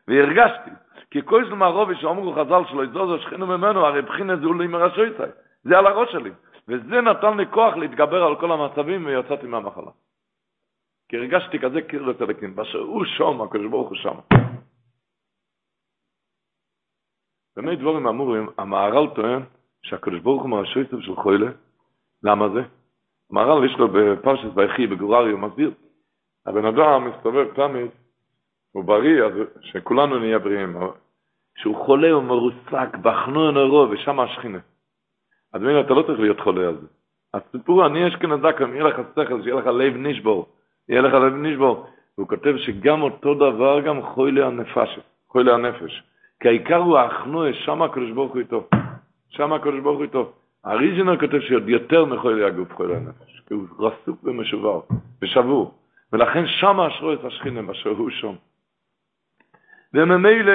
והרגשתי, 0.08 0.72
כי 1.12 1.22
זמן 1.48 1.58
מהרובי 1.58 1.96
שאומרו 1.96 2.34
חז"ל 2.34 2.62
שלא 2.70 2.84
יזוזו 2.84 3.20
שכינו 3.20 3.48
ממנו, 3.48 3.86
הרי 3.86 4.02
בחינה 4.02 4.36
זה 4.36 4.46
אולי 4.46 4.68
מרשוי 4.68 5.10
צי. 5.18 5.24
זה 5.64 5.78
על 5.78 5.88
הראש 5.88 6.12
שלי. 6.12 6.32
וזה 6.68 7.02
נתן 7.02 7.38
לי 7.38 7.46
כוח 7.48 7.76
להתגבר 7.76 8.24
על 8.24 8.40
כל 8.40 8.52
המצבים 8.52 9.06
ויצאתי 9.06 9.48
מהמחלה. 9.48 9.92
כי 11.10 11.18
הרגשתי 11.18 11.60
כזה 11.60 11.82
קיר 11.82 12.02
לצדקים, 12.02 12.56
באשר 12.56 12.80
הוא 12.80 13.06
שום, 13.06 13.42
הקדוש 13.42 13.68
ברוך 13.68 13.90
הוא 13.90 13.98
שם. 13.98 14.16
באמת 17.56 17.80
דבורים 17.80 18.08
אמורים, 18.08 18.50
המהר"ל 18.58 19.08
טוען 19.16 19.42
שהקדוש 19.84 20.20
ברוך 20.20 20.42
הוא 20.42 20.50
מרשוי 20.50 20.88
צי 20.88 20.96
של 21.00 21.16
חוילה. 21.16 21.52
למה 22.24 22.50
זה? 22.50 22.62
המהר"ל 23.32 23.66
יש 23.66 23.78
לו 23.78 23.88
בפרשת 23.88 24.50
ויחי, 24.56 24.88
בגוררי, 24.88 25.32
הוא 25.32 25.40
מסביר. 25.40 25.72
הבן 26.46 26.66
אדם 26.66 27.08
מסתובב 27.10 27.54
תמיד 27.56 27.92
הוא 28.72 28.84
בריא, 28.84 29.24
אז 29.24 29.32
שכולנו 29.62 30.20
נהיה 30.20 30.40
בריאים. 30.40 30.78
כשהוא 31.56 31.86
חולה 31.86 32.12
הוא 32.12 32.24
מרוסק, 32.24 32.98
בחנו 33.02 33.52
נורו, 33.52 33.90
ושם 33.92 34.20
השכינה. 34.20 34.60
אז 35.54 35.62
מילא, 35.62 35.82
אתה 35.82 35.94
לא 35.94 36.02
צריך 36.02 36.20
להיות 36.20 36.40
חולה 36.40 36.68
על 36.68 36.76
זה. 36.82 36.88
הסיפור, 37.34 37.86
אני 37.86 38.08
אשכנזק, 38.08 38.62
אם 38.62 38.74
יהיה 38.74 38.84
לך 38.84 39.02
שכל, 39.16 39.42
שיהיה 39.42 39.56
לך 39.56 39.66
לב 39.68 39.98
נשבור, 39.98 40.50
יהיה 40.90 41.02
לך 41.02 41.14
לב 41.14 41.34
נשבור. 41.34 41.88
והוא 42.18 42.28
כותב 42.28 42.58
שגם 42.58 43.02
אותו 43.02 43.34
דבר, 43.34 43.82
גם 43.82 44.02
חולי 44.02 44.44
הנפש, 44.44 45.00
חולי 45.30 45.52
הנפש. 45.52 46.04
כי 46.40 46.48
העיקר 46.48 46.78
הוא 46.78 46.98
האחנוע, 46.98 47.54
שם 47.54 47.82
הקדוש 47.82 48.12
ברוך 48.12 48.34
הוא 48.34 48.40
איתו. 48.40 48.68
שם 49.30 49.54
הקדוש 49.54 49.80
ברוך 49.80 49.98
הוא 49.98 50.04
איתו. 50.04 50.32
הריז'ינר 50.64 51.20
כותב 51.20 51.40
שעוד 51.40 51.70
יותר 51.70 52.06
מחולי 52.06 52.44
הגוף, 52.44 52.74
חולי 52.74 52.96
הנפש. 52.96 53.42
כי 53.48 53.54
הוא 53.54 53.68
רסוק 53.80 54.24
ומשובר, 54.24 54.80
ושבור. 55.22 55.74
ולכן 56.14 56.48
שם 56.48 56.80
אשרו 56.80 57.14
את 57.14 57.26
השכינה, 57.26 57.62
באשר 57.62 57.90
הוא 57.90 58.10
שם. 58.10 58.34
וממילא 59.94 60.54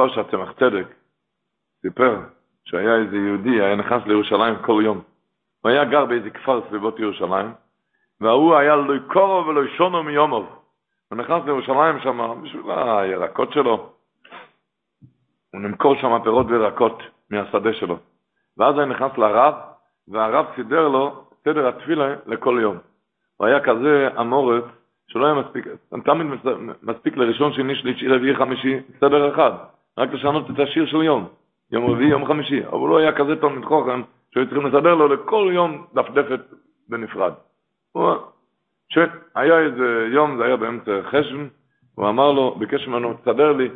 סופר 0.00 0.14
שהצמח 0.14 0.52
צדק 0.52 0.86
סיפר 1.82 2.20
שהיה 2.64 2.96
איזה 2.96 3.16
יהודי, 3.16 3.60
היה 3.60 3.76
נכנס 3.76 4.02
לירושלים 4.06 4.54
כל 4.62 4.82
יום. 4.84 5.00
הוא 5.60 5.70
היה 5.70 5.84
גר 5.84 6.04
באיזה 6.04 6.30
כפר 6.30 6.60
סביבות 6.68 6.98
ירושלים, 6.98 7.52
והוא 8.20 8.56
היה 8.56 8.76
לא 8.76 8.94
קורו 9.12 9.46
ולא 9.46 9.66
שונו 9.66 10.02
מיומוב. 10.02 10.46
הוא 11.08 11.18
נכנס 11.18 11.42
לירושלים 11.46 12.00
שם 12.00 12.40
בשביל 12.42 12.62
הירקות 12.70 13.52
שלו. 13.52 13.90
הוא 15.52 15.60
נמכור 15.60 15.94
שם 15.94 16.22
פירות 16.22 16.46
וירקות 16.46 17.02
מהשדה 17.30 17.72
שלו. 17.72 17.98
ואז 18.58 18.74
הוא 18.74 18.84
נכנס 18.84 19.18
לרב, 19.18 19.54
והרב 20.08 20.46
סידר 20.56 20.88
לו 20.88 21.24
סדר 21.44 21.68
התפילה 21.68 22.14
לכל 22.26 22.58
יום. 22.62 22.76
הוא 23.36 23.46
היה 23.46 23.60
כזה 23.60 24.08
אמורת, 24.20 24.64
שלא 25.08 25.26
היה 25.26 25.34
מספיק, 25.34 25.66
תמיד 26.04 26.26
מספיק 26.82 27.16
לראשון, 27.16 27.52
שני, 27.52 27.74
שלישי, 27.74 28.08
רביעי, 28.08 28.36
חמישי, 28.36 28.80
סדר 29.00 29.34
אחד. 29.34 29.52
רק 29.98 30.12
לשנות 30.12 30.50
את 30.50 30.58
השיר 30.58 30.86
של 30.86 31.02
יום. 31.02 31.28
יום 31.72 31.90
רביעי, 31.90 32.10
יום 32.10 32.26
חמישי. 32.26 32.66
אבל 32.66 32.88
הוא 32.88 32.98
היה 32.98 33.12
כזה 33.12 33.36
תלמיד 33.40 33.64
חוכם, 33.64 34.02
שהיו 34.34 34.46
צריכים 34.46 34.66
לסדר 34.66 34.94
לו 34.94 35.08
לכל 35.08 35.50
יום 35.54 35.86
דפדפת 35.94 36.40
בנפרד. 36.88 37.32
הוא, 37.92 38.12
שהיה 38.88 39.58
איזה 39.58 40.08
יום, 40.12 40.36
זה 40.38 40.44
היה 40.44 40.56
באמצע 40.56 41.02
חשבן, 41.02 41.48
הוא 41.94 42.08
אמר 42.08 42.32
לו, 42.32 42.54
ביקש 42.58 42.88
ממנו, 42.88 43.14
תסדר 43.14 43.52
לי 43.52 43.68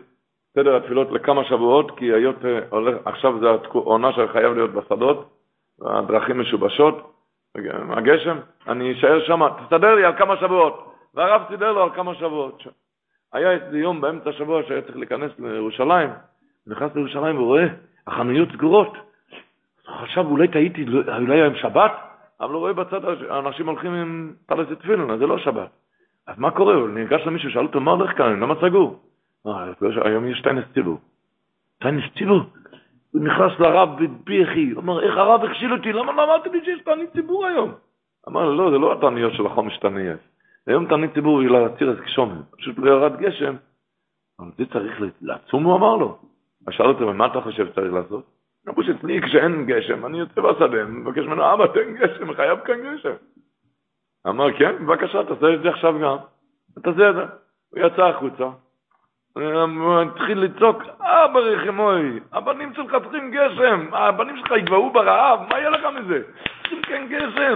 סדר 0.54 0.76
התפילות 0.76 1.10
לכמה 1.10 1.44
שבועות, 1.44 1.98
כי 1.98 2.12
היות, 2.12 2.36
הולך, 2.70 2.96
עכשיו 3.04 3.40
זה 3.40 3.46
העונה 3.50 4.12
שחייב 4.12 4.52
להיות 4.54 4.70
בשדות, 4.70 5.30
הדרכים 5.82 6.40
משובשות, 6.40 7.12
הגשם, 7.96 8.38
אני 8.68 8.92
אשאר 8.92 9.24
שם, 9.26 9.40
תסתדר 9.62 9.94
לי 9.94 10.04
על 10.04 10.18
כמה 10.18 10.36
שבועות. 10.36 10.94
והרב 11.14 11.42
סידר 11.48 11.72
לו 11.72 11.82
על 11.82 11.90
כמה 11.90 12.14
שבועות. 12.14 12.62
היה 13.34 13.50
איזה 13.50 13.78
יום 13.78 14.00
באמצע 14.00 14.30
השבוע 14.30 14.62
שהיה 14.68 14.82
צריך 14.82 14.96
להיכנס 14.96 15.30
לירושלים, 15.38 16.10
נכנס 16.66 16.94
לירושלים 16.94 17.38
ורואה, 17.38 17.66
החנויות 18.06 18.48
סגורות. 18.52 18.92
חשב, 19.86 20.26
אולי 20.26 20.48
טעיתי, 20.48 20.84
לא, 20.84 21.16
אולי 21.16 21.40
היום 21.40 21.54
שבת? 21.54 21.92
אבל 22.40 22.52
הוא 22.52 22.60
רואה 22.60 22.72
בצד, 22.72 23.00
האנשים 23.30 23.68
הולכים 23.68 23.92
עם 23.92 24.32
פלסי 24.46 24.74
תפילין, 24.74 25.10
אז 25.10 25.18
זה 25.18 25.26
לא 25.26 25.38
שבת. 25.38 25.68
אז 26.26 26.38
מה 26.38 26.50
קורה? 26.50 26.74
הוא 26.74 26.88
ניגש 26.88 27.22
למישהו, 27.26 27.50
שאל 27.50 27.62
אותו, 27.62 27.80
מה 27.80 27.90
הולך 27.90 28.16
כאן? 28.16 28.40
למה 28.40 28.54
סגור? 28.60 29.00
אה, 29.46 29.64
היום 30.04 30.26
יש 30.26 30.42
טיינס 30.42 30.64
ציבור. 30.74 30.98
טיינס 31.80 32.04
ציבור? 32.18 32.40
הוא 33.12 33.22
נכנס 33.22 33.60
לרב 33.60 33.88
בבכי, 33.98 34.70
הוא 34.70 34.82
אומר, 34.82 35.02
איך 35.02 35.16
הרב 35.16 35.44
הכשיל 35.44 35.72
אותי? 35.72 35.92
למה 35.92 36.12
לא 36.12 36.24
אמרתי 36.24 36.48
לי 36.48 36.64
שיש 36.64 36.80
תענית 36.80 37.12
ציבור 37.12 37.46
היום? 37.46 37.72
אמר 38.28 38.50
לא, 38.50 38.70
זה 38.70 38.78
לא 38.78 38.92
התעניות 38.92 39.32
של 39.32 39.46
החומש 39.46 39.78
תעניות. 39.78 40.20
היום 40.66 40.88
תענית 40.88 41.14
ציבור 41.14 41.40
היא 41.40 41.50
להציר 41.50 41.92
את 41.92 42.00
גשומן. 42.00 42.40
פשוט 42.58 42.78
לא 42.78 42.90
ירד 42.90 43.16
גשם. 43.16 43.54
אבל 44.40 44.50
זה 44.58 44.64
צריך 44.72 45.02
לעצום, 45.22 45.64
הוא 45.64 45.76
אמר 45.76 45.96
לו. 45.96 46.18
אז 46.66 46.74
שאל 46.74 46.86
אותו, 46.86 47.12
מה 47.12 47.26
אתה 47.26 47.40
חושב 47.40 47.66
שצריך 47.66 47.92
לעשות? 47.92 48.24
אמרו 48.68 48.82
שאצלי 48.82 49.22
כשאין 49.22 49.66
גשם, 49.66 50.06
אני 50.06 50.18
יוצא 50.18 50.40
בשדה, 50.40 50.84
מבקש 50.84 51.24
ממנו, 51.24 51.54
אבא, 51.54 51.66
תן 51.66 51.94
גשם, 51.94 52.34
חייב 52.34 52.60
כאן 52.60 52.74
גשם. 52.84 53.14
אמר, 54.28 54.58
כן, 54.58 54.86
בבקשה, 54.86 55.24
תעשה 55.24 55.54
את 55.54 55.62
זה 55.62 55.68
עכשיו 55.68 55.98
גם. 56.00 56.16
תעשה 56.82 57.10
את 57.10 57.14
זה. 57.14 57.24
הוא 57.70 57.80
יצא 57.86 58.02
החוצה, 58.02 58.44
הוא 59.34 60.00
התחיל 60.02 60.38
לצעוק, 60.38 60.82
אבא 61.00 61.40
רחמוי, 61.40 62.20
הבנים 62.32 62.74
שלך 62.74 62.96
צריכים 63.02 63.30
גשם, 63.30 63.94
הבנים 63.94 64.36
שלך 64.36 64.50
יגבהו 64.50 64.92
ברעב, 64.92 65.40
מה 65.50 65.58
יהיה 65.58 65.70
לך 65.70 65.84
מזה? 65.84 66.22
צריכים 66.62 66.82
כן 66.82 67.06
גשם. 67.10 67.54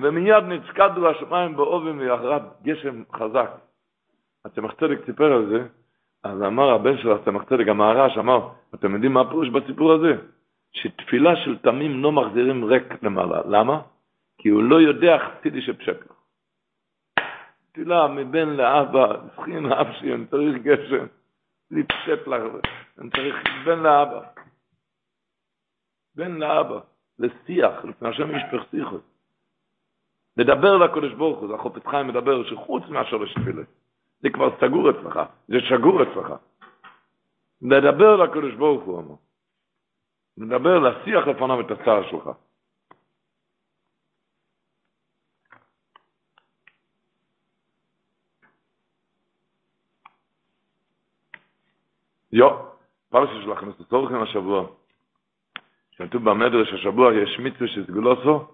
ומיד 0.00 0.44
נצקדו 0.44 1.10
השמיים 1.10 1.56
באובן 1.56 1.98
ויחרד 1.98 2.42
גשם 2.62 3.02
חזק. 3.12 3.50
הצמח 4.44 4.72
צדק 4.72 5.06
סיפר 5.06 5.32
על 5.32 5.46
זה, 5.46 5.66
אז 6.24 6.42
אמר 6.42 6.70
הבן 6.70 6.98
של 6.98 7.12
הצמח 7.12 7.42
צדק, 7.42 7.68
המהר"ש, 7.68 8.18
אמר, 8.18 8.48
אתם 8.74 8.94
יודעים 8.94 9.12
מה 9.12 9.20
הפירוש 9.20 9.48
בסיפור 9.48 9.92
הזה? 9.92 10.12
שתפילה 10.72 11.36
של 11.36 11.58
תמים 11.58 12.02
לא 12.02 12.12
מחזירים 12.12 12.64
ריק 12.64 13.02
למעלה. 13.02 13.40
למה? 13.48 13.80
כי 14.38 14.48
הוא 14.48 14.62
לא 14.62 14.80
יודע 14.80 15.18
חסידי 15.18 15.62
שבשקר. 15.62 16.14
תפילה 17.72 18.08
מבן 18.08 18.48
לאבא, 18.48 19.06
זכין 19.36 19.72
אבשי, 19.72 20.14
אני 20.14 20.26
צריך 20.26 20.62
גשם, 20.62 21.06
לפשט 21.70 22.26
לך, 22.26 22.42
אני 22.98 23.10
צריך 23.10 23.36
בן 23.64 23.78
לאבא. 23.78 24.20
בן 26.14 26.32
לאבא. 26.32 26.80
לשיח, 27.18 27.84
לפני 27.84 28.08
השם 28.08 28.36
יש 28.36 28.42
פרסיכות. 28.50 29.11
לדבר 30.36 30.76
לקודש 30.76 31.12
ברוך 31.12 31.38
הוא, 31.38 31.48
זה 31.48 31.54
החופץ 31.54 31.86
חיים 31.86 32.08
מדבר 32.08 32.44
שחוץ 32.44 32.82
מהשורש 32.88 33.34
תפילה. 33.34 33.62
זה 34.20 34.30
כבר 34.30 34.56
סגור 34.60 34.90
אצלך, 34.90 35.20
זה 35.48 35.60
שגור 35.60 36.02
אצלך. 36.02 36.34
לדבר 37.62 38.16
לקודש 38.16 38.54
ברוך 38.54 38.82
הוא, 38.82 38.98
אמר. 39.00 39.14
לדבר, 40.38 40.78
להשיח 40.78 41.26
לפניו 41.26 41.60
את 41.60 41.70
הצער 41.70 42.10
שלך. 42.10 42.30
יו, 52.32 52.48
פרשת 53.10 53.42
של 53.42 53.52
הכנס 53.52 53.80
לצורכם 53.80 54.22
השבוע. 54.22 54.66
כתוב 55.96 56.24
במדרש 56.30 56.72
השבוע 56.72 57.14
יש 57.14 57.38
מצווה 57.38 57.68
שסגולוסו, 57.68 58.48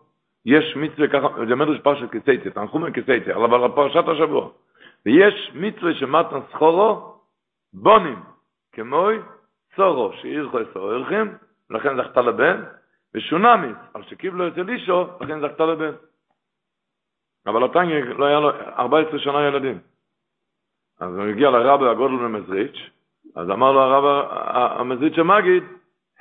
יש 0.48 0.76
מצווה 0.76 1.08
ככה, 1.08 1.28
זה 1.48 1.54
מדרש 1.54 1.80
פרשת 1.80 2.10
כסייצה, 2.10 2.50
תנחומן 2.50 2.92
כסייצה, 2.92 3.34
אבל 3.34 3.64
על 3.64 3.70
פרשת 3.72 4.08
השבוע. 4.08 4.48
ויש 5.06 5.52
מצווה 5.54 5.94
שמתן 5.94 6.38
סחורו, 6.50 7.14
בונים, 7.72 8.22
כמוי 8.72 9.18
סורו, 9.76 10.12
שאיר 10.12 10.48
חוי 10.50 10.64
סוררכם, 10.72 11.28
לכן 11.70 11.96
זכתה 11.96 12.20
לבן, 12.20 12.64
ושונמיס, 13.14 13.76
על 13.94 14.02
שקיבלו 14.02 14.48
את 14.48 14.58
אלישו, 14.58 15.06
לכן 15.20 15.40
זכתה 15.40 15.66
לבן. 15.66 15.92
אבל 17.46 17.64
הטניה 17.64 18.04
לא 18.04 18.24
היה 18.24 18.40
לו 18.40 18.50
14 18.78 19.18
שנה 19.18 19.46
ילדים. 19.46 19.78
אז 21.00 21.16
הוא 21.16 21.24
הגיע 21.24 21.50
לרבי 21.50 21.88
הגודל 21.88 22.14
ממזריץ', 22.14 22.90
אז 23.36 23.50
אמר 23.50 23.72
לו 23.72 23.80
הרב 23.80 24.28
המזריץ' 24.80 25.18
המגיד, 25.18 25.64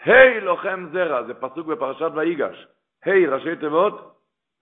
היי 0.04 0.42
לוחם 0.42 0.86
זרע, 0.92 1.24
זה 1.24 1.34
פסוק 1.34 1.68
בפרשת 1.68 2.12
ויגש. 2.16 2.68
היי 3.06 3.28
ראשי 3.28 3.56
תיבות, 3.56 4.17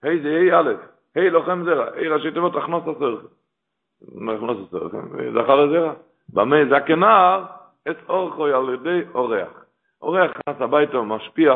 היי 0.06 0.20
זה 0.22 0.28
היי 0.28 0.52
א', 0.52 0.72
היי 1.14 1.30
לוחם 1.30 1.64
זרע, 1.64 1.86
היי 1.94 2.08
ראשי 2.08 2.30
תיבות, 2.30 2.56
הכנוס 2.56 2.82
הסורך. 2.82 3.24
הכנוס 4.36 4.68
הסורך, 4.68 4.94
זכר 5.34 5.64
לזרע. 5.64 5.94
במה 6.28 6.56
זקנר, 6.70 7.44
את 7.90 7.96
אורכו 8.08 8.46
על 8.46 8.74
ידי 8.74 9.00
אורח. 9.14 9.64
אורח 10.02 10.30
נכנס 10.30 10.60
הביתה 10.60 10.98
ומשפיע. 10.98 11.54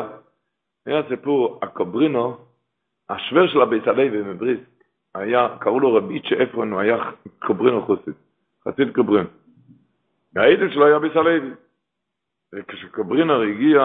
היה 0.85 1.01
סיפור, 1.09 1.59
הקוברינו, 1.61 2.37
השוור 3.09 3.47
של 3.47 3.61
הבית 3.61 3.87
הלוי 3.87 4.21
מבריס, 4.21 4.59
היה, 5.15 5.47
קראו 5.59 5.79
לו 5.79 5.93
רבי 5.93 6.13
איצ'ה 6.13 6.43
אפרון, 6.43 6.71
הוא 6.71 6.79
היה 6.79 6.97
קוברינו 7.39 7.85
חוסית, 7.85 8.15
חסיד 8.67 8.95
קוברינו. 8.95 9.29
והעדל 10.35 10.69
שלו 10.73 10.85
היה 10.85 10.99
בית 10.99 11.15
הלוי. 11.15 11.53
וכשקוברינר 12.53 13.41
הגיע, 13.41 13.81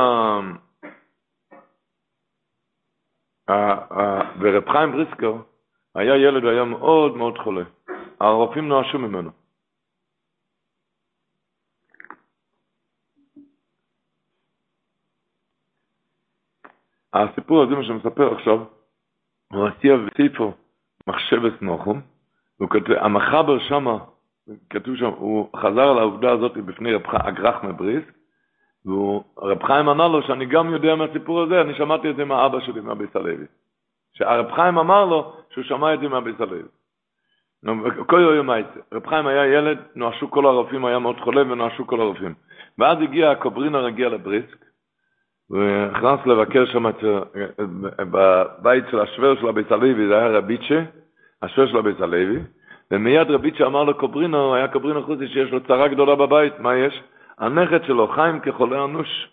ורב 4.40 4.70
חיים 4.73 4.93
בריסקר 4.93 5.35
היה 5.94 6.16
ילד, 6.16 6.43
הוא 6.43 6.51
היה 6.51 6.64
מאוד 6.64 7.16
מאוד 7.16 7.39
חולה. 7.39 7.64
הרופאים 8.20 8.68
נואשו 8.68 8.98
ממנו. 8.98 9.31
הסיפור 17.12 17.62
הזה, 17.62 17.74
מה 17.74 17.85
שמספר 17.85 18.35
עכשיו, 18.35 18.64
הוא 19.52 19.66
עשייה 19.66 19.94
וסיפו 19.94 20.52
מחשבת 21.06 21.62
נוחום, 21.62 22.01
המחבר 23.01 23.59
שמה, 23.59 23.98
כתוב 24.70 24.97
שם, 24.97 25.06
הוא 25.06 25.48
חזר 25.56 25.89
על 25.89 25.98
העובדה 25.98 26.32
הזאת 26.32 26.56
בפני 26.56 26.94
רב 26.94 27.02
אגרח 27.06 27.64
מבריסק, 27.64 28.12
ורב 28.86 29.62
חיים 29.62 29.88
אמר 29.88 30.08
לו 30.08 30.22
שאני 30.22 30.46
גם 30.46 30.72
יודע 30.72 30.94
מהסיפור 30.94 31.42
הזה, 31.42 31.60
אני 31.60 31.74
שמעתי 31.74 32.10
את 32.10 32.16
זה 32.16 32.24
מהאבא 32.24 32.60
שלי, 32.60 32.80
מהביס 32.80 33.16
הלוי. 33.16 33.46
שהרב 34.12 34.52
חיים 34.52 34.78
אמר 34.78 35.04
לו 35.04 35.32
שהוא 35.50 35.64
שמע 35.64 35.94
את 35.94 36.00
זה 36.00 36.08
מהביס 36.08 36.40
הלוי. 36.40 36.62
כל 38.06 38.20
יום 38.36 38.50
הייתי. 38.50 38.78
רב 38.92 39.06
חיים 39.06 39.26
היה 39.26 39.46
ילד, 39.46 39.78
נואשו 39.94 40.30
כל 40.30 40.46
הרופאים, 40.46 40.84
היה 40.84 40.98
מאוד 40.98 41.20
חולה 41.20 41.40
ונואשו 41.40 41.86
כל 41.86 42.00
הרופאים. 42.00 42.34
ואז 42.78 42.98
הגיע, 43.02 43.30
הקוברינר 43.30 43.86
הגיע 43.86 44.08
לבריסק, 44.08 44.64
ונכנס 45.50 46.26
לבקר 46.26 46.66
שם 46.66 46.84
בבית 47.98 48.84
של 48.90 49.00
השוור 49.00 49.34
של 49.34 49.48
הביס 49.48 49.66
הלוי, 49.72 50.08
זה 50.08 50.18
היה 50.18 50.28
רביצ'ה, 50.28 50.82
השוור 51.42 51.66
של 51.66 51.76
הביס 51.76 52.00
הלוי, 52.00 52.38
ומיד 52.90 53.30
רביצ'ה 53.30 53.66
אמר 53.66 53.84
לקוברינר, 53.84 54.54
היה 54.54 54.68
קוברינר 54.68 55.02
חוצי 55.02 55.28
שיש 55.28 55.50
לו 55.50 55.60
צרה 55.60 55.88
גדולה 55.88 56.14
בבית, 56.14 56.58
מה 56.58 56.76
יש? 56.76 57.02
הנכד 57.38 57.84
שלו, 57.84 58.08
חיים 58.08 58.40
כחולה 58.40 58.84
אנוש. 58.84 59.28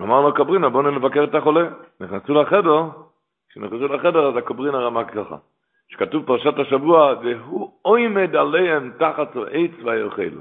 אמר 0.00 0.20
לו 0.20 0.34
קברינה, 0.34 0.68
בוא 0.68 0.82
נבקר 0.82 1.24
את 1.24 1.34
החולה. 1.34 1.68
נכנסו 2.00 2.34
לחדר, 2.34 2.84
כשנכנסו 3.48 3.88
לחדר 3.88 4.28
אז 4.28 4.36
הקברינה 4.36 4.78
רמה 4.78 5.04
ככה. 5.04 5.36
שכתוב 5.88 6.26
פרשת 6.26 6.58
השבוע, 6.58 7.14
והוא 7.22 7.72
אוימד 7.84 8.36
עליהם 8.36 8.92
תחת 8.98 9.36
עץ 9.36 9.70
ויאכלו. 9.84 10.40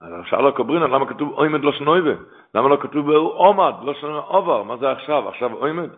אז 0.00 0.12
שאל 0.24 0.46
הקברינה, 0.46 0.86
למה 0.86 1.06
כתוב 1.06 1.32
אוימד 1.32 1.64
לא 1.64 1.72
שנויבה? 1.72 2.10
למה 2.54 2.68
לא 2.68 2.76
כתוב 2.80 3.10
עומד, 3.10 3.74
לא 3.82 3.94
שנויבה 3.94 4.18
עובר? 4.18 4.62
מה 4.62 4.76
זה 4.76 4.90
עכשיו? 4.90 5.28
עכשיו 5.28 5.52
אוימד? 5.52 5.88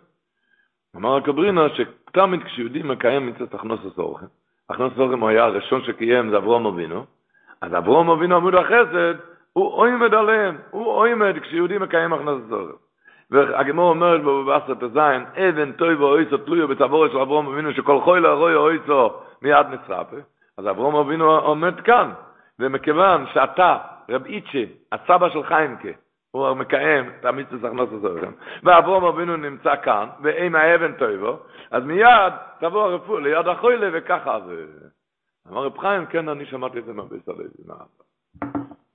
אמר 0.95 1.17
הקברינה 1.17 1.61
שתמיד 1.69 2.43
כשיהודי 2.43 2.83
מקיים 2.83 3.27
מצוות 3.27 3.53
הכנוס 3.53 3.79
הסורכם, 3.85 4.25
הכנוס 4.69 4.93
הסורכם 4.93 5.19
הוא 5.19 5.29
היה 5.29 5.43
הראשון 5.43 5.83
שקיים, 5.83 6.29
זה 6.29 6.37
אברום 6.37 6.65
אבינו, 6.65 7.05
אז 7.61 7.77
אברום 7.77 8.09
אבינו 8.09 8.35
עמוד 8.35 8.55
החסד, 8.55 9.15
הוא 9.53 9.73
אוימד 9.73 10.13
עליהם, 10.13 10.57
הוא 10.71 10.85
אוימד 10.85 11.39
כשיהודי 11.39 11.77
מקיים 11.77 12.13
הכנס. 12.13 12.41
והגמור 13.31 13.89
אומרת 13.89 14.23
בו 14.23 14.45
בעשרת 14.45 14.83
הזין, 14.83 15.25
אבן 15.35 15.71
טוי 15.71 15.95
ואויסו 15.95 16.37
תלויו 16.37 16.67
בצבורת 16.67 17.11
של 17.11 17.17
אברום 17.17 17.47
אבינו 17.47 17.73
שכל 17.73 18.01
חוי 18.01 18.19
להרוי 18.19 18.55
אויסו 18.55 19.13
מיד 19.41 19.67
נצרפה. 19.67 20.17
אז 20.57 20.67
אברום 20.67 20.95
אבינו 20.95 21.37
עומד 21.37 21.81
כאן, 21.81 22.11
ומכיוון 22.59 23.25
שאתה, 23.33 23.77
רב 24.09 24.25
איצ'ה, 24.25 24.63
הסבא 24.91 25.29
של 25.29 25.43
חיימקה, 25.43 25.89
הוא 26.31 26.53
מקיים 26.53 27.09
את 27.19 27.25
המצווה 27.25 27.69
הכנס 27.69 27.89
הסורת, 27.97 28.23
ואברום 28.63 29.03
אבינו 29.03 29.37
נמצא 29.37 29.75
כאן, 29.75 30.07
ואין 30.21 30.55
האבן 30.55 30.93
טויבו, 30.93 31.39
אז 31.71 31.83
מיד 31.83 32.33
תבוא 32.59 32.83
הרפוא 32.83 33.19
ליד 33.19 33.47
החוילה 33.47 33.89
וככה. 33.93 34.37
אמר 35.51 35.65
רב 35.65 35.77
חיים, 35.77 36.05
כן, 36.05 36.29
אני 36.29 36.45
שמעתי 36.45 36.79
את 36.79 36.85
זה 36.85 36.93
מהביס 36.93 37.29
הלוי. 37.29 37.47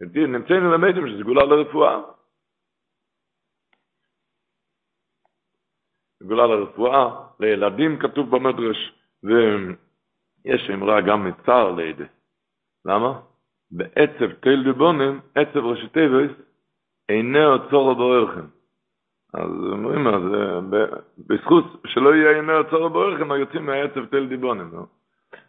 נמצאים 0.00 0.64
ללמדים 0.64 1.08
שזה 1.08 1.22
גאולה 1.22 1.44
לרפואה. 1.44 2.00
גאולה 6.22 6.46
לרפואה, 6.46 7.26
לילדים 7.40 7.98
כתוב 7.98 8.36
במדרש, 8.36 8.92
ויש 9.22 10.70
אמרה 10.74 11.00
גם 11.00 11.24
מצער 11.24 11.72
לידי. 11.72 12.04
למה? 12.84 13.20
בעצב 13.70 14.32
תל 14.40 14.64
דיבונים, 14.64 15.20
עצב 15.34 15.58
ראשי 15.58 15.88
טבעס, 15.88 16.30
איני 17.08 17.44
עוצור 17.44 17.94
בוערכם. 17.94 18.46
אז 19.34 19.50
אומרים, 19.72 20.06
אז 20.06 20.22
בזכות 21.18 21.64
שלא 21.86 22.14
יהיה 22.14 22.36
איני 22.36 22.52
עוצור 22.52 22.88
בוערכם, 22.88 23.32
היוצאים 23.32 23.66
מהעצב 23.66 24.06
תל 24.06 24.26
דיבונים. 24.26 24.70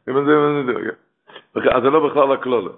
אז 0.08 1.84
זה 1.84 1.90
לא 1.90 2.10
בכלל 2.10 2.32
הכלולה. 2.32 2.72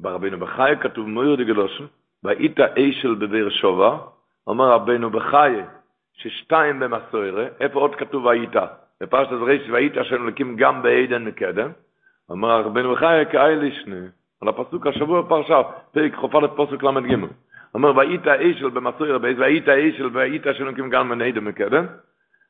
ברבינו 0.00 0.38
בחיי 0.38 0.76
כתוב 0.76 1.08
מויר 1.08 1.36
דגלושן, 1.36 1.84
והיית 2.24 2.60
אשל 2.60 3.14
בבאר 3.14 3.48
שובה, 3.48 3.98
אומר 4.46 4.70
רבינו 4.70 5.10
בחיי, 5.10 5.62
ששתיים 6.12 6.80
במסוירה, 6.80 7.46
איפה 7.60 7.80
עוד 7.80 7.94
כתוב 7.94 8.24
והיית? 8.24 8.56
בפרשת 9.00 9.32
ריש 9.32 9.70
והיית 9.70 9.98
אשר 9.98 10.18
נקים 10.18 10.56
גם 10.56 10.82
בעדן 10.82 11.24
מקדם, 11.24 11.70
אומר 12.30 12.60
רבינו 12.60 12.92
בחיי 12.92 13.26
כאי 13.26 13.56
לישנה, 13.56 13.96
על 14.42 14.48
הפסוק 14.48 14.86
השבוע 14.86 15.28
פרשה, 15.28 15.62
פרק 15.92 16.14
חופה 16.14 16.40
לפסוק 16.40 16.82
ל"ג. 16.82 17.16
אומר 17.74 17.96
והיית 17.96 18.26
אשל 18.26 18.70
במסוירה, 18.70 19.18
והיית 19.22 19.68
אשל 19.68 20.10
והיית 20.12 20.46
אשר 20.46 20.64
נקים 20.64 20.90
גם 20.90 21.08
בעדן 21.08 21.44
מקדם, 21.44 21.86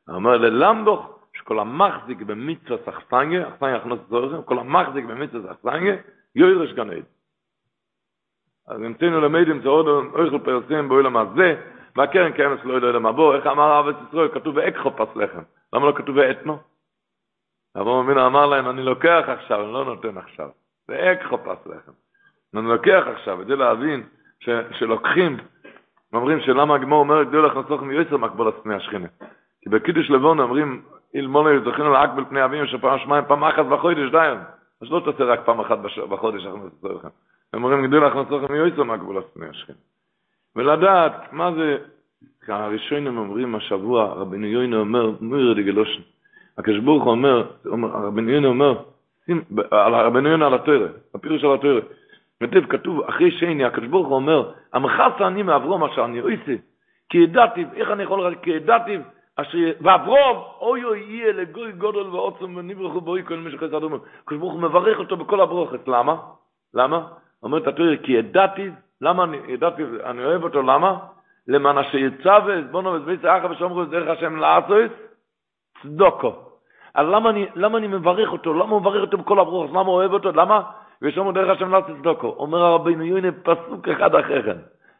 אומר 0.08 0.36
ללמדוך, 0.36 1.18
שכל 1.34 1.58
המחזיק 1.58 2.22
במצווה 2.22 2.78
סחסנגה, 2.86 3.48
אכסנגה 3.48 3.76
הכנוס 3.76 4.00
זורכם, 4.08 4.42
כל 4.42 4.58
המחזיק 4.58 5.04
במצווה 5.04 5.54
סחסנגה, 5.54 5.92
יוירש 6.34 6.72
עדן. 6.72 7.17
אז 8.68 8.80
נמצאנו 8.80 9.20
למדים 9.20 9.60
זה 9.62 9.68
עוד 9.68 9.88
אוכל 9.88 10.38
פרסים 10.38 10.88
באוילם 10.88 11.16
הזה, 11.16 11.56
והקרן 11.96 12.32
קיימס 12.32 12.60
לא 12.64 12.74
יודע 12.74 12.86
למה 12.86 13.12
בוא, 13.12 13.34
איך 13.34 13.46
אמר 13.46 13.80
אבא 13.80 13.90
ישראל, 14.08 14.28
כתוב 14.28 14.56
ואקחו 14.56 14.90
פס 14.90 15.16
לחם, 15.16 15.42
למה 15.72 15.86
לא 15.86 15.92
כתוב 15.92 16.16
ואתנו? 16.16 16.58
אברהם 17.76 18.04
אבינו 18.04 18.26
אמר 18.26 18.46
להם, 18.46 18.68
אני 18.68 18.82
לוקח 18.82 19.24
עכשיו, 19.26 19.64
אני 19.64 19.72
לא 19.72 19.84
נותן 19.84 20.18
עכשיו, 20.18 20.48
ואקחו 20.88 21.38
פס 21.38 21.66
לחם. 21.66 21.92
אני 22.56 22.68
לוקח 22.68 23.04
עכשיו, 23.06 23.38
כדי 23.44 23.56
להבין 23.56 24.06
ש, 24.40 24.48
שלוקחים, 24.78 25.36
אומרים 26.12 26.40
שלמה 26.40 26.74
הגמור 26.74 27.00
אומר, 27.00 27.22
גדול 27.22 27.46
לך 27.46 27.56
נסוך 27.56 27.82
מיועצר 27.82 28.16
מקבול 28.16 28.48
עצמי 28.48 28.74
השכינה. 28.74 29.08
כי 29.62 29.70
בקידוש 29.70 30.10
לבון 30.10 30.40
אומרים, 30.40 30.82
אילמונו 31.14 31.70
זכינו 31.70 31.92
לעקבל 31.92 32.24
פני 32.24 32.44
אבינו 32.44 32.66
שפעם 32.66 32.98
שמיים 32.98 33.24
פעם 33.28 33.44
אחת 33.44 33.66
בחודש 33.66 34.10
דיין. 34.10 34.38
אז 34.82 34.90
לא 34.90 35.02
תעשה 35.04 35.24
רק 35.24 35.40
פעם 35.44 35.60
אחת 35.60 35.78
בחודש, 36.08 36.46
אנחנו 36.46 36.64
נעשה 36.64 36.98
לכם. 36.98 37.08
הם 37.52 37.64
אומרים 37.64 37.86
גדול 37.86 38.06
הכנסוכם 38.06 38.52
מיועצו 38.52 38.84
מהגבול 38.84 39.18
הספני 39.18 39.46
השכם. 39.48 39.72
ולדעת 40.56 41.32
מה 41.32 41.52
זה 41.52 41.78
הראשונים 42.48 43.18
אומרים 43.18 43.54
השבוע, 43.54 44.04
רבינו 44.04 44.46
יוינה 44.46 44.76
אומר, 44.76 45.10
מויר 45.20 45.54
דגלושן. 45.54 46.02
הקדוש 46.58 46.78
ברוך 46.78 47.04
הוא 47.04 47.10
אומר, 47.10 47.50
רבינו 47.82 48.30
יוינה 48.30 48.48
אומר, 48.48 48.82
רבינו 49.72 50.28
יוינה 50.28 50.46
על 50.46 50.54
התוירה, 50.54 50.88
הפירוש 51.14 51.44
על 51.44 51.54
התוירה. 51.54 51.80
כתוב, 52.42 52.66
כתוב, 52.66 53.00
אחרי 53.02 53.30
שני, 53.30 53.64
הקדוש 53.64 53.88
ברוך 53.88 54.06
הוא 54.06 54.16
אומר, 54.16 54.52
המחסה 54.72 55.26
אני 55.26 55.42
מאברום 55.42 55.84
אשר 55.84 56.04
אני 56.04 56.20
אויסי, 56.20 56.58
כי 57.08 57.18
ידעתי, 57.18 57.64
איך 57.74 57.90
אני 57.90 58.02
יכול 58.02 58.34
כי 58.42 58.50
ידעתי, 58.50 58.98
אשר, 59.36 59.58
ואברום, 59.80 60.42
אוי 60.60 60.84
אוי 60.84 60.98
יהיה 60.98 61.32
לגוי 61.32 61.72
גודל 61.72 62.00
ועוצם 62.00 62.56
ונברחו 62.56 63.00
בוי 63.00 63.24
כל 63.24 63.36
מי 63.36 63.50
שחסד 63.50 63.74
אומר. 63.74 63.98
הקדוש 64.22 64.40
ברוך 64.40 64.52
הוא 64.52 64.62
מברך 64.62 64.98
אותו 64.98 65.16
בכל 65.16 65.40
הברוכת, 65.40 65.88
למה? 65.88 66.16
למה? 66.74 67.08
אומר 67.42 67.58
את 67.58 67.66
התוירה, 67.66 67.96
כי 67.96 68.12
ידעתי, 68.12 68.70
למה 69.00 69.24
אני 69.24 69.36
ידעתי, 69.48 69.82
אני 70.04 70.24
אוהב 70.24 70.44
אותו, 70.44 70.62
למה? 70.62 70.98
למען 71.48 71.78
אשר 71.78 71.98
יצא 71.98 72.38
ועזבונו 72.46 72.92
וזבית 72.92 73.24
אחר 73.24 73.50
ושומרו 73.50 73.82
את 73.82 73.90
דרך 73.90 74.08
השם 74.08 74.36
לעשות, 74.36 74.90
צדוקו. 75.82 76.32
אז 76.94 77.06
למה 77.06 77.30
אני, 77.30 77.46
למה 77.54 77.78
אני 77.78 77.86
מברך 77.86 78.32
אותו? 78.32 78.54
למה 78.54 78.70
הוא 78.70 78.80
מברך 78.80 79.00
אותו 79.00 79.18
בכל 79.18 79.40
הברוך? 79.40 79.70
למה 79.70 79.80
הוא 79.80 79.94
אוהב 79.94 80.12
אותו? 80.12 80.32
למה? 80.32 80.62
ושומרו 81.02 81.32
דרך 81.32 81.56
השם 81.56 81.70
לעשות 81.70 81.96
צדוקו. 81.98 82.34
אומר 82.38 82.62
הרבינו 82.62 83.04
יוני 83.04 83.28
פסוק 83.42 83.88
אחד 83.88 84.14
אחרי 84.14 84.42
כן. 84.42 84.56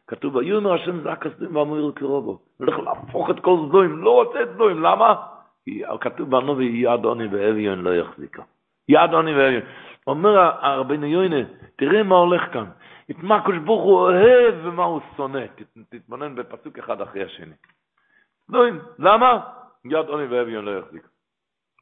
כתוב, 0.07 0.35
ויאמר 0.35 0.73
השם 0.73 0.99
זה 1.01 1.11
הכסדים 1.11 1.55
ואמרו 1.55 1.91
קרובו. 1.95 2.39
הולך 2.59 2.79
להפוך 2.79 3.29
את 3.29 3.39
כל 3.39 3.57
זדוים, 3.67 4.03
לא 4.03 4.11
רוצה 4.11 4.41
את 4.41 4.49
זדוים, 4.53 4.83
למה? 4.83 5.15
כתוב 6.01 6.29
בנובי 6.29 6.65
יד 6.65 7.05
עוני 7.05 7.27
ואביון 7.31 7.79
לא 7.79 7.95
יחזיקה. 7.95 8.43
יד 8.89 9.13
עוני 9.13 9.35
ואביון. 9.35 9.61
אומר 10.09 10.39
הרבינו 10.61 11.05
יוני, 11.05 11.43
תראה 11.75 12.03
מה 12.03 12.15
הולך 12.15 12.53
כאן. 12.53 12.65
את 13.11 13.23
מה 13.23 13.35
הקדוש 13.35 13.57
ברוך 13.57 13.83
הוא 13.83 13.99
אוהב 13.99 14.55
ומה 14.63 14.83
הוא 14.83 15.01
שונא. 15.17 15.45
תתבונן 15.89 16.35
בפסוק 16.35 16.79
אחד 16.79 17.01
אחרי 17.01 17.23
השני. 17.23 17.55
סדוים, 18.47 18.79
למה? 18.99 19.39
יד 19.85 20.07
עוני 20.07 20.25
ואביון 20.25 20.65
לא 20.65 20.79
יחזיק. 20.79 21.07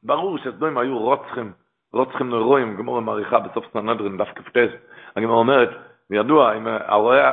ברור 0.04 0.38
שסדוים 0.38 0.78
היו 0.78 0.98
רוצחים, 0.98 1.52
רוצחים 1.94 2.30
נורואים, 2.30 2.76
גמור 2.78 3.00
מעריכה 3.00 3.40
בסוף 3.40 3.66
סנדרין, 3.74 4.18
דף 4.18 4.28
כ"ט. 4.36 4.58
הגמור 5.16 5.40
אומרת, 5.40 5.70
ידוע, 6.10 6.54
אם 6.58 6.68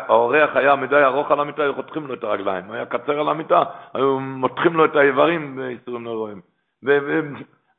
האורח 0.08 0.56
היה 0.56 0.76
מדי 0.76 1.04
ארוך 1.04 1.30
על 1.30 1.40
המיטה, 1.40 1.62
היו 1.62 1.74
חותכים 1.74 2.06
לו 2.06 2.14
את 2.14 2.24
הרגליים. 2.24 2.70
היה 2.70 2.86
קצר 2.86 3.20
על 3.20 3.28
המיטה, 3.28 3.62
היו 3.94 4.20
מותחים 4.20 4.74
לו 4.74 4.84
את 4.84 4.96
האיברים 4.96 5.56
באיסורים 5.56 6.04
נורואים. 6.04 6.40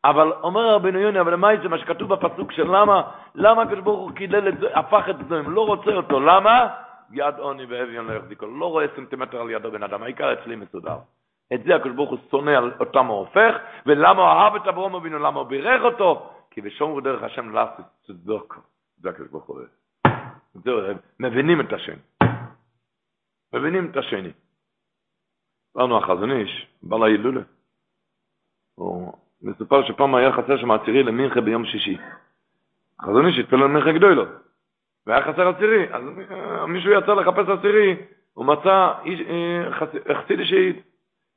אבל 0.09 0.31
אומר 0.43 0.75
רבנו 0.75 0.99
יוני, 0.99 1.19
אבל 1.19 1.35
מה 1.35 1.47
זה 1.63 1.69
מה 1.69 1.77
שכתוב 1.77 2.13
בפסוק 2.13 2.51
של 2.51 2.63
למה, 2.63 3.01
למה 3.35 3.61
הקדוש 3.61 3.79
ברוך 3.79 3.99
הוא 3.99 4.11
קילל 4.11 4.47
את 4.47 4.57
זה, 4.57 4.67
הפך 4.77 5.05
את 5.09 5.15
זה, 5.29 5.41
לא 5.41 5.65
רוצה 5.65 5.91
אותו, 5.91 6.19
למה? 6.19 6.67
יד 7.11 7.35
עוני 7.37 7.65
ואביון 7.65 8.07
לא 8.07 8.13
יחזיקו, 8.13 8.45
לא 8.45 8.65
רואה 8.65 8.85
סנטימטר 8.95 9.41
על 9.41 9.49
ידו 9.49 9.71
בן 9.71 9.83
אדם, 9.83 10.03
העיקר 10.03 10.33
אצלי 10.33 10.55
מסודר. 10.55 10.97
את 11.53 11.63
זה 11.63 11.75
הקדוש 11.75 11.95
ברוך 11.95 12.09
הוא 12.09 12.19
שונא 12.31 12.49
על 12.49 12.71
אותם 12.79 13.05
הוא 13.05 13.17
הופך, 13.17 13.55
ולמה 13.85 14.21
הוא 14.21 14.29
אהב 14.29 14.55
את 14.55 14.67
אברום 14.67 14.95
אבינו, 14.95 15.19
למה 15.19 15.39
הוא 15.39 15.47
בירך 15.47 15.81
אותו? 15.83 16.29
כי 16.51 16.61
בשומרו 16.61 17.01
דרך 17.01 17.23
השם 17.23 17.53
לעשות 17.53 17.85
צדוק, 18.07 18.59
זה 18.97 19.09
הקדוש 19.09 19.27
ברוך 19.27 19.45
הוא 19.45 19.57
אוהב. 19.57 20.97
מבינים 21.19 21.61
את 21.61 21.73
השם. 21.73 21.97
מבינים 23.53 23.91
את 23.91 23.97
השני. 23.97 24.31
אמרנו 25.77 25.97
החזון 25.97 26.31
איש, 26.31 26.67
בעל 26.83 27.03
ההילולה. 27.03 27.41
מסופר 29.41 29.87
שפעם 29.87 30.15
היה 30.15 30.31
חסר 30.31 30.57
שם 30.57 30.71
עצירי 30.71 31.03
למינכה 31.03 31.41
ביום 31.41 31.65
שישי. 31.65 31.97
חזוני 33.01 33.33
שהתפלל 33.33 33.67
מינכה 33.67 33.91
גדולו. 33.91 34.25
והיה 35.07 35.21
חסר 35.21 35.47
עצירי, 35.47 35.93
אז 35.93 36.03
מישהו 36.67 36.91
יצא 36.91 37.13
לחפש 37.13 37.49
עצירי, 37.49 37.95
הוא 38.33 38.45
מצא 38.45 38.93
חסידי 40.13 40.45
שהעיד. 40.45 40.75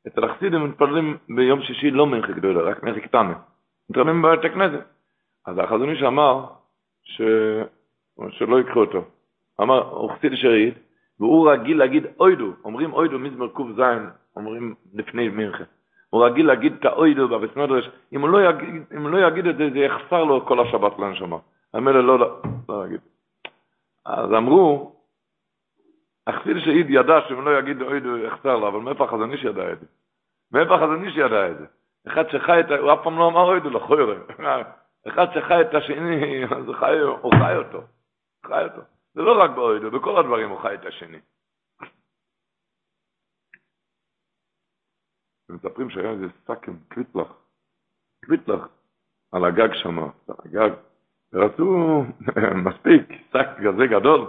אצל 0.06 0.24
החסידים 0.24 0.64
מתפללים 0.64 1.16
ביום 1.28 1.62
שישי 1.62 1.90
לא 1.90 2.06
מינכה 2.06 2.32
גדולו, 2.32 2.66
רק 2.66 2.82
מינכה 2.82 3.00
קטנה. 3.00 3.34
מתפללים 3.90 4.22
בבית 4.22 4.44
הכנסת. 4.44 4.84
אז 5.46 5.58
החזוני 5.58 5.96
שאמר 5.96 6.44
ש... 7.02 7.22
שלא 8.30 8.60
יקחו 8.60 8.80
אותו. 8.80 9.04
אמר, 9.60 9.88
הוא 9.90 10.10
חסידי 10.10 10.36
שהעיד, 10.36 10.74
והוא 11.20 11.50
רגיל 11.50 11.78
להגיד 11.78 12.06
אוידו, 12.20 12.52
אומרים 12.64 12.92
אוידו 12.92 13.18
מזמר 13.18 13.48
ק"ז, 13.48 13.82
אומרים 14.36 14.74
לפני 14.94 15.28
מינכה. 15.28 15.64
הוא 16.10 16.24
רגיל 16.24 16.46
להגיד 16.46 16.72
את 16.80 16.84
האוידו 16.84 17.28
בבסמדרש, 17.28 17.90
אם 18.12 18.20
הוא 18.20 18.28
לא 18.28 18.48
יגיד, 18.50 18.82
אם 18.96 19.02
הוא 19.02 19.10
לא 19.10 19.26
יגיד 19.26 19.46
את 19.46 19.56
זה, 19.56 19.70
זה 19.72 19.78
יחסר 19.78 20.24
לו 20.24 20.46
כל 20.46 20.60
השבת 20.60 20.98
לנשמה. 20.98 21.36
המלך 21.74 22.04
לא, 22.04 22.18
לא, 22.18 22.42
לא 22.68 22.86
יגיד. 22.86 23.00
אז 24.06 24.32
אמרו, 24.32 24.96
החסיד 26.26 26.58
שהעיד 26.58 26.86
ידע 26.90 27.20
שאם 27.28 27.44
לא 27.44 27.58
יגיד 27.58 27.82
אוידו 27.82 28.16
יחסר 28.18 28.56
לו, 28.56 28.68
אבל 28.68 28.78
מאיפה 28.78 29.04
החזון 29.04 29.32
איש 29.32 29.44
ידע 29.44 29.72
את 29.72 29.80
זה? 29.80 29.86
מאיפה 30.52 30.74
החזון 30.74 31.04
איש 31.04 31.16
ידע 31.16 31.50
את 31.50 31.58
זה? 31.58 31.66
אחד 32.06 32.28
שחי 32.30 32.60
את, 32.60 32.70
הוא 32.70 32.92
אף 32.92 32.98
פעם 33.02 33.18
לא 33.18 33.28
אמר 33.28 33.40
אוידו, 33.40 33.70
לא 33.70 33.78
חוירה. 33.78 34.14
אחד 35.08 35.26
שחי 35.34 35.60
את 35.60 35.74
השני, 35.74 36.44
אז 36.44 36.64
חי, 36.74 36.98
הוא 36.98 37.32
חי 37.38 37.56
אותו. 37.56 37.82
חי 38.46 38.64
אותו. 38.64 38.80
זה 39.14 39.22
לא 39.22 39.42
רק 39.42 39.50
באוידו, 39.50 39.90
בכל 39.90 40.18
הדברים 40.18 40.50
הוא 40.50 40.58
חי 40.58 40.74
את 40.74 40.86
השני. 40.86 41.18
ומספרים 45.48 45.90
שהיה 45.90 46.10
איזה 46.10 46.26
שק 46.46 46.68
עם 46.68 46.76
קריטלח, 46.88 47.32
קריטלח, 48.24 48.68
על 49.32 49.44
הגג 49.44 49.74
שם, 49.74 49.98
על 49.98 50.36
הגג, 50.44 50.70
ורצו, 51.32 52.02
מספיק, 52.66 53.12
שק 53.32 53.48
כזה 53.64 53.86
גדול, 53.86 54.26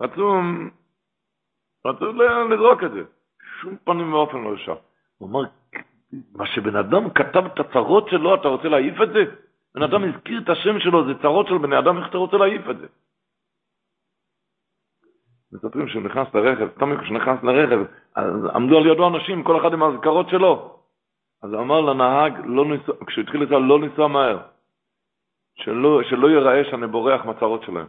רצו, 0.00 0.40
רצו 1.86 2.12
לזרוק 2.50 2.84
את 2.84 2.92
זה. 2.92 3.02
שום 3.60 3.76
פנים 3.84 4.12
ואופן 4.12 4.38
לא 4.38 4.54
אפשר. 4.54 4.76
הוא 5.18 5.28
אומר, 5.28 5.48
מה 6.34 6.46
שבן 6.46 6.76
אדם 6.76 7.10
כתב 7.10 7.44
את 7.46 7.60
הצרות 7.60 8.08
שלו, 8.08 8.34
אתה 8.34 8.48
רוצה 8.48 8.68
להעיף 8.68 8.94
את 9.02 9.08
זה? 9.12 9.24
בן 9.74 9.82
אדם 9.82 10.04
הזכיר 10.04 10.40
את 10.44 10.48
השם 10.48 10.80
שלו, 10.80 11.06
זה 11.06 11.22
צרות 11.22 11.46
של 11.46 11.58
בני 11.58 11.78
אדם, 11.78 11.98
איך 11.98 12.08
אתה 12.08 12.18
רוצה 12.18 12.36
להעיף 12.36 12.70
את 12.70 12.78
זה? 12.78 12.86
מספרים 15.52 15.88
שהוא 15.88 16.02
נכנס 16.02 16.34
לרכב, 16.34 16.68
תמיד 16.68 17.00
כשהוא 17.00 17.16
נכנס 17.16 17.42
לרכב, 17.42 17.78
אז 18.16 18.46
עמדו 18.54 18.78
על 18.78 18.86
ידו 18.86 19.08
אנשים, 19.08 19.42
כל 19.42 19.60
אחד 19.60 19.72
עם 19.72 19.82
האזכרות 19.82 20.28
שלו. 20.28 20.76
אז 21.42 21.52
הוא 21.52 21.60
אמר 21.60 21.80
לנהג, 21.80 22.32
לא 22.44 22.64
ניסוע, 22.64 22.94
כשהוא 23.06 23.22
התחיל 23.22 23.40
לנסוע, 23.42 23.58
לא 23.60 23.80
ניסוע 23.80 24.08
מהר. 24.08 24.38
שלא, 25.54 26.02
שלא 26.02 26.28
ייראה 26.28 26.64
שאני 26.70 26.86
בורח 26.86 27.24
מהצרות 27.24 27.62
שלהם. 27.62 27.86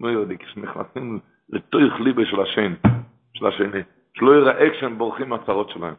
לא 0.00 0.08
יודעים, 0.08 0.38
כשנכנסים 0.38 1.20
לתוך 1.48 2.00
ליבה 2.00 2.22
של 2.24 2.40
השני, 2.40 2.76
של 3.34 3.46
השני, 3.46 3.82
שלא 4.14 4.32
ייראה 4.32 4.70
כשהם 4.70 4.98
בורחים 4.98 5.28
מהצרות 5.28 5.70
שלהם. 5.70 5.94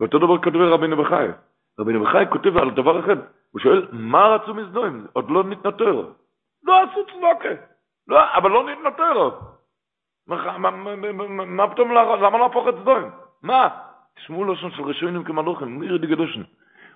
ואותו 0.00 0.18
דבר 0.18 0.38
כותב 0.38 0.56
רבינו 0.56 0.96
בחי. 0.96 1.26
רבינו 1.78 2.04
בחי 2.04 2.24
כותב 2.30 2.56
על 2.56 2.70
דבר 2.70 3.00
אחר, 3.00 3.14
הוא 3.52 3.60
שואל, 3.60 3.86
מה 3.92 4.26
רצו 4.26 4.54
מזדוים? 4.54 5.06
עוד 5.12 5.30
לא 5.30 5.44
נתנתר. 5.44 6.08
לא 6.64 6.82
עשו 6.82 7.06
צדוקה. 7.06 7.62
לא, 8.08 8.36
אבל 8.36 8.50
לא 8.50 8.64
נתנתר. 8.64 9.30
מה 10.26 11.68
פתאום, 11.68 11.90
למה 11.92 12.38
להפוך 12.38 12.68
את 12.68 12.74
סדוים? 12.80 13.10
מה? 13.42 13.68
תשמעו 14.16 14.44
לשון 14.44 14.70
של 14.70 14.82
רשוינים 14.82 15.24
כמלוכים, 15.24 15.80
מירי 15.80 15.98
דגדושן. 15.98 16.42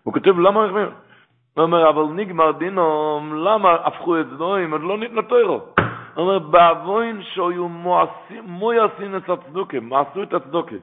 הוא 0.02 0.14
כותב, 0.14 0.38
למה 0.38 0.64
הוא 0.64 0.88
אומר, 1.56 1.88
אבל 1.88 2.02
נגמר 2.02 2.52
דינו, 2.52 3.20
למה 3.34 3.74
הפכו 3.74 4.20
את 4.20 4.26
סדוים? 4.34 4.72
עוד 4.72 4.80
לא 4.80 4.98
נתנתר. 4.98 5.46
הוא 5.46 5.60
אומר, 6.16 6.38
באבוין 6.38 7.22
שהיו 7.22 7.68
מועשים 8.42 9.16
את 9.16 9.28
הצדוקה, 9.28 9.80
מעשו 9.80 10.22
את 10.22 10.34
הצדוקה. 10.34 10.76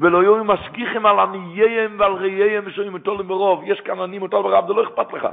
ולא 0.00 0.22
יהיו 0.22 0.44
משגיחים 0.44 1.06
על 1.06 1.18
ענייהם 1.18 1.96
ועל 1.98 2.12
ראייהם 2.12 2.64
ושאוים 2.66 2.92
מוטולים 2.92 3.28
ברוב. 3.28 3.62
יש 3.66 3.80
כאן 3.80 4.00
עני 4.00 4.18
מוטל 4.18 4.42
ברב, 4.42 4.66
זה 4.66 4.72
לא 4.72 4.84
אכפת 4.84 5.12
לך. 5.12 5.28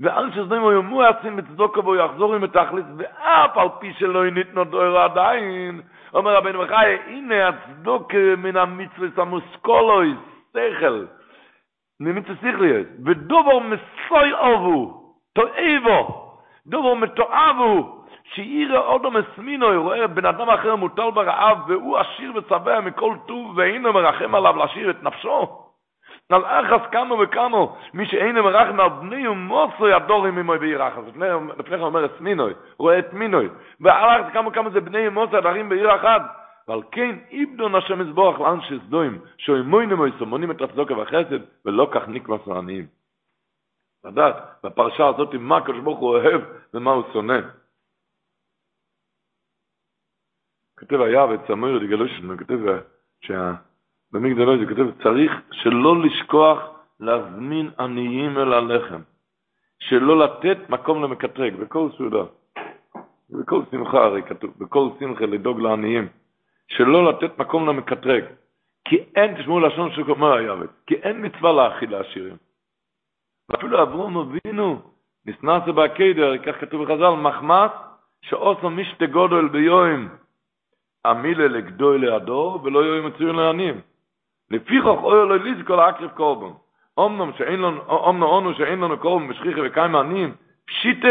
ואל 0.00 0.30
שזנאים 0.30 0.66
היו 0.66 0.82
מועצים 0.82 1.36
בצדוקה 1.36 1.80
בו 1.80 1.96
יחזור 1.96 2.34
עם 2.34 2.44
התכלס, 2.44 2.84
ואף 2.96 3.58
על 3.58 3.68
פי 3.80 3.92
שלא 3.98 4.30
ניתנו 4.30 4.64
דויר 4.64 4.98
עדיין, 4.98 5.80
אומר 6.14 6.36
רבנו 6.36 6.62
מחי, 6.62 6.96
הנה 7.06 7.48
הצדוקה 7.48 8.36
מן 8.38 8.56
המצווה 8.56 9.08
סמוסקולויס, 9.16 10.18
שכל, 10.50 11.04
ממצווה 12.00 12.36
שכליות, 12.36 12.86
ודובר 13.04 13.58
מסוי 13.58 14.32
אובו, 14.32 15.14
תועבו, 15.32 16.30
דובר 16.66 16.94
מתועבו, 16.94 17.93
שיראה 18.24 18.80
אודו 18.80 19.10
מסמינו, 19.10 19.82
רואה 19.82 20.06
בן 20.06 20.26
אדם 20.26 20.50
אחר 20.50 20.76
מוטל 20.76 21.10
ברעב, 21.14 21.58
והוא 21.68 21.98
עשיר 21.98 22.32
ושבע 22.36 22.80
מכל 22.80 23.14
טוב, 23.26 23.58
ואינו 23.58 23.92
מרחם 23.92 24.34
עליו 24.34 24.56
להשאיר 24.56 24.90
את 24.90 25.02
נפשו. 25.02 25.60
על 26.30 26.44
אחס 26.44 26.90
כמה 26.92 27.14
וכמה, 27.14 27.58
מי 27.94 28.06
שאינו 28.06 28.42
מרחם 28.42 28.80
על 28.80 28.88
בני 28.88 29.28
ומוסו 29.28 29.88
ידורים 29.88 30.34
ממוי 30.34 30.58
בעיר 30.58 30.88
אחס. 30.88 31.02
לפני 31.58 31.76
כן 31.76 31.80
אומר 31.80 32.06
אסמינוי, 32.06 32.52
רואה 32.78 32.98
את 32.98 33.12
מינוי. 33.12 33.48
ועל 33.80 34.20
אחס 34.20 34.32
כמה 34.32 34.48
וכמה 34.48 34.70
זה 34.70 34.80
בני 34.80 35.08
ומוסו 35.08 35.36
ידרים 35.36 35.68
בעיר 35.68 35.94
אחת. 35.94 36.22
ועל 36.68 36.82
כן 36.92 37.16
איבדו 37.30 37.68
נשם 37.68 37.98
מזבוח 37.98 38.40
לאנשי 38.40 38.78
סדוים, 38.86 39.18
שאימוינו 39.38 39.96
מויסו, 39.96 40.26
מונים 40.26 40.50
את 40.50 40.62
הצדוקה 40.62 40.94
והחסד, 40.94 41.38
ולא 41.64 41.88
כך 41.92 42.08
נקבסו 42.08 42.58
עניים. 42.58 42.86
לדעת, 44.04 44.36
בפרשה 44.64 45.06
הזאת, 45.06 45.34
מה 45.34 45.56
הקדוש 45.56 45.80
ברוך 45.80 45.98
הוא 45.98 46.08
אוהב 46.08 46.40
ומה 46.74 46.90
הוא 46.90 47.04
שונא. 47.12 47.40
כותב 50.88 51.00
היה 51.00 51.24
וצמור 51.24 51.78
דגלושן, 51.78 52.30
הוא 52.30 52.38
כותב 52.38 52.58
שבמגדלו 53.20 54.58
זה 54.58 54.66
כותב, 54.66 55.02
צריך 55.02 55.32
שלא 55.52 56.02
לשכוח 56.02 56.58
להזמין 57.00 57.70
עניים 57.78 58.38
אל 58.38 58.52
הלחם, 58.52 59.00
שלא 59.78 60.18
לתת 60.18 60.58
מקום 60.68 61.02
למקטרג, 61.02 61.54
בכל 61.54 61.88
סעודה, 61.96 62.24
בכל 63.30 63.62
שמחה 63.70 64.04
הרי 64.04 64.22
כתוב, 64.22 64.50
בכל 64.58 64.88
שמחה 64.98 65.26
לדאוג 65.26 65.60
לעניים, 65.60 66.08
שלא 66.68 67.10
לתת 67.10 67.38
מקום 67.38 67.68
למקטרג, 67.68 68.24
כי 68.84 68.96
אין, 69.16 69.34
תשמעו 69.34 69.60
לשון 69.60 69.92
של 69.92 70.10
אומר 70.10 70.32
היאבד, 70.32 70.66
כי 70.86 70.94
אין 70.94 71.26
מצווה 71.26 71.52
להאכיל 71.52 71.92
לעשירים. 71.92 72.36
ואפילו 73.48 73.82
אברום 73.82 74.16
אבינו, 74.16 74.82
נסנס 75.26 75.74
בעקדר, 75.74 76.38
כך 76.38 76.60
כתוב 76.60 76.84
בחז"ל, 76.84 77.10
מחמס, 77.10 77.70
שאוסו 78.22 78.70
משתה 78.70 79.06
גודל 79.06 79.48
ביום, 79.48 80.08
המילה 81.04 81.48
לגדול 81.48 81.96
לידו, 81.96 82.60
ולא 82.64 82.84
יהיו 82.84 83.02
מצוין 83.02 83.36
לעניים. 83.36 83.80
לפיכך 84.50 84.86
אוי 84.86 85.28
לו 85.28 85.34
לזכור 85.34 85.76
להקריב 85.76 86.10
קורבן. 86.10 86.54
אמנם 86.98 87.32
שאין 87.38 87.60
לנו, 87.60 88.08
אמנם 88.08 88.22
אונו 88.22 88.54
שאין 88.54 88.80
לנו 88.80 88.98
קורבן 88.98 89.28
בשכיחה 89.28 89.60
וקיים 89.64 89.96
עניים, 89.96 90.34
פשיטה, 90.64 91.08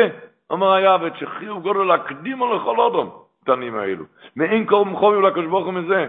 אומר 0.49 0.71
היעבד, 0.71 1.15
שחיוב 1.15 1.63
גודל 1.63 1.83
להקדים 1.83 2.43
על 2.43 2.55
לכל 2.55 2.77
אודום, 2.79 3.09
את 3.43 3.49
העניים 3.49 3.75
האלו. 3.75 4.05
ואין 4.37 4.65
קורבן 4.65 4.95
חובי 4.95 5.15
הוא 5.41 5.73
מזה. 5.73 6.07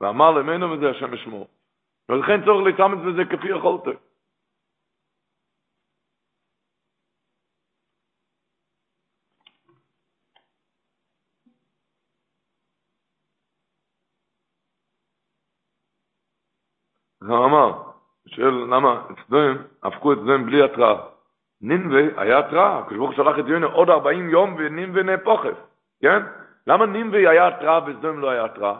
ואמר 0.00 0.30
למנו 0.30 0.68
מזה 0.68 0.90
השם 0.90 1.14
ישמור. 1.14 1.48
ולכן 2.08 2.44
צורך 2.44 2.66
להתאמץ 2.66 2.98
בזה 3.06 3.24
כפי 3.24 3.48
יכולת. 3.48 3.82
הוא 17.28 17.44
אמר, 17.44 17.72
שואל 18.26 18.54
למה 18.54 19.02
אצלם 19.10 19.56
הפכו 19.82 20.14
זה 20.14 20.38
בלי 20.46 20.62
התראה. 20.62 21.00
נינווה 21.60 22.22
היה 22.22 22.38
התראה, 22.38 22.78
הקדוש 22.78 22.98
ברוך 22.98 23.14
שלח 23.14 23.38
את 23.38 23.44
יונה 23.46 23.66
עוד 23.66 23.90
40 23.90 24.30
יום 24.30 24.54
ונינווה 24.58 25.02
נהפוכת, 25.02 25.54
כן? 26.02 26.22
למה 26.66 26.86
נינווה 26.86 27.30
היה 27.30 27.48
התראה 27.48 27.80
וסדום 27.86 28.20
לא 28.20 28.30
היה 28.30 28.44
התראה? 28.44 28.78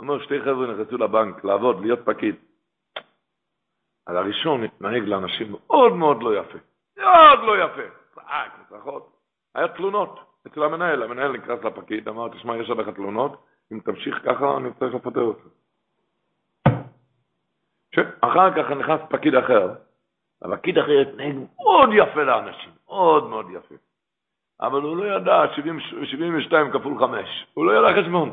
אומר 0.00 0.18
שתי 0.22 0.40
חבר'ה 0.40 0.66
נכנסו 0.66 0.98
לבנק 0.98 1.44
לעבוד, 1.44 1.80
להיות 1.80 2.00
פקיד. 2.04 2.34
על 4.06 4.16
הראשון 4.16 4.64
התנהג 4.64 5.02
לאנשים 5.02 5.52
מאוד 5.52 5.92
מאוד 5.92 6.22
לא 6.22 6.36
יפה. 6.36 6.58
מאוד 6.96 7.38
לא 7.42 7.64
יפה. 7.64 7.82
צעק, 8.14 8.52
מצרחות. 8.60 9.16
היה 9.54 9.68
תלונות 9.68 10.20
אצל 10.46 10.62
המנהל. 10.62 11.02
המנהל 11.02 11.32
נכנס 11.32 11.64
לפקיד, 11.64 12.08
אמר, 12.08 12.28
תשמע, 12.28 12.56
יש 12.56 12.70
עליך 12.70 12.88
תלונות, 12.88 13.46
אם 13.72 13.80
תמשיך 13.80 14.20
ככה, 14.24 14.56
אני 14.56 14.68
צריך 14.78 14.94
לפטר 14.94 15.20
אותך. 15.20 15.42
אחר 18.20 18.50
כך 18.50 18.70
נכנס 18.70 19.00
פקיד 19.08 19.34
אחר, 19.34 19.68
הפקיד 20.42 20.78
אחר 20.78 21.00
התנהג 21.00 21.34
מאוד 21.56 21.90
יפה 21.92 22.22
לאנשים, 22.22 22.70
מאוד 22.88 23.28
מאוד 23.28 23.46
יפה. 23.50 23.74
אבל 24.60 24.82
הוא 24.82 24.96
לא 24.96 25.16
ידע 25.16 25.42
70, 25.56 25.80
72 25.80 26.70
כפול 26.70 26.98
5, 26.98 27.46
הוא 27.54 27.66
לא 27.66 27.72
ידע 27.72 28.02
חשבון. 28.02 28.32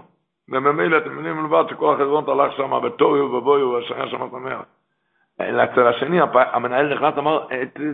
וממילא 0.50 0.98
אתם 0.98 1.12
מבינים 1.12 1.46
לבד 1.46 1.64
שכל 1.70 1.94
החשבון 1.94 2.30
הלך 2.30 2.58
שם 2.58 2.82
בתוהו 2.84 3.34
ובואו, 3.34 3.72
והשנה 3.72 4.10
שם 4.10 4.30
שמח. 4.32 4.62
אצל 5.42 5.88
השני, 5.88 6.20
המנהל 6.34 6.94
נכנס, 6.94 7.18
אמר, 7.18 7.48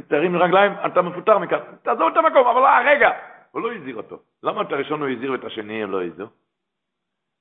תרים 0.08 0.38
רגליים, 0.38 0.72
אתה 0.86 1.02
מפוטר 1.02 1.38
מכאן, 1.38 1.58
תעזוב 1.82 2.12
את 2.12 2.18
המקום, 2.18 2.48
אבל 2.48 2.66
אה, 2.66 2.82
רגע, 2.86 3.10
הוא 3.52 3.62
לא 3.62 3.74
הזהיר 3.74 3.96
אותו. 3.96 4.20
למה 4.44 4.62
את 4.62 4.72
הראשון 4.72 5.02
הוא 5.02 5.10
הזהיר 5.10 5.32
ואת 5.32 5.44
השני 5.44 5.84
הם 5.84 5.92
לא 5.92 6.04
הזהירו? 6.04 6.30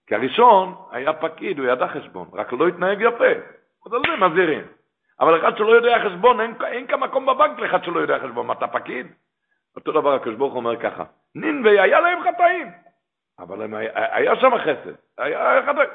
כי 0.07 0.15
הראשון 0.15 0.75
היה 0.91 1.13
פקיד, 1.13 1.59
הוא 1.59 1.67
ידע 1.67 1.89
חשבון, 1.89 2.29
רק 2.33 2.53
לא 2.53 2.69
התנהג 2.69 3.01
יפה. 3.01 3.33
אז 3.87 3.93
על 3.93 4.01
זה 4.07 4.27
מזהירים. 4.27 4.65
אבל 5.21 5.41
אחד 5.41 5.57
שלא 5.57 5.73
יודע 5.73 5.99
חשבון, 6.05 6.41
אין, 6.41 6.55
אין 6.67 6.87
כאן 6.87 7.01
מקום 7.01 7.27
בבנק 7.27 7.59
לאחד 7.59 7.85
שלא 7.85 8.01
יודע 8.01 8.19
חשבון. 8.19 8.47
מה, 8.47 8.53
אתה 8.53 8.67
פקיד? 8.67 9.07
אותו 9.77 9.93
דבר 9.93 10.15
הקדוש 10.15 10.35
ברוך 10.35 10.55
אומר 10.55 10.81
ככה, 10.81 11.05
נינבי 11.35 11.81
היה 11.81 12.01
להם 12.01 12.19
חטאים, 12.23 12.71
אבל 13.39 13.63
הם, 13.63 13.75
היה 13.95 14.37
שם 14.37 14.51
חסד. 14.59 14.95
היה 15.19 15.63
חטאים. 15.67 15.89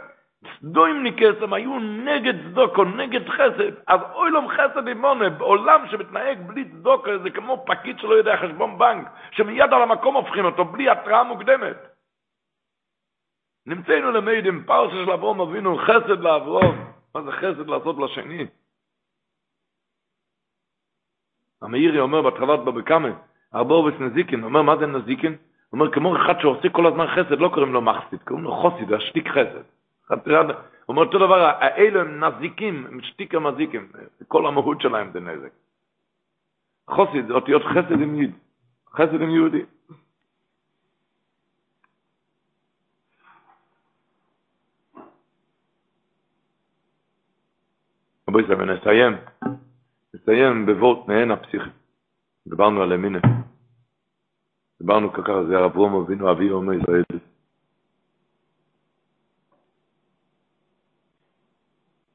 סדוים 0.60 1.04
ניקסם 1.04 1.54
היו 1.54 1.80
נגד 1.80 2.34
צדוקו, 2.50 2.84
נגד 2.84 3.30
חסד, 3.30 3.72
אז 3.88 4.00
אוי 4.14 4.32
להם 4.32 4.48
חסד 4.48 4.88
אימונה, 4.88 5.30
בעולם 5.30 5.88
שמתנהג 5.88 6.42
בלי 6.48 6.66
צדוקו, 6.66 7.20
זה 7.24 7.30
כמו 7.30 7.66
פקיד 7.66 8.00
שלא 8.00 8.14
יודע 8.14 8.38
חשבון 8.38 8.78
בנק, 8.78 9.08
שמיד 9.32 9.74
על 9.74 9.82
המקום 9.82 10.16
הופכים 10.16 10.46
אותו, 10.46 10.66
בלי 10.66 10.90
התראה 10.90 11.24
מוקדמת. 11.24 11.78
נמצאנו 13.66 14.12
למדים, 14.12 14.64
פרשה 14.64 14.96
של 15.06 15.12
אברום 15.12 15.42
אבינו, 15.42 15.78
חסד 15.78 16.20
לאברום, 16.20 16.97
מה 17.16 17.22
זה 17.24 17.32
חסד 17.32 17.68
לעשות 17.68 17.96
לשני? 17.98 18.48
המאירי 21.62 22.00
אומר 22.00 22.22
בתחילת 22.22 22.60
בבקמה, 22.60 23.10
ארבורבס 23.56 24.00
נזיקין, 24.00 24.44
אומר 24.44 24.62
מה 24.62 24.78
זה 24.78 24.86
נזיקין? 24.86 25.32
הוא 25.70 25.80
אומר 25.80 25.94
כמו 25.94 26.16
אחד 26.16 26.40
שעושה 26.42 26.70
כל 26.70 26.88
הזמן 26.88 27.08
חסד, 27.08 27.40
לא 27.40 27.50
קוראים 27.54 27.74
לו 27.74 27.82
מחסיד, 27.82 28.24
קוראים 28.24 28.44
לו 28.44 28.52
חוסיד, 28.56 28.94
השתיק 28.94 29.28
חסד. 29.28 29.64
הוא 30.10 30.18
אומר 30.88 31.06
אותו 31.06 31.18
דבר, 31.18 31.46
האלו 31.60 32.00
הם 32.00 32.24
נזיקים, 32.24 32.86
הם 32.86 33.02
שתיק 33.02 33.36
המזיקים, 33.36 33.92
כל 34.28 34.48
המהות 34.48 34.82
שלהם 34.82 35.12
זה 35.14 35.20
נזק. 35.20 35.52
חוסיד 36.90 37.32
אותיות 37.32 37.62
חסד 37.64 37.92
עם 37.92 38.16
יהודי, 38.16 38.34
חסד 38.90 39.22
עם 39.22 39.30
יהודי. 39.30 39.66
רבו 48.30 48.40
ישראל, 48.40 48.62
ונסיים, 48.62 49.14
נסיים 50.14 50.66
בבורט 50.66 51.08
מעין 51.08 51.32
הפסיכי. 51.32 51.70
דיברנו 52.48 52.82
על 52.82 52.94
אמינה. 52.94 53.20
דיברנו 54.80 55.14
ככה, 55.14 55.44
זה 55.44 55.58
הרב 55.58 55.76
רום 55.76 55.96
אבינו 55.96 56.32
אבי 56.32 56.50
עומר 56.50 56.74
ישראל. 56.74 57.04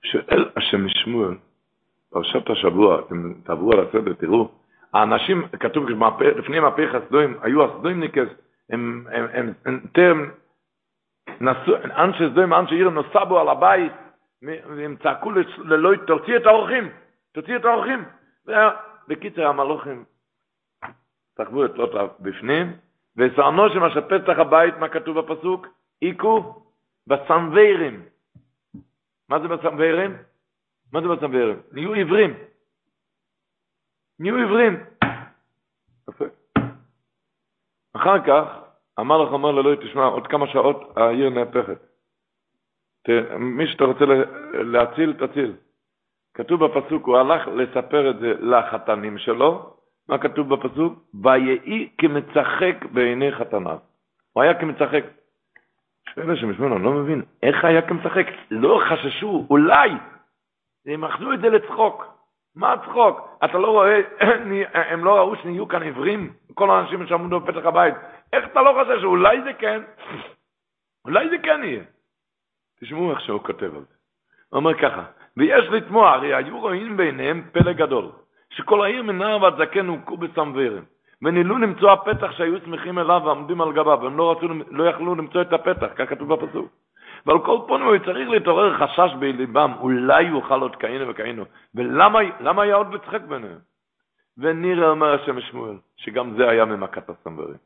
שואל 0.03 0.51
השם 0.57 0.89
שמואל, 0.89 1.35
פרשת 2.11 2.51
השבוע, 2.51 3.01
אתם 3.01 3.35
תעברו 3.45 3.73
על 3.73 3.81
הסדר, 3.81 4.13
תראו, 4.13 4.51
האנשים, 4.93 5.49
כתוב 5.61 5.89
לפני 6.39 6.61
מהפך 6.61 6.95
הסדוים, 6.95 7.37
היו 7.43 7.65
הסדוים 7.65 8.01
ניקס, 8.01 8.29
הם, 8.71 9.07
הם, 9.13 9.27
הם, 9.35 9.53
הם 9.65 9.81
סדוים, 12.33 12.53
אנשי 12.53 12.75
עיר 12.75 12.91
נוסבו 12.91 13.41
על 13.41 13.49
הבית, 13.49 13.93
והם 14.43 14.97
צעקו 15.03 15.31
ללא, 15.59 15.91
תוציא 16.07 16.37
את 16.37 16.47
האורחים, 16.47 16.89
תוציא 17.33 17.57
את 17.57 17.65
האורחים. 17.65 18.05
בקיצר, 19.09 19.47
המלוכים 19.47 20.05
סחבו 21.39 21.65
את 21.65 21.71
לוט 21.75 21.91
בפנים, 22.21 22.77
וסענו 23.17 23.71
שם 23.71 23.85
אשר 23.85 24.09
פתח 24.09 24.39
הבית, 24.39 24.77
מה 24.77 24.89
כתוב 24.89 25.21
בפסוק? 25.21 25.67
היכו 26.01 26.63
בסנווירים. 27.07 28.03
מה 29.29 29.41
זה 29.41 29.49
בסנווירים? 29.49 30.17
מה 30.93 31.01
זה 31.01 31.09
בסנווירים? 31.09 31.61
נהיו 31.73 31.93
עיוורים. 31.93 32.35
נהיו 34.19 34.37
עיוורים. 34.37 34.85
אחר 37.97 38.27
כך, 38.27 38.45
אמר 39.01 39.23
לך, 39.23 39.33
אומר 39.33 39.51
ללוי, 39.51 39.77
תשמע, 39.77 40.05
עוד 40.05 40.27
כמה 40.27 40.47
שעות 40.47 40.97
העיר 40.97 41.31
נהפכת. 41.31 41.92
מי 43.39 43.67
שאתה 43.67 43.85
רוצה 43.85 44.05
להציל, 44.53 45.13
תציל. 45.13 45.55
כתוב 46.35 46.65
בפסוק, 46.65 47.07
הוא 47.07 47.17
הלך 47.17 47.49
לספר 47.49 48.11
את 48.11 48.19
זה 48.19 48.35
לחתנים 48.41 49.19
שלו, 49.19 49.77
מה 50.09 50.19
כתוב 50.19 50.55
בפסוק? 50.55 50.99
ויהי 51.23 51.89
כמצחק 51.99 52.85
בעיני 52.93 53.33
חתניו. 53.33 53.79
הוא 54.33 54.43
היה 54.43 54.55
כמצחק. 54.55 55.05
שואל 56.15 56.31
השם 56.31 56.51
ישמעון, 56.51 56.73
אני 56.73 56.85
לא 56.85 56.93
מבין, 56.93 57.23
איך 57.43 57.65
היה 57.65 57.83
כמצחק? 57.83 58.27
לא 58.51 58.81
חששו, 58.89 59.47
אולי, 59.51 59.91
הם 60.87 61.05
אכלו 61.05 61.33
את 61.33 61.41
זה 61.41 61.49
לצחוק. 61.49 62.07
מה 62.57 62.73
הצחוק? 62.73 63.39
אתה 63.45 63.59
לא 63.59 63.71
רואה, 63.71 64.01
הם 64.93 65.05
לא 65.05 65.17
ראו 65.17 65.37
שנהיו 65.37 65.69
כאן 65.69 65.83
עיוורים? 65.83 66.33
כל 66.55 66.71
האנשים 66.71 67.07
שעמדו 67.07 67.41
בפתח 67.41 67.67
הבית. 67.67 67.95
איך 68.33 68.45
אתה 68.45 68.63
לא 68.63 68.83
חושב 68.83 69.01
שאולי 69.01 69.43
זה 69.43 69.53
כן? 69.53 69.83
אולי 71.05 71.29
זה 71.29 71.39
כן 71.39 71.61
יהיה. 71.65 71.83
תשמעו 72.83 73.11
איך 73.11 73.21
שהוא 73.21 73.41
כותב 73.41 73.65
על 73.75 73.81
זה. 73.81 73.95
הוא 74.51 74.59
אומר 74.59 74.75
ככה, 74.75 75.05
ויש 75.37 75.65
לתמוע, 75.71 76.11
הרי 76.11 76.35
היו 76.35 76.59
רואים 76.59 76.97
ביניהם 76.97 77.43
פלא 77.53 77.73
גדול, 77.73 78.09
שכל 78.51 78.85
העיר 78.85 79.03
מנער 79.03 79.43
ועד 79.43 79.55
זקן 79.59 79.87
הוכו 79.87 80.17
בסמברים, 80.17 80.85
ונילו 81.23 81.59
למצוא 81.59 81.91
הפתח 81.91 82.33
שהיו 82.33 82.61
שמחים 82.65 82.99
אליו 82.99 83.21
ועמדים 83.25 83.61
על 83.61 83.73
גביו, 83.73 83.99
והם 84.03 84.17
לא, 84.17 84.33
רצו, 84.33 84.47
לא 84.71 84.85
יכלו 84.85 85.15
למצוא 85.15 85.43
את 85.43 85.53
הפתח, 85.53 85.87
כך 85.97 86.09
כתוב 86.09 86.35
בפסוק. 86.35 86.67
ועל 87.27 87.39
כל 87.39 87.59
פונים 87.67 87.87
הוא 87.87 87.99
צריך 87.99 88.29
להתעורר 88.29 88.87
חשש 88.87 89.15
בליבם, 89.19 89.73
אולי 89.81 90.23
יוכל 90.23 90.61
עוד 90.61 90.77
כהנה 90.77 91.11
וכהנה. 91.11 91.43
ולמה 91.75 92.63
היה 92.63 92.75
עוד 92.75 92.95
לצחק 92.95 93.21
ביניהם? 93.21 93.59
ונראה 94.39 94.89
אומר 94.89 95.15
השם 95.15 95.41
שמואל, 95.41 95.77
שגם 95.97 96.35
זה 96.37 96.49
היה 96.49 96.65
ממכת 96.65 97.11
הסמברים. 97.11 97.57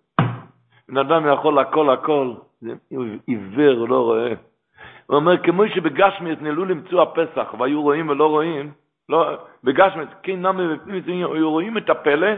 בן 0.88 0.96
אדם 0.96 1.32
יכול 1.32 1.58
הכל 1.58 1.90
הכל, 1.90 2.32
זה 2.60 2.74
עיוור, 3.26 3.88
לא 3.88 4.02
רואה. 4.02 4.32
הוא 5.06 5.16
אומר, 5.16 5.36
כמו 5.42 5.68
שבגשמיס 5.68 6.38
נעלו 6.40 6.64
למצוא 6.64 7.02
הפסח, 7.02 7.54
והיו 7.58 7.82
רואים 7.82 8.08
ולא 8.08 8.26
רואים, 8.30 8.72
לא, 9.08 9.36
בגשמיס, 9.64 10.08
כן 10.22 10.46
נמי 10.46 10.76
בפנים, 10.76 11.32
היו 11.32 11.50
רואים 11.50 11.78
את 11.78 11.90
הפלא, 11.90 12.32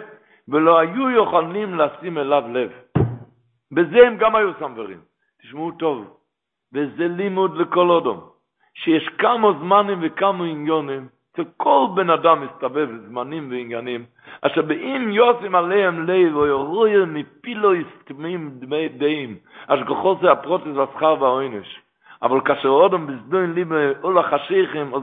ולא 0.49 0.79
היו 0.79 1.11
יכולים 1.11 1.75
לשים 1.75 2.19
אליו 2.19 2.45
לב. 2.53 2.71
בזה 3.73 4.07
הם 4.07 4.17
גם 4.17 4.37
היו 4.37 4.51
סנוורים. 4.59 5.01
תשמעו 5.43 5.71
טוב, 5.71 6.05
וזה 6.73 7.09
לימוד 7.09 7.57
לכל 7.57 7.91
אודום, 7.91 8.21
שיש 8.75 9.09
כמה 9.09 9.49
זמנים 9.61 9.99
וכמה 10.03 10.45
עניונים, 10.45 11.09
אצל 11.33 11.45
כל 11.57 11.87
בן 11.95 12.11
אדם 12.11 12.45
מסתובב 12.45 12.89
זמנים 13.09 13.51
ועניינים, 13.51 14.05
אשר 14.43 14.63
באם 14.63 15.11
יוסים 15.11 15.55
עליהם 15.55 16.07
לב, 16.07 16.37
או 16.37 16.47
ירויר 16.47 17.05
מפילו 17.05 17.75
יסתמים 17.75 18.51
דמי 18.59 18.89
דעים, 18.89 19.37
אשר 19.67 19.85
ככל 19.85 20.15
זה 20.23 20.33
הפרוטס 20.33 20.67
והשכר 20.75 21.17
והעונש. 21.21 21.88
אבל 22.23 22.41
כאשר 22.41 22.69
אודם 22.69 23.07
בזדוין 23.07 23.53
ליבה 23.53 23.77
אול 24.03 24.19
החשיכים, 24.19 24.95
אז 24.95 25.03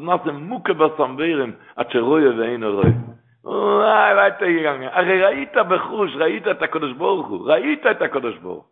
נעשה 0.00 0.32
מוכה 0.32 0.72
בסמבירים, 0.72 1.52
עד 1.76 1.90
שרויה 1.90 2.30
ואין 2.38 2.64
רואה. 2.64 2.88
וואי, 3.44 4.14
וואי, 4.14 4.30
תגיד, 4.38 4.66
הרי 4.92 5.22
ראית 5.22 5.56
בחוש, 5.68 6.16
ראית 6.16 6.48
את 6.48 6.62
הקדוש 6.62 6.92
ברוך 6.92 7.26
הוא, 7.26 7.50
ראית 7.50 7.86
את 7.86 8.02
הקדוש 8.02 8.36
ברוך 8.36 8.64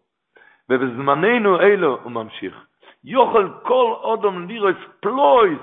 ובזמננו 0.71 1.61
אלו, 1.61 1.99
הוא 2.03 2.13
ממשיך, 2.13 2.65
יוכל 3.05 3.49
כל 3.63 3.95
אודם 4.03 4.49
לירוס 4.49 4.77
פלויס 5.01 5.61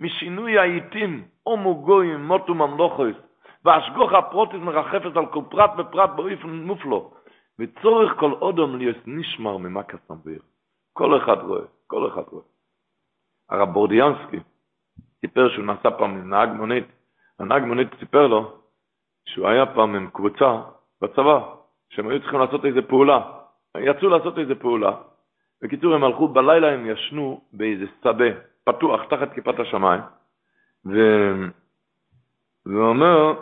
משינוי 0.00 0.58
העיתים, 0.58 1.24
הומו 1.42 1.74
גויים, 1.74 2.24
מוטו 2.24 2.54
ממלוכויס, 2.54 3.16
והשגוך 3.64 4.12
הפרוטיס 4.12 4.60
מרחפת 4.60 5.16
על 5.16 5.26
כל 5.26 5.42
פרט 5.50 5.70
ופרט 5.78 6.10
באופן 6.16 6.48
מופלו, 6.48 7.10
וצורך 7.58 8.12
כל 8.16 8.32
אודם 8.32 8.76
להיות 8.76 8.96
נשמר 9.06 9.56
ממכה 9.56 9.96
סמביר. 10.08 10.38
כל 10.92 11.16
אחד 11.16 11.36
רואה, 11.42 11.62
כל 11.86 12.08
אחד 12.08 12.22
רואה. 12.30 12.44
הרב 13.50 13.72
בורדיאנסקי 13.72 14.38
סיפר 15.20 15.48
שהוא 15.48 15.64
נסע 15.64 15.90
פעם 15.98 16.10
עם 16.10 16.30
נהג 16.30 16.48
מונית, 16.48 16.86
הנהג 17.38 17.64
מונית 17.64 17.88
סיפר 17.98 18.26
לו 18.26 18.58
שהוא 19.28 19.48
היה 19.48 19.66
פעם 19.66 19.94
עם 19.94 20.10
קבוצה 20.10 20.62
בצבא, 21.00 21.54
שהם 21.90 22.08
היו 22.08 22.20
צריכים 22.20 22.40
לעשות 22.40 22.64
איזו 22.64 22.80
פעולה. 22.88 23.20
יצאו 23.78 24.08
לעשות 24.08 24.38
איזו 24.38 24.54
פעולה. 24.60 24.96
בקיצור, 25.62 25.94
הם 25.94 26.04
הלכו, 26.04 26.28
בלילה 26.28 26.72
הם 26.72 26.86
ישנו 26.86 27.40
באיזה 27.52 27.84
שדה 28.00 28.24
פתוח, 28.64 29.00
תחת 29.10 29.32
כיפת 29.32 29.60
השמיים, 29.60 30.00
ו... 30.86 30.96
והוא 32.66 32.88
אומר 32.88 33.34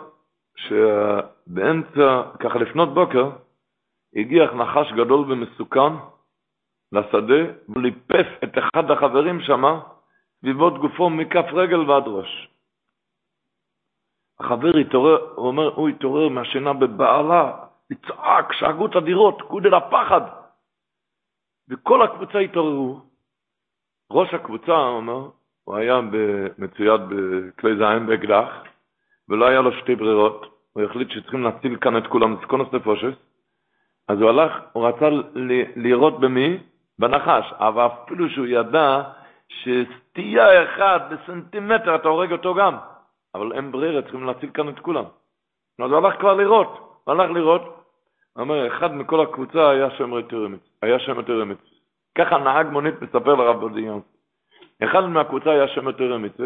שבאמצע, 0.55 2.21
ככה 2.39 2.59
לפנות 2.59 2.93
בוקר, 2.93 3.29
הגיח 4.15 4.53
נחש 4.53 4.91
גדול 4.91 5.31
ומסוכן 5.31 5.93
לשדה, 6.91 7.41
וליפף 7.69 8.27
את 8.43 8.57
אחד 8.57 8.91
החברים 8.91 9.41
שמה, 9.41 9.81
סביבות 10.39 10.77
גופו 10.77 11.09
מכף 11.09 11.45
רגל 11.53 11.79
ועד 11.89 12.03
ראש. 12.07 12.47
החבר 14.39 14.77
התעורר, 14.77 15.17
הוא 15.35 15.47
אומר, 15.47 15.73
הוא 15.75 15.89
התעורר 15.89 16.29
מהשינה 16.29 16.73
בבעלה, 16.73 17.51
לצעק, 17.89 18.53
שאגו 18.53 18.85
את 18.85 18.95
הדירות, 18.95 19.41
גודל 19.41 19.73
הפחד. 19.73 20.21
וכל 21.69 22.01
הקבוצה 22.01 22.39
התעוררו. 22.39 22.99
ראש 24.11 24.33
הקבוצה, 24.33 24.71
הוא 24.71 24.97
אומר, 24.97 25.29
הוא 25.63 25.75
היה 25.75 25.99
מצויד 26.57 27.01
בכלי 27.09 27.77
זין, 27.77 28.05
באקדח, 28.07 28.49
ולא 29.29 29.45
היה 29.45 29.61
לו 29.61 29.71
שתי 29.71 29.95
ברירות. 29.95 30.45
הוא 30.73 30.83
החליט 30.83 31.09
שצריכים 31.11 31.43
להציל 31.43 31.75
כאן 31.75 31.97
את 31.97 32.07
כולם, 32.07 32.35
סקונוס 32.43 32.73
נפושס. 32.73 33.15
אז 34.07 34.21
הוא 34.21 34.29
הלך, 34.29 34.53
הוא 34.73 34.87
רצה 34.87 35.09
לירות 35.75 36.19
במי? 36.19 36.57
בנחש. 37.01 37.53
אבל 37.53 37.85
אפילו 37.85 38.29
שהוא 38.29 38.45
ידע 38.45 39.01
שסטייה 39.47 40.63
אחת 40.63 41.01
בסנטימטר, 41.09 41.95
אתה 41.95 42.07
הורג 42.07 42.31
אותו 42.31 42.53
גם. 42.53 42.77
אבל 43.35 43.53
אין 43.53 43.71
ברירה, 43.71 44.01
צריכים 44.01 44.23
להציל 44.23 44.49
כאן 44.53 44.69
את 44.69 44.79
כולם. 44.79 45.03
אז 45.79 45.91
הוא 45.91 45.97
הלך 45.97 46.19
כבר 46.19 46.33
לראות, 46.33 47.01
הוא 47.03 47.13
הלך 47.13 47.31
לראות, 47.31 47.61
אומר, 48.35 48.67
אחד 48.67 48.95
מכל 48.95 49.21
הקבוצה 49.21 49.69
היה 49.69 49.89
שם 49.89 50.13
יותר 50.13 50.45
אמת, 50.45 50.59
היה 50.81 50.99
שם 50.99 51.15
יותר 51.15 51.43
אמת. 51.43 51.57
ככה 52.17 52.37
נהג 52.37 52.67
מונית 52.67 53.01
מספר 53.01 53.35
לרב 53.35 53.59
בודיון. 53.59 54.01
אחד 54.83 54.99
מהקבוצה 54.99 55.51
היה 55.51 55.67
שם 55.67 55.85
יותר 55.85 56.15
אמת, 56.15 56.39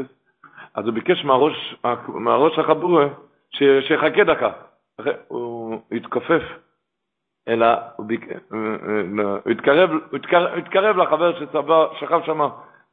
אז 0.73 0.85
הוא 0.85 0.93
ביקש 0.93 1.25
מהראש, 1.25 1.75
מהראש 2.07 2.59
החבורה 2.59 3.07
שיחכה 3.87 4.23
דקה. 4.23 4.51
הוא 5.27 5.81
התכופף, 5.91 6.41
אלא 7.47 7.67
הוא, 7.95 8.05
ביק... 8.05 8.25
הוא, 8.51 9.51
התקרב, 9.51 9.89
הוא, 9.89 10.17
התקרב, 10.17 10.49
הוא 10.49 10.57
התקרב 10.57 10.97
לחבר 10.97 11.39
ששכב 11.39 12.21
שם 12.25 12.39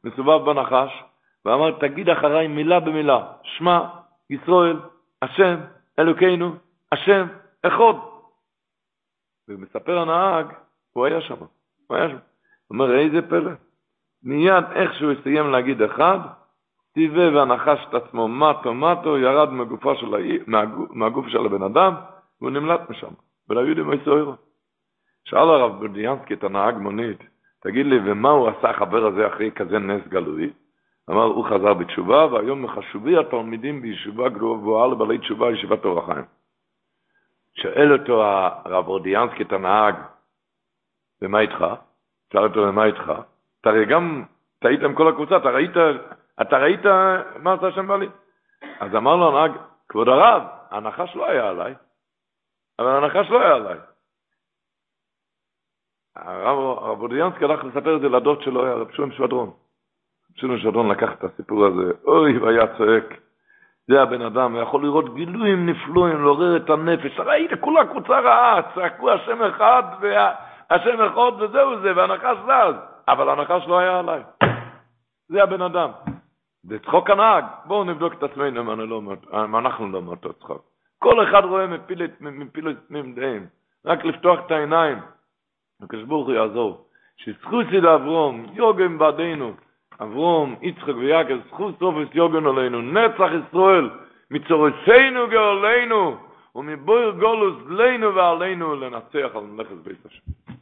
מסובב 0.03 0.45
בנחש, 0.45 1.03
ואמר, 1.45 1.79
תגיד 1.79 2.09
אחריי 2.09 2.47
מילה 2.47 2.79
במילה, 2.79 3.31
שמע, 3.43 3.89
ישראל, 4.29 4.79
השם, 5.21 5.55
אלוקינו, 5.99 6.55
השם, 6.91 7.27
אחד. 7.63 7.93
ומספר 9.47 9.99
הנהג, 9.99 10.45
הוא 10.93 11.05
היה 11.05 11.21
שם, 11.21 11.35
הוא 11.87 11.97
היה 11.97 12.09
שם. 12.09 12.17
הוא 12.67 12.79
אומר, 12.79 12.99
איזה 12.99 13.21
פלא. 13.21 13.51
מיד 14.23 14.63
איך 14.75 14.93
שהוא 14.93 15.11
הסיים 15.11 15.51
להגיד 15.51 15.81
אחד, 15.81 16.19
טיבה 16.93 17.35
והנחש 17.35 17.85
את 17.89 17.93
עצמו 17.93 18.27
מטו 18.27 18.73
מטו, 18.73 19.17
ירד 19.17 19.49
מהגופה 19.49 19.95
של, 19.95 20.07
מהגוף 20.89 21.27
של 21.27 21.45
הבן 21.45 21.63
אדם, 21.63 21.93
והוא 22.41 22.51
נמלט 22.51 22.89
משם. 22.89 23.13
ולא 23.49 23.59
יודעים 23.59 23.87
מה 23.87 23.95
יסוירו. 23.95 24.33
שאל 25.25 25.49
הרב 25.49 25.79
בודיאנסקי 25.79 26.33
את 26.33 26.43
הנהג 26.43 26.77
מונית, 26.77 27.19
תגיד 27.59 27.85
לי, 27.85 27.99
ומה 28.05 28.29
הוא 28.29 28.49
עשה 28.49 28.69
החבר 28.69 29.05
הזה 29.05 29.27
אחרי 29.27 29.51
כזה 29.51 29.79
נס 29.79 30.07
גלוי? 30.07 30.53
אמר, 31.09 31.23
הוא 31.23 31.45
חזר 31.45 31.73
בתשובה, 31.73 32.25
והיום 32.25 32.61
מחשובי 32.61 33.17
התלמידים 33.17 33.81
בישיבה 33.81 34.29
גבוהה 34.29 34.87
לבעלי 34.87 35.17
תשובה, 35.17 35.51
ישיבת 35.51 35.85
אור 35.85 35.99
החיים. 35.99 36.25
שואל 37.61 37.93
אותו 37.93 38.23
הרב 38.23 38.87
רודיאנסקי, 38.87 39.43
את 39.43 39.53
הנהג, 39.53 39.95
ומה 41.21 41.39
איתך? 41.39 41.65
שאל 42.33 42.43
אותו, 42.43 42.59
ומה 42.59 42.85
איתך? 42.85 43.13
אתה 43.61 43.69
הרי 43.69 43.85
גם, 43.85 44.23
אתה 44.59 44.67
היית 44.67 44.83
עם 44.83 44.95
כל 44.95 45.07
הקבוצה, 45.07 45.37
אתה 45.37 45.49
ראית, 45.49 45.71
אתה 46.41 46.57
ראית 46.57 46.85
מה 47.39 47.53
עשה 47.53 47.71
שם 47.71 47.87
בעלי? 47.87 48.09
אז 48.79 48.95
אמר 48.95 49.15
לו 49.15 49.27
הנהג, 49.27 49.51
כבוד 49.89 50.07
הרב, 50.07 50.43
הנחש 50.71 51.15
לא 51.15 51.29
היה 51.29 51.49
עליי, 51.49 51.75
אבל 52.79 52.87
הנחש 52.87 53.29
לא 53.29 53.41
היה 53.41 53.55
עליי. 53.55 53.77
הרב 56.15 56.99
רודיאנסקי 56.99 57.45
הלך 57.45 57.63
לספר 57.63 57.95
את 57.95 58.01
זה 58.01 58.09
לדוד 58.09 58.41
שלו, 58.41 58.67
הרב 58.67 58.91
שולם 58.91 59.11
שבדרון. 59.11 59.51
שלום 60.35 60.57
שדון 60.57 60.91
לקח 60.91 61.09
את 61.13 61.23
הסיפור 61.23 61.65
הזה, 61.65 61.91
אוי, 62.05 62.37
והיה 62.37 62.77
צועק. 62.77 63.05
זה 63.87 64.01
הבן 64.01 64.21
אדם, 64.21 64.53
הוא 64.53 64.61
יכול 64.61 64.83
לראות 64.83 65.15
גילויים 65.15 65.69
נפלואים, 65.69 66.21
לעורר 66.21 66.57
את 66.57 66.69
הנפש. 66.69 67.19
ראית, 67.19 67.51
כולה 67.59 67.87
קבוצה 67.87 68.19
רעה, 68.19 68.61
צעקו 68.75 69.11
השם 69.11 69.43
אחד, 69.43 69.83
והשם 70.01 71.01
אחד 71.01 71.31
וזהו 71.39 71.81
זה, 71.81 71.95
והנחש 71.95 72.37
זז. 72.45 72.75
אבל 73.07 73.29
הנחש 73.29 73.67
לא 73.67 73.79
היה 73.79 73.99
עליי. 73.99 74.23
זה 75.29 75.43
הבן 75.43 75.61
אדם. 75.61 75.89
זה 76.63 76.79
צחוק 76.79 77.09
הנהג. 77.09 77.45
בואו 77.65 77.83
נבדוק 77.83 78.13
את 78.13 78.23
עצמנו 78.23 78.61
אם 78.61 78.89
לא 78.89 79.01
אנחנו 79.59 79.91
לא 79.91 80.01
מאותו 80.01 80.33
צחוק. 80.33 80.72
כל 81.03 81.23
אחד 81.23 81.43
רואה 81.45 81.67
מפיל 81.67 82.03
את 82.03 82.21
ממדיהם. 82.89 83.45
רק 83.85 84.05
לפתוח 84.05 84.39
את 84.45 84.51
העיניים. 84.51 84.97
הקדוש 85.81 86.03
ברוך 86.03 86.27
הוא 86.27 86.35
יעזור. 86.35 86.85
שזכוסי 87.17 87.77
לאברום, 87.81 88.45
יוגם 88.53 88.97
בעדינו. 88.97 89.53
אברום, 90.01 90.55
יצחק 90.61 90.95
ויעקב, 90.95 91.37
זכות 91.47 91.75
סופס 91.79 92.15
יוגן 92.15 92.45
עלינו, 92.45 92.81
נצח 92.81 93.29
ישראל, 93.39 93.89
מצורסנו 94.31 95.21
גאולנו, 95.31 96.17
ומבויר 96.55 97.11
גולוס 97.11 97.57
לנו 97.69 98.15
ועלינו 98.15 98.75
לנצח 98.75 99.35
על 99.35 99.43
מלאכת 99.43 99.77
בית 99.83 100.05
השם. 100.05 100.53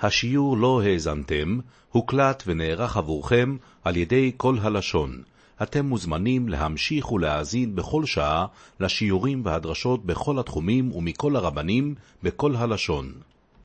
השיעור 0.00 0.56
לא 0.56 0.80
האזנתם, 0.84 1.48
הוקלט 1.92 2.42
ונערך 2.46 2.96
עבורכם 2.96 3.56
על 3.84 3.96
ידי 3.96 4.32
כל 4.36 4.54
הלשון. 4.62 5.31
אתם 5.62 5.86
מוזמנים 5.86 6.48
להמשיך 6.48 7.12
ולהאזין 7.12 7.74
בכל 7.74 8.04
שעה 8.04 8.46
לשיעורים 8.80 9.42
והדרשות 9.44 10.06
בכל 10.06 10.38
התחומים 10.38 10.92
ומכל 10.92 11.36
הרבנים 11.36 11.94
בכל 12.22 12.56
הלשון. 12.56 13.12